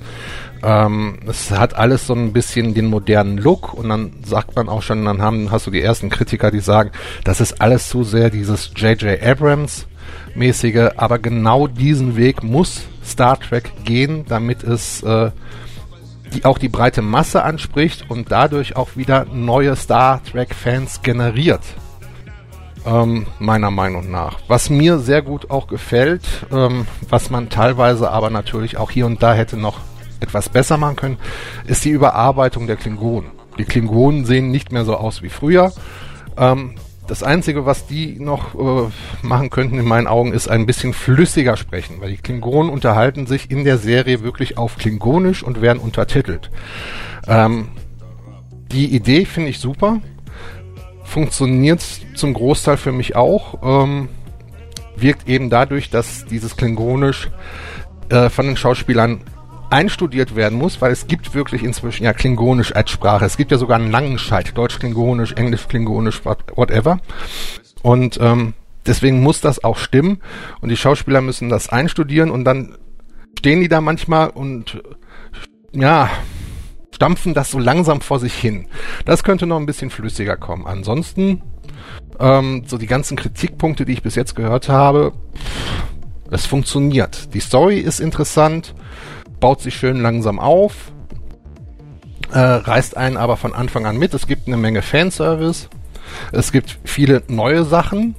Ähm, 0.62 1.18
es 1.26 1.50
hat 1.50 1.74
alles 1.74 2.06
so 2.06 2.14
ein 2.14 2.32
bisschen 2.32 2.74
den 2.74 2.86
modernen 2.86 3.38
Look 3.38 3.74
und 3.74 3.88
dann 3.88 4.12
sagt 4.24 4.56
man 4.56 4.68
auch 4.68 4.82
schon, 4.82 5.04
dann 5.04 5.22
haben, 5.22 5.50
hast 5.50 5.66
du 5.66 5.70
die 5.70 5.82
ersten 5.82 6.10
Kritiker, 6.10 6.50
die 6.50 6.60
sagen, 6.60 6.90
das 7.24 7.40
ist 7.40 7.60
alles 7.60 7.88
zu 7.88 8.02
sehr 8.02 8.30
dieses 8.30 8.70
J.J. 8.76 9.22
Abrams 9.22 9.86
mäßige, 10.34 10.90
aber 10.96 11.18
genau 11.18 11.66
diesen 11.66 12.16
Weg 12.16 12.42
muss 12.42 12.82
Star 13.04 13.38
Trek 13.38 13.72
gehen, 13.84 14.24
damit 14.28 14.62
es 14.62 15.02
äh, 15.02 15.30
die 16.34 16.44
auch 16.44 16.58
die 16.58 16.68
breite 16.68 17.02
Masse 17.02 17.42
anspricht 17.42 18.10
und 18.10 18.30
dadurch 18.30 18.76
auch 18.76 18.96
wieder 18.96 19.26
neue 19.32 19.76
Star 19.76 20.22
Trek 20.24 20.54
Fans 20.54 21.02
generiert. 21.02 21.62
Ähm, 22.86 23.26
meiner 23.38 23.70
Meinung 23.70 24.10
nach. 24.10 24.38
Was 24.46 24.70
mir 24.70 24.98
sehr 24.98 25.22
gut 25.22 25.50
auch 25.50 25.66
gefällt, 25.66 26.22
ähm, 26.52 26.86
was 27.08 27.28
man 27.30 27.48
teilweise 27.48 28.10
aber 28.10 28.30
natürlich 28.30 28.76
auch 28.76 28.90
hier 28.90 29.06
und 29.06 29.22
da 29.22 29.34
hätte 29.34 29.56
noch 29.56 29.80
etwas 30.20 30.48
besser 30.48 30.76
machen 30.76 30.96
können, 30.96 31.16
ist 31.66 31.84
die 31.84 31.90
Überarbeitung 31.90 32.66
der 32.66 32.76
Klingonen. 32.76 33.30
Die 33.58 33.64
Klingonen 33.64 34.24
sehen 34.24 34.50
nicht 34.50 34.72
mehr 34.72 34.84
so 34.84 34.96
aus 34.96 35.22
wie 35.22 35.28
früher. 35.28 35.72
Ähm, 36.36 36.74
das 37.08 37.22
Einzige, 37.22 37.64
was 37.64 37.86
die 37.86 38.20
noch 38.20 38.54
äh, 38.54 38.90
machen 39.22 39.48
könnten 39.48 39.78
in 39.78 39.86
meinen 39.86 40.06
Augen, 40.06 40.32
ist 40.32 40.48
ein 40.48 40.66
bisschen 40.66 40.92
flüssiger 40.92 41.56
sprechen, 41.56 42.00
weil 42.00 42.10
die 42.10 42.18
Klingonen 42.18 42.70
unterhalten 42.70 43.26
sich 43.26 43.50
in 43.50 43.64
der 43.64 43.78
Serie 43.78 44.22
wirklich 44.22 44.58
auf 44.58 44.76
Klingonisch 44.76 45.42
und 45.42 45.62
werden 45.62 45.78
untertitelt. 45.78 46.50
Ähm, 47.26 47.68
die 48.72 48.94
Idee 48.94 49.24
finde 49.24 49.48
ich 49.48 49.58
super. 49.58 50.00
Funktioniert 51.02 51.82
zum 52.14 52.34
Großteil 52.34 52.76
für 52.76 52.92
mich 52.92 53.16
auch. 53.16 53.58
Ähm, 53.62 54.10
wirkt 54.96 55.28
eben 55.28 55.48
dadurch, 55.48 55.88
dass 55.88 56.26
dieses 56.26 56.56
Klingonisch 56.56 57.30
äh, 58.10 58.28
von 58.28 58.46
den 58.46 58.56
Schauspielern 58.58 59.22
einstudiert 59.70 60.36
werden 60.36 60.58
muss, 60.58 60.80
weil 60.80 60.92
es 60.92 61.06
gibt 61.06 61.34
wirklich 61.34 61.62
inzwischen 61.62 62.04
ja 62.04 62.12
Klingonisch 62.12 62.74
als 62.74 62.90
Sprache. 62.90 63.24
Es 63.24 63.36
gibt 63.36 63.50
ja 63.50 63.58
sogar 63.58 63.78
einen 63.78 63.90
Langenscheid, 63.90 64.56
Deutsch-Klingonisch, 64.56 65.32
Englisch-Klingonisch, 65.32 66.24
whatever. 66.24 67.00
Und 67.82 68.18
ähm, 68.20 68.54
deswegen 68.86 69.22
muss 69.22 69.40
das 69.40 69.62
auch 69.62 69.76
stimmen 69.76 70.20
und 70.60 70.70
die 70.70 70.76
Schauspieler 70.76 71.20
müssen 71.20 71.48
das 71.48 71.68
einstudieren 71.68 72.30
und 72.30 72.44
dann 72.44 72.76
stehen 73.38 73.60
die 73.60 73.68
da 73.68 73.80
manchmal 73.80 74.30
und 74.30 74.82
ja, 75.72 76.10
stampfen 76.94 77.34
das 77.34 77.50
so 77.50 77.58
langsam 77.58 78.00
vor 78.00 78.18
sich 78.18 78.34
hin. 78.34 78.66
Das 79.04 79.22
könnte 79.22 79.46
noch 79.46 79.58
ein 79.58 79.66
bisschen 79.66 79.90
flüssiger 79.90 80.36
kommen. 80.36 80.66
Ansonsten, 80.66 81.42
ähm, 82.18 82.64
so 82.66 82.78
die 82.78 82.86
ganzen 82.86 83.16
Kritikpunkte, 83.16 83.84
die 83.84 83.92
ich 83.92 84.02
bis 84.02 84.16
jetzt 84.16 84.34
gehört 84.34 84.68
habe, 84.68 85.12
es 86.30 86.46
funktioniert. 86.46 87.32
Die 87.34 87.40
Story 87.40 87.78
ist 87.78 88.00
interessant 88.00 88.74
baut 89.40 89.60
sich 89.60 89.76
schön 89.76 90.00
langsam 90.00 90.38
auf, 90.38 90.92
äh, 92.32 92.38
reißt 92.38 92.96
einen 92.96 93.16
aber 93.16 93.36
von 93.36 93.54
Anfang 93.54 93.86
an 93.86 93.98
mit. 93.98 94.14
Es 94.14 94.26
gibt 94.26 94.46
eine 94.46 94.56
Menge 94.56 94.82
Fanservice. 94.82 95.68
Es 96.32 96.52
gibt 96.52 96.78
viele 96.84 97.22
neue 97.28 97.64
Sachen, 97.64 98.14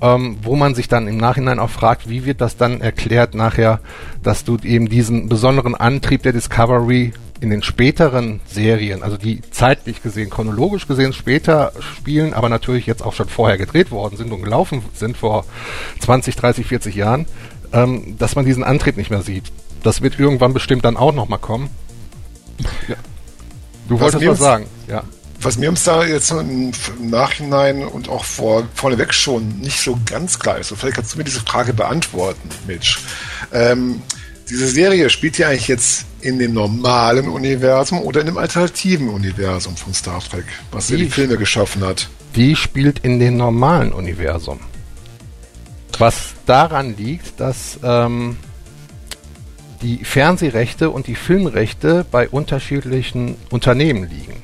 ähm, 0.00 0.38
wo 0.42 0.56
man 0.56 0.74
sich 0.74 0.88
dann 0.88 1.08
im 1.08 1.16
Nachhinein 1.16 1.58
auch 1.58 1.70
fragt, 1.70 2.08
wie 2.08 2.24
wird 2.24 2.40
das 2.40 2.56
dann 2.56 2.80
erklärt 2.80 3.34
nachher, 3.34 3.80
dass 4.22 4.44
du 4.44 4.58
eben 4.62 4.88
diesen 4.88 5.28
besonderen 5.28 5.74
Antrieb 5.74 6.22
der 6.22 6.32
Discovery 6.32 7.12
in 7.40 7.50
den 7.50 7.62
späteren 7.62 8.40
Serien, 8.46 9.02
also 9.02 9.16
die 9.16 9.40
zeitlich 9.50 10.02
gesehen, 10.02 10.30
chronologisch 10.30 10.86
gesehen 10.86 11.12
später 11.12 11.72
spielen, 11.80 12.32
aber 12.32 12.48
natürlich 12.48 12.86
jetzt 12.86 13.02
auch 13.02 13.12
schon 13.12 13.28
vorher 13.28 13.58
gedreht 13.58 13.90
worden 13.90 14.16
sind 14.16 14.32
und 14.32 14.42
gelaufen 14.42 14.82
sind 14.94 15.16
vor 15.16 15.44
20, 16.00 16.36
30, 16.36 16.66
40 16.66 16.94
Jahren, 16.94 17.26
ähm, 17.72 18.16
dass 18.18 18.36
man 18.36 18.44
diesen 18.44 18.64
Antrieb 18.64 18.96
nicht 18.96 19.10
mehr 19.10 19.22
sieht. 19.22 19.52
Das 19.84 20.00
wird 20.02 20.18
irgendwann 20.18 20.52
bestimmt 20.52 20.84
dann 20.84 20.96
auch 20.96 21.12
nochmal 21.12 21.38
kommen. 21.38 21.70
Ja. 22.88 22.96
Du 23.88 24.00
was 24.00 24.14
wolltest 24.14 24.26
was 24.26 24.38
sagen, 24.38 24.66
ja. 24.88 25.04
Was 25.40 25.58
mir 25.58 25.68
uns 25.68 25.84
da 25.84 26.04
jetzt 26.04 26.30
im 26.30 26.72
Nachhinein 27.00 27.84
und 27.84 28.08
auch 28.08 28.24
vor, 28.24 28.66
vorneweg 28.74 29.12
schon 29.12 29.58
nicht 29.58 29.78
so 29.80 29.98
ganz 30.06 30.38
klar 30.38 30.58
ist, 30.58 30.72
und 30.72 30.78
vielleicht 30.78 30.96
kannst 30.96 31.12
du 31.12 31.18
mir 31.18 31.24
diese 31.24 31.40
Frage 31.40 31.74
beantworten, 31.74 32.48
Mitch. 32.66 32.98
Ähm, 33.52 34.00
diese 34.48 34.66
Serie 34.68 35.10
spielt 35.10 35.36
ja 35.36 35.48
eigentlich 35.48 35.68
jetzt 35.68 36.06
in 36.22 36.38
dem 36.38 36.54
normalen 36.54 37.28
Universum 37.28 38.00
oder 38.00 38.20
in 38.20 38.26
dem 38.26 38.38
alternativen 38.38 39.10
Universum 39.10 39.76
von 39.76 39.92
Star 39.92 40.20
Trek, 40.20 40.44
was 40.70 40.86
die, 40.86 40.94
ja 40.94 40.98
die 41.00 41.10
Filme 41.10 41.36
geschaffen 41.36 41.84
hat? 41.84 42.08
Die 42.36 42.56
spielt 42.56 43.00
in 43.00 43.18
dem 43.18 43.36
normalen 43.36 43.92
Universum. 43.92 44.60
Was 45.98 46.34
daran 46.46 46.96
liegt, 46.96 47.38
dass 47.38 47.78
ähm, 47.82 48.38
die 49.82 50.04
Fernsehrechte 50.04 50.90
und 50.90 51.06
die 51.06 51.14
Filmrechte 51.14 52.04
bei 52.10 52.28
unterschiedlichen 52.28 53.36
Unternehmen 53.50 54.08
liegen. 54.08 54.42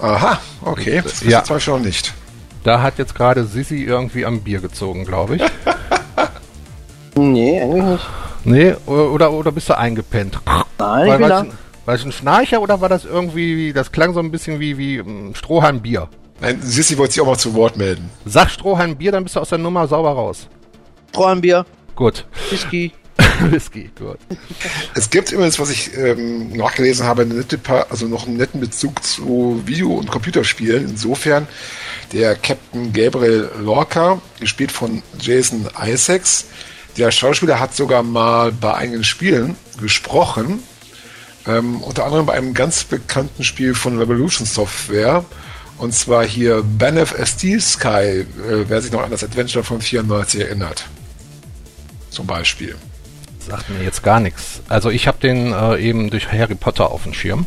Aha, 0.00 0.38
okay, 0.62 1.02
das 1.02 1.22
ja. 1.22 1.42
ich 1.56 1.62
schon 1.62 1.82
nicht. 1.82 2.14
Da 2.64 2.82
hat 2.82 2.98
jetzt 2.98 3.14
gerade 3.14 3.44
Sissi 3.44 3.84
irgendwie 3.84 4.24
am 4.24 4.40
Bier 4.40 4.60
gezogen, 4.60 5.04
glaube 5.04 5.36
ich. 5.36 5.42
nee, 7.16 7.60
eigentlich 7.60 7.84
nicht. 7.84 8.06
Nee, 8.44 8.74
oder, 8.86 9.32
oder 9.32 9.52
bist 9.52 9.68
du 9.68 9.76
eingepennt? 9.76 10.40
Nein, 10.46 10.66
war, 10.78 11.06
ich 11.06 11.18
bin 11.18 11.28
da. 11.28 11.46
War 11.84 11.94
das 11.94 12.04
ein 12.04 12.12
Schnarcher 12.12 12.60
oder 12.60 12.80
war 12.80 12.88
das 12.88 13.04
irgendwie, 13.04 13.72
das 13.72 13.92
klang 13.92 14.14
so 14.14 14.20
ein 14.20 14.30
bisschen 14.30 14.60
wie, 14.60 14.78
wie 14.78 15.00
um, 15.00 15.34
Strohhalmbier? 15.34 16.08
Nein, 16.40 16.60
Sissi 16.62 16.96
wollte 16.96 17.14
sich 17.14 17.22
auch 17.22 17.26
mal 17.26 17.38
zu 17.38 17.54
Wort 17.54 17.76
melden. 17.76 18.10
Sag 18.24 18.50
Strohhalmbier, 18.50 19.12
dann 19.12 19.24
bist 19.24 19.36
du 19.36 19.40
aus 19.40 19.50
der 19.50 19.58
Nummer 19.58 19.86
sauber 19.86 20.12
raus. 20.12 20.48
Strohhalmbier. 21.10 21.66
Gut. 21.94 22.26
Whisky. 22.50 22.92
Whisky, 23.50 23.90
gut. 23.98 24.18
Es 24.94 25.10
gibt 25.10 25.32
übrigens, 25.32 25.58
was 25.58 25.70
ich 25.70 25.96
ähm, 25.96 26.52
nachgelesen 26.52 27.06
habe, 27.06 27.22
eine 27.22 27.34
nette 27.34 27.58
also 27.90 28.06
noch 28.06 28.26
einen 28.26 28.36
netten 28.36 28.60
Bezug 28.60 29.02
zu 29.02 29.62
Video- 29.66 29.94
und 29.94 30.10
Computerspielen. 30.10 30.88
Insofern, 30.88 31.46
der 32.12 32.34
Captain 32.36 32.92
Gabriel 32.92 33.50
Lorca, 33.60 34.20
gespielt 34.38 34.72
von 34.72 35.02
Jason 35.18 35.68
Isaacs, 35.82 36.46
der 36.96 37.10
Schauspieler 37.10 37.60
hat 37.60 37.74
sogar 37.74 38.02
mal 38.02 38.52
bei 38.52 38.74
einigen 38.74 39.04
Spielen 39.04 39.56
gesprochen. 39.80 40.62
Ähm, 41.46 41.80
unter 41.82 42.04
anderem 42.04 42.26
bei 42.26 42.34
einem 42.34 42.52
ganz 42.52 42.84
bekannten 42.84 43.44
Spiel 43.44 43.74
von 43.74 43.98
Revolution 43.98 44.46
Software. 44.46 45.24
Und 45.78 45.94
zwar 45.94 46.26
hier 46.26 46.62
Banff 46.62 47.14
Steel 47.24 47.60
Sky, 47.60 47.88
äh, 47.88 48.26
wer 48.68 48.82
sich 48.82 48.92
noch 48.92 49.02
an 49.02 49.10
das 49.10 49.24
Adventure 49.24 49.64
von 49.64 49.80
94 49.80 50.40
erinnert. 50.40 50.84
Zum 52.10 52.26
Beispiel 52.26 52.76
sagt 53.40 53.70
mir 53.70 53.82
jetzt 53.82 54.02
gar 54.02 54.20
nichts. 54.20 54.60
Also 54.68 54.90
ich 54.90 55.06
habe 55.06 55.18
den 55.18 55.52
äh, 55.52 55.78
eben 55.78 56.10
durch 56.10 56.30
Harry 56.30 56.54
Potter 56.54 56.90
auf 56.90 57.04
dem 57.04 57.14
Schirm. 57.14 57.46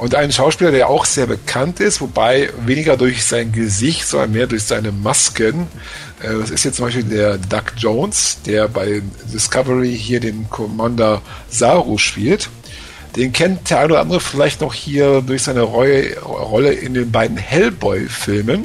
Und 0.00 0.14
ein 0.14 0.32
Schauspieler, 0.32 0.70
der 0.70 0.88
auch 0.88 1.04
sehr 1.04 1.26
bekannt 1.26 1.78
ist, 1.78 2.00
wobei 2.00 2.48
weniger 2.64 2.96
durch 2.96 3.22
sein 3.22 3.52
Gesicht, 3.52 4.06
sondern 4.06 4.32
mehr 4.32 4.46
durch 4.46 4.62
seine 4.62 4.92
Masken. 4.92 5.66
Äh, 6.22 6.38
das 6.38 6.50
ist 6.50 6.64
jetzt 6.64 6.76
zum 6.76 6.86
Beispiel 6.86 7.04
der 7.04 7.36
Doug 7.36 7.64
Jones, 7.76 8.38
der 8.46 8.68
bei 8.68 9.02
Discovery 9.32 9.94
hier 9.94 10.20
den 10.20 10.48
Commander 10.48 11.20
Saru 11.50 11.98
spielt. 11.98 12.48
Den 13.16 13.32
kennt 13.32 13.68
der 13.68 13.80
eine 13.80 13.92
oder 13.92 14.00
andere 14.00 14.20
vielleicht 14.20 14.60
noch 14.60 14.72
hier 14.72 15.20
durch 15.20 15.42
seine 15.42 15.62
Rolle 15.62 16.72
in 16.72 16.94
den 16.94 17.10
beiden 17.10 17.36
Hellboy-Filmen. 17.36 18.64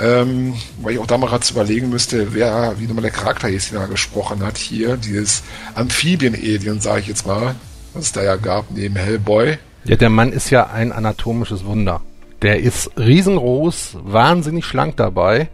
Ähm, 0.00 0.54
weil 0.80 0.94
ich 0.94 0.98
auch 0.98 1.06
da 1.06 1.18
mal 1.18 1.28
gerade 1.28 1.46
überlegen 1.50 1.90
müsste, 1.90 2.32
wer, 2.32 2.74
wie 2.78 2.86
nochmal 2.86 3.02
der 3.02 3.10
Charakter 3.10 3.48
ist, 3.48 3.70
den 3.70 3.78
er 3.78 3.88
gesprochen 3.88 4.44
hat 4.44 4.56
hier, 4.56 4.96
dieses 4.96 5.42
Amphibien-Alien, 5.74 6.80
sage 6.80 7.00
ich 7.00 7.08
jetzt 7.08 7.26
mal, 7.26 7.54
was 7.92 8.04
es 8.04 8.12
da 8.12 8.22
ja 8.22 8.36
gab, 8.36 8.70
neben 8.70 8.96
Hellboy. 8.96 9.58
Ja, 9.84 9.96
der 9.96 10.10
Mann 10.10 10.32
ist 10.32 10.50
ja 10.50 10.70
ein 10.70 10.92
anatomisches 10.92 11.64
Wunder. 11.64 12.00
Der 12.42 12.60
ist 12.60 12.90
riesengroß, 12.96 13.96
wahnsinnig 14.02 14.64
schlank 14.64 14.96
dabei 14.96 15.48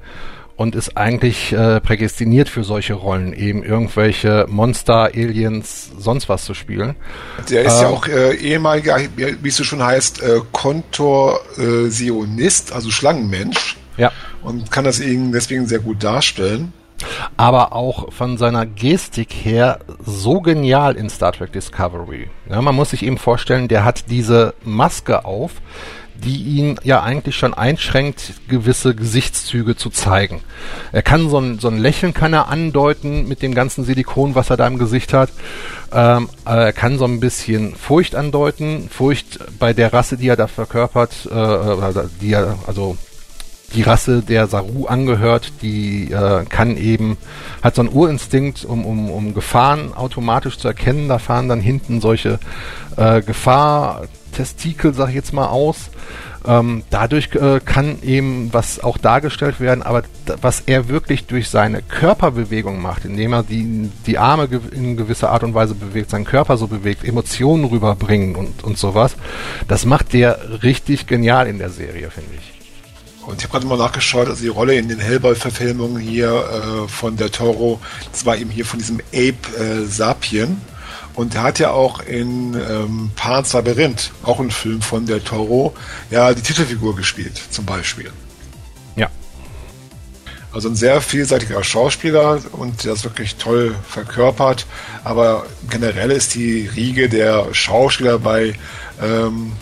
und 0.57 0.75
ist 0.75 0.97
eigentlich 0.97 1.53
äh, 1.53 1.81
prädestiniert 1.81 2.49
für 2.49 2.65
solche 2.65 2.95
Rollen, 2.95 3.33
eben 3.33 3.63
irgendwelche 3.63 4.47
Monster, 4.49 5.11
Aliens, 5.15 5.93
sonst 5.99 6.29
was 6.29 6.45
zu 6.45 6.55
spielen. 6.55 6.97
Der 7.51 7.65
ist 7.65 7.77
ähm, 7.77 7.83
ja 7.83 7.89
auch 7.89 8.09
äh, 8.09 8.35
ehemaliger, 8.37 8.99
wie 9.17 9.49
es 9.49 9.57
so 9.57 9.65
schon 9.65 9.83
heißt, 9.83 10.23
äh, 10.23 10.41
Kontorsionist, 10.53 12.73
also 12.73 12.91
Schlangenmensch. 12.91 13.77
Ja. 13.97 14.13
Und 14.47 14.71
kann 14.71 14.85
das 14.85 15.01
eben 15.01 15.33
deswegen 15.33 15.67
sehr 15.67 15.81
gut 15.81 16.05
darstellen. 16.05 16.73
Aber 17.37 17.73
auch 17.73 18.13
von 18.13 18.39
seiner 18.39 18.65
Gestik 18.65 19.33
her 19.33 19.81
so 20.05 20.41
genial 20.41 20.95
in 20.95 21.11
Star 21.11 21.33
Trek 21.33 21.53
Discovery. 21.53 22.31
Ja, 22.49 22.63
man 22.63 22.77
muss 22.77 22.91
sich 22.91 23.03
eben 23.03 23.19
vorstellen, 23.19 23.67
der 23.67 23.85
hat 23.85 24.05
diese 24.09 24.55
Maske 24.63 25.25
auf, 25.25 25.51
die 26.15 26.37
ihn 26.37 26.79
ja 26.85 27.03
eigentlich 27.03 27.35
schon 27.35 27.55
einschränkt, 27.55 28.35
gewisse 28.47 28.95
Gesichtszüge 28.95 29.75
zu 29.75 29.91
zeigen. 29.91 30.43
Er 30.93 31.03
kann 31.03 31.29
so 31.29 31.39
ein, 31.39 31.59
so 31.59 31.67
ein 31.67 31.79
Lächeln 31.79 32.15
kann 32.15 32.33
er 32.33 32.49
andeuten 32.49 33.27
mit 33.27 33.43
dem 33.43 33.53
ganzen 33.53 33.85
Silikon, 33.85 34.37
was 34.37 34.49
er 34.49 34.57
da 34.57 34.69
im 34.69 34.79
Gesicht 34.79 35.13
hat. 35.13 35.31
Ähm, 35.93 36.29
er 36.45 36.73
kann 36.73 36.99
so 36.99 37.05
ein 37.05 37.19
bisschen 37.19 37.75
Furcht 37.75 38.15
andeuten. 38.15 38.89
Furcht 38.91 39.41
bei 39.59 39.73
der 39.73 39.93
Rasse, 39.93 40.17
die 40.17 40.29
er 40.29 40.37
da 40.37 40.47
verkörpert, 40.47 41.27
äh, 41.27 42.05
die 42.21 42.33
er, 42.33 42.57
also 42.69 42.97
die 43.75 43.83
Rasse 43.83 44.23
der 44.23 44.47
Saru 44.47 44.87
angehört, 44.87 45.53
die 45.63 46.11
äh, 46.11 46.45
kann 46.45 46.77
eben, 46.77 47.17
hat 47.63 47.75
so 47.75 47.83
einen 47.83 47.93
Urinstinkt, 47.93 48.65
um, 48.65 48.85
um, 48.85 49.11
um 49.11 49.35
Gefahren 49.35 49.93
automatisch 49.95 50.59
zu 50.59 50.69
erkennen. 50.69 51.09
Da 51.09 51.19
fahren 51.19 51.49
dann 51.49 51.61
hinten 51.61 52.01
solche 52.01 52.39
äh, 52.97 53.23
Gefahrtestikel, 53.23 54.95
sag 54.95 55.09
ich 55.11 55.15
jetzt 55.15 55.33
mal, 55.33 55.49
aus. 55.49 55.91
Ähm, 56.47 56.85
dadurch 56.91 57.35
äh, 57.35 57.59
kann 57.65 58.01
eben 58.03 58.51
was 58.53 58.79
auch 58.79 58.99
dargestellt 58.99 59.59
werden, 59.59 59.83
aber 59.83 60.03
was 60.41 60.63
er 60.67 60.89
wirklich 60.89 61.27
durch 61.27 61.49
seine 61.49 61.83
Körperbewegung 61.83 62.81
macht, 62.81 63.05
indem 63.05 63.33
er 63.33 63.43
die, 63.43 63.91
die 64.07 64.19
Arme 64.19 64.49
in 64.71 64.97
gewisser 64.97 65.33
Art 65.33 65.43
und 65.43 65.55
Weise 65.55 65.75
bewegt, 65.75 66.11
seinen 66.11 66.25
Körper 66.25 66.57
so 66.57 66.69
bewegt, 66.69 67.03
Emotionen 67.03 67.65
rüberbringen 67.65 68.37
und, 68.37 68.63
und 68.63 68.79
sowas, 68.79 69.17
das 69.67 69.87
macht 69.87 70.13
der 70.13 70.63
richtig 70.63 71.09
genial 71.09 71.49
in 71.49 71.59
der 71.59 71.71
Serie, 71.71 72.11
finde 72.11 72.31
ich. 72.39 72.56
Und 73.27 73.39
ich 73.39 73.43
habe 73.45 73.53
gerade 73.53 73.67
mal 73.67 73.77
nachgeschaut, 73.77 74.29
also 74.29 74.41
die 74.41 74.49
Rolle 74.49 74.77
in 74.77 74.89
den 74.89 75.01
Hellboy-Verfilmungen 75.01 76.01
hier 76.01 76.31
äh, 76.31 76.89
von 76.89 77.17
der 77.17 77.33
Toro, 77.33 77.81
das 78.13 78.25
war 78.25 78.37
eben 78.37 78.51
hier 78.51 78.65
von 78.65 78.79
diesem 78.79 79.01
Ape 79.13 79.35
äh, 79.59 79.85
Sapien. 79.85 80.61
Und 81.15 81.35
er 81.35 81.43
hat 81.43 81.59
ja 81.59 81.71
auch 81.71 82.01
in 82.01 82.55
ähm, 82.55 83.11
Pan's 83.17 83.53
Labyrinth, 83.53 84.13
auch 84.23 84.39
ein 84.39 84.51
Film 84.51 84.81
von 84.81 85.07
Del 85.07 85.21
Toro, 85.21 85.75
ja 86.11 86.33
die 86.35 86.43
Titelfigur 86.43 86.95
gespielt, 86.95 87.41
zum 87.51 87.65
Beispiel. 87.65 88.13
Ja. 88.95 89.11
Also 90.53 90.69
ein 90.69 90.77
sehr 90.77 91.01
vielseitiger 91.01 91.65
Schauspieler 91.65 92.41
und 92.53 92.85
der 92.85 92.93
ist 92.93 93.05
wirklich 93.05 93.37
toll 93.37 93.75
verkörpert. 93.89 94.67
Aber 95.05 95.47
generell 95.69 96.13
ist 96.13 96.35
die 96.35 96.69
Riege 96.69 97.09
der 97.09 97.53
Schauspieler 97.53 98.19
bei, 98.19 98.55
ähm, 99.03 99.53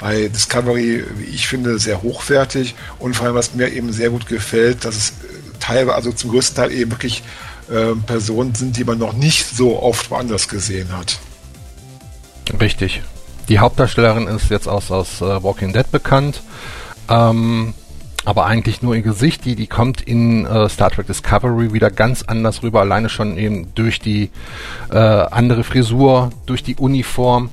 bei 0.00 0.28
Discovery, 0.28 1.04
wie 1.16 1.24
ich 1.24 1.46
finde, 1.46 1.78
sehr 1.78 2.02
hochwertig. 2.02 2.74
Und 2.98 3.14
vor 3.14 3.26
allem, 3.26 3.36
was 3.36 3.54
mir 3.54 3.68
eben 3.68 3.92
sehr 3.92 4.10
gut 4.10 4.26
gefällt, 4.26 4.84
dass 4.84 4.96
es 4.96 5.12
teilweise, 5.60 5.94
also 5.94 6.12
zum 6.12 6.30
größten 6.30 6.56
Teil 6.56 6.72
eben 6.72 6.90
wirklich 6.90 7.22
äh, 7.70 7.94
Personen 8.06 8.54
sind, 8.54 8.76
die 8.76 8.84
man 8.84 8.98
noch 8.98 9.12
nicht 9.12 9.46
so 9.46 9.80
oft 9.80 10.10
woanders 10.10 10.48
gesehen 10.48 10.96
hat. 10.96 11.18
Richtig. 12.60 13.02
Die 13.48 13.58
Hauptdarstellerin 13.58 14.26
ist 14.26 14.50
jetzt 14.50 14.68
aus, 14.68 14.90
aus 14.90 15.20
uh, 15.20 15.42
Walking 15.42 15.72
Dead 15.72 15.88
bekannt. 15.90 16.42
Ähm, 17.08 17.74
aber 18.24 18.46
eigentlich 18.46 18.82
nur 18.82 18.94
ihr 18.94 19.02
Gesicht, 19.02 19.44
die, 19.44 19.54
die 19.54 19.66
kommt 19.66 20.02
in 20.02 20.44
äh, 20.44 20.68
Star 20.68 20.90
Trek 20.90 21.06
Discovery 21.06 21.72
wieder 21.72 21.90
ganz 21.90 22.22
anders 22.22 22.62
rüber, 22.62 22.80
alleine 22.80 23.08
schon 23.08 23.38
eben 23.38 23.74
durch 23.74 23.98
die 23.98 24.30
äh, 24.90 24.96
andere 24.96 25.64
Frisur, 25.64 26.30
durch 26.46 26.62
die 26.62 26.76
Uniform, 26.76 27.48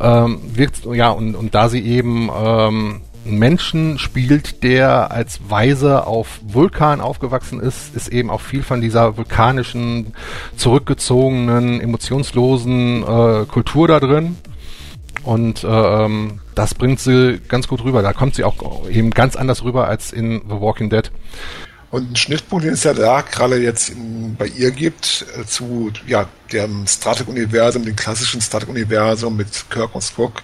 ähm, 0.00 0.40
wirkt, 0.54 0.84
ja, 0.92 1.10
und, 1.10 1.34
und 1.34 1.54
da 1.54 1.68
sie 1.68 1.80
eben 1.80 2.30
ähm, 2.34 3.00
Menschen 3.24 3.98
spielt, 3.98 4.62
der 4.62 5.10
als 5.10 5.40
Weise 5.48 6.06
auf 6.06 6.40
Vulkan 6.42 7.00
aufgewachsen 7.00 7.60
ist, 7.60 7.94
ist 7.94 8.08
eben 8.08 8.30
auch 8.30 8.40
viel 8.40 8.62
von 8.62 8.80
dieser 8.80 9.16
vulkanischen, 9.16 10.14
zurückgezogenen, 10.56 11.80
emotionslosen 11.80 13.02
äh, 13.02 13.44
Kultur 13.46 13.88
da 13.88 14.00
drin. 14.00 14.36
Und 15.28 15.62
äh, 15.62 15.66
ähm, 15.66 16.40
das 16.54 16.72
bringt 16.72 17.00
sie 17.00 17.38
ganz 17.48 17.68
gut 17.68 17.84
rüber. 17.84 18.00
Da 18.00 18.14
kommt 18.14 18.34
sie 18.34 18.44
auch 18.44 18.88
eben 18.88 19.10
ganz 19.10 19.36
anders 19.36 19.62
rüber 19.62 19.86
als 19.86 20.10
in 20.10 20.40
The 20.48 20.58
Walking 20.58 20.88
Dead. 20.88 21.10
Und 21.90 22.12
ein 22.12 22.16
Schnittpunkt, 22.16 22.64
den 22.64 22.72
es 22.72 22.84
ja 22.84 22.94
da 22.94 23.20
gerade 23.20 23.58
jetzt 23.58 23.90
in, 23.90 24.36
bei 24.36 24.46
ihr 24.46 24.70
gibt, 24.70 25.26
äh, 25.38 25.44
zu 25.44 25.92
ja, 26.06 26.26
dem 26.50 26.86
Star 26.86 27.14
Trek-Universum, 27.14 27.84
dem 27.84 27.94
klassischen 27.94 28.40
Star 28.40 28.60
Trek-Universum 28.60 29.36
mit 29.36 29.48
Kirk 29.68 29.94
und 29.94 30.00
Spock, 30.00 30.40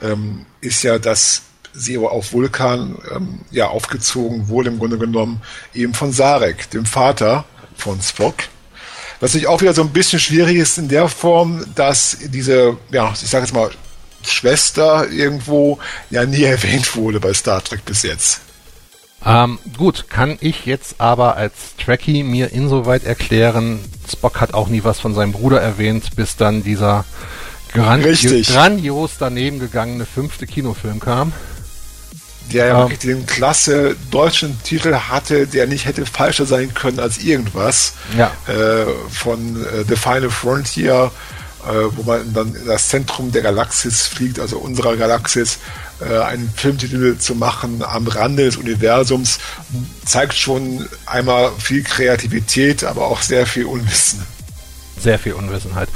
ähm, 0.00 0.46
ist 0.60 0.84
ja, 0.84 1.00
dass 1.00 1.42
sie 1.72 1.98
auf 1.98 2.32
Vulkan 2.32 2.96
ähm, 3.12 3.40
ja 3.50 3.66
aufgezogen 3.66 4.46
wurde 4.46 4.68
im 4.68 4.78
Grunde 4.78 4.98
genommen 4.98 5.42
eben 5.74 5.94
von 5.94 6.12
Sarek, 6.12 6.70
dem 6.70 6.86
Vater 6.86 7.44
von 7.74 8.00
Spock. 8.00 8.36
Was 9.18 9.32
sich 9.32 9.48
auch 9.48 9.60
wieder 9.62 9.74
so 9.74 9.82
ein 9.82 9.90
bisschen 9.90 10.20
schwierig 10.20 10.58
ist 10.58 10.78
in 10.78 10.86
der 10.86 11.08
Form, 11.08 11.64
dass 11.74 12.18
diese, 12.22 12.76
ja, 12.92 13.12
ich 13.20 13.28
sage 13.28 13.44
jetzt 13.44 13.52
mal, 13.52 13.72
Schwester 14.26 15.08
irgendwo 15.10 15.78
ja 16.10 16.24
nie 16.24 16.42
erwähnt 16.44 16.94
wurde 16.96 17.20
bei 17.20 17.32
Star 17.34 17.62
Trek 17.62 17.84
bis 17.84 18.02
jetzt. 18.02 18.40
Ähm, 19.24 19.58
gut, 19.76 20.08
kann 20.08 20.38
ich 20.40 20.64
jetzt 20.64 21.00
aber 21.00 21.36
als 21.36 21.74
Trekkie 21.76 22.22
mir 22.22 22.52
insoweit 22.52 23.04
erklären, 23.04 23.80
Spock 24.08 24.40
hat 24.40 24.54
auch 24.54 24.68
nie 24.68 24.84
was 24.84 25.00
von 25.00 25.12
seinem 25.12 25.32
Bruder 25.32 25.60
erwähnt, 25.60 26.14
bis 26.14 26.36
dann 26.36 26.62
dieser 26.62 27.04
grandi 27.72 28.42
grandios 28.42 29.12
daneben 29.18 29.58
gegangene 29.58 30.06
fünfte 30.06 30.46
Kinofilm 30.46 31.00
kam 31.00 31.32
der 32.52 32.66
ja 32.66 32.78
wirklich 32.78 32.98
den 33.00 33.26
klasse 33.26 33.96
deutschen 34.10 34.62
Titel 34.62 34.94
hatte, 34.94 35.46
der 35.46 35.66
nicht 35.66 35.86
hätte 35.86 36.06
falscher 36.06 36.46
sein 36.46 36.74
können 36.74 36.98
als 36.98 37.18
irgendwas. 37.18 37.94
Ja. 38.16 38.32
Äh, 38.46 38.86
von 39.10 39.62
äh, 39.62 39.84
The 39.86 39.96
Final 39.96 40.30
Frontier, 40.30 41.10
wo 41.96 42.02
man 42.02 42.32
dann 42.32 42.54
in 42.54 42.66
das 42.66 42.88
Zentrum 42.88 43.32
der 43.32 43.42
Galaxis 43.42 44.06
fliegt, 44.06 44.38
also 44.38 44.58
unserer 44.58 44.96
Galaxis, 44.96 45.58
äh, 46.00 46.18
einen 46.18 46.50
Filmtitel 46.54 47.18
zu 47.18 47.34
machen 47.34 47.82
am 47.82 48.06
Rande 48.06 48.44
des 48.44 48.56
Universums, 48.56 49.38
zeigt 50.04 50.34
schon 50.34 50.88
einmal 51.06 51.50
viel 51.58 51.82
Kreativität, 51.82 52.84
aber 52.84 53.06
auch 53.06 53.22
sehr 53.22 53.46
viel 53.46 53.64
Unwissen 53.64 54.24
sehr 55.00 55.18
viel 55.18 55.34
Unwissenheit. 55.34 55.88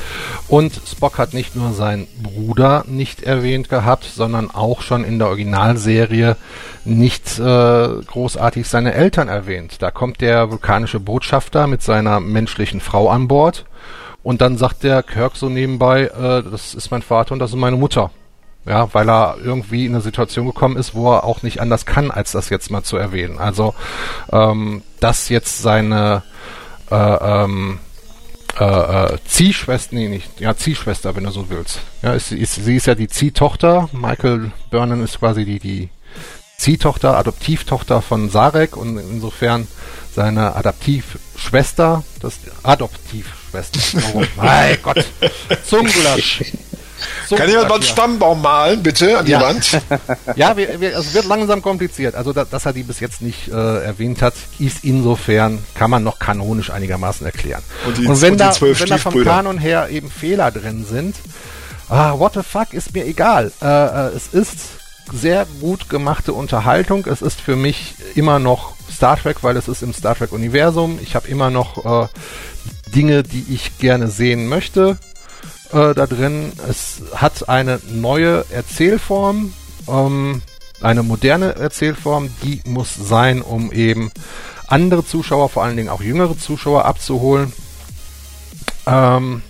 Und 0.48 0.80
Spock 0.86 1.18
hat 1.18 1.34
nicht 1.34 1.56
nur 1.56 1.72
seinen 1.72 2.06
Bruder 2.22 2.84
nicht 2.86 3.22
erwähnt 3.22 3.68
gehabt, 3.68 4.04
sondern 4.04 4.50
auch 4.50 4.82
schon 4.82 5.04
in 5.04 5.18
der 5.18 5.28
Originalserie 5.28 6.36
nicht 6.84 7.38
äh, 7.38 7.88
großartig 8.06 8.68
seine 8.68 8.94
Eltern 8.94 9.28
erwähnt. 9.28 9.76
Da 9.80 9.90
kommt 9.90 10.20
der 10.20 10.50
vulkanische 10.50 11.00
Botschafter 11.00 11.66
mit 11.66 11.82
seiner 11.82 12.20
menschlichen 12.20 12.80
Frau 12.80 13.08
an 13.08 13.28
Bord 13.28 13.64
und 14.22 14.40
dann 14.40 14.56
sagt 14.56 14.82
der 14.82 15.02
Kirk 15.02 15.36
so 15.36 15.48
nebenbei, 15.48 16.04
äh, 16.04 16.42
das 16.42 16.74
ist 16.74 16.90
mein 16.90 17.02
Vater 17.02 17.32
und 17.32 17.38
das 17.38 17.50
ist 17.50 17.56
meine 17.56 17.76
Mutter. 17.76 18.10
Ja, 18.64 18.94
weil 18.94 19.10
er 19.10 19.38
irgendwie 19.42 19.86
in 19.86 19.92
eine 19.92 20.02
Situation 20.02 20.46
gekommen 20.46 20.76
ist, 20.76 20.94
wo 20.94 21.12
er 21.12 21.24
auch 21.24 21.42
nicht 21.42 21.60
anders 21.60 21.84
kann, 21.84 22.12
als 22.12 22.30
das 22.30 22.48
jetzt 22.48 22.70
mal 22.70 22.84
zu 22.84 22.96
erwähnen. 22.96 23.38
Also, 23.40 23.74
ähm, 24.30 24.82
dass 25.00 25.28
jetzt 25.28 25.62
seine 25.62 26.22
äh, 26.88 26.94
ähm, 26.94 27.80
äh, 28.60 28.64
äh, 28.64 29.18
Ziehschwester, 29.26 29.96
nee, 29.96 30.08
nicht, 30.08 30.40
ja, 30.40 30.54
Ziehschwester, 30.56 31.16
wenn 31.16 31.24
du 31.24 31.30
so 31.30 31.48
willst. 31.48 31.80
Ja, 32.02 32.12
ist, 32.12 32.30
ist, 32.30 32.54
sie 32.54 32.76
ist 32.76 32.86
ja 32.86 32.94
die 32.94 33.08
Ziehtochter. 33.08 33.88
Michael 33.92 34.52
Burnham 34.70 35.02
ist 35.02 35.18
quasi 35.18 35.44
die, 35.44 35.58
die 35.58 35.88
Ziehtochter, 36.58 37.16
Adoptivtochter 37.16 38.02
von 38.02 38.28
Sarek 38.28 38.76
und 38.76 38.98
insofern 38.98 39.66
seine 40.14 40.54
Adoptivschwester, 40.54 42.04
das 42.20 42.38
Adoptivschwester. 43.52 44.00
Oh 44.14 44.22
mein 44.36 44.78
Gott, 44.82 45.04
Zungulasch. 45.64 46.44
So 47.26 47.34
Kann 47.34 47.48
jemand 47.48 47.68
mal 47.68 47.74
einen 47.76 47.82
Stammbaum 47.82 48.42
malen, 48.42 48.80
bitte, 48.80 49.18
an 49.18 49.26
die 49.26 49.32
ja. 49.32 49.40
Wand? 49.40 49.80
ja, 50.36 50.56
wir, 50.56 50.80
wir, 50.80 50.96
es 50.96 51.12
wird 51.14 51.24
langsam 51.24 51.60
kompliziert. 51.60 52.14
Also, 52.14 52.32
da, 52.32 52.44
dass 52.44 52.64
er 52.64 52.72
die 52.72 52.84
bis 52.84 53.00
jetzt 53.00 53.22
nicht 53.22 53.48
äh, 53.48 53.84
erwähnt 53.84 54.22
hat, 54.22 54.34
ist 54.60 54.84
insofern, 54.84 55.58
kann 55.74 55.90
man 55.90 56.04
noch 56.04 56.20
kanonisch 56.20 56.70
einigermaßen 56.70 57.26
erklären. 57.26 57.62
Und, 57.86 57.98
die, 57.98 58.06
und 58.06 58.20
wenn, 58.20 58.32
und 58.32 58.40
da, 58.40 58.54
wenn 58.60 58.88
da 58.88 58.98
vom 58.98 59.24
Kanon 59.24 59.58
her 59.58 59.88
eben 59.90 60.10
Fehler 60.10 60.52
drin 60.52 60.86
sind, 60.88 61.16
ah, 61.88 62.16
what 62.16 62.34
the 62.34 62.42
fuck, 62.48 62.72
ist 62.72 62.94
mir 62.94 63.04
egal. 63.04 63.50
Äh, 63.60 63.66
äh, 63.66 64.16
es 64.16 64.28
ist 64.28 64.58
sehr 65.12 65.46
gut 65.60 65.88
gemachte 65.88 66.32
Unterhaltung. 66.32 67.04
Es 67.06 67.20
ist 67.20 67.40
für 67.40 67.56
mich 67.56 67.96
immer 68.14 68.38
noch 68.38 68.74
Star 68.92 69.16
Trek, 69.16 69.38
weil 69.42 69.56
es 69.56 69.68
ist 69.68 69.82
im 69.82 69.92
Star 69.92 70.14
Trek 70.14 70.32
Universum. 70.32 70.98
Ich 71.02 71.16
habe 71.16 71.26
immer 71.28 71.50
noch 71.50 72.04
äh, 72.04 72.08
Dinge, 72.94 73.22
die 73.22 73.44
ich 73.48 73.78
gerne 73.78 74.08
sehen 74.08 74.48
möchte 74.48 74.98
äh, 75.72 75.94
da 75.94 76.06
drin. 76.06 76.52
Es 76.68 77.02
hat 77.14 77.48
eine 77.48 77.80
neue 77.90 78.44
Erzählform, 78.50 79.52
ähm, 79.88 80.42
eine 80.80 81.02
moderne 81.02 81.56
Erzählform, 81.56 82.30
die 82.42 82.60
muss 82.66 82.94
sein, 82.94 83.42
um 83.42 83.72
eben 83.72 84.10
andere 84.66 85.04
Zuschauer, 85.04 85.48
vor 85.48 85.62
allen 85.64 85.76
Dingen 85.76 85.88
auch 85.88 86.02
jüngere 86.02 86.36
Zuschauer 86.36 86.84
abzuholen. 86.84 87.52
Ähm, 88.86 89.42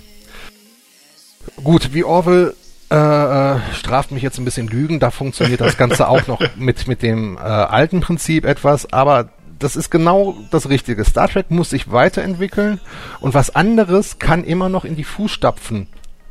gut, 1.62 1.94
wie 1.94 2.04
Orwell 2.04 2.54
äh, 2.90 2.96
äh, 2.96 3.60
straft 3.74 4.10
mich 4.10 4.22
jetzt 4.22 4.38
ein 4.38 4.44
bisschen 4.44 4.68
Lügen, 4.68 5.00
da 5.00 5.10
funktioniert 5.10 5.62
das 5.62 5.78
Ganze 5.78 6.08
auch 6.08 6.26
noch 6.26 6.40
mit, 6.56 6.88
mit 6.88 7.02
dem 7.02 7.36
äh, 7.36 7.40
alten 7.40 8.00
Prinzip 8.00 8.44
etwas, 8.44 8.92
aber 8.92 9.30
das 9.62 9.76
ist 9.76 9.90
genau 9.90 10.36
das 10.50 10.68
Richtige. 10.68 11.04
Star 11.04 11.28
Trek 11.28 11.50
muss 11.50 11.70
sich 11.70 11.90
weiterentwickeln 11.90 12.80
und 13.20 13.34
was 13.34 13.54
anderes 13.54 14.18
kann 14.18 14.44
immer 14.44 14.68
noch 14.68 14.84
in 14.84 14.96
die 14.96 15.04
Fußstapfen 15.04 15.86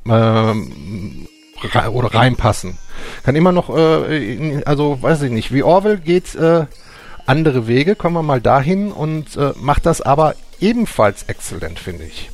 ähm, 0.07 1.27
oder 1.91 2.13
reinpassen. 2.13 2.77
Kann 3.23 3.35
immer 3.35 3.51
noch, 3.51 3.75
äh, 3.75 4.33
in, 4.33 4.63
also 4.65 5.01
weiß 5.01 5.23
ich 5.23 5.31
nicht, 5.31 5.53
wie 5.53 5.63
Orwell 5.63 5.97
geht 5.97 6.35
äh, 6.35 6.65
andere 7.25 7.67
Wege, 7.67 7.95
kommen 7.95 8.15
wir 8.15 8.23
mal 8.23 8.41
dahin 8.41 8.91
und 8.91 9.37
äh, 9.37 9.53
macht 9.57 9.85
das 9.85 10.01
aber 10.01 10.35
ebenfalls 10.59 11.23
exzellent, 11.23 11.79
finde 11.79 12.05
ich. 12.05 12.29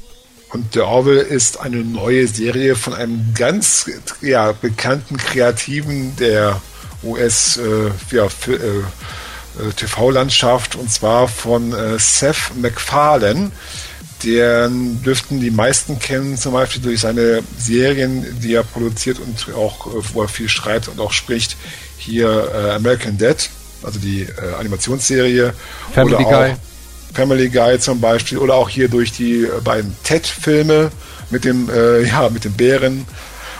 Und 0.53 0.75
der 0.75 0.87
Orwell 0.87 1.17
ist 1.17 1.59
eine 1.59 1.77
neue 1.77 2.25
Serie 2.27 2.75
von 2.75 2.93
einem 2.93 3.33
ganz 3.35 3.89
ja, 4.21 4.53
bekannten 4.53 5.17
Kreativen 5.17 6.15
der 6.15 6.61
US 7.03 7.57
äh, 7.57 7.91
ja, 8.11 8.25
äh 8.25 8.83
TV-Landschaft 9.75 10.75
und 10.75 10.91
zwar 10.91 11.27
von 11.27 11.73
äh, 11.73 11.99
Seth 11.99 12.51
MacFarlane 12.55 13.51
den 14.23 15.01
dürften 15.03 15.39
die 15.39 15.51
meisten 15.51 15.99
kennen, 15.99 16.37
zum 16.37 16.53
Beispiel 16.53 16.81
durch 16.81 17.01
seine 17.01 17.43
Serien, 17.57 18.25
die 18.41 18.53
er 18.55 18.63
produziert 18.63 19.19
und 19.19 19.53
auch, 19.55 19.87
äh, 19.87 19.99
wo 20.13 20.23
er 20.23 20.27
viel 20.27 20.49
schreibt 20.49 20.87
und 20.87 20.99
auch 20.99 21.11
spricht. 21.11 21.55
Hier 21.97 22.51
äh, 22.53 22.71
American 22.71 23.17
Dead, 23.17 23.49
also 23.83 23.99
die 23.99 24.21
äh, 24.21 24.55
Animationsserie. 24.59 25.53
Family 25.93 26.23
Guy. 26.23 26.55
Family 27.13 27.49
Guy 27.49 27.79
zum 27.79 27.99
Beispiel. 27.99 28.37
Oder 28.37 28.55
auch 28.55 28.69
hier 28.69 28.89
durch 28.89 29.11
die 29.11 29.43
äh, 29.43 29.61
beiden 29.63 29.95
Ted-Filme 30.03 30.91
mit 31.29 31.45
dem, 31.45 31.69
äh, 31.69 32.03
ja, 32.07 32.29
mit 32.29 32.43
den 32.43 32.53
Bären 32.53 33.05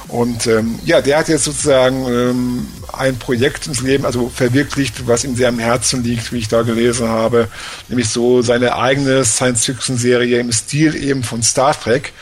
und 0.08 0.48
ähm, 0.48 0.80
ja, 0.86 1.02
der 1.02 1.20
hat 1.20 1.28
jetzt 1.28 1.44
sozusagen 1.44 2.06
ähm, 2.08 2.68
ein 2.94 3.18
Projekt 3.18 3.68
ins 3.68 3.82
Leben, 3.82 4.06
also 4.06 4.30
verwirklicht, 4.30 5.06
was 5.08 5.24
ihm 5.24 5.36
sehr 5.36 5.50
am 5.50 5.60
Herzen 5.60 6.04
liegt, 6.04 6.32
wie 6.32 6.40
ich 6.40 6.48
da 6.48 6.62
gelesen 6.62 7.10
habe, 7.10 7.50
nämlich 7.90 8.10
so 8.10 8.42
seine 8.42 8.76
eigene 8.76 9.26
Science-Fiction-Serie 9.26 10.40
im 10.40 10.52
Stil 10.52 10.96
eben 10.96 11.24
von 11.24 11.44
Star 11.44 11.78
Trek. 11.78 12.14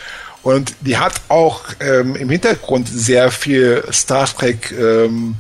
Und 0.42 0.76
die 0.82 0.98
hat 0.98 1.22
auch 1.28 1.62
ähm, 1.80 2.16
im 2.16 2.30
Hintergrund 2.30 2.88
sehr 2.88 3.32
viel 3.32 3.84
Star 3.92 4.28
Trek 4.28 4.72
ähm, 4.80 5.38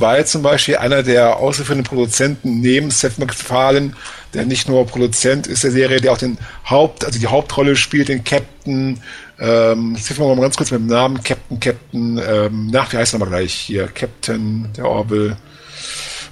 weil 0.00 0.26
zum 0.26 0.42
Beispiel 0.42 0.78
einer 0.78 1.04
der 1.04 1.36
ausgeführenden 1.36 1.86
Produzenten 1.86 2.60
neben 2.60 2.90
Seth 2.90 3.18
MacFarlane, 3.18 3.92
der 4.34 4.46
nicht 4.46 4.68
nur 4.68 4.84
Produzent 4.84 5.46
ist 5.46 5.62
der 5.62 5.70
Serie, 5.70 6.00
der 6.00 6.10
auch 6.10 6.18
den 6.18 6.38
Haupt, 6.68 7.04
also 7.04 7.20
die 7.20 7.28
Hauptrolle 7.28 7.76
spielt, 7.76 8.08
den 8.08 8.24
Captain, 8.24 9.00
ähm, 9.40 9.94
jetzt 9.96 10.18
wir 10.18 10.34
mal 10.34 10.40
ganz 10.40 10.56
kurz 10.56 10.70
mit 10.70 10.80
dem 10.80 10.86
Namen, 10.86 11.22
Captain, 11.22 11.58
Captain, 11.58 12.18
ähm, 12.18 12.66
nach, 12.66 12.92
wie 12.92 12.98
heißt 12.98 13.14
er 13.14 13.18
mal 13.18 13.28
gleich 13.28 13.54
hier? 13.54 13.88
Captain, 13.88 14.68
der 14.76 14.84
Orwell. 14.84 15.36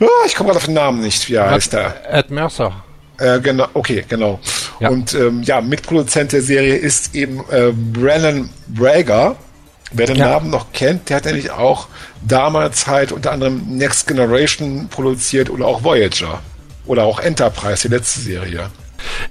Oh, 0.00 0.06
ich 0.26 0.34
komme 0.34 0.48
gerade 0.48 0.58
auf 0.58 0.66
den 0.66 0.74
Namen 0.74 1.00
nicht. 1.00 1.28
Wie 1.28 1.38
heißt 1.38 1.72
der? 1.72 2.14
Ed 2.14 2.30
Mercer. 2.30 2.84
Äh, 3.18 3.40
genau, 3.40 3.66
okay, 3.74 4.04
genau. 4.08 4.38
Ja. 4.78 4.90
Und 4.90 5.14
ähm, 5.14 5.42
ja, 5.42 5.60
Mitproduzent 5.60 6.32
der 6.32 6.42
Serie 6.42 6.76
ist 6.76 7.14
eben 7.14 7.40
äh, 7.50 7.72
Brennan 7.72 8.50
Brager. 8.68 9.36
Wer 9.90 10.06
den 10.06 10.16
ja. 10.16 10.28
Namen 10.28 10.50
noch 10.50 10.70
kennt, 10.72 11.08
der 11.08 11.16
hat 11.16 11.24
nämlich 11.24 11.50
auch 11.50 11.88
damals 12.22 12.86
halt 12.86 13.10
unter 13.10 13.32
anderem 13.32 13.62
Next 13.78 14.06
Generation 14.06 14.88
produziert 14.88 15.48
oder 15.48 15.66
auch 15.66 15.82
Voyager. 15.82 16.42
Oder 16.84 17.04
auch 17.04 17.20
Enterprise, 17.20 17.88
die 17.88 17.94
letzte 17.94 18.20
Serie. 18.20 18.70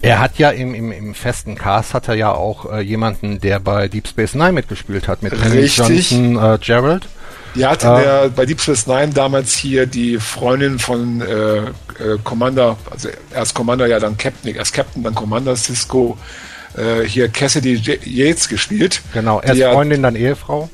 Er 0.02 0.20
hat 0.20 0.38
ja 0.38 0.52
im, 0.52 0.74
im, 0.74 0.92
im 0.92 1.14
festen 1.14 1.56
Cast 1.56 1.94
hat 1.94 2.08
er 2.08 2.16
ja 2.16 2.32
auch 2.32 2.72
äh, 2.72 2.82
jemanden, 2.82 3.40
der 3.40 3.60
bei 3.60 3.88
Deep 3.88 4.08
Space 4.08 4.36
Nine 4.36 4.54
mitgespielt 4.54 5.08
hat, 5.08 5.24
mit 5.24 5.34
Richtig. 5.34 6.12
Johnson 6.12 6.36
äh, 6.38 6.58
Gerald. 6.60 7.08
Ja, 7.56 7.72
hatte 7.72 7.88
äh, 7.88 8.04
der 8.04 8.30
bei 8.30 8.46
Deep 8.46 8.62
Space 8.62 8.88
Nine 8.88 9.10
damals 9.10 9.56
hier 9.56 9.86
die 9.86 10.18
Freundin 10.18 10.80
von 10.80 11.22
äh, 11.22 11.58
äh, 11.58 11.70
Commander, 12.24 12.78
also 12.90 13.10
erst 13.34 13.56
Commander, 13.56 13.88
ja 13.88 14.00
dann 14.00 14.18
Captain, 14.18 14.56
erst 14.56 14.74
Captain, 14.74 15.04
dann 15.04 15.16
Commander 15.16 15.56
Cisco, 15.56 16.18
äh, 16.76 17.04
hier 17.04 17.30
Cassidy 17.30 17.82
Yates 18.06 18.48
gespielt. 18.48 19.02
Genau, 19.14 19.42
erst 19.42 19.62
Freundin, 19.62 20.04
dann 20.04 20.16
Ehefrau. 20.16 20.70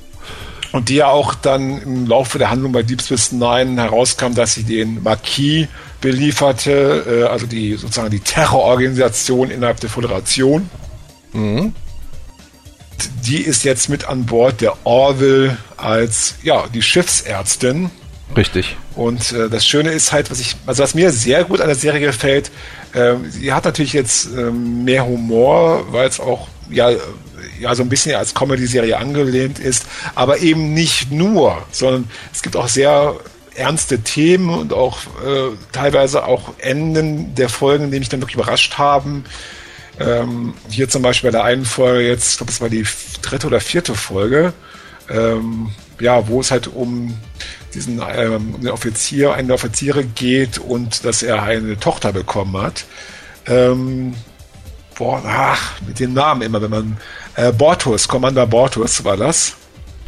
Und 0.74 0.90
die 0.90 0.95
ja 0.95 1.07
auch 1.07 1.36
dann 1.36 1.82
im 1.84 2.07
Laufe 2.07 2.40
der 2.40 2.49
Handlung 2.49 2.72
bei 2.72 2.84
Deep 2.84 3.02
Space 3.02 3.32
Nine 3.32 3.80
herauskam, 3.82 4.34
dass 4.34 4.56
sie 4.56 4.64
den 4.64 5.03
Marquis 5.03 5.68
belieferte, 6.03 7.23
äh, 7.23 7.23
also 7.23 7.47
die 7.47 7.73
sozusagen 7.75 8.11
die 8.11 8.19
Terrororganisation 8.19 9.49
innerhalb 9.49 9.80
der 9.80 9.89
Föderation. 9.89 10.69
Mhm 11.34 11.73
die 13.25 13.41
ist 13.41 13.63
jetzt 13.63 13.89
mit 13.89 14.05
an 14.07 14.25
Bord 14.25 14.61
der 14.61 14.85
Orville 14.85 15.57
als 15.77 16.35
ja 16.43 16.65
die 16.73 16.81
Schiffsärztin. 16.81 17.89
Richtig. 18.35 18.77
Und 18.95 19.31
äh, 19.31 19.49
das 19.49 19.65
Schöne 19.65 19.91
ist 19.91 20.11
halt, 20.11 20.31
was 20.31 20.39
ich, 20.39 20.55
also 20.65 20.84
was 20.84 20.95
mir 20.95 21.11
sehr 21.11 21.43
gut 21.43 21.61
an 21.61 21.67
der 21.67 21.75
Serie 21.75 21.99
gefällt, 22.07 22.51
äh, 22.93 23.15
sie 23.30 23.53
hat 23.53 23.65
natürlich 23.65 23.93
jetzt 23.93 24.27
äh, 24.35 24.51
mehr 24.51 25.05
Humor, 25.05 25.91
weil 25.91 26.07
es 26.07 26.19
auch 26.19 26.47
ja 26.69 26.91
ja 27.59 27.75
so 27.75 27.84
ein 27.84 27.89
bisschen 27.89 28.15
als 28.15 28.34
Comedy-Serie 28.34 28.97
angelehnt 28.97 29.59
ist, 29.59 29.85
aber 30.15 30.39
eben 30.39 30.73
nicht 30.73 31.11
nur, 31.11 31.63
sondern 31.71 32.09
es 32.34 32.41
gibt 32.41 32.55
auch 32.55 32.67
sehr 32.67 33.15
ernste 33.55 33.99
Themen 33.99 34.49
und 34.49 34.73
auch 34.73 34.99
äh, 35.25 35.55
teilweise 35.71 36.25
auch 36.25 36.53
Enden 36.57 37.35
der 37.35 37.49
Folgen, 37.49 37.91
die 37.91 37.99
mich 37.99 38.09
dann 38.09 38.21
wirklich 38.21 38.35
überrascht 38.35 38.77
haben. 38.77 39.25
Ähm, 39.99 40.53
hier 40.69 40.89
zum 40.89 41.01
Beispiel 41.01 41.31
bei 41.31 41.38
der 41.38 41.43
einen 41.45 41.65
Folge 41.65 42.07
jetzt, 42.07 42.31
ich 42.31 42.38
glaube, 42.38 42.51
es 42.51 42.61
war 42.61 42.69
die 42.69 42.85
dritte 43.21 43.47
oder 43.47 43.59
vierte 43.59 43.93
Folge, 43.93 44.53
ähm, 45.09 45.69
ja, 45.99 46.27
wo 46.27 46.41
es 46.41 46.49
halt 46.49 46.67
um 46.67 47.15
diesen 47.73 48.01
ähm, 48.15 48.55
den 48.59 48.69
Offizier, 48.69 49.34
einen 49.34 49.47
der 49.47 49.55
Offiziere 49.55 50.03
geht 50.03 50.57
und 50.57 51.05
dass 51.05 51.21
er 51.21 51.43
eine 51.43 51.80
Tochter 51.80 52.11
bekommen 52.11 52.57
hat. 52.61 52.85
Ähm, 53.45 54.15
boah, 54.95 55.21
ach, 55.25 55.81
mit 55.85 55.99
dem 55.99 56.13
Namen 56.13 56.41
immer, 56.41 56.61
wenn 56.61 56.71
man 56.71 56.97
äh, 57.35 57.51
Bortus, 57.51 58.07
Commander 58.07 58.47
Bortus 58.47 59.03
war 59.03 59.17
das. 59.17 59.53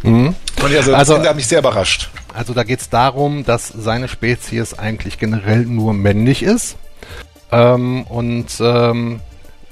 Mhm. 0.03 0.35
Und 0.61 0.75
also, 0.75 0.91
das 0.91 1.09
also, 1.09 1.19
hat 1.19 1.35
mich 1.35 1.47
sehr 1.47 1.59
überrascht. 1.59 2.09
Also 2.35 2.53
da 2.53 2.63
geht 2.63 2.81
es 2.81 2.89
darum, 2.89 3.45
dass 3.45 3.69
seine 3.69 4.07
Spezies 4.07 4.73
eigentlich 4.77 5.17
generell 5.17 5.65
nur 5.65 5.93
männlich 5.93 6.43
ist. 6.43 6.75
Ähm, 7.51 8.03
und 8.03 8.47
ähm, 8.59 9.21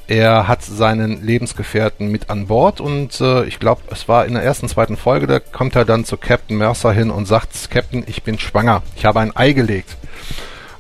er 0.08 0.48
hat 0.48 0.64
seinen 0.64 1.22
Lebensgefährten 1.24 2.10
mit 2.10 2.30
an 2.30 2.48
Bord 2.48 2.80
und 2.80 3.20
äh, 3.20 3.46
ich 3.46 3.60
glaube, 3.60 3.82
es 3.90 4.08
war 4.08 4.26
in 4.26 4.34
der 4.34 4.44
ersten, 4.44 4.68
zweiten 4.70 4.98
Folge, 4.98 5.28
da 5.28 5.40
kommt 5.40 5.76
er 5.76 5.86
dann 5.86 6.06
zu 6.06 6.18
Captain 6.18 6.58
Mercer 6.58 6.94
hin 6.94 7.10
und 7.10 7.26
sagt, 7.26 7.70
Captain, 7.70 8.04
ich 8.08 8.24
bin 8.24 8.40
schwanger, 8.40 8.82
ich 8.96 9.06
habe 9.06 9.20
ein 9.20 9.36
Ei 9.36 9.54
gelegt. 9.54 9.98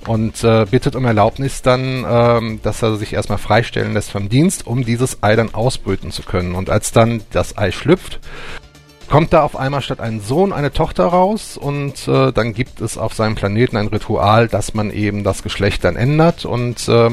Und 0.05 0.43
äh, 0.43 0.65
bittet 0.69 0.97
um 0.97 1.05
Erlaubnis 1.05 1.61
dann, 1.61 2.05
ähm, 2.05 2.59
dass 2.61 2.81
er 2.81 2.97
sich 2.97 3.13
erstmal 3.13 3.37
freistellen 3.37 3.93
lässt 3.93 4.11
vom 4.11 4.27
Dienst, 4.27 4.67
um 4.67 4.83
dieses 4.83 5.23
Ei 5.23 5.37
dann 5.37 5.53
ausbrüten 5.53 6.11
zu 6.11 6.23
können. 6.23 6.55
Und 6.55 6.69
als 6.69 6.91
dann 6.91 7.23
das 7.31 7.57
Ei 7.57 7.71
schlüpft, 7.71 8.19
kommt 9.13 9.31
da 9.31 9.43
auf 9.43 9.55
einmal 9.55 9.83
statt 9.83 9.99
einen 9.99 10.21
Sohn 10.21 10.51
eine 10.51 10.73
Tochter 10.73 11.05
raus 11.05 11.55
und 11.55 12.07
äh, 12.07 12.31
dann 12.31 12.55
gibt 12.55 12.81
es 12.81 12.97
auf 12.97 13.13
seinem 13.13 13.35
Planeten 13.35 13.77
ein 13.77 13.85
Ritual, 13.85 14.47
dass 14.47 14.73
man 14.73 14.89
eben 14.89 15.23
das 15.23 15.43
Geschlecht 15.43 15.83
dann 15.83 15.95
ändert 15.95 16.45
und 16.45 16.87
äh, 16.89 17.11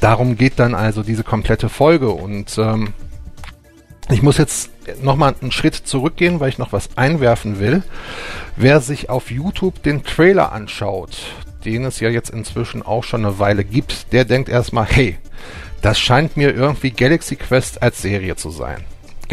darum 0.00 0.36
geht 0.36 0.58
dann 0.58 0.74
also 0.74 1.02
diese 1.02 1.24
komplette 1.24 1.70
Folge 1.70 2.10
und 2.10 2.58
ähm, 2.58 2.92
ich 4.10 4.20
muss 4.20 4.36
jetzt 4.36 4.70
nochmal 5.02 5.34
einen 5.40 5.50
Schritt 5.50 5.74
zurückgehen, 5.76 6.40
weil 6.40 6.50
ich 6.50 6.58
noch 6.58 6.74
was 6.74 6.90
einwerfen 6.98 7.58
will. 7.58 7.82
Wer 8.56 8.82
sich 8.82 9.08
auf 9.08 9.30
YouTube 9.30 9.82
den 9.82 10.04
Trailer 10.04 10.52
anschaut, 10.52 11.16
den 11.64 11.86
es 11.86 12.00
ja 12.00 12.10
jetzt 12.10 12.28
inzwischen 12.28 12.82
auch 12.82 13.02
schon 13.02 13.24
eine 13.24 13.38
Weile 13.38 13.64
gibt, 13.64 14.12
der 14.12 14.26
denkt 14.26 14.50
erstmal, 14.50 14.84
hey, 14.84 15.16
das 15.80 15.98
scheint 15.98 16.36
mir 16.36 16.54
irgendwie 16.54 16.90
Galaxy 16.90 17.36
Quest 17.36 17.82
als 17.82 18.02
Serie 18.02 18.36
zu 18.36 18.50
sein. 18.50 18.84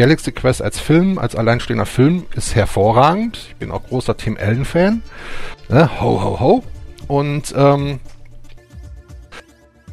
Galaxy 0.02 0.32
Quest 0.32 0.64
als 0.64 0.80
Film, 0.80 1.20
als 1.20 1.36
alleinstehender 1.36 1.86
Film 1.86 2.26
ist 2.36 2.56
hervorragend. 2.56 3.38
Ich 3.50 3.56
bin 3.58 3.70
auch 3.70 3.84
großer 3.84 4.18
Tim 4.18 4.36
Allen-Fan. 4.36 5.04
Ne? 5.70 6.02
Ho, 6.02 6.24
ho, 6.24 6.40
ho. 6.40 6.64
Und 7.08 7.54
ähm, 7.56 8.00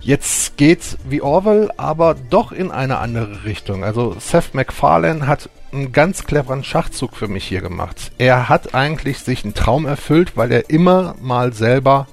Jetzt 0.00 0.56
geht's 0.56 0.96
wie 1.06 1.20
Orwell, 1.20 1.70
aber 1.76 2.16
doch 2.30 2.52
in 2.52 2.70
eine 2.70 2.96
andere 3.00 3.44
Richtung. 3.44 3.84
Also 3.84 4.16
Seth 4.18 4.54
MacFarlane 4.54 5.26
hat 5.26 5.50
einen 5.72 5.92
ganz 5.92 6.24
cleveren 6.24 6.64
Schachzug 6.64 7.14
für 7.14 7.28
mich 7.28 7.44
hier 7.44 7.60
gemacht. 7.60 8.10
Er 8.16 8.48
hat 8.48 8.74
eigentlich 8.74 9.18
sich 9.18 9.44
einen 9.44 9.52
Traum 9.52 9.84
erfüllt, 9.84 10.38
weil 10.38 10.50
er 10.50 10.70
immer 10.70 11.16
mal 11.20 11.52
selber 11.52 12.06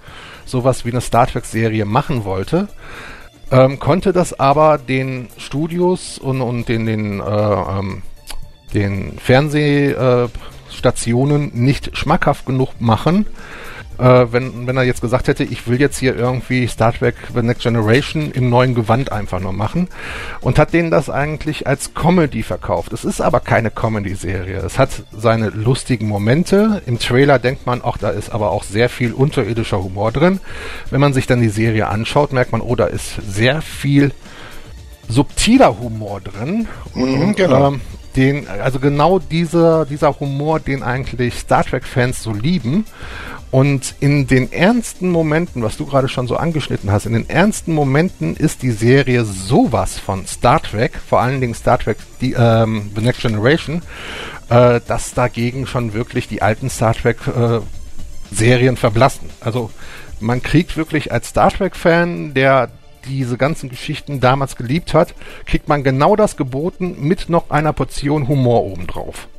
sowas 0.46 0.84
wie 0.84 0.92
eine 0.92 1.00
Star 1.00 1.28
Trek 1.28 1.46
Serie 1.46 1.86
machen 1.86 2.26
wollte. 2.26 2.68
Ähm, 3.56 3.80
konnte 3.80 4.12
das 4.12 4.38
aber 4.38 4.78
den 4.78 5.30
Studios 5.38 6.18
und, 6.18 6.42
und 6.42 6.68
den, 6.68 6.86
den, 6.86 7.22
äh, 7.22 7.24
ähm, 7.24 8.02
den 8.74 9.18
Fernsehstationen 9.18 11.52
nicht 11.54 11.98
schmackhaft 11.98 12.46
genug 12.46 12.82
machen, 12.82 13.28
äh, 13.98 14.32
wenn, 14.32 14.68
wenn 14.68 14.78
er 14.78 14.84
jetzt 14.84 15.02
gesagt 15.02 15.28
hätte, 15.28 15.44
ich 15.44 15.68
will 15.68 15.80
jetzt 15.80 15.98
hier 15.98 16.16
irgendwie 16.16 16.68
Star 16.68 16.94
Trek 16.94 17.16
The 17.34 17.42
Next 17.42 17.64
Generation 17.64 18.32
im 18.32 18.50
neuen 18.50 18.76
Gewand 18.76 19.12
einfach 19.12 19.40
nur 19.40 19.54
machen 19.54 19.88
und 20.42 20.60
hat 20.60 20.74
denen 20.74 20.92
das 20.92 21.10
eigentlich 21.10 21.68
als 21.68 21.94
Comedy 21.94 22.44
verkauft. 22.44 22.94
Es 22.94 23.06
ist 23.06 23.22
aber 23.22 23.40
keine 23.40 23.72
Comedy-Serie. 23.72 24.58
Es 24.58 24.78
hat 24.80 24.90
seine 25.12 25.50
lustigen 25.50 26.08
Momente. 26.08 26.82
Im 26.86 27.00
Trailer 27.00 27.40
denkt 27.40 27.66
man, 27.66 27.82
auch 27.82 27.98
da 27.98 28.10
ist 28.10 28.30
aber 28.32 28.52
auch 28.52 28.64
sehr 28.64 28.90
viel 28.90 29.14
unterirdischer 29.14 29.82
Humor 29.82 30.12
drin. 30.12 30.40
Wenn 30.90 31.02
man 31.02 31.14
sich 31.14 31.28
dann 31.28 31.42
die 31.42 31.50
Serie 31.50 31.88
anschaut, 31.88 32.34
merkt 32.34 32.52
man, 32.52 32.62
oh, 32.62 32.76
da 32.76 32.86
ist 32.86 33.16
sehr 33.28 33.62
viel 33.62 34.12
subtiler 35.08 35.80
Humor 35.80 36.22
drin. 36.22 36.68
Mhm, 36.94 37.22
und, 37.22 37.38
genau. 37.38 37.68
Ähm, 37.70 37.82
den, 38.16 38.48
also 38.48 38.80
genau 38.80 39.20
dieser, 39.20 39.86
dieser 39.86 40.20
Humor, 40.20 40.60
den 40.60 40.84
eigentlich 40.84 41.36
Star 41.36 41.66
Trek-Fans 41.66 42.24
so 42.24 42.34
lieben. 42.34 42.86
Und 43.56 43.96
in 44.02 44.28
den 44.28 44.52
ernsten 44.52 45.10
Momenten, 45.10 45.64
was 45.64 45.78
du 45.78 45.86
gerade 45.86 46.10
schon 46.10 46.28
so 46.28 46.36
angeschnitten 46.36 46.92
hast, 46.92 47.06
in 47.06 47.14
den 47.14 47.30
ernsten 47.30 47.74
Momenten 47.74 48.36
ist 48.36 48.64
die 48.64 48.72
Serie 48.72 49.24
sowas 49.24 49.98
von 49.98 50.28
Star 50.28 50.62
Trek, 50.62 51.00
vor 51.08 51.22
allen 51.22 51.40
Dingen 51.40 51.54
Star 51.54 51.80
Trek 51.80 51.96
die, 52.20 52.34
ähm, 52.34 52.92
The 52.94 53.02
Next 53.02 53.22
Generation, 53.22 53.82
äh, 54.50 54.82
dass 54.86 55.14
dagegen 55.14 55.68
schon 55.68 55.94
wirklich 55.94 56.28
die 56.28 56.42
alten 56.42 56.70
Star 56.70 56.94
Trek 56.96 57.20
äh, 57.28 57.62
Serien 58.30 58.76
verblassen. 58.76 59.30
Also 59.40 59.72
man 60.20 60.42
kriegt 60.42 60.76
wirklich 60.76 61.14
als 61.14 61.30
Star 61.30 61.50
Trek-Fan, 61.50 62.34
der 62.34 62.72
diese 63.08 63.38
ganzen 63.38 63.70
Geschichten 63.70 64.20
damals 64.20 64.58
geliebt 64.58 64.94
hat, 64.94 65.16
kriegt 65.46 65.70
man 65.70 65.82
genau 65.86 66.18
das 66.18 66.36
geboten 66.36 66.98
mit 67.00 67.30
noch 67.30 67.52
einer 67.52 67.72
Portion 67.72 68.28
Humor 68.28 68.66
obendrauf. 68.66 69.30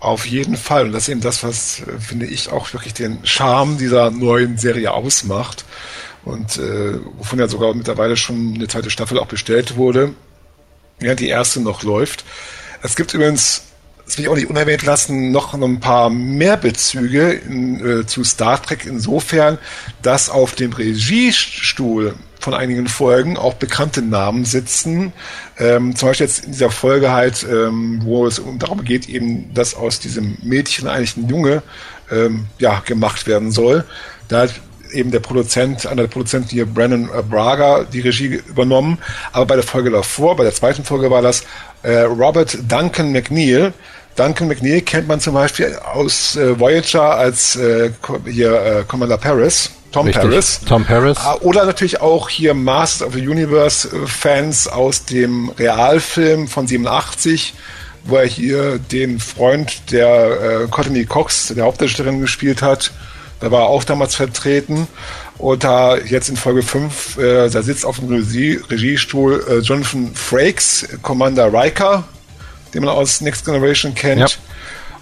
Auf 0.00 0.24
jeden 0.24 0.56
Fall. 0.56 0.86
Und 0.86 0.92
das 0.92 1.04
ist 1.04 1.08
eben 1.10 1.20
das, 1.20 1.42
was, 1.44 1.80
äh, 1.80 2.00
finde 2.00 2.26
ich, 2.26 2.50
auch 2.50 2.72
wirklich 2.72 2.94
den 2.94 3.18
Charme 3.24 3.76
dieser 3.76 4.10
neuen 4.10 4.56
Serie 4.56 4.92
ausmacht. 4.92 5.64
Und 6.24 6.56
äh, 6.56 6.98
wovon 7.18 7.38
ja 7.38 7.48
sogar 7.48 7.74
mittlerweile 7.74 8.16
schon 8.16 8.54
eine 8.54 8.66
zweite 8.66 8.90
Staffel 8.90 9.18
auch 9.18 9.26
bestellt 9.26 9.76
wurde, 9.76 10.14
ja, 11.00 11.14
die 11.14 11.28
erste 11.28 11.60
noch 11.60 11.82
läuft. 11.82 12.24
Es 12.82 12.96
gibt 12.96 13.14
übrigens, 13.14 13.62
das 14.10 14.18
will 14.18 14.24
ich 14.24 14.28
auch 14.28 14.34
nicht 14.34 14.50
unerwähnt 14.50 14.82
lassen, 14.82 15.30
noch 15.30 15.54
ein 15.54 15.78
paar 15.78 16.10
mehr 16.10 16.56
Bezüge 16.56 17.30
in, 17.30 18.00
äh, 18.00 18.06
zu 18.06 18.24
Star 18.24 18.60
Trek 18.60 18.84
insofern, 18.84 19.56
dass 20.02 20.30
auf 20.30 20.56
dem 20.56 20.72
Regiestuhl 20.72 22.16
von 22.40 22.52
einigen 22.52 22.88
Folgen 22.88 23.36
auch 23.36 23.54
bekannte 23.54 24.02
Namen 24.02 24.44
sitzen. 24.44 25.12
Ähm, 25.60 25.94
zum 25.94 26.08
Beispiel 26.08 26.26
jetzt 26.26 26.44
in 26.44 26.50
dieser 26.50 26.72
Folge 26.72 27.12
halt, 27.12 27.46
ähm, 27.48 28.00
wo 28.02 28.26
es 28.26 28.42
darum 28.58 28.82
geht, 28.82 29.08
eben, 29.08 29.54
dass 29.54 29.76
aus 29.76 30.00
diesem 30.00 30.38
Mädchen 30.42 30.88
eigentlich 30.88 31.16
ein 31.16 31.28
Junge 31.28 31.62
ähm, 32.10 32.46
ja, 32.58 32.82
gemacht 32.84 33.28
werden 33.28 33.52
soll. 33.52 33.84
Da 34.26 34.40
hat 34.40 34.54
eben 34.92 35.12
der 35.12 35.20
Produzent, 35.20 35.86
einer 35.86 36.02
der 36.02 36.08
Produzenten 36.08 36.48
hier, 36.48 36.66
Brandon 36.66 37.08
äh, 37.16 37.22
Braga, 37.22 37.84
die 37.84 38.00
Regie 38.00 38.40
übernommen. 38.48 38.98
Aber 39.30 39.46
bei 39.46 39.54
der 39.54 39.64
Folge 39.64 39.90
davor, 39.90 40.36
bei 40.36 40.42
der 40.42 40.54
zweiten 40.54 40.82
Folge 40.82 41.12
war 41.12 41.22
das 41.22 41.44
äh, 41.84 42.00
Robert 42.00 42.58
Duncan 42.68 43.12
McNeil. 43.12 43.72
Duncan 44.16 44.48
McNeil 44.48 44.82
kennt 44.82 45.08
man 45.08 45.20
zum 45.20 45.34
Beispiel 45.34 45.76
aus 45.76 46.36
äh, 46.36 46.58
Voyager 46.58 47.16
als 47.16 47.56
äh, 47.56 47.90
hier 48.26 48.52
äh, 48.52 48.84
Commander 48.86 49.16
Paris. 49.16 49.70
Tom 49.92 50.06
Richtig. 50.06 50.22
Paris. 50.22 50.60
Tom 50.66 50.84
Paris. 50.84 51.18
Ah, 51.20 51.36
oder 51.40 51.64
natürlich 51.64 52.00
auch 52.00 52.28
hier 52.28 52.54
Masters 52.54 53.08
of 53.08 53.14
the 53.14 53.26
Universe 53.26 53.88
äh, 53.88 54.06
Fans 54.06 54.68
aus 54.68 55.04
dem 55.04 55.50
Realfilm 55.50 56.48
von 56.48 56.66
87, 56.66 57.54
wo 58.04 58.16
er 58.16 58.26
hier 58.26 58.78
den 58.78 59.18
Freund 59.18 59.90
der 59.90 60.62
äh, 60.64 60.66
Courtney 60.68 61.04
Cox, 61.06 61.52
der 61.56 61.64
Hauptdarstellerin, 61.64 62.20
gespielt 62.20 62.62
hat. 62.62 62.92
Da 63.40 63.50
war 63.50 63.62
er 63.62 63.68
auch 63.68 63.84
damals 63.84 64.14
vertreten. 64.14 64.86
Und 65.38 65.64
da 65.64 65.96
jetzt 65.96 66.28
in 66.28 66.36
Folge 66.36 66.62
5, 66.62 67.16
äh, 67.16 67.48
da 67.48 67.62
sitzt 67.62 67.86
auf 67.86 67.98
dem 67.98 68.08
Regie, 68.08 68.60
Regiestuhl 68.70 69.42
äh, 69.48 69.58
Jonathan 69.60 70.14
Frakes, 70.14 70.86
Commander 71.00 71.50
Riker, 71.52 72.04
den 72.74 72.84
man 72.84 72.94
aus 72.94 73.20
Next 73.20 73.44
Generation 73.44 73.94
kennt. 73.94 74.20
Ja. 74.20 74.28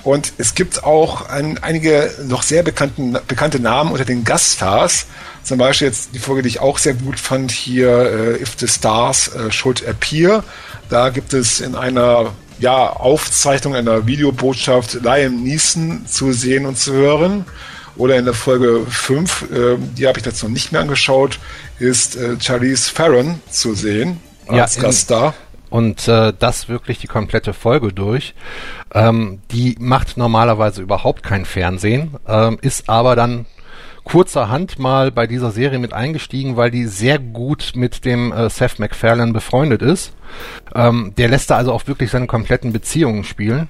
Und 0.05 0.33
es 0.39 0.55
gibt 0.55 0.85
auch 0.85 1.29
ein, 1.29 1.59
einige 1.63 2.11
noch 2.25 2.43
sehr 2.43 2.63
bekannten, 2.63 3.17
bekannte 3.27 3.61
Namen 3.61 3.91
unter 3.91 4.05
den 4.05 4.25
Gaststars. 4.25 5.07
Zum 5.43 5.59
Beispiel 5.59 5.89
jetzt 5.89 6.11
die 6.15 6.19
Folge, 6.19 6.43
die 6.43 6.49
ich 6.49 6.61
auch 6.61 6.79
sehr 6.79 6.95
gut 6.95 7.19
fand, 7.19 7.51
hier 7.51 8.37
äh, 8.39 8.43
If 8.43 8.55
the 8.59 8.69
Stars 8.69 9.29
äh, 9.35 9.51
Should 9.51 9.87
Appear. 9.87 10.45
Da 10.89 11.11
gibt 11.11 11.35
es 11.35 11.61
in 11.61 11.75
einer 11.75 12.33
ja, 12.59 12.91
Aufzeichnung 12.91 13.75
einer 13.75 14.07
Videobotschaft 14.07 14.95
Liam 15.03 15.43
Neeson 15.43 16.07
zu 16.07 16.33
sehen 16.33 16.67
und 16.67 16.79
zu 16.79 16.93
hören. 16.93 17.45
Oder 17.97 18.17
in 18.17 18.25
der 18.25 18.35
Folge 18.35 18.87
5, 18.89 19.43
äh, 19.43 19.77
die 19.97 20.07
habe 20.07 20.21
ich 20.21 20.25
jetzt 20.25 20.43
noch 20.43 20.51
nicht 20.51 20.71
mehr 20.71 20.81
angeschaut, 20.81 21.41
ist 21.81 22.17
äh, 22.17 22.37
Charlize 22.41 22.95
Theron 22.95 23.43
zu 23.51 23.75
sehen 23.75 24.21
als 24.47 24.77
ja, 24.77 24.83
Gaststar 24.83 25.35
und 25.71 26.09
äh, 26.09 26.33
das 26.39 26.69
wirklich 26.69 26.99
die 26.99 27.07
komplette 27.07 27.53
Folge 27.53 27.93
durch. 27.93 28.35
Ähm, 28.95 29.41
die 29.51 29.77
macht 29.79 30.17
normalerweise 30.17 30.83
überhaupt 30.83 31.23
kein 31.23 31.45
Fernsehen, 31.45 32.17
ähm, 32.27 32.59
ist 32.61 32.89
aber 32.89 33.17
dann 33.17 33.47
kurzerhand 34.05 34.79
mal 34.79 35.13
bei 35.13 35.27
dieser 35.27 35.51
Serie 35.51 35.79
mit 35.79 35.93
eingestiegen, 35.93 36.57
weil 36.57 36.71
die 36.71 36.87
sehr 36.87 37.19
gut 37.19 37.73
mit 37.75 38.07
dem 38.07 38.33
äh, 38.33 38.49
Seth 38.49 38.79
MacFarlane 38.79 39.33
befreundet 39.33 39.83
ist. 39.83 40.15
Ähm, 40.75 41.13
der 41.19 41.29
lässt 41.29 41.51
da 41.51 41.57
also 41.57 41.73
auch 41.73 41.87
wirklich 41.87 42.11
seine 42.11 42.27
kompletten 42.27 42.73
Beziehungen 42.73 43.25
spielen. 43.25 43.69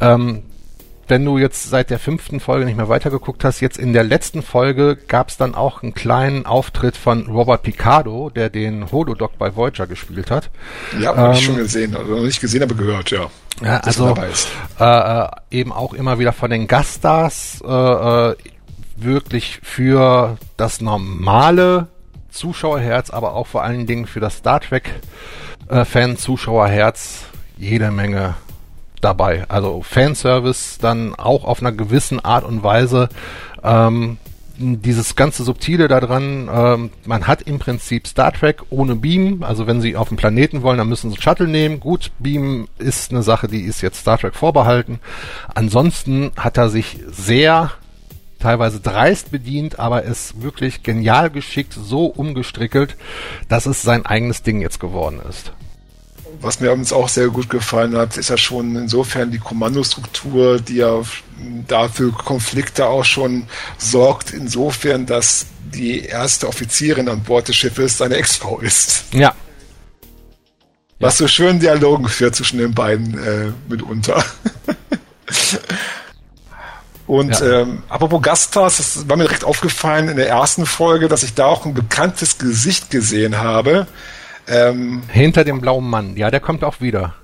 Ähm, 0.00 0.42
wenn 1.08 1.24
du 1.24 1.38
jetzt 1.38 1.70
seit 1.70 1.90
der 1.90 1.98
fünften 1.98 2.40
Folge 2.40 2.64
nicht 2.64 2.76
mehr 2.76 2.88
weitergeguckt 2.88 3.44
hast, 3.44 3.60
jetzt 3.60 3.78
in 3.78 3.92
der 3.92 4.04
letzten 4.04 4.42
Folge 4.42 4.96
gab 4.96 5.28
es 5.28 5.36
dann 5.36 5.54
auch 5.54 5.82
einen 5.82 5.94
kleinen 5.94 6.46
Auftritt 6.46 6.96
von 6.96 7.26
Robert 7.26 7.62
Picardo, 7.62 8.30
der 8.30 8.50
den 8.50 8.90
Holodoc 8.90 9.38
bei 9.38 9.54
Voyager 9.54 9.86
gespielt 9.86 10.30
hat. 10.30 10.50
Ja, 11.00 11.12
ähm, 11.12 11.18
habe 11.18 11.34
ich 11.34 11.44
schon 11.44 11.56
gesehen, 11.56 11.96
also 11.96 12.16
nicht 12.16 12.40
gesehen, 12.40 12.62
aber 12.62 12.74
gehört, 12.74 13.10
ja. 13.10 13.30
Ja, 13.62 13.78
also 13.78 14.14
äh, 14.78 14.84
äh, 14.84 15.28
eben 15.50 15.72
auch 15.72 15.94
immer 15.94 16.18
wieder 16.18 16.32
von 16.32 16.50
den 16.50 16.66
Gaststars 16.66 17.62
äh, 17.66 17.70
äh, 17.70 18.36
wirklich 18.96 19.60
für 19.62 20.36
das 20.56 20.80
normale 20.80 21.88
Zuschauerherz, 22.30 23.10
aber 23.10 23.34
auch 23.34 23.46
vor 23.46 23.62
allen 23.62 23.86
Dingen 23.86 24.06
für 24.06 24.20
das 24.20 24.38
Star 24.38 24.60
Trek 24.60 24.90
äh, 25.68 25.84
jede 27.58 27.90
Menge 27.90 28.34
dabei. 29.00 29.44
Also 29.48 29.82
Fanservice 29.82 30.78
dann 30.80 31.14
auch 31.14 31.44
auf 31.44 31.60
einer 31.60 31.72
gewissen 31.72 32.24
Art 32.24 32.44
und 32.44 32.62
Weise. 32.62 33.08
Ähm, 33.62 34.18
dieses 34.58 35.16
ganze 35.16 35.44
Subtile 35.44 35.86
daran, 35.88 36.48
ähm, 36.52 36.90
man 37.04 37.26
hat 37.26 37.42
im 37.42 37.58
Prinzip 37.58 38.06
Star 38.06 38.32
Trek 38.32 38.62
ohne 38.70 38.96
Beam, 38.96 39.42
also 39.42 39.66
wenn 39.66 39.80
sie 39.80 39.96
auf 39.96 40.08
den 40.08 40.16
Planeten 40.16 40.62
wollen, 40.62 40.78
dann 40.78 40.88
müssen 40.88 41.10
sie 41.10 41.20
Shuttle 41.20 41.46
nehmen. 41.46 41.78
Gut, 41.78 42.10
Beam 42.18 42.66
ist 42.78 43.10
eine 43.10 43.22
Sache, 43.22 43.48
die 43.48 43.60
ist 43.60 43.82
jetzt 43.82 44.00
Star 44.00 44.18
Trek 44.18 44.34
vorbehalten. 44.34 45.00
Ansonsten 45.54 46.32
hat 46.36 46.56
er 46.56 46.70
sich 46.70 46.98
sehr 47.06 47.70
teilweise 48.38 48.80
dreist 48.80 49.30
bedient, 49.30 49.78
aber 49.78 50.04
es 50.04 50.40
wirklich 50.40 50.82
genial 50.82 51.30
geschickt 51.30 51.72
so 51.72 52.06
umgestrickelt, 52.06 52.96
dass 53.48 53.66
es 53.66 53.82
sein 53.82 54.06
eigenes 54.06 54.42
Ding 54.42 54.60
jetzt 54.60 54.80
geworden 54.80 55.20
ist 55.28 55.52
was 56.40 56.60
mir 56.60 56.72
uns 56.72 56.92
auch 56.92 57.08
sehr 57.08 57.28
gut 57.28 57.50
gefallen 57.50 57.96
hat, 57.96 58.16
ist 58.16 58.30
ja 58.30 58.36
schon 58.36 58.76
insofern 58.76 59.30
die 59.30 59.38
Kommandostruktur, 59.38 60.60
die 60.60 60.76
ja 60.76 61.00
dafür 61.66 62.12
Konflikte 62.12 62.86
auch 62.86 63.04
schon 63.04 63.46
sorgt, 63.78 64.32
insofern, 64.32 65.06
dass 65.06 65.46
die 65.74 66.00
erste 66.00 66.48
Offizierin 66.48 67.08
an 67.08 67.22
Bord 67.22 67.48
des 67.48 67.56
Schiffes 67.56 67.98
seine 67.98 68.16
Ex-Frau 68.16 68.60
ist. 68.60 69.04
Ja. 69.12 69.34
Was 70.98 71.18
ja. 71.18 71.24
so 71.24 71.28
schön 71.28 71.60
Dialogen 71.60 72.08
führt 72.08 72.36
zwischen 72.36 72.58
den 72.58 72.74
beiden 72.74 73.18
äh, 73.18 73.52
mitunter. 73.68 74.24
Und 77.06 77.38
ja. 77.38 77.60
ähm, 77.60 77.82
apropos 77.88 78.20
Gaststars, 78.20 78.78
das 78.78 79.08
war 79.08 79.16
mir 79.16 79.24
direkt 79.24 79.44
aufgefallen 79.44 80.08
in 80.08 80.16
der 80.16 80.28
ersten 80.28 80.66
Folge, 80.66 81.08
dass 81.08 81.22
ich 81.22 81.34
da 81.34 81.46
auch 81.46 81.64
ein 81.64 81.74
bekanntes 81.74 82.38
Gesicht 82.38 82.90
gesehen 82.90 83.38
habe. 83.38 83.86
Ähm, 84.48 85.02
Hinter 85.08 85.44
dem 85.44 85.60
blauen 85.60 85.88
Mann, 85.88 86.16
ja, 86.16 86.30
der 86.30 86.40
kommt 86.40 86.64
auch 86.64 86.80
wieder. 86.80 87.14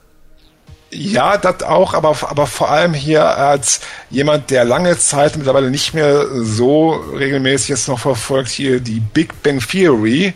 Ja, 0.94 1.38
das 1.38 1.62
auch, 1.62 1.94
aber, 1.94 2.14
aber 2.28 2.46
vor 2.46 2.70
allem 2.70 2.92
hier 2.92 3.24
als 3.24 3.80
jemand, 4.10 4.50
der 4.50 4.64
lange 4.64 4.98
Zeit 4.98 5.36
mittlerweile 5.36 5.70
nicht 5.70 5.94
mehr 5.94 6.26
so 6.42 6.90
regelmäßig 6.90 7.70
jetzt 7.70 7.88
noch 7.88 7.98
verfolgt, 7.98 8.50
hier 8.50 8.78
die 8.78 9.00
Big 9.00 9.42
Bang 9.42 9.58
Theory. 9.58 10.34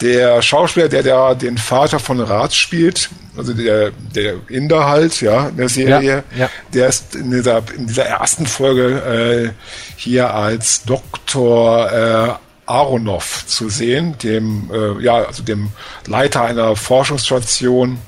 Der 0.00 0.42
Schauspieler, 0.42 0.88
der, 0.88 1.04
der 1.04 1.36
den 1.36 1.56
Vater 1.56 2.00
von 2.00 2.20
Rat 2.20 2.52
spielt, 2.52 3.08
also 3.36 3.54
der, 3.54 3.92
der 4.14 4.34
Inder 4.48 4.86
halt, 4.86 5.20
ja, 5.20 5.48
in 5.48 5.56
der 5.56 5.68
Serie, 5.68 6.24
ja, 6.32 6.44
ja. 6.44 6.50
der 6.72 6.88
ist 6.88 7.14
in 7.14 7.30
dieser, 7.30 7.62
in 7.76 7.86
dieser 7.86 8.06
ersten 8.06 8.46
Folge 8.46 9.52
äh, 9.54 9.96
hier 9.96 10.34
als 10.34 10.82
Doktor 10.82 11.92
äh, 11.92 12.43
Aronov 12.66 13.46
zu 13.46 13.68
sehen, 13.68 14.16
dem, 14.18 14.70
äh, 14.72 15.02
ja, 15.02 15.24
also 15.24 15.42
dem 15.42 15.70
Leiter 16.06 16.42
einer 16.42 16.76
Forschungsstation. 16.76 17.98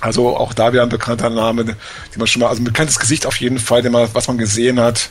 Also 0.00 0.36
auch 0.36 0.52
da 0.52 0.72
wieder 0.72 0.82
ein 0.82 0.88
bekannter 0.90 1.30
Name, 1.30 1.64
den 1.64 1.76
man 2.16 2.26
schon 2.26 2.40
mal, 2.40 2.48
also 2.48 2.60
ein 2.60 2.66
bekanntes 2.66 2.98
Gesicht 2.98 3.26
auf 3.26 3.36
jeden 3.36 3.58
Fall, 3.58 3.82
den 3.82 3.92
man, 3.92 4.08
was 4.12 4.28
man 4.28 4.38
gesehen 4.38 4.78
hat. 4.78 5.08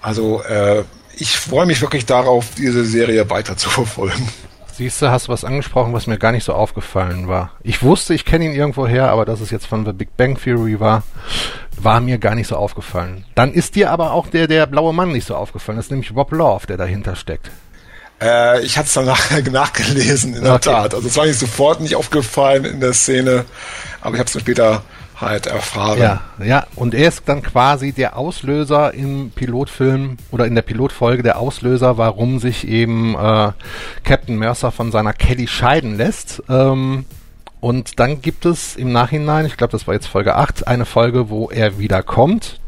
Also 0.00 0.42
äh, 0.42 0.84
ich 1.16 1.36
freue 1.36 1.66
mich 1.66 1.80
wirklich 1.80 2.06
darauf, 2.06 2.46
diese 2.56 2.84
Serie 2.84 3.28
weiter 3.30 3.56
zu 3.56 3.70
verfolgen. 3.70 4.28
Siehst 4.76 5.00
du, 5.00 5.08
hast 5.08 5.28
du 5.28 5.32
was 5.32 5.44
angesprochen, 5.44 5.92
was 5.92 6.08
mir 6.08 6.18
gar 6.18 6.32
nicht 6.32 6.42
so 6.42 6.52
aufgefallen 6.52 7.28
war. 7.28 7.52
Ich 7.62 7.84
wusste, 7.84 8.12
ich 8.12 8.24
kenne 8.24 8.44
ihn 8.46 8.52
irgendwo 8.52 8.88
her, 8.88 9.08
aber 9.08 9.24
dass 9.24 9.40
es 9.40 9.50
jetzt 9.50 9.66
von 9.66 9.84
The 9.86 9.92
Big 9.92 10.16
Bang 10.16 10.36
Theory 10.36 10.80
war, 10.80 11.04
war 11.76 12.00
mir 12.00 12.18
gar 12.18 12.34
nicht 12.34 12.48
so 12.48 12.56
aufgefallen. 12.56 13.24
Dann 13.36 13.52
ist 13.52 13.76
dir 13.76 13.92
aber 13.92 14.12
auch 14.12 14.26
der, 14.26 14.48
der 14.48 14.66
blaue 14.66 14.92
Mann 14.92 15.12
nicht 15.12 15.28
so 15.28 15.36
aufgefallen. 15.36 15.76
Das 15.76 15.86
ist 15.86 15.90
nämlich 15.90 16.12
Rob 16.14 16.32
Love, 16.32 16.66
der 16.66 16.76
dahinter 16.76 17.14
steckt. 17.14 17.52
Äh, 18.20 18.62
ich 18.64 18.76
hatte 18.76 18.86
es 18.86 18.94
dann 18.94 19.06
nach, 19.06 19.30
nachgelesen, 19.50 20.34
in 20.34 20.42
der 20.44 20.54
okay. 20.54 20.70
Tat. 20.70 20.94
Also 20.94 21.08
es 21.08 21.16
war 21.16 21.26
nicht 21.26 21.38
sofort 21.38 21.80
nicht 21.80 21.96
aufgefallen 21.96 22.64
in 22.64 22.80
der 22.80 22.92
Szene, 22.92 23.44
aber 24.00 24.14
ich 24.14 24.20
habe 24.20 24.26
es 24.26 24.32
dann 24.32 24.42
später 24.42 24.82
halt 25.20 25.46
erfahren. 25.46 25.98
Ja, 25.98 26.20
ja, 26.44 26.66
und 26.74 26.94
er 26.94 27.08
ist 27.08 27.22
dann 27.26 27.42
quasi 27.42 27.92
der 27.92 28.16
Auslöser 28.16 28.94
im 28.94 29.30
Pilotfilm 29.30 30.16
oder 30.30 30.46
in 30.46 30.54
der 30.54 30.62
Pilotfolge 30.62 31.22
der 31.22 31.38
Auslöser, 31.38 31.98
warum 31.98 32.38
sich 32.40 32.66
eben 32.66 33.14
äh, 33.14 33.52
Captain 34.02 34.36
Mercer 34.36 34.72
von 34.72 34.90
seiner 34.90 35.12
Kelly 35.12 35.46
scheiden 35.46 35.96
lässt. 35.96 36.42
Ähm, 36.48 37.04
und 37.60 37.98
dann 37.98 38.20
gibt 38.20 38.44
es 38.44 38.76
im 38.76 38.92
Nachhinein, 38.92 39.46
ich 39.46 39.56
glaube, 39.56 39.70
das 39.72 39.86
war 39.86 39.94
jetzt 39.94 40.06
Folge 40.06 40.34
8, 40.34 40.66
eine 40.66 40.84
Folge, 40.84 41.30
wo 41.30 41.48
er 41.48 41.78
wieder 41.78 42.02
kommt. 42.02 42.60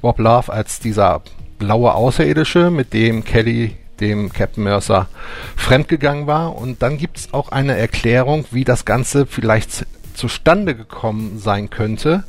Bob 0.00 0.18
Love 0.18 0.52
als 0.52 0.80
dieser 0.80 1.22
blaue 1.58 1.94
Außerirdische, 1.94 2.70
mit 2.70 2.92
dem 2.92 3.22
Kelly 3.22 3.76
dem 4.02 4.32
Captain 4.32 4.64
Mercer 4.64 5.08
fremdgegangen 5.56 6.26
war. 6.26 6.56
Und 6.56 6.82
dann 6.82 6.98
gibt 6.98 7.18
es 7.18 7.32
auch 7.32 7.50
eine 7.50 7.76
Erklärung, 7.78 8.44
wie 8.50 8.64
das 8.64 8.84
Ganze 8.84 9.24
vielleicht 9.24 9.86
zustande 10.14 10.74
gekommen 10.74 11.38
sein 11.38 11.70
könnte, 11.70 12.24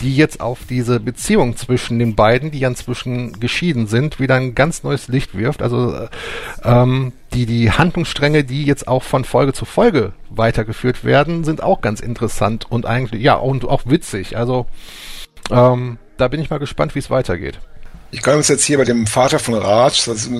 die 0.00 0.16
jetzt 0.16 0.40
auf 0.40 0.60
diese 0.68 0.98
Beziehung 0.98 1.56
zwischen 1.56 1.98
den 1.98 2.16
beiden, 2.16 2.50
die 2.50 2.58
ja 2.58 2.68
inzwischen 2.68 3.38
geschieden 3.38 3.86
sind, 3.86 4.18
wieder 4.18 4.34
ein 4.34 4.54
ganz 4.54 4.82
neues 4.82 5.06
Licht 5.06 5.36
wirft. 5.36 5.62
Also 5.62 5.94
äh, 5.94 6.08
ähm, 6.64 7.12
die, 7.34 7.46
die 7.46 7.70
Handlungsstränge, 7.70 8.42
die 8.42 8.64
jetzt 8.64 8.88
auch 8.88 9.02
von 9.04 9.24
Folge 9.24 9.52
zu 9.52 9.64
Folge 9.64 10.12
weitergeführt 10.30 11.04
werden, 11.04 11.44
sind 11.44 11.62
auch 11.62 11.80
ganz 11.80 12.00
interessant 12.00 12.66
und 12.68 12.86
eigentlich, 12.86 13.22
ja, 13.22 13.34
und 13.34 13.64
auch 13.64 13.82
witzig. 13.86 14.36
Also 14.36 14.66
ähm, 15.50 15.98
da 16.16 16.28
bin 16.28 16.40
ich 16.40 16.50
mal 16.50 16.58
gespannt, 16.58 16.94
wie 16.94 17.00
es 17.00 17.10
weitergeht. 17.10 17.60
Ich 18.14 18.20
kann 18.20 18.36
uns 18.36 18.48
jetzt 18.48 18.64
hier 18.64 18.76
bei 18.76 18.84
dem 18.84 19.06
Vater 19.06 19.38
von 19.38 19.54
Raj, 19.54 19.94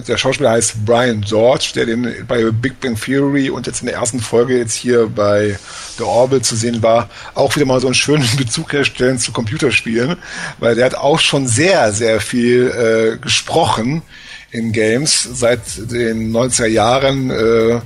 der 0.06 0.18
Schauspieler 0.18 0.50
heißt 0.50 0.84
Brian 0.84 1.22
George, 1.22 1.72
der 1.74 1.86
den 1.86 2.26
bei 2.28 2.50
Big 2.50 2.78
Bang 2.80 3.00
Theory 3.00 3.48
und 3.48 3.66
jetzt 3.66 3.80
in 3.80 3.86
der 3.86 3.96
ersten 3.96 4.20
Folge 4.20 4.58
jetzt 4.58 4.74
hier 4.74 5.06
bei 5.06 5.58
The 5.96 6.04
Orville 6.04 6.42
zu 6.42 6.54
sehen 6.54 6.82
war, 6.82 7.08
auch 7.34 7.56
wieder 7.56 7.64
mal 7.64 7.80
so 7.80 7.86
einen 7.86 7.94
schönen 7.94 8.28
Bezug 8.36 8.74
herstellen 8.74 9.18
zu 9.18 9.32
Computerspielen, 9.32 10.16
weil 10.58 10.74
der 10.74 10.84
hat 10.84 10.96
auch 10.96 11.18
schon 11.18 11.48
sehr, 11.48 11.94
sehr 11.94 12.20
viel 12.20 12.68
äh, 12.68 13.16
gesprochen 13.16 14.02
in 14.50 14.72
Games 14.72 15.26
seit 15.32 15.60
den 15.90 16.30
90er 16.30 16.66
Jahren. 16.66 17.30
Äh, 17.30 17.80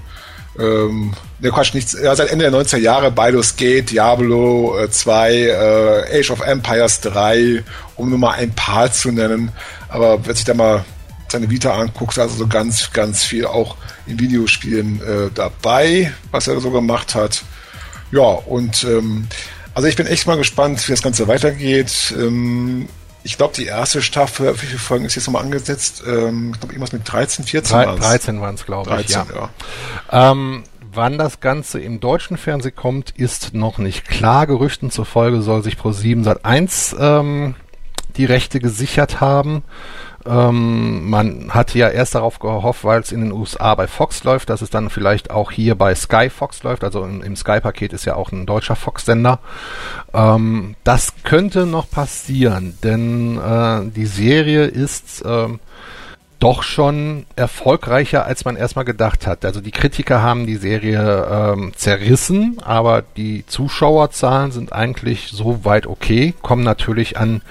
ähm, 0.59 1.13
ne 1.41 1.51
Quatsch, 1.51 1.75
nichts, 1.75 1.97
ja, 2.01 2.15
seit 2.15 2.31
Ende 2.31 2.51
der 2.51 2.61
90er 2.61 2.79
Jahre 2.79 3.11
Baldur's 3.11 3.57
Gate, 3.57 3.91
Diablo 3.91 4.79
äh, 4.79 4.91
2, 4.91 5.33
äh, 5.33 6.21
Age 6.21 6.31
of 6.31 6.41
Empires 6.41 7.01
3, 7.01 7.63
um 7.97 8.11
nur 8.11 8.19
mal 8.19 8.33
ein 8.33 8.53
paar 8.53 8.93
zu 8.93 9.11
nennen. 9.13 9.53
Aber 9.89 10.25
wer 10.25 10.35
sich 10.35 10.45
da 10.45 10.55
mal 10.55 10.85
seine 11.29 11.51
Vita 11.51 11.75
anguckt, 11.75 12.19
also 12.19 12.37
so 12.37 12.47
ganz, 12.47 12.93
ganz 12.93 13.25
viel 13.25 13.47
auch 13.47 13.77
in 14.07 14.19
Videospielen 14.19 15.01
äh, 15.01 15.31
dabei, 15.35 16.13
was 16.31 16.47
er 16.47 16.61
so 16.61 16.71
gemacht 16.71 17.15
hat. 17.15 17.43
Ja, 18.13 18.23
und 18.23 18.85
ähm, 18.85 19.27
also 19.75 19.89
ich 19.89 19.97
bin 19.97 20.07
echt 20.07 20.27
mal 20.27 20.37
gespannt, 20.37 20.87
wie 20.87 20.93
das 20.93 21.03
Ganze 21.03 21.29
weitergeht. 21.29 22.15
Ähm, 22.17 22.89
ich 23.27 23.37
glaube, 23.37 23.55
die 23.55 23.67
erste 23.67 24.03
Staffel, 24.03 24.55
wie 24.55 24.67
viele 24.67 24.79
Folgen 24.79 25.05
ist 25.05 25.17
jetzt 25.17 25.27
nochmal 25.27 25.43
angesetzt? 25.43 26.05
Ähm, 26.07 26.53
ich 26.55 26.61
glaube, 26.61 26.75
irgendwas 26.75 26.93
mit 26.93 27.03
13, 27.11 27.45
14 27.45 27.77
waren 27.77 27.99
13 27.99 28.41
waren 28.41 28.55
es, 28.55 28.65
glaube 28.65 28.89
ich. 29.01 29.13
13, 29.13 29.35
ja. 29.35 29.51
ja. 30.13 30.31
Ähm, 30.31 30.63
wann 30.93 31.19
das 31.19 31.41
Ganze 31.41 31.81
im 31.81 31.99
deutschen 31.99 32.37
Fernsehen 32.37 32.77
kommt, 32.77 33.11
ist 33.11 33.53
noch 33.53 33.79
nicht 33.79 34.07
klar. 34.07 34.47
Gerüchten 34.47 34.93
zufolge 34.93 35.43
soll 35.43 35.65
sich 35.65 35.75
Pro7 35.75 36.23
Sat 36.23 36.45
1 36.45 36.95
ähm, 37.01 37.57
die 38.17 38.27
Rechte 38.27 38.61
gesichert 38.61 39.21
haben. 39.21 39.65
Ähm, 40.29 41.09
man 41.09 41.55
hatte 41.55 41.79
ja 41.79 41.89
erst 41.89 42.15
darauf 42.15 42.39
gehofft, 42.39 42.85
weil 42.85 43.01
es 43.01 43.13
in 43.13 43.21
den 43.21 43.33
USA 43.33 43.75
bei 43.75 43.87
Fox 43.87 44.25
läuft, 44.25 44.51
dass 44.51 44.63
es 44.63 44.71
dann 44.71 44.91
vielleicht 44.91 45.31
auch 45.31 45.51
hier 45.51 45.75
bei 45.75 45.95
Sky 45.95 46.31
Fox 46.31 46.63
läuft. 46.63 46.85
Also 46.85 47.05
im, 47.05 47.23
im 47.23 47.37
Sky-Paket 47.37 47.93
ist 47.93 48.05
ja 48.05 48.15
auch 48.17 48.33
ein 48.33 48.47
deutscher 48.47 48.77
Fox-Sender. 48.77 49.39
Ähm, 50.13 50.75
das 50.85 51.13
könnte 51.23 51.67
noch 51.67 51.91
passieren, 51.91 52.79
denn 52.83 53.39
äh, 53.39 53.91
die 53.91 54.07
Serie 54.07 54.65
ist 54.65 55.23
ähm, 55.27 55.61
doch 56.47 56.63
schon 56.63 57.27
erfolgreicher, 57.35 58.25
als 58.25 58.45
man 58.45 58.55
erstmal 58.55 58.85
gedacht 58.85 59.27
hat. 59.27 59.45
Also 59.45 59.61
die 59.61 59.73
Kritiker 59.73 60.23
haben 60.23 60.47
die 60.47 60.55
Serie 60.55 61.27
ähm, 61.29 61.73
zerrissen, 61.75 62.59
aber 62.63 63.03
die 63.03 63.45
Zuschauerzahlen 63.49 64.53
sind 64.53 64.73
eigentlich 64.73 65.31
so 65.33 65.65
weit 65.65 65.89
okay, 65.89 66.35
kommen 66.43 66.63
natürlich 66.63 67.19
an 67.19 67.43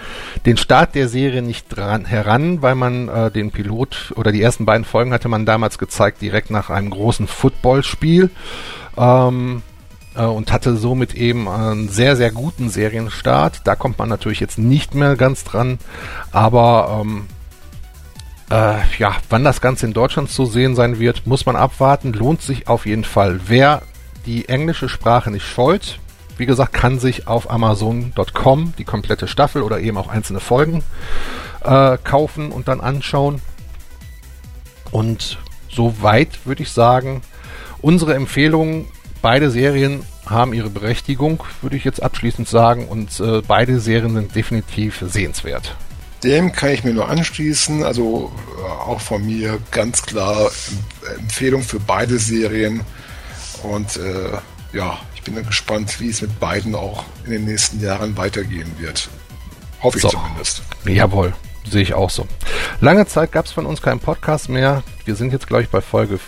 den 0.45 0.55
Start 0.55 0.95
der 0.95 1.09
Serie 1.09 1.41
nicht 1.41 1.67
dran 1.67 2.05
heran, 2.05 2.61
weil 2.61 2.75
man 2.75 3.09
äh, 3.09 3.31
den 3.31 3.51
Pilot 3.51 4.13
oder 4.15 4.31
die 4.31 4.41
ersten 4.41 4.65
beiden 4.65 4.85
Folgen 4.85 5.11
hatte 5.11 5.27
man 5.27 5.45
damals 5.45 5.77
gezeigt, 5.77 6.21
direkt 6.21 6.49
nach 6.49 6.69
einem 6.69 6.89
großen 6.89 7.27
Footballspiel. 7.27 8.29
Ähm, 8.97 9.61
äh, 10.15 10.23
und 10.23 10.53
hatte 10.53 10.77
somit 10.77 11.15
eben 11.15 11.49
einen 11.49 11.89
sehr, 11.89 12.15
sehr 12.15 12.31
guten 12.31 12.69
Serienstart. 12.69 13.59
Da 13.65 13.75
kommt 13.75 13.99
man 13.99 14.07
natürlich 14.07 14.39
jetzt 14.39 14.57
nicht 14.57 14.95
mehr 14.95 15.17
ganz 15.17 15.43
dran, 15.43 15.79
aber 16.31 17.01
ähm, 17.01 17.25
äh, 18.51 18.77
ja, 18.97 19.15
wann 19.29 19.43
das 19.43 19.61
Ganze 19.61 19.85
in 19.85 19.93
Deutschland 19.93 20.29
zu 20.29 20.45
sehen 20.45 20.75
sein 20.75 20.99
wird, 20.99 21.25
muss 21.25 21.45
man 21.45 21.55
abwarten. 21.55 22.13
Lohnt 22.13 22.41
sich 22.41 22.67
auf 22.67 22.85
jeden 22.85 23.03
Fall. 23.03 23.39
Wer 23.47 23.81
die 24.25 24.49
englische 24.49 24.89
Sprache 24.89 25.31
nicht 25.31 25.45
scheut, 25.45 25.99
wie 26.37 26.45
gesagt, 26.45 26.73
kann 26.73 26.99
sich 26.99 27.27
auf 27.27 27.49
Amazon.com 27.49 28.73
die 28.77 28.83
komplette 28.83 29.27
Staffel 29.27 29.61
oder 29.61 29.79
eben 29.79 29.97
auch 29.97 30.09
einzelne 30.09 30.39
Folgen 30.39 30.83
äh, 31.63 31.97
kaufen 32.03 32.51
und 32.51 32.67
dann 32.67 32.81
anschauen. 32.81 33.41
Und 34.91 35.39
soweit 35.69 36.45
würde 36.45 36.63
ich 36.63 36.71
sagen, 36.71 37.21
unsere 37.81 38.15
Empfehlungen, 38.15 38.87
beide 39.21 39.49
Serien 39.49 40.03
haben 40.25 40.53
ihre 40.53 40.69
Berechtigung, 40.69 41.43
würde 41.61 41.77
ich 41.77 41.83
jetzt 41.83 42.01
abschließend 42.01 42.47
sagen, 42.47 42.87
und 42.87 43.19
äh, 43.19 43.41
beide 43.47 43.79
Serien 43.79 44.13
sind 44.13 44.35
definitiv 44.35 45.03
sehenswert. 45.07 45.75
Dem 46.25 46.51
kann 46.51 46.69
ich 46.71 46.83
mir 46.83 46.93
nur 46.93 47.07
anschließen. 47.07 47.83
Also 47.83 48.31
äh, 48.57 48.61
auch 48.67 48.99
von 48.99 49.25
mir 49.25 49.59
ganz 49.71 50.01
klar 50.01 50.49
Empfehlung 51.19 51.61
für 51.61 51.79
beide 51.79 52.17
Serien. 52.17 52.81
Und 53.63 53.97
äh, 53.97 54.31
ja, 54.75 54.97
ich 55.13 55.21
bin 55.21 55.35
gespannt, 55.45 55.99
wie 55.99 56.09
es 56.09 56.21
mit 56.21 56.39
beiden 56.39 56.75
auch 56.75 57.05
in 57.25 57.31
den 57.31 57.45
nächsten 57.45 57.79
Jahren 57.79 58.17
weitergehen 58.17 58.71
wird. 58.77 59.07
Hoffe 59.81 59.97
ich 59.97 60.01
so. 60.01 60.09
zumindest. 60.09 60.63
Jawohl, 60.85 61.33
sehe 61.69 61.83
ich 61.83 61.93
auch 61.93 62.09
so. 62.09 62.27
Lange 62.81 63.05
Zeit 63.05 63.31
gab 63.31 63.45
es 63.45 63.51
von 63.51 63.65
uns 63.65 63.81
keinen 63.81 63.99
Podcast 63.99 64.49
mehr. 64.49 64.83
Wir 65.05 65.15
sind 65.15 65.31
jetzt, 65.31 65.47
glaube 65.47 65.63
ich, 65.63 65.69
bei 65.69 65.81
Folge 65.81 66.19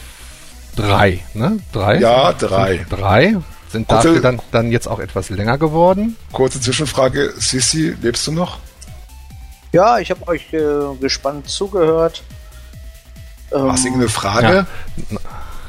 3, 0.76 1.24
ne? 1.34 1.60
Drei? 1.74 1.98
Ja, 1.98 2.34
drei. 2.34 2.86
Drei. 2.90 3.38
Sind 3.70 3.88
kurze, 3.88 4.08
dafür 4.08 4.22
dann, 4.22 4.40
dann 4.52 4.72
jetzt 4.72 4.88
auch 4.88 5.00
etwas 5.00 5.30
länger 5.30 5.58
geworden. 5.58 6.16
Kurze 6.32 6.62
Zwischenfrage, 6.62 7.34
Sissi, 7.38 7.96
lebst 8.02 8.26
du 8.28 8.32
noch? 8.32 8.60
Ja, 9.78 10.00
ich 10.00 10.10
habe 10.10 10.28
euch 10.28 10.52
äh, 10.54 10.96
gespannt 11.00 11.48
zugehört. 11.48 12.24
Ähm, 13.54 13.72
Hast 13.72 13.84
du 13.84 13.90
irgendeine 13.90 14.10
Frage? 14.10 14.66
Ja. 15.12 15.18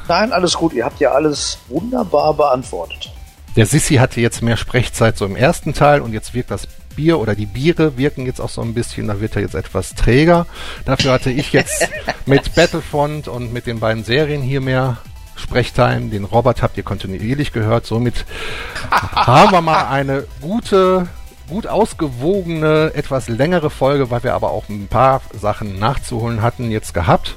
Nein, 0.07 0.33
alles 0.33 0.55
gut. 0.55 0.73
Ihr 0.73 0.83
habt 0.83 0.99
ja 0.99 1.11
alles 1.11 1.59
wunderbar 1.67 2.33
beantwortet. 2.33 3.11
Der 3.55 3.67
Sissi 3.67 3.97
hatte 3.97 4.19
jetzt 4.19 4.41
mehr 4.41 4.57
Sprechzeit 4.57 5.15
so 5.15 5.27
im 5.27 5.35
ersten 5.35 5.75
Teil 5.75 6.01
und 6.01 6.13
jetzt 6.13 6.33
wirkt 6.33 6.49
das 6.49 6.67
Bier 6.95 7.19
oder 7.19 7.35
die 7.35 7.45
Biere 7.45 7.97
wirken 7.99 8.25
jetzt 8.25 8.41
auch 8.41 8.49
so 8.49 8.61
ein 8.63 8.73
bisschen, 8.73 9.09
da 9.09 9.21
wird 9.21 9.35
er 9.35 9.43
jetzt 9.43 9.53
etwas 9.53 9.93
träger. 9.93 10.47
Dafür 10.85 11.11
hatte 11.11 11.29
ich 11.29 11.53
jetzt 11.53 11.87
mit 12.25 12.55
Battlefront 12.55 13.27
und 13.27 13.53
mit 13.53 13.67
den 13.67 13.79
beiden 13.79 14.03
Serien 14.03 14.41
hier 14.41 14.61
mehr 14.61 14.97
Sprechtime. 15.35 16.09
Den 16.09 16.23
Robert 16.23 16.63
habt 16.63 16.77
ihr 16.77 16.83
kontinuierlich 16.83 17.53
gehört. 17.53 17.85
Somit 17.85 18.25
haben 18.89 19.51
wir 19.51 19.61
mal 19.61 19.85
eine 19.87 20.25
gute 20.41 21.07
gut 21.49 21.67
ausgewogene, 21.67 22.91
etwas 22.93 23.27
längere 23.27 23.69
Folge, 23.69 24.11
weil 24.11 24.23
wir 24.23 24.33
aber 24.33 24.51
auch 24.51 24.69
ein 24.69 24.87
paar 24.87 25.21
Sachen 25.33 25.79
nachzuholen 25.79 26.41
hatten, 26.41 26.71
jetzt 26.71 26.93
gehabt. 26.93 27.35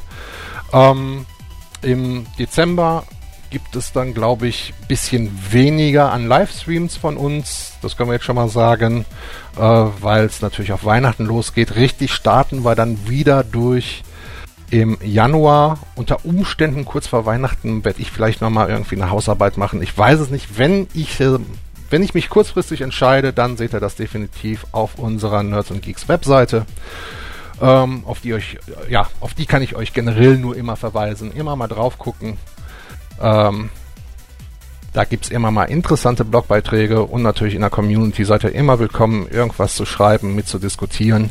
Ähm, 0.72 1.26
Im 1.82 2.26
Dezember 2.38 3.04
gibt 3.52 3.76
es 3.76 3.92
dann, 3.92 4.14
glaube 4.14 4.48
ich, 4.48 4.72
ein 4.80 4.88
bisschen 4.88 5.30
weniger 5.50 6.10
an 6.10 6.26
Livestreams 6.26 6.96
von 6.96 7.16
uns. 7.16 7.74
Das 7.82 7.96
können 7.96 8.08
wir 8.08 8.14
jetzt 8.14 8.24
schon 8.24 8.36
mal 8.36 8.48
sagen, 8.48 9.04
äh, 9.56 9.60
weil 9.60 10.24
es 10.24 10.40
natürlich 10.40 10.72
auf 10.72 10.84
Weihnachten 10.84 11.26
losgeht. 11.26 11.76
Richtig 11.76 12.12
starten 12.12 12.64
wir 12.64 12.74
dann 12.74 13.08
wieder 13.08 13.44
durch 13.44 14.02
im 14.70 14.96
Januar. 15.04 15.78
Unter 15.96 16.24
Umständen 16.24 16.86
kurz 16.86 17.06
vor 17.06 17.26
Weihnachten 17.26 17.84
werde 17.84 18.00
ich 18.00 18.10
vielleicht 18.10 18.40
nochmal 18.40 18.70
irgendwie 18.70 18.96
eine 18.96 19.10
Hausarbeit 19.10 19.58
machen. 19.58 19.82
Ich 19.82 19.96
weiß 19.96 20.18
es 20.20 20.30
nicht. 20.30 20.56
Wenn 20.56 20.88
ich 20.94 21.20
äh, 21.20 21.38
wenn 21.92 22.02
ich 22.02 22.14
mich 22.14 22.30
kurzfristig 22.30 22.80
entscheide, 22.80 23.34
dann 23.34 23.58
seht 23.58 23.74
ihr 23.74 23.80
das 23.80 23.96
definitiv 23.96 24.66
auf 24.72 24.98
unserer 24.98 25.42
Nerds 25.42 25.70
und 25.70 25.82
Geeks 25.82 26.08
Webseite. 26.08 26.64
Ähm, 27.60 28.04
auf 28.06 28.20
die 28.20 28.32
euch, 28.32 28.58
ja, 28.88 29.08
auf 29.20 29.34
die 29.34 29.44
kann 29.44 29.62
ich 29.62 29.76
euch 29.76 29.92
generell 29.92 30.38
nur 30.38 30.56
immer 30.56 30.76
verweisen. 30.76 31.32
Immer 31.32 31.54
mal 31.54 31.68
drauf 31.68 31.98
gucken. 31.98 32.38
Ähm, 33.20 33.68
da 34.94 35.04
gibt 35.04 35.26
es 35.26 35.30
immer 35.30 35.50
mal 35.50 35.64
interessante 35.64 36.24
Blogbeiträge 36.24 37.02
und 37.02 37.22
natürlich 37.22 37.54
in 37.54 37.60
der 37.60 37.70
Community 37.70 38.24
seid 38.24 38.44
ihr 38.44 38.54
immer 38.54 38.78
willkommen, 38.78 39.28
irgendwas 39.30 39.74
zu 39.74 39.84
schreiben, 39.84 40.34
mit 40.34 40.48
zu 40.48 40.58
diskutieren. 40.58 41.28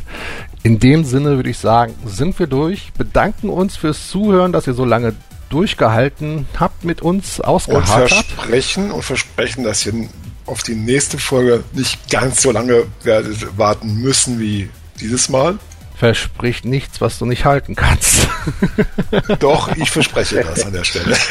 In 0.62 0.78
dem 0.78 1.04
Sinne 1.04 1.36
würde 1.36 1.50
ich 1.50 1.58
sagen, 1.58 1.94
sind 2.04 2.38
wir 2.38 2.46
durch, 2.46 2.92
bedanken 2.92 3.50
uns 3.50 3.76
fürs 3.76 4.08
Zuhören, 4.08 4.52
dass 4.52 4.68
ihr 4.68 4.74
so 4.74 4.84
lange 4.84 5.14
durchgehalten 5.48 6.46
habt 6.58 6.84
mit 6.84 7.02
uns 7.02 7.40
ausgeharrt 7.40 7.82
und 7.82 8.08
versprechen 8.08 8.90
und 8.90 9.02
versprechen, 9.02 9.64
dass 9.64 9.84
ihr 9.86 10.08
auf 10.46 10.62
die 10.62 10.74
nächste 10.74 11.18
Folge 11.18 11.64
nicht 11.72 12.10
ganz 12.10 12.42
so 12.42 12.50
lange 12.50 12.84
werdet 13.02 13.58
warten 13.58 13.96
müssen 13.96 14.38
wie 14.38 14.68
dieses 15.00 15.28
Mal. 15.28 15.58
Verspricht 15.96 16.64
nichts, 16.64 17.00
was 17.00 17.18
du 17.18 17.26
nicht 17.26 17.44
halten 17.44 17.76
kannst. 17.76 18.26
Doch, 19.38 19.76
ich 19.76 19.90
verspreche 19.90 20.42
das 20.42 20.64
an 20.64 20.72
der 20.72 20.84
Stelle. 20.84 21.16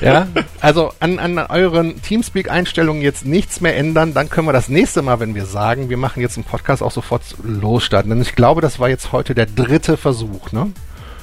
Ja, 0.00 0.26
also 0.60 0.92
an, 1.00 1.18
an 1.18 1.38
euren 1.38 2.02
Teamspeak-Einstellungen 2.02 3.02
jetzt 3.02 3.24
nichts 3.24 3.60
mehr 3.60 3.76
ändern, 3.76 4.12
dann 4.12 4.28
können 4.28 4.46
wir 4.46 4.52
das 4.52 4.68
nächste 4.68 5.02
Mal, 5.02 5.20
wenn 5.20 5.34
wir 5.34 5.46
sagen, 5.46 5.88
wir 5.88 5.96
machen 5.96 6.20
jetzt 6.20 6.36
einen 6.36 6.44
Podcast, 6.44 6.82
auch 6.82 6.90
sofort 6.90 7.22
losstarten. 7.42 8.10
Denn 8.10 8.20
ich 8.20 8.34
glaube, 8.34 8.60
das 8.60 8.78
war 8.78 8.88
jetzt 8.88 9.12
heute 9.12 9.34
der 9.34 9.46
dritte 9.46 9.96
Versuch, 9.96 10.52
ne? 10.52 10.72